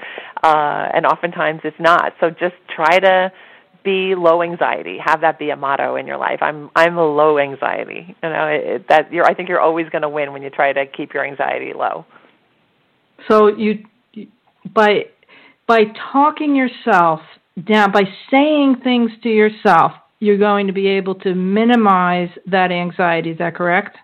Uh, 0.44 0.90
and 0.94 1.06
oftentimes 1.06 1.62
it's 1.64 1.80
not. 1.80 2.14
So 2.20 2.30
just 2.30 2.56
try 2.74 3.00
to 3.00 3.32
be 3.84 4.14
low 4.16 4.42
anxiety. 4.42 4.98
Have 5.04 5.22
that 5.22 5.40
be 5.40 5.50
a 5.50 5.56
motto 5.56 5.96
in 5.96 6.06
your 6.06 6.18
life. 6.18 6.40
I'm 6.42 6.70
I'm 6.76 6.98
a 6.98 7.06
low 7.06 7.40
anxiety. 7.40 8.16
You 8.22 8.30
know 8.30 8.48
it, 8.48 8.88
that 8.90 9.12
you're. 9.12 9.26
I 9.26 9.34
think 9.34 9.50
you're 9.50 9.62
always 9.62 9.90
going 9.90 10.02
to 10.02 10.10
win 10.10 10.34
when 10.34 10.42
you 10.42 10.50
try 10.50 10.74
to 10.74 10.86
keep 10.86 11.14
your 11.14 11.26
anxiety 11.26 11.72
low. 11.74 12.06
So 13.28 13.48
you 13.48 13.86
by 14.74 15.06
by 15.68 15.84
talking 16.12 16.56
yourself 16.56 17.22
down, 17.66 17.92
by 17.92 18.04
saying 18.30 18.78
things 18.84 19.12
to 19.24 19.30
yourself, 19.30 19.94
you're 20.20 20.38
going 20.38 20.68
to 20.68 20.74
be 20.74 20.88
able 20.88 21.16
to 21.16 21.34
minimize 21.34 22.30
that 22.46 22.72
anxiety. 22.72 23.32
Is 23.32 23.38
that 23.40 23.56
correct? 23.56 23.98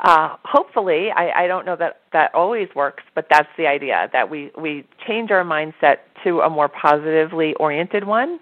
Uh, 0.00 0.36
hopefully, 0.44 1.10
I, 1.14 1.44
I 1.44 1.46
don't 1.46 1.64
know 1.64 1.76
that 1.76 2.00
that 2.12 2.34
always 2.34 2.68
works, 2.74 3.04
but 3.14 3.26
that's 3.30 3.48
the 3.56 3.66
idea 3.66 4.08
that 4.12 4.28
we 4.28 4.50
we 4.58 4.84
change 5.06 5.30
our 5.30 5.44
mindset 5.44 5.98
to 6.24 6.40
a 6.40 6.50
more 6.50 6.68
positively 6.68 7.54
oriented 7.54 8.04
one, 8.04 8.40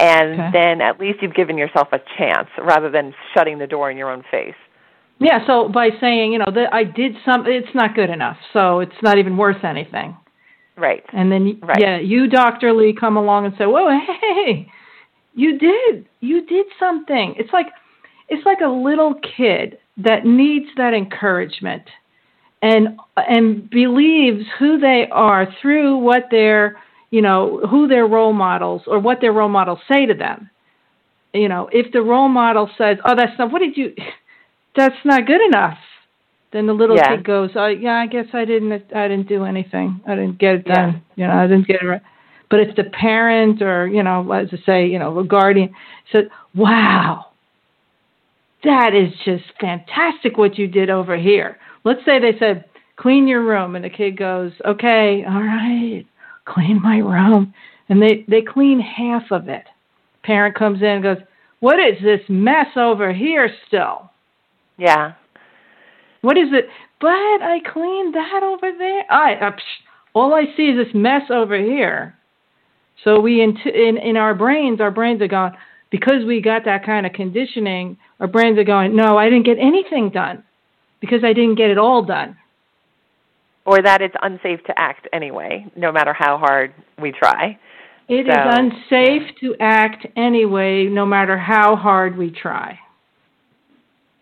and 0.00 0.32
okay. 0.32 0.48
then 0.54 0.80
at 0.80 0.98
least 0.98 1.18
you've 1.20 1.34
given 1.34 1.58
yourself 1.58 1.88
a 1.92 1.98
chance 2.16 2.48
rather 2.58 2.90
than 2.90 3.12
shutting 3.34 3.58
the 3.58 3.66
door 3.66 3.90
in 3.90 3.98
your 3.98 4.10
own 4.10 4.24
face. 4.30 4.54
Yeah. 5.18 5.46
So 5.46 5.68
by 5.68 5.90
saying, 6.00 6.32
you 6.32 6.38
know, 6.38 6.50
that 6.52 6.72
I 6.72 6.84
did 6.84 7.12
something, 7.26 7.52
it's 7.52 7.74
not 7.74 7.94
good 7.94 8.08
enough, 8.08 8.38
so 8.54 8.80
it's 8.80 9.02
not 9.02 9.18
even 9.18 9.36
worth 9.36 9.64
anything. 9.64 10.16
Right. 10.78 11.04
And 11.12 11.30
then, 11.30 11.60
right. 11.62 11.76
yeah, 11.78 11.98
you, 11.98 12.26
Doctor 12.26 12.72
Li, 12.72 12.96
come 12.98 13.18
along 13.18 13.44
and 13.44 13.54
say, 13.58 13.66
"Whoa, 13.66 13.90
hey, 14.20 14.66
you 15.34 15.58
did. 15.58 16.06
You 16.20 16.46
did 16.46 16.66
something. 16.78 17.34
It's 17.38 17.52
like 17.52 17.66
it's 18.28 18.44
like 18.46 18.60
a 18.64 18.68
little 18.68 19.14
kid 19.36 19.78
that 19.98 20.24
needs 20.24 20.66
that 20.76 20.94
encouragement 20.94 21.82
and 22.62 22.98
and 23.16 23.68
believes 23.68 24.44
who 24.58 24.78
they 24.78 25.06
are 25.10 25.46
through 25.60 25.98
what 25.98 26.24
their 26.30 26.78
you 27.10 27.20
know 27.20 27.60
who 27.68 27.88
their 27.88 28.06
role 28.06 28.32
models 28.32 28.82
or 28.86 28.98
what 28.98 29.20
their 29.20 29.32
role 29.32 29.48
models 29.48 29.80
say 29.90 30.06
to 30.06 30.14
them 30.14 30.48
you 31.34 31.48
know 31.48 31.68
if 31.72 31.92
the 31.92 32.00
role 32.00 32.28
model 32.28 32.70
says 32.78 32.96
oh 33.04 33.14
that's 33.16 33.38
not 33.38 33.52
what 33.52 33.58
did 33.58 33.76
you 33.76 33.94
that's 34.76 34.96
not 35.04 35.26
good 35.26 35.40
enough 35.44 35.78
then 36.52 36.66
the 36.66 36.72
little 36.72 36.96
yeah. 36.96 37.16
kid 37.16 37.24
goes 37.24 37.50
oh 37.56 37.66
yeah 37.66 37.96
i 37.96 38.06
guess 38.06 38.26
i 38.32 38.44
didn't 38.44 38.72
i 38.94 39.08
didn't 39.08 39.28
do 39.28 39.44
anything 39.44 40.00
i 40.06 40.14
didn't 40.14 40.38
get 40.38 40.54
it 40.54 40.64
done 40.64 41.02
yeah. 41.16 41.24
you 41.24 41.26
know 41.26 41.42
i 41.42 41.46
didn't 41.46 41.66
get 41.66 41.82
it 41.82 41.86
right 41.86 42.02
but 42.52 42.60
if 42.60 42.76
the 42.76 42.84
parent 42.84 43.62
or, 43.62 43.88
you 43.88 44.02
know, 44.02 44.22
let's 44.28 44.50
say, 44.66 44.86
you 44.86 44.98
know, 44.98 45.18
a 45.18 45.24
guardian 45.24 45.74
said, 46.12 46.28
wow, 46.54 47.28
that 48.62 48.90
is 48.94 49.10
just 49.24 49.44
fantastic 49.58 50.36
what 50.36 50.58
you 50.58 50.66
did 50.66 50.90
over 50.90 51.16
here. 51.16 51.56
Let's 51.82 52.04
say 52.04 52.20
they 52.20 52.38
said, 52.38 52.66
clean 52.96 53.26
your 53.26 53.42
room. 53.42 53.74
And 53.74 53.82
the 53.82 53.88
kid 53.88 54.18
goes, 54.18 54.52
okay, 54.66 55.24
all 55.26 55.42
right, 55.42 56.04
clean 56.44 56.82
my 56.82 56.98
room. 56.98 57.54
And 57.88 58.02
they, 58.02 58.26
they 58.28 58.42
clean 58.42 58.80
half 58.80 59.30
of 59.30 59.48
it. 59.48 59.64
Parent 60.22 60.54
comes 60.54 60.82
in 60.82 60.88
and 60.88 61.02
goes, 61.02 61.18
what 61.60 61.78
is 61.78 62.02
this 62.02 62.20
mess 62.28 62.66
over 62.76 63.14
here 63.14 63.48
still? 63.66 64.10
Yeah. 64.76 65.14
What 66.20 66.36
is 66.36 66.48
it? 66.52 66.66
But 67.00 67.08
I 67.08 67.60
cleaned 67.72 68.14
that 68.14 68.42
over 68.42 68.76
there. 68.76 69.10
I, 69.10 69.36
uh, 69.36 69.52
all 70.12 70.34
I 70.34 70.54
see 70.54 70.64
is 70.64 70.84
this 70.84 70.94
mess 70.94 71.30
over 71.30 71.56
here. 71.56 72.14
So 73.04 73.20
we 73.20 73.42
in, 73.42 73.56
in 73.58 73.96
in 73.96 74.16
our 74.16 74.34
brains, 74.34 74.80
our 74.80 74.90
brains 74.90 75.20
are 75.22 75.28
going 75.28 75.52
because 75.90 76.24
we 76.26 76.40
got 76.40 76.64
that 76.64 76.84
kind 76.84 77.06
of 77.06 77.12
conditioning. 77.12 77.98
Our 78.20 78.26
brains 78.26 78.58
are 78.58 78.64
going, 78.64 78.96
no, 78.96 79.18
I 79.18 79.28
didn't 79.28 79.44
get 79.46 79.58
anything 79.58 80.10
done 80.10 80.42
because 81.00 81.24
I 81.24 81.32
didn't 81.32 81.56
get 81.56 81.70
it 81.70 81.78
all 81.78 82.02
done. 82.02 82.36
Or 83.64 83.80
that 83.82 84.02
it's 84.02 84.14
unsafe 84.22 84.64
to 84.64 84.78
act 84.78 85.06
anyway, 85.12 85.66
no 85.76 85.92
matter 85.92 86.12
how 86.12 86.38
hard 86.38 86.72
we 87.00 87.12
try. 87.12 87.58
It 88.08 88.26
so. 88.26 88.32
is 88.32 88.72
unsafe 88.90 89.36
to 89.40 89.54
act 89.60 90.06
anyway, 90.16 90.86
no 90.86 91.06
matter 91.06 91.38
how 91.38 91.76
hard 91.76 92.16
we 92.16 92.30
try. 92.30 92.78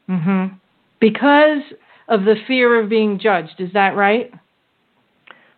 Mm-hmm. 0.08 0.56
Because 1.00 1.62
of 2.08 2.24
the 2.24 2.34
fear 2.46 2.82
of 2.82 2.90
being 2.90 3.18
judged, 3.18 3.54
is 3.58 3.72
that 3.72 3.96
right? 3.96 4.30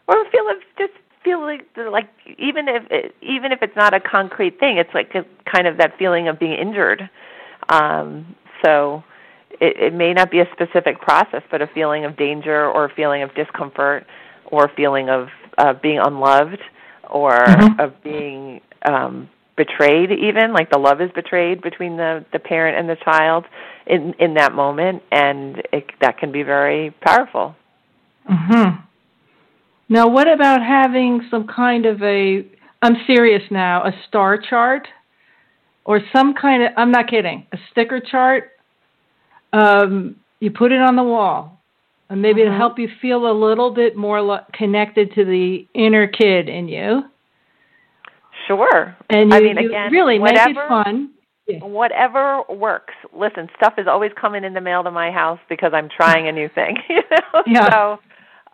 Or 0.07 0.15
the 0.15 0.27
fear 0.31 0.51
of 0.51 0.57
just 0.79 0.93
feel 1.25 1.41
like 1.41 1.67
like 1.77 2.09
even 2.39 2.69
if 2.69 2.91
it, 2.91 3.15
even 3.23 3.53
if 3.53 3.63
it's 3.63 3.77
not 3.77 3.95
a 3.95 4.01
concrete 4.01 4.59
thing, 4.59 4.79
it's 4.79 4.93
like 4.95 5.15
a, 5.15 5.25
kind 5.51 5.67
of 5.67 5.79
that 5.79 5.97
feeling 5.99 6.29
of 6.29 6.39
being 6.39 6.55
injured. 6.55 7.09
Um, 7.69 8.35
so 8.65 9.05
it, 9.61 9.77
it 9.79 9.95
may 9.95 10.13
not 10.13 10.31
be 10.31 10.41
a 10.41 10.49
specific 10.53 11.01
process, 11.01 11.43
but 11.51 11.63
a 11.63 11.67
feeling 11.67 12.05
of 12.05 12.17
danger 12.17 12.67
or 12.69 12.87
a 12.87 12.95
feeling 12.95 13.23
of 13.23 13.35
discomfort 13.35 14.07
or 14.47 14.65
a 14.65 14.75
feeling 14.75 15.09
of 15.09 15.29
uh, 15.59 15.75
being 15.75 15.99
unloved 15.99 16.61
or 17.11 17.31
mm-hmm. 17.31 17.81
of 17.81 18.03
being 18.03 18.61
um, 18.85 19.29
betrayed 19.57 20.11
even 20.11 20.53
like 20.53 20.71
the 20.71 20.79
love 20.79 21.01
is 21.01 21.11
betrayed 21.15 21.61
between 21.61 21.99
the 21.99 22.25
the 22.33 22.39
parent 22.39 22.79
and 22.79 22.89
the 22.89 22.97
child 23.05 23.45
in 23.87 24.15
in 24.19 24.35
that 24.35 24.55
moment 24.55 25.03
and 25.13 25.63
it, 25.73 25.85
that 26.01 26.17
can 26.19 26.33
be 26.33 26.43
very 26.43 26.91
powerful 27.03 27.55
mhm 28.29 28.83
now, 29.89 30.09
what 30.09 30.29
about 30.29 30.63
having 30.63 31.27
some 31.31 31.47
kind 31.47 31.87
of 31.87 32.03
a, 32.03 32.47
I'm 32.81 32.97
serious 33.07 33.43
now, 33.51 33.85
a 33.85 33.93
star 34.09 34.39
chart 34.39 34.89
or 35.85 36.01
some 36.15 36.35
kind 36.35 36.63
of, 36.63 36.71
I'm 36.77 36.91
not 36.91 37.09
kidding, 37.09 37.47
a 37.53 37.59
sticker 37.71 38.01
chart? 38.01 38.53
Um, 39.53 40.17
you 40.41 40.51
put 40.51 40.73
it 40.73 40.81
on 40.81 40.97
the 40.97 41.03
wall. 41.03 41.59
And 42.09 42.21
maybe 42.21 42.41
mm-hmm. 42.41 42.49
it'll 42.49 42.59
help 42.59 42.79
you 42.79 42.89
feel 43.01 43.31
a 43.31 43.33
little 43.33 43.71
bit 43.71 43.97
more 43.97 44.21
lo- 44.21 44.45
connected 44.53 45.15
to 45.15 45.25
the 45.25 45.67
inner 45.75 46.07
kid 46.07 46.49
in 46.49 46.69
you. 46.69 47.05
Sure. 48.47 48.97
And 49.09 49.31
you, 49.31 49.37
I 49.37 49.41
mean, 49.41 49.59
again, 49.59 49.91
really 49.91 50.19
whatever, 50.19 50.49
make 50.49 50.57
it 50.57 50.69
fun. 50.69 51.11
Yeah. 51.49 51.59
Whatever 51.61 52.43
works. 52.51 52.95
Listen, 53.15 53.49
stuff 53.57 53.75
is 53.79 53.87
always 53.87 54.11
coming 54.21 54.45
in 54.45 54.53
the 54.53 54.61
mail 54.61 54.83
to 54.85 54.91
my 54.91 55.11
house 55.11 55.41
because 55.49 55.73
I'm 55.75 55.89
trying 55.89 56.29
a 56.29 56.33
new 56.33 56.49
thing. 56.55 56.77
You 56.89 57.03
know? 57.11 57.43
Yeah. 57.47 57.71
So 57.71 57.99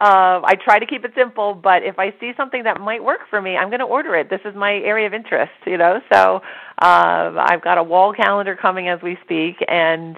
uh, 0.01 0.41
I 0.45 0.55
try 0.55 0.79
to 0.79 0.87
keep 0.87 1.05
it 1.05 1.13
simple, 1.17 1.55
but 1.55 1.83
if 1.83 1.99
I 1.99 2.15
see 2.21 2.33
something 2.37 2.63
that 2.63 2.81
might 2.81 3.03
work 3.03 3.21
for 3.29 3.43
me, 3.43 3.57
I'm 3.57 3.69
going 3.69 3.81
to 3.81 3.85
order 3.85 4.15
it. 4.15 4.31
This 4.31 4.41
is 4.45 4.55
my 4.55 4.75
area 4.75 5.09
of 5.09 5.15
interest, 5.15 5.53
you 5.67 5.77
know. 5.77 6.01
So 6.13 6.41
uh, 6.81 7.33
I've 7.37 7.63
got 7.63 7.79
a 7.79 7.83
wall 7.83 8.13
calendar 8.13 8.55
coming 8.55 8.89
as 8.89 9.03
we 9.03 9.19
speak, 9.25 9.57
and 9.67 10.17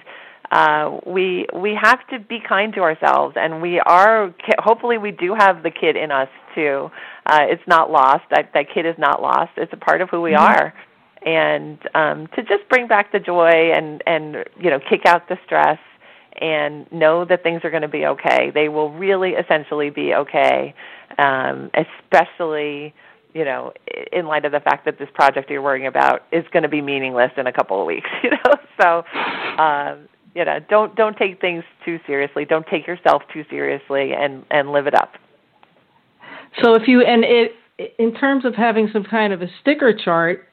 uh, 0.51 0.99
we 1.07 1.47
we 1.55 1.73
have 1.81 2.05
to 2.09 2.19
be 2.19 2.39
kind 2.47 2.73
to 2.73 2.81
ourselves, 2.81 3.35
and 3.39 3.59
we 3.59 3.79
are. 3.79 4.31
Hopefully, 4.59 4.99
we 4.99 5.09
do 5.09 5.33
have 5.33 5.63
the 5.63 5.71
kid 5.71 5.95
in 5.95 6.11
us 6.11 6.29
too. 6.53 6.91
Uh, 7.25 7.39
it's 7.49 7.67
not 7.67 7.89
lost. 7.89 8.23
That 8.29 8.51
that 8.53 8.67
kid 8.71 8.85
is 8.85 8.95
not 8.99 9.19
lost. 9.19 9.51
It's 9.57 9.73
a 9.73 9.77
part 9.77 10.01
of 10.01 10.09
who 10.09 10.21
we 10.21 10.33
mm-hmm. 10.33 10.43
are, 10.43 10.73
and 11.25 11.79
um, 11.95 12.27
to 12.35 12.43
just 12.43 12.69
bring 12.69 12.87
back 12.87 13.11
the 13.11 13.19
joy 13.19 13.71
and 13.73 14.03
and 14.05 14.45
you 14.59 14.69
know 14.69 14.79
kick 14.79 15.07
out 15.07 15.27
the 15.27 15.39
stress 15.43 15.79
and 16.41 16.91
know 16.91 17.23
that 17.25 17.43
things 17.43 17.61
are 17.63 17.69
going 17.69 17.83
to 17.83 17.87
be 17.87 18.05
okay. 18.05 18.51
They 18.53 18.67
will 18.67 18.91
really 18.91 19.31
essentially 19.31 19.89
be 19.91 20.13
okay, 20.13 20.73
um, 21.17 21.69
especially 21.73 22.93
you 23.33 23.45
know 23.45 23.71
in 24.11 24.25
light 24.25 24.43
of 24.43 24.51
the 24.51 24.59
fact 24.59 24.83
that 24.85 24.99
this 24.99 25.07
project 25.13 25.49
you're 25.49 25.61
worrying 25.61 25.87
about 25.87 26.23
is 26.31 26.43
going 26.51 26.63
to 26.63 26.69
be 26.69 26.81
meaningless 26.81 27.31
in 27.37 27.47
a 27.47 27.53
couple 27.53 27.79
of 27.79 27.85
weeks. 27.87 28.09
You 28.23 28.31
know, 28.31 28.55
so 28.81 29.03
uh, 29.61 29.95
You 30.33 30.45
know, 30.45 30.59
don't 30.69 30.95
don't 30.95 31.17
take 31.17 31.41
things 31.41 31.63
too 31.85 31.99
seriously. 32.07 32.45
Don't 32.45 32.65
take 32.67 32.87
yourself 32.87 33.21
too 33.33 33.43
seriously, 33.49 34.13
and 34.13 34.43
and 34.49 34.71
live 34.71 34.87
it 34.87 34.95
up. 34.95 35.13
So 36.63 36.73
if 36.75 36.87
you 36.87 37.01
and 37.01 37.23
it 37.23 37.51
in 37.99 38.13
terms 38.13 38.45
of 38.45 38.55
having 38.55 38.89
some 38.93 39.03
kind 39.03 39.33
of 39.33 39.41
a 39.41 39.47
sticker 39.61 39.93
chart, 39.93 40.47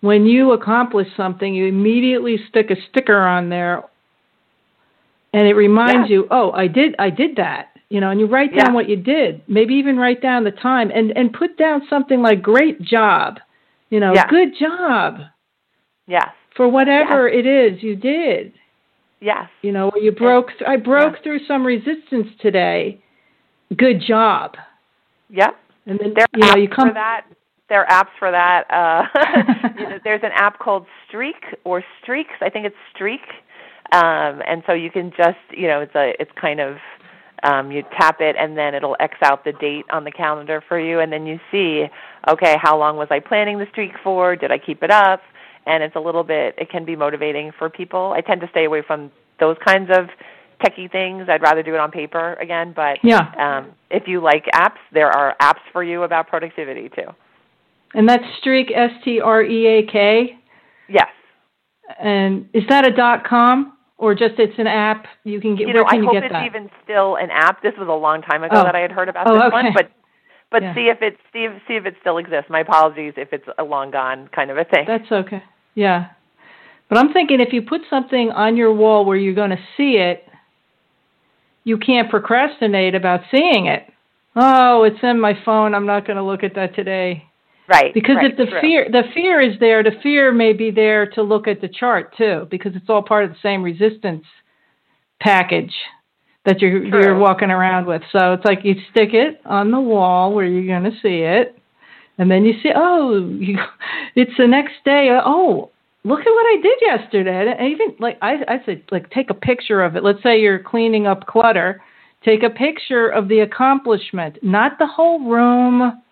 when 0.00 0.26
you 0.26 0.52
accomplish 0.52 1.08
something, 1.16 1.54
you 1.54 1.66
immediately 1.66 2.36
stick 2.48 2.70
a 2.70 2.76
sticker 2.90 3.20
on 3.20 3.48
there, 3.48 3.82
and 5.36 5.46
it 5.48 5.54
reminds 5.54 6.10
you, 6.10 6.26
oh, 6.30 6.50
I 6.52 6.66
did 6.66 6.94
I 6.98 7.10
did 7.10 7.36
that. 7.36 7.68
You 7.88 8.00
know, 8.00 8.10
and 8.10 8.18
you 8.18 8.26
write 8.26 8.50
down 8.54 8.70
Yeah. 8.70 8.72
what 8.72 8.88
you 8.88 8.96
did. 8.96 9.42
Maybe 9.46 9.74
even 9.74 9.96
write 9.96 10.20
down 10.20 10.42
the 10.44 10.50
time, 10.50 10.90
and 10.92 11.16
and 11.16 11.32
put 11.32 11.56
down 11.56 11.82
something 11.88 12.20
like 12.20 12.42
"great 12.42 12.82
job." 12.82 13.38
You 13.90 14.00
know, 14.00 14.12
Yeah. 14.14 14.26
good 14.28 14.56
job 14.58 15.20
Yes, 16.08 16.30
for 16.56 16.68
whatever 16.68 17.28
it 17.28 17.46
is 17.46 17.82
you 17.82 17.94
did. 17.96 18.52
yes, 19.20 19.48
You 19.62 19.70
know, 19.72 19.92
you 19.94 20.10
broke. 20.12 20.50
Th- 20.58 20.68
I 20.68 20.76
broke 20.76 21.22
through 21.22 21.40
some 21.46 21.64
resistance 21.64 22.28
today. 22.40 22.98
Good 23.76 24.00
job. 24.00 24.56
yep. 25.30 25.56
And 25.86 25.98
then 26.00 26.14
There 26.14 26.24
are 26.24 26.38
you 26.38 26.40
know 26.46 26.54
apps 26.54 26.62
you 26.62 26.68
come. 26.68 26.88
for 26.88 26.94
that. 26.94 27.26
There 27.68 27.84
are 27.84 28.04
apps 28.04 28.10
for 28.18 28.30
that. 28.32 28.64
Uh, 28.70 29.06
you 29.78 29.88
know, 29.88 29.98
there's 30.02 30.22
an 30.24 30.30
app 30.34 30.58
called 30.58 30.86
Streak 31.08 31.36
or 31.64 31.84
Streaks. 32.02 32.34
I 32.40 32.48
think 32.50 32.66
it's 32.66 32.76
Streak, 32.94 33.20
um, 33.92 34.42
and 34.46 34.62
so 34.66 34.72
you 34.72 34.90
can 34.90 35.10
just 35.16 35.38
you 35.50 35.66
know 35.68 35.80
it's 35.80 35.94
a 35.94 36.14
it's 36.20 36.30
kind 36.40 36.60
of 36.60 36.76
um, 37.42 37.70
you 37.70 37.82
tap 37.98 38.16
it 38.20 38.34
and 38.38 38.56
then 38.56 38.74
it'll 38.74 38.96
X 38.98 39.16
out 39.22 39.44
the 39.44 39.52
date 39.52 39.84
on 39.90 40.04
the 40.04 40.10
calendar 40.10 40.62
for 40.68 40.78
you, 40.78 41.00
and 41.00 41.12
then 41.12 41.26
you 41.26 41.38
see 41.50 41.86
okay 42.28 42.56
how 42.60 42.78
long 42.78 42.96
was 42.96 43.08
I 43.10 43.20
planning 43.20 43.58
the 43.58 43.66
streak 43.70 43.92
for? 44.02 44.36
Did 44.36 44.50
I 44.50 44.58
keep 44.58 44.82
it 44.82 44.90
up? 44.90 45.20
And 45.66 45.82
it's 45.82 45.96
a 45.96 46.00
little 46.00 46.22
bit. 46.22 46.54
It 46.58 46.70
can 46.70 46.84
be 46.84 46.94
motivating 46.94 47.50
for 47.58 47.68
people. 47.68 48.12
I 48.16 48.20
tend 48.20 48.40
to 48.42 48.48
stay 48.50 48.64
away 48.66 48.82
from 48.86 49.10
those 49.40 49.56
kinds 49.66 49.90
of 49.90 50.06
techie 50.64 50.90
things. 50.90 51.28
I'd 51.28 51.42
rather 51.42 51.62
do 51.62 51.74
it 51.74 51.80
on 51.80 51.90
paper 51.90 52.34
again, 52.34 52.72
but 52.74 52.98
Yeah. 53.02 53.30
um, 53.36 53.72
if 53.90 54.06
you 54.06 54.20
like 54.20 54.44
apps, 54.54 54.78
there 54.92 55.10
are 55.10 55.34
apps 55.42 55.60
for 55.72 55.82
you 55.84 56.04
about 56.04 56.28
productivity 56.28 56.88
too. 56.88 57.08
And 57.94 58.08
that's 58.08 58.24
Streak 58.38 58.70
S 58.74 58.90
T 59.04 59.20
R 59.20 59.42
E 59.42 59.66
A 59.66 59.82
K. 59.86 60.38
Yes. 60.88 61.08
And 62.00 62.48
is 62.52 62.64
that 62.68 62.86
a 62.86 62.90
dot 62.90 63.24
com 63.24 63.75
or 63.98 64.14
just 64.14 64.34
it's 64.38 64.58
an 64.58 64.66
app 64.66 65.06
you 65.24 65.40
can 65.40 65.56
get? 65.56 65.68
You 65.68 65.74
know, 65.74 65.84
I 65.84 65.98
hope 65.98 66.14
it's 66.16 66.32
that? 66.32 66.44
even 66.44 66.70
still 66.84 67.16
an 67.16 67.30
app. 67.30 67.62
This 67.62 67.74
was 67.78 67.88
a 67.88 67.92
long 67.92 68.22
time 68.22 68.42
ago 68.42 68.56
Oh. 68.60 68.64
that 68.64 68.74
I 68.74 68.80
had 68.80 68.92
heard 68.92 69.08
about 69.08 69.28
Oh, 69.28 69.34
this 69.34 69.42
okay. 69.44 69.52
one, 69.52 69.72
but 69.74 69.90
but 70.50 70.62
Yeah. 70.62 70.74
see 70.74 70.88
if 70.88 71.02
it 71.02 71.18
see 71.32 71.44
if, 71.44 71.52
see 71.66 71.74
if 71.74 71.86
it 71.86 71.96
still 72.00 72.18
exists. 72.18 72.50
My 72.50 72.60
apologies 72.60 73.14
if 73.16 73.32
it's 73.32 73.48
a 73.58 73.64
long 73.64 73.90
gone 73.90 74.28
kind 74.28 74.50
of 74.50 74.58
a 74.58 74.64
thing. 74.64 74.84
That's 74.86 75.10
okay. 75.10 75.42
Yeah. 75.74 76.06
But 76.88 76.98
I'm 76.98 77.12
thinking 77.12 77.40
if 77.40 77.52
you 77.52 77.62
put 77.62 77.82
something 77.90 78.30
on 78.30 78.56
your 78.56 78.72
wall 78.72 79.04
where 79.04 79.16
you're 79.16 79.34
going 79.34 79.50
to 79.50 79.58
see 79.76 79.96
it, 79.96 80.22
you 81.64 81.78
can't 81.78 82.08
procrastinate 82.08 82.94
about 82.94 83.22
seeing 83.30 83.66
it. 83.66 83.92
Oh, 84.36 84.84
it's 84.84 85.02
in 85.02 85.18
my 85.18 85.34
phone. 85.44 85.74
I'm 85.74 85.86
not 85.86 86.06
going 86.06 86.16
to 86.16 86.22
look 86.22 86.44
at 86.44 86.54
that 86.54 86.76
today. 86.76 87.26
Right. 87.68 87.92
Because 87.94 88.16
right, 88.16 88.30
if 88.30 88.36
the 88.36 88.46
true. 88.46 88.60
fear 88.60 88.88
the 88.90 89.02
fear 89.14 89.40
is 89.40 89.58
there, 89.60 89.82
the 89.82 89.92
fear 90.02 90.32
may 90.32 90.52
be 90.52 90.70
there 90.70 91.06
to 91.10 91.22
look 91.22 91.48
at 91.48 91.60
the 91.60 91.68
chart 91.68 92.16
too, 92.16 92.46
because 92.50 92.72
it's 92.74 92.88
all 92.88 93.02
part 93.02 93.24
of 93.24 93.30
the 93.30 93.36
same 93.42 93.62
resistance 93.62 94.24
package 95.20 95.74
that 96.44 96.60
you're 96.60 96.88
True. 96.88 97.02
you're 97.02 97.18
walking 97.18 97.50
around 97.50 97.86
with. 97.86 98.02
So 98.12 98.32
it's 98.34 98.44
like 98.44 98.60
you 98.62 98.74
stick 98.90 99.10
it 99.12 99.40
on 99.44 99.70
the 99.70 99.80
wall 99.80 100.32
where 100.32 100.46
you're 100.46 100.66
going 100.66 100.90
to 100.90 100.98
see 101.02 101.22
it, 101.22 101.58
and 102.18 102.30
then 102.30 102.44
you 102.44 102.54
see, 102.62 102.70
oh, 102.74 103.28
you, 103.38 103.58
it's 104.14 104.36
the 104.38 104.46
next 104.46 104.74
day. 104.84 105.10
Uh, 105.10 105.22
oh, 105.24 105.70
look 106.04 106.20
at 106.20 106.26
what 106.26 106.46
I 106.46 106.60
did 106.62 106.78
yesterday. 106.80 107.54
And 107.58 107.72
even 107.72 107.96
like 107.98 108.18
I 108.22 108.36
I 108.48 108.64
said, 108.64 108.82
like 108.90 109.10
take 109.10 109.28
a 109.28 109.34
picture 109.34 109.82
of 109.82 109.96
it. 109.96 110.04
Let's 110.04 110.22
say 110.22 110.40
you're 110.40 110.60
cleaning 110.60 111.06
up 111.06 111.26
clutter. 111.26 111.82
Take 112.24 112.42
a 112.42 112.50
picture 112.50 113.08
of 113.08 113.28
the 113.28 113.40
accomplishment, 113.40 114.38
not 114.42 114.78
the 114.78 114.86
whole 114.86 115.30
room, 115.30 116.02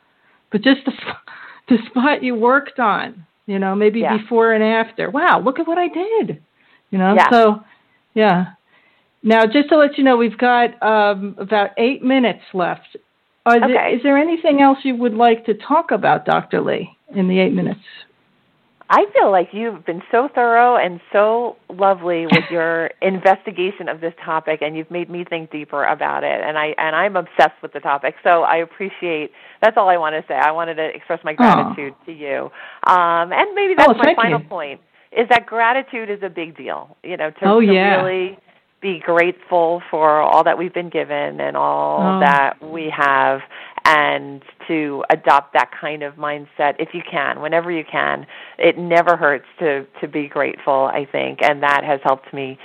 but 0.52 0.62
just 0.62 0.81
the 0.85 0.93
the 1.69 1.78
spot 1.91 2.23
you 2.23 2.35
worked 2.35 2.78
on. 2.78 3.27
You 3.47 3.59
know, 3.59 3.74
maybe 3.74 4.01
Yeah. 4.01 4.16
before 4.16 4.53
and 4.55 4.65
after. 4.65 5.11
Wow, 5.11 5.41
look 5.41 5.59
at 5.59 5.66
what 5.66 5.77
I 5.78 5.89
did. 5.89 6.43
You 6.91 6.99
know, 6.99 7.15
Yeah. 7.15 7.31
so 7.31 7.61
yeah. 8.15 8.47
Now, 9.23 9.45
just 9.47 9.69
to 9.70 9.77
let 9.77 9.97
you 9.99 10.05
know, 10.05 10.16
we've 10.16 10.36
got 10.39 10.82
um, 10.82 11.35
about 11.39 11.70
eight 11.78 12.03
minutes 12.03 12.43
left. 12.53 12.97
There, 13.47 13.62
Okay. 13.62 13.97
is 13.97 14.03
there 14.03 14.16
anything 14.16 14.61
else 14.62 14.78
you 14.82 14.95
would 14.97 15.15
like 15.15 15.45
to 15.47 15.55
talk 15.55 15.91
about, 15.91 16.24
Dr. 16.24 16.61
Li, 16.62 16.91
in 17.15 17.28
the 17.28 17.39
eight 17.39 17.53
minutes? 17.53 17.81
I 18.90 19.06
feel 19.15 19.31
like 19.31 19.48
you've 19.52 19.85
been 19.86 20.02
so 20.12 20.28
thorough 20.35 20.77
and 20.77 21.01
so 21.12 21.56
lovely 21.70 22.27
with 22.31 22.44
your 22.51 22.90
investigation 23.01 23.89
of 23.89 24.01
this 24.01 24.12
topic, 24.24 24.61
and 24.62 24.77
you've 24.77 24.90
made 24.90 25.09
me 25.09 25.24
think 25.24 25.51
deeper 25.51 25.85
about 25.85 26.23
it. 26.24 26.40
And 26.44 26.59
I 26.59 26.74
and 26.78 26.94
I'm 26.94 27.16
obsessed 27.16 27.61
with 27.62 27.73
the 27.73 27.81
topic, 27.81 28.15
so 28.23 28.43
I 28.43 28.56
appreciate. 28.56 29.31
That's 29.62 29.77
all 29.77 29.89
I 29.89 29.97
want 29.97 30.15
to 30.15 30.24
say. 30.28 30.35
I 30.35 30.51
wanted 30.52 30.74
to 30.74 30.85
express 30.94 31.20
my 31.24 31.32
gratitude 31.32 31.94
to 32.06 32.12
you, 32.12 32.51
um, 32.86 33.32
and 33.32 33.55
maybe 33.55 33.74
that's 33.77 33.89
Oh, 33.90 33.94
my 33.94 34.15
final 34.15 34.40
you. 34.40 34.47
point: 34.48 34.81
is 35.12 35.28
that 35.31 35.47
gratitude 35.47 36.11
is 36.11 36.23
a 36.23 36.28
big 36.28 36.56
deal. 36.56 36.97
You 37.02 37.16
know, 37.16 37.31
to, 37.31 37.44
Oh, 37.47 37.61
to 37.61 37.66
yeah. 37.66 38.02
really 38.02 38.39
be 38.82 38.98
grateful 38.98 39.82
for 39.90 40.20
all 40.20 40.44
that 40.44 40.59
we've 40.59 40.74
been 40.74 40.90
given 40.90 41.40
and 41.40 41.56
all 41.56 42.16
Oh. 42.19 42.20
that 42.20 42.62
we 42.62 42.90
have 42.94 43.40
and 43.86 44.43
to 44.66 45.05
adopt 45.11 45.52
that 45.52 45.70
kind 45.78 46.02
of 46.02 46.15
mindset 46.15 46.74
if 46.78 46.94
you 46.94 47.02
can 47.09 47.40
whenever 47.40 47.70
you 47.70 47.85
can 47.90 48.27
it 48.59 48.78
never 48.78 49.16
hurts 49.16 49.44
to 49.59 49.86
to 50.01 50.09
be 50.09 50.27
grateful 50.27 50.85
i 50.93 51.06
think 51.11 51.40
and 51.43 51.62
that 51.62 51.85
has 51.85 52.01
helped 52.02 52.32
me 52.32 52.59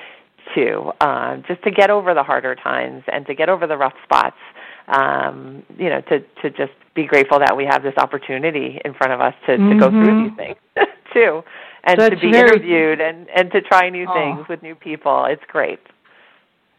too 0.56 0.92
um 1.02 1.44
just 1.48 1.62
to 1.64 1.72
get 1.72 1.90
over 1.90 2.14
the 2.14 2.24
harder 2.24 2.56
times 2.56 3.04
and 3.12 3.26
to 3.28 3.34
get 3.36 3.50
over 3.50 3.68
the 3.68 3.76
rough 3.78 3.94
spots 4.04 4.38
um 4.88 5.62
you 5.78 5.90
know 5.90 6.02
to 6.02 6.20
to 6.42 6.50
just 6.50 6.72
be 6.96 7.06
grateful 7.06 7.38
that 7.40 7.56
we 7.56 7.66
have 7.66 7.84
this 7.84 7.94
opportunity 7.98 8.80
in 8.86 8.94
front 8.94 9.12
of 9.14 9.20
us 9.22 9.34
to 9.46 9.58
to 9.58 9.76
go 9.78 9.90
through 9.90 10.08
Mhm. 10.08 10.24
these 10.30 10.38
things 10.38 10.58
too 11.14 11.44
and 11.84 12.00
to 12.00 12.10
be 12.16 12.32
very- 12.32 12.48
interviewed 12.50 13.02
and 13.02 13.30
and 13.36 13.52
to 13.52 13.62
try 13.62 13.90
new 13.90 14.06
Oh. 14.10 14.14
things 14.14 14.48
with 14.48 14.64
new 14.64 14.76
people 14.76 15.26
it's 15.26 15.44
great 15.48 15.80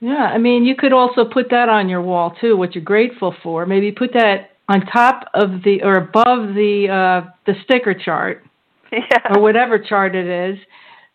Yeah, 0.00 0.30
I 0.34 0.38
mean, 0.38 0.64
you 0.64 0.74
could 0.74 0.92
also 0.92 1.24
put 1.24 1.50
that 1.50 1.68
on 1.68 1.88
your 1.88 2.00
wall 2.02 2.34
too. 2.40 2.56
What 2.56 2.74
you're 2.74 2.84
grateful 2.84 3.34
for. 3.42 3.66
Maybe 3.66 3.92
put 3.92 4.12
that 4.14 4.50
on 4.68 4.86
top 4.86 5.24
of 5.34 5.62
the 5.64 5.82
or 5.82 5.96
above 5.96 6.54
the 6.54 6.88
uh, 6.88 7.30
the 7.46 7.54
sticker 7.64 7.92
chart 7.94 8.44
yeah 8.92 9.34
or 9.34 9.40
whatever 9.42 9.78
chart 9.78 10.14
it 10.14 10.26
is, 10.26 10.58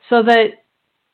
so 0.10 0.22
that 0.24 0.64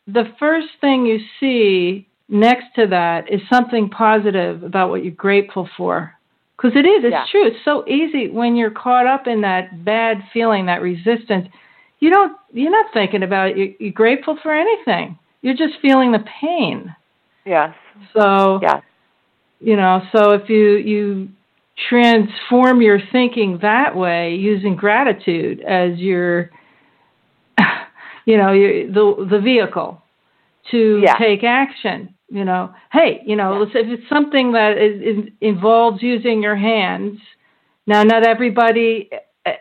the 0.08 0.26
first 0.40 0.68
thing 0.82 1.06
you 1.06 1.20
see 1.40 2.08
next 2.28 2.66
to 2.76 2.88
that 2.88 3.32
is 3.32 3.42
something 3.52 3.90
positive 3.90 4.64
about 4.64 4.90
what 4.90 5.04
you're 5.04 5.14
grateful 5.14 5.70
for. 5.78 6.14
Because 6.58 6.76
it 6.78 6.86
is, 6.86 7.04
it's 7.04 7.12
Yeah. 7.12 7.26
true. 7.32 7.48
It's 7.48 7.64
so 7.66 7.88
easy 7.88 8.30
when 8.30 8.56
you're 8.56 8.72
caught 8.72 9.08
up 9.08 9.28
in 9.28 9.42
that 9.42 9.84
bad 9.84 10.24
feeling, 10.32 10.66
that 10.68 10.82
resistance. 10.82 11.48
You 12.00 12.10
don't, 12.10 12.38
you're 12.54 12.72
not 12.72 12.94
thinking 12.94 13.24
about 13.24 13.50
it. 13.50 13.58
You're, 13.58 13.68
You're 13.80 13.92
grateful 13.94 14.38
for 14.44 14.54
anything. 14.54 15.18
You're 15.42 15.56
just 15.56 15.74
feeling 15.82 16.12
the 16.12 16.24
pain. 16.42 16.96
Yes 17.46 17.74
So, 18.14 18.60
yes 18.62 18.82
you 19.60 19.76
know, 19.76 20.02
so 20.16 20.32
if 20.32 20.50
you 20.50 20.78
you 20.78 21.30
transform 21.90 22.82
your 22.82 23.00
thinking 23.12 23.60
that 23.62 23.96
way 23.96 24.36
using 24.36 24.76
gratitude 24.76 25.62
as 25.62 25.98
your 25.98 26.52
you 28.26 28.38
know, 28.38 28.52
your, 28.54 28.88
the 28.92 29.28
the 29.30 29.40
vehicle 29.40 30.02
to 30.72 31.02
Yeah. 31.04 31.18
take 31.20 31.44
action, 31.44 32.16
you 32.30 32.46
know. 32.46 32.74
Hey, 32.92 33.22
you 33.26 33.36
know, 33.36 33.64
Yeah. 33.64 33.70
if 33.82 33.88
it's 34.00 34.10
something 34.10 34.54
that 34.54 34.78
is, 34.78 35.02
is, 35.02 35.34
involves 35.42 36.02
using 36.04 36.42
your 36.44 36.56
hands. 36.56 37.20
Now, 37.88 38.04
not 38.04 38.26
everybody, 38.26 39.10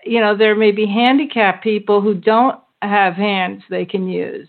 you 0.05 0.20
know, 0.20 0.36
there 0.36 0.55
may 0.55 0.73
be 0.73 0.86
handicapped 0.86 1.65
people 1.65 2.01
who 2.02 2.15
don't 2.15 2.61
have 2.82 3.15
hands 3.15 3.62
they 3.70 3.86
can 3.86 4.09
use. 4.09 4.48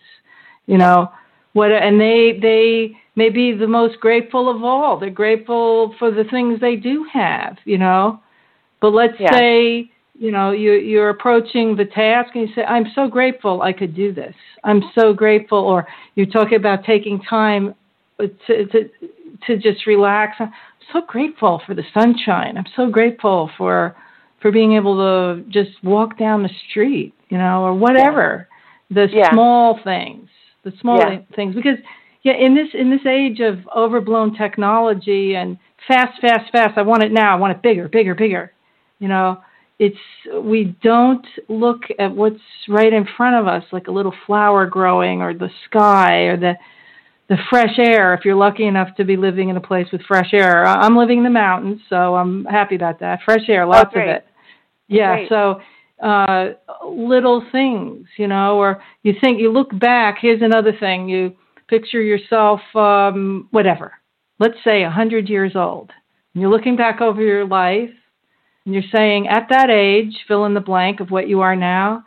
You 0.68 0.78
know, 0.78 1.12
what 1.54 1.72
and 1.72 2.00
they 2.00 2.38
they 2.42 2.98
may 3.16 3.30
be 3.30 3.54
the 3.54 3.68
most 3.68 4.00
grateful 4.00 4.50
of 4.50 4.64
all. 4.64 5.00
They're 5.00 5.10
grateful 5.10 5.94
for 6.00 6.12
the 6.12 6.24
things 6.24 6.60
they 6.60 6.76
do 6.76 7.06
have, 7.12 7.58
you 7.66 7.78
know. 7.78 8.22
But 8.80 8.90
let's 8.94 9.20
Yeah. 9.20 9.32
say, 9.32 9.92
you 10.18 10.32
know, 10.32 10.52
you 10.52 10.74
you're 10.74 11.10
approaching 11.10 11.76
the 11.76 11.86
task 11.86 12.36
and 12.36 12.48
you 12.48 12.56
say, 12.56 12.64
I'm 12.64 12.86
so 12.96 13.08
grateful 13.08 13.62
I 13.62 13.74
could 13.74 13.96
do 13.96 14.14
this. 14.14 14.36
I'm 14.64 14.82
so 14.96 15.14
grateful 15.14 15.58
or 15.60 15.88
you're 16.16 16.26
talking 16.26 16.56
about 16.56 16.86
taking 16.86 17.22
time 17.22 17.76
uh, 18.20 18.28
to 18.48 18.66
to 18.68 18.90
to 19.48 19.58
just 19.58 19.86
relax. 19.86 20.38
I'm 20.40 20.52
so 20.94 21.02
grateful 21.08 21.62
for 21.66 21.74
the 21.74 21.84
sunshine. 21.94 22.58
I'm 22.58 22.72
so 22.76 22.90
grateful 22.90 23.50
for 23.58 23.96
for 24.42 24.52
being 24.52 24.74
able 24.74 24.98
to 24.98 25.44
just 25.50 25.72
walk 25.84 26.18
down 26.18 26.44
the 26.44 26.50
street, 26.70 27.14
you 27.30 27.38
know, 27.38 27.64
or 27.64 27.74
whatever. 27.74 28.48
The 28.90 29.08
Yeah. 29.12 29.32
small 29.32 29.80
things, 29.84 30.28
the 30.64 30.74
small 30.82 31.00
Yeah. 31.00 31.20
things 31.36 31.56
because 31.56 31.78
yeah, 32.24 32.34
in 32.34 32.56
this 32.56 32.68
in 32.74 32.92
this 32.92 33.06
age 33.06 33.40
of 33.40 33.68
overblown 33.76 34.36
technology 34.36 35.36
and 35.36 35.58
fast 35.88 36.22
fast 36.22 36.52
fast, 36.52 36.78
I 36.78 36.84
want 36.84 37.04
it 37.04 37.12
now. 37.12 37.36
I 37.36 37.40
want 37.40 37.56
it 37.56 37.64
bigger, 37.64 37.88
bigger, 37.90 38.14
bigger. 38.14 38.52
You 39.00 39.08
know, 39.08 39.42
it's 39.80 39.98
we 40.40 40.76
don't 40.84 41.26
look 41.50 41.82
at 41.98 42.16
what's 42.16 42.42
right 42.70 42.94
in 42.94 43.08
front 43.18 43.36
of 43.36 43.48
us 43.48 43.64
like 43.72 43.88
a 43.88 43.92
little 43.92 44.14
flower 44.28 44.68
growing 44.68 45.22
or 45.22 45.34
the 45.34 45.50
sky 45.66 46.26
or 46.26 46.38
the 46.38 46.54
the 47.28 47.38
fresh 47.50 47.80
air. 47.80 48.14
If 48.14 48.24
you're 48.24 48.36
lucky 48.36 48.68
enough 48.68 48.96
to 48.98 49.04
be 49.04 49.18
living 49.18 49.50
in 49.50 49.58
a 49.58 49.62
place 49.62 49.88
with 49.92 50.02
fresh 50.04 50.34
air, 50.34 50.66
I'm 50.66 50.96
living 50.96 51.20
in 51.20 51.24
the 51.24 51.32
mountains, 51.32 51.82
so 51.90 52.16
I'm 52.16 52.46
happy 52.46 52.76
about 52.76 53.00
that. 53.00 53.22
Fresh 53.26 53.50
air, 53.50 53.66
lots 53.66 53.92
oh, 53.96 54.00
of 54.00 54.08
it. 54.08 54.26
Yeah. 54.88 55.16
Great. 55.16 55.30
So 55.30 55.62
uh, 56.04 56.50
little 56.86 57.44
things, 57.52 58.06
you 58.18 58.28
know, 58.28 58.58
or 58.58 58.84
you 59.02 59.14
think 59.20 59.40
you 59.40 59.52
look 59.52 59.78
back. 59.80 60.18
Here's 60.22 60.44
another 60.44 60.74
thing: 60.80 61.10
you 61.10 61.36
picture 61.72 62.02
yourself, 62.02 62.60
um, 62.76 63.48
whatever. 63.50 63.94
Let's 64.40 64.58
say 64.64 64.84
a 64.84 64.92
hundred 64.92 65.30
years 65.30 65.54
old. 65.56 65.90
And 66.34 66.42
you're 66.42 66.52
looking 66.52 66.76
back 66.76 67.02
over 67.02 67.22
your 67.22 67.48
life, 67.48 67.90
and 68.66 68.74
you're 68.76 68.84
saying, 68.94 69.28
at 69.28 69.48
that 69.50 69.70
age, 69.72 70.14
fill 70.28 70.46
in 70.46 70.54
the 70.54 70.60
blank 70.60 71.00
of 71.00 71.10
what 71.10 71.28
you 71.28 71.42
are 71.42 71.56
now. 71.56 72.04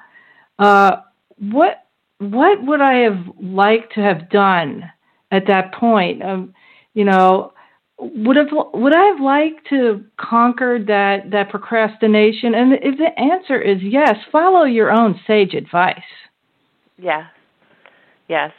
Uh, 0.58 0.96
what 1.38 1.86
what 2.18 2.64
would 2.64 2.80
I 2.80 2.98
have 2.98 3.18
liked 3.42 3.94
to 3.94 4.00
have 4.00 4.30
done 4.30 4.84
at 5.32 5.48
that 5.48 5.74
point? 5.74 6.22
Um, 6.22 6.54
you 6.92 7.04
know, 7.04 7.52
would 7.98 8.36
have 8.36 8.48
would 8.74 8.94
I 8.94 9.04
have 9.06 9.20
liked 9.20 9.68
to 9.70 10.04
conquer 10.16 10.78
that 10.86 11.30
that 11.32 11.48
procrastination? 11.50 12.54
And 12.54 12.74
if 12.74 12.98
the 12.98 13.18
answer 13.18 13.60
is 13.60 13.78
yes, 13.82 14.16
follow 14.30 14.64
your 14.64 14.92
own 14.92 15.18
sage 15.26 15.54
advice. 15.54 15.98
Yes. 16.98 17.24
Yes. 18.28 18.52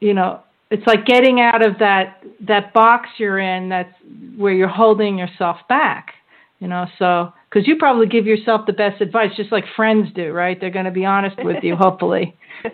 You 0.00 0.14
know, 0.14 0.40
it's 0.70 0.86
like 0.86 1.06
getting 1.06 1.40
out 1.40 1.64
of 1.64 1.78
that 1.78 2.22
that 2.46 2.72
box 2.72 3.08
you're 3.18 3.38
in 3.38 3.68
that's 3.68 3.92
where 4.36 4.52
you're 4.52 4.68
holding 4.68 5.18
yourself 5.18 5.58
back. 5.68 6.12
You 6.58 6.68
know, 6.68 6.86
so 6.98 7.32
because 7.50 7.68
you 7.68 7.76
probably 7.76 8.06
give 8.06 8.26
yourself 8.26 8.66
the 8.66 8.72
best 8.72 9.00
advice, 9.00 9.30
just 9.36 9.52
like 9.52 9.64
friends 9.76 10.08
do, 10.14 10.32
right? 10.32 10.58
They're 10.58 10.70
going 10.70 10.86
to 10.86 10.90
be 10.90 11.04
honest 11.04 11.36
with 11.38 11.62
you, 11.62 11.76
hopefully. 11.76 12.34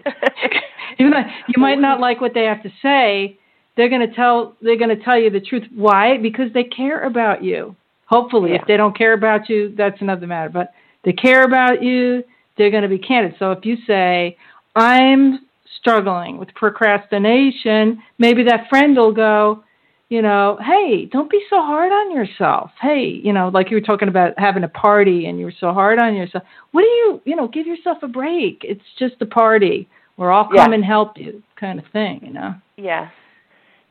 Even 0.99 1.11
though 1.13 1.25
you 1.49 1.61
might 1.61 1.81
not 1.81 2.01
like 2.01 2.21
what 2.21 2.33
they 2.35 2.45
have 2.45 2.63
to 2.63 2.71
say, 2.81 3.39
they're 3.77 3.89
going 3.89 4.07
to 4.07 4.15
tell 4.15 4.55
they're 4.63 4.79
going 4.79 4.97
to 4.97 5.03
tell 5.03 5.19
you 5.19 5.31
the 5.31 5.41
truth. 5.41 5.65
Why? 5.75 6.19
Because 6.19 6.53
they 6.53 6.65
care 6.65 7.05
about 7.05 7.43
you. 7.43 7.77
Hopefully, 8.07 8.51
yeah. 8.51 8.61
if 8.61 8.67
they 8.67 8.77
don't 8.77 8.97
care 8.97 9.15
about 9.15 9.49
you, 9.49 9.75
that's 9.77 10.01
another 10.01 10.27
matter. 10.27 10.51
But 10.51 10.73
they 11.05 11.13
care 11.13 11.45
about 11.45 11.83
you. 11.83 12.23
They're 12.59 12.71
going 12.71 12.83
to 12.83 12.89
be 12.89 12.99
candid. 12.99 13.35
So 13.39 13.53
if 13.53 13.65
you 13.65 13.77
say, 13.87 14.37
"I'm 14.77 15.41
struggling 15.83 16.39
with 16.39 16.55
procrastination," 16.55 18.03
maybe 18.19 18.45
that 18.45 18.71
friend 18.71 18.97
will 18.97 19.13
go, 19.13 19.63
you 20.09 20.21
know, 20.21 20.59
hey, 20.63 21.07
don't 21.07 21.31
be 21.31 21.41
so 21.49 21.57
hard 21.57 21.91
on 21.91 22.15
yourself. 22.15 22.71
Hey, 22.81 23.21
you 23.25 23.33
know, 23.33 23.49
like 23.49 23.71
you 23.71 23.77
were 23.79 23.81
talking 23.81 24.09
about 24.09 24.39
having 24.39 24.63
a 24.63 24.69
party 24.69 25.27
and 25.27 25.39
you 25.39 25.47
were 25.47 25.55
so 25.59 25.73
hard 25.73 25.99
on 25.99 26.15
yourself. 26.15 26.45
What 26.73 26.83
do 26.83 26.89
you, 26.89 27.21
you 27.25 27.35
know, 27.35 27.49
give 27.49 27.67
yourself 27.67 27.99
a 28.03 28.09
break. 28.09 28.61
It's 28.63 28.85
just 28.99 29.15
a 29.21 29.27
party. 29.27 29.89
We're 30.19 30.31
all 30.31 30.45
come 30.45 30.71
yeah. 30.71 30.75
and 30.75 30.85
help 30.85 31.17
you, 31.17 31.43
kind 31.59 31.79
of 31.79 31.87
thing, 31.93 32.21
you 32.23 32.33
know. 32.33 32.55
Yes. 32.77 33.11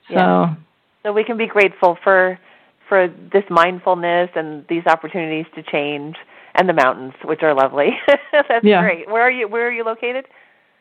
So. 0.10 0.14
Yeah. 0.14 0.56
So 1.04 1.12
we 1.12 1.24
can 1.24 1.38
be 1.38 1.48
grateful 1.48 1.98
for 2.04 2.40
for 2.88 3.08
this 3.08 3.46
mindfulness 3.50 4.30
and 4.36 4.66
these 4.70 4.86
opportunities 4.86 5.46
to 5.56 5.64
change, 5.64 6.18
and 6.56 6.68
the 6.68 6.74
mountains, 6.74 7.14
which 7.24 7.42
are 7.42 7.56
lovely. 7.56 7.92
That's 8.32 8.64
yeah. 8.64 8.82
great. 8.82 9.10
Where 9.10 9.24
are 9.24 9.32
you? 9.32 9.48
Where 9.48 9.68
are 9.68 9.72
you 9.72 9.84
located? 9.84 10.26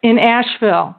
In 0.03 0.19
Asheville. 0.19 0.97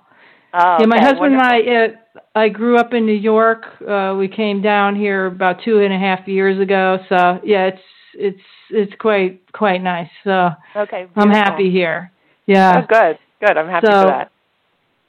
Oh, 0.53 0.77
yeah, 0.79 0.85
my 0.85 0.97
okay. 0.97 1.05
husband 1.05 1.37
Wonderful. 1.37 1.71
and 1.71 1.77
I. 1.77 1.85
Uh, 1.85 1.97
I 2.35 2.49
grew 2.49 2.77
up 2.77 2.93
in 2.93 3.05
New 3.05 3.13
York. 3.13 3.63
Uh, 3.87 4.15
we 4.17 4.27
came 4.27 4.61
down 4.61 4.95
here 4.95 5.25
about 5.27 5.57
two 5.63 5.79
and 5.79 5.93
a 5.93 5.97
half 5.97 6.27
years 6.27 6.59
ago. 6.61 6.97
So 7.09 7.39
yeah, 7.43 7.67
it's 7.67 7.81
it's 8.13 8.41
it's 8.69 8.93
quite 8.99 9.41
quite 9.53 9.81
nice. 9.81 10.09
So 10.23 10.49
okay, 10.75 11.07
I'm 11.15 11.29
happy 11.29 11.71
here. 11.71 12.11
Yeah. 12.47 12.81
Oh, 12.83 12.85
good, 12.87 13.17
good. 13.45 13.57
I'm 13.57 13.67
happy 13.69 13.87
So- 13.87 14.01
for 14.01 14.07
that. 14.07 14.31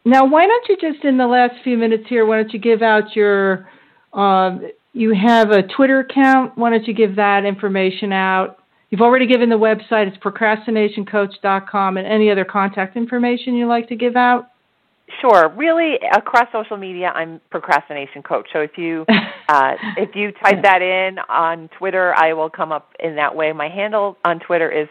Now, 0.04 0.26
why 0.26 0.48
don't 0.48 0.68
you 0.68 0.76
just 0.80 1.04
in 1.04 1.16
the 1.16 1.28
last 1.28 1.54
few 1.62 1.78
minutes 1.78 2.04
here? 2.08 2.26
Why 2.26 2.36
don't 2.42 2.52
you 2.52 2.58
give 2.58 2.82
out 2.82 3.14
your? 3.14 3.68
Um, 4.12 4.68
you 4.92 5.14
have 5.14 5.50
a 5.52 5.62
Twitter 5.62 6.00
account. 6.00 6.58
Why 6.58 6.70
don't 6.70 6.86
you 6.88 6.92
give 6.92 7.16
that 7.16 7.44
information 7.44 8.12
out? 8.12 8.58
You've 8.92 9.00
already 9.00 9.26
given 9.26 9.48
the 9.48 9.56
website. 9.56 10.06
It's 10.06 10.18
procrastinationcoach.com 10.18 11.96
and 11.96 12.06
any 12.06 12.30
other 12.30 12.44
contact 12.44 12.94
information 12.94 13.54
you'd 13.54 13.66
like 13.66 13.88
to 13.88 13.96
give 13.96 14.16
out. 14.16 14.48
Sure. 15.22 15.48
Really, 15.56 15.94
across 16.14 16.48
social 16.52 16.76
media, 16.76 17.08
I'm 17.14 17.40
procrastination 17.50 18.22
coach. 18.22 18.48
So 18.52 18.60
if 18.60 18.76
you 18.76 19.06
uh, 19.48 19.76
if 19.96 20.14
you 20.14 20.32
type 20.44 20.62
that 20.62 20.82
in 20.82 21.18
on 21.30 21.70
Twitter, 21.78 22.14
I 22.18 22.34
will 22.34 22.50
come 22.50 22.70
up 22.70 22.92
in 23.00 23.16
that 23.16 23.34
way. 23.34 23.50
My 23.54 23.70
handle 23.70 24.18
on 24.26 24.40
Twitter 24.40 24.70
is 24.70 24.88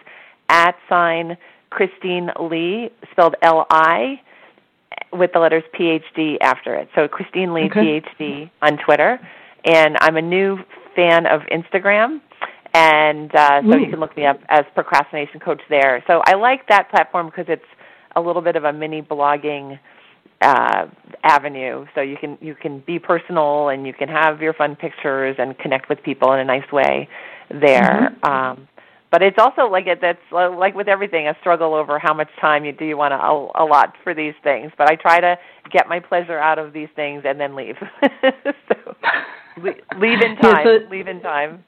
at 0.49 0.75
sign 0.89 1.37
Christine 1.69 2.31
Li, 2.39 2.89
spelled 3.11 3.35
L 3.43 3.67
I, 3.69 4.19
with 5.13 5.31
the 5.33 5.39
letters 5.39 5.63
PhD 5.79 6.37
after 6.41 6.73
it. 6.73 6.89
So 6.95 7.07
Christine 7.07 7.53
Li 7.53 7.65
Okay. 7.65 8.01
PhD 8.01 8.49
on 8.63 8.79
Twitter, 8.83 9.19
and 9.63 9.95
I'm 10.01 10.17
a 10.17 10.23
new 10.23 10.57
fan 10.95 11.27
of 11.27 11.41
Instagram. 11.51 12.19
And 12.73 13.35
uh, 13.35 13.61
so 13.69 13.75
you 13.75 13.89
can 13.89 13.99
look 13.99 14.15
me 14.15 14.25
up 14.25 14.39
as 14.47 14.61
procrastination 14.73 15.39
coach 15.41 15.61
there. 15.69 16.03
So 16.07 16.21
I 16.25 16.35
like 16.35 16.67
that 16.69 16.89
platform 16.89 17.25
because 17.27 17.45
it's 17.49 17.65
a 18.15 18.21
little 18.21 18.41
bit 18.41 18.55
of 18.55 18.63
a 18.63 18.71
mini 18.71 19.01
blogging 19.01 19.77
uh, 20.41 20.85
avenue. 21.23 21.85
So 21.93 22.01
you 22.01 22.15
can 22.17 22.37
you 22.41 22.55
can 22.55 22.79
be 22.87 22.97
personal 22.97 23.69
and 23.69 23.85
you 23.85 23.93
can 23.93 24.07
have 24.07 24.41
your 24.41 24.53
fun 24.53 24.75
pictures 24.77 25.35
and 25.37 25.57
connect 25.59 25.89
with 25.89 26.01
people 26.01 26.31
in 26.33 26.39
a 26.39 26.45
nice 26.45 26.69
way 26.71 27.09
there. 27.49 28.15
Um, 28.23 28.67
but 29.11 29.21
it's 29.21 29.37
also 29.37 29.63
like 29.69 29.87
it, 29.87 29.99
that's 30.01 30.21
like 30.31 30.73
with 30.73 30.87
everything 30.87 31.27
a 31.27 31.35
struggle 31.41 31.73
over 31.73 31.99
how 31.99 32.13
much 32.13 32.29
time 32.39 32.63
you 32.63 32.71
do 32.71 32.85
you 32.85 32.95
want 32.95 33.11
to 33.11 33.61
allot 33.61 33.93
for 34.03 34.13
these 34.13 34.33
things. 34.43 34.71
But 34.77 34.89
I 34.89 34.95
try 34.95 35.19
to 35.19 35.37
get 35.69 35.89
my 35.89 35.99
pleasure 35.99 36.39
out 36.39 36.57
of 36.57 36.71
these 36.71 36.87
things 36.95 37.23
and 37.25 37.37
then 37.37 37.53
leave. 37.53 37.75
so 38.21 38.95
leave 39.99 40.21
in 40.21 40.35
Yeah, 40.35 40.41
time. 40.41 40.65
so- 40.65 40.89
leave 40.89 41.07
in 41.07 41.19
time. 41.21 41.65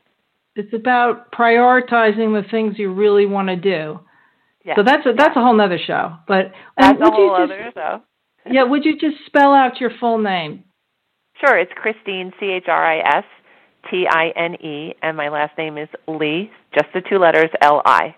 It's 0.56 0.74
about 0.74 1.32
prioritizing 1.32 2.40
the 2.40 2.44
things 2.50 2.76
you 2.78 2.94
really 2.94 3.26
want 3.26 3.48
to 3.48 3.56
do. 3.56 4.00
Yeah. 4.64 4.76
So 4.76 4.84
that's 4.84 5.06
a 5.06 5.14
that's 5.18 5.36
a 5.36 5.42
whole 5.42 5.56
nother 5.56 5.80
show. 5.86 6.16
But 6.28 6.52
that's 6.78 7.00
a 7.02 7.12
whole 7.12 7.38
just, 7.38 7.52
other 7.52 7.72
so. 7.74 8.02
yeah, 8.52 8.64
would 8.64 8.86
you 8.86 8.94
just 8.94 9.26
spell 9.26 9.54
out 9.54 9.82
your 9.82 9.92
full 10.00 10.20
name? 10.20 10.64
Sure, 11.40 11.58
it's 11.58 11.72
Christine 11.76 12.32
C 12.40 12.46
H 12.46 12.66
R 12.68 12.86
I 12.86 13.18
S 13.18 13.26
T 13.90 14.06
I 14.10 14.32
N 14.36 14.56
E, 14.64 14.94
and 15.02 15.18
my 15.18 15.30
last 15.30 15.58
name 15.58 15.78
is 15.78 15.90
Li, 16.08 16.50
just 16.74 16.88
the 16.94 17.02
two 17.02 17.18
letters 17.18 17.50
L 17.62 17.82
I. 17.86 18.16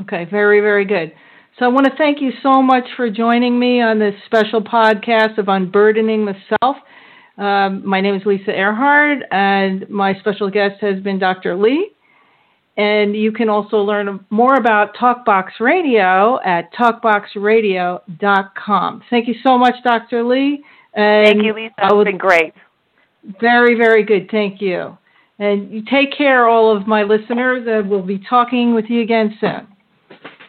Okay, 0.00 0.26
very, 0.30 0.60
very 0.60 0.84
good. 0.84 1.12
So 1.58 1.64
I 1.64 1.68
want 1.68 1.86
to 1.86 1.96
thank 1.96 2.20
you 2.20 2.32
so 2.42 2.60
much 2.60 2.84
for 2.96 3.08
joining 3.08 3.58
me 3.58 3.80
on 3.80 3.98
this 3.98 4.14
special 4.26 4.60
podcast 4.60 5.38
of 5.38 5.48
Unburdening 5.48 6.26
the 6.26 6.34
Self. 6.60 6.76
Um, 7.38 7.86
my 7.86 8.00
name 8.00 8.14
is 8.14 8.24
Lisa 8.24 8.50
Erhard, 8.50 9.20
and 9.30 9.88
my 9.90 10.14
special 10.20 10.48
guest 10.50 10.80
has 10.80 11.00
been 11.02 11.18
Dr. 11.18 11.54
Li. 11.56 11.90
And 12.78 13.16
you 13.16 13.32
can 13.32 13.48
also 13.48 13.78
learn 13.78 14.24
more 14.30 14.54
about 14.56 14.94
Talkbox 14.96 15.60
Radio 15.60 16.38
at 16.44 16.72
talkboxradio.com. 16.74 19.02
Thank 19.10 19.28
you 19.28 19.34
so 19.42 19.56
much, 19.58 19.74
Dr. 19.82 20.22
Li. 20.24 20.62
And 20.94 21.26
Thank 21.26 21.42
you, 21.44 21.54
Lisa. 21.54 21.72
I 21.78 21.86
It's 21.86 21.94
would- 21.94 22.06
been 22.06 22.18
great. 22.18 22.52
very, 23.40 23.74
very 23.74 24.02
good. 24.02 24.30
Thank 24.30 24.60
you. 24.60 24.96
And 25.38 25.70
you 25.70 25.82
take 25.90 26.12
care, 26.16 26.46
all 26.48 26.74
of 26.74 26.86
my 26.86 27.02
listeners, 27.02 27.66
and 27.66 27.90
we'll 27.90 28.00
be 28.02 28.18
talking 28.18 28.72
with 28.74 28.86
you 28.88 29.02
again 29.02 29.36
soon. 29.40 29.66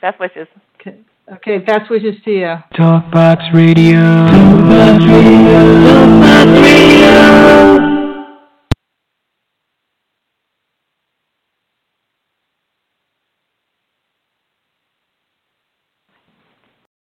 Best 0.02 0.18
wishes. 0.20 0.48
Okay, 0.80 0.96
okay 1.34 1.58
best 1.58 1.90
wishes 1.90 2.16
to 2.24 2.32
you. 2.32 2.56
Talkbox 2.74 3.54
Radio. 3.54 4.00
Talkbox 4.00 5.00
Radio. 5.08 5.10
Talkbox 5.10 6.22
Radio. 6.22 6.27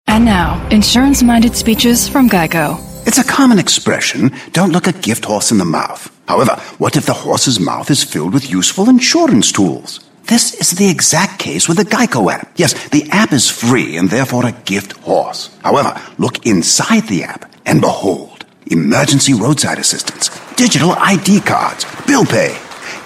And 0.06 0.24
now, 0.24 0.64
insurance 0.70 1.24
minded 1.24 1.56
speeches 1.56 2.08
from 2.08 2.28
Geico. 2.28 2.78
It's 3.06 3.18
a 3.18 3.24
common 3.24 3.58
expression 3.58 4.30
don't 4.52 4.70
look 4.70 4.86
a 4.86 4.92
gift 4.92 5.24
horse 5.24 5.50
in 5.50 5.58
the 5.58 5.64
mouth. 5.64 6.08
However, 6.28 6.52
what 6.78 6.96
if 6.96 7.04
the 7.04 7.12
horse's 7.12 7.58
mouth 7.58 7.90
is 7.90 8.04
filled 8.04 8.32
with 8.32 8.48
useful 8.48 8.88
insurance 8.88 9.50
tools? 9.50 9.98
This 10.28 10.54
is 10.54 10.70
the 10.70 10.88
exact 10.88 11.40
case 11.40 11.66
with 11.68 11.76
the 11.76 11.84
Geico 11.84 12.32
app. 12.32 12.52
Yes, 12.56 12.74
the 12.90 13.08
app 13.10 13.32
is 13.32 13.50
free 13.50 13.96
and 13.96 14.08
therefore 14.08 14.46
a 14.46 14.52
gift 14.52 14.92
horse. 14.98 15.50
However, 15.62 16.00
look 16.18 16.46
inside 16.46 17.08
the 17.08 17.24
app 17.24 17.52
and 17.66 17.80
behold 17.80 18.33
emergency 18.74 19.34
roadside 19.34 19.78
assistance, 19.78 20.30
digital 20.56 20.92
ID 20.98 21.40
cards, 21.40 21.86
bill 22.06 22.24
pay. 22.24 22.58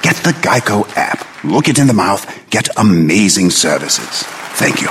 Get 0.02 0.16
the 0.24 0.32
Geico 0.40 0.88
app. 0.96 1.26
Look 1.44 1.68
it 1.68 1.78
in 1.78 1.86
the 1.86 1.92
mouth. 1.92 2.24
Get 2.50 2.68
amazing 2.78 3.50
services. 3.50 4.22
Thank 4.56 4.80
you. 4.80 4.88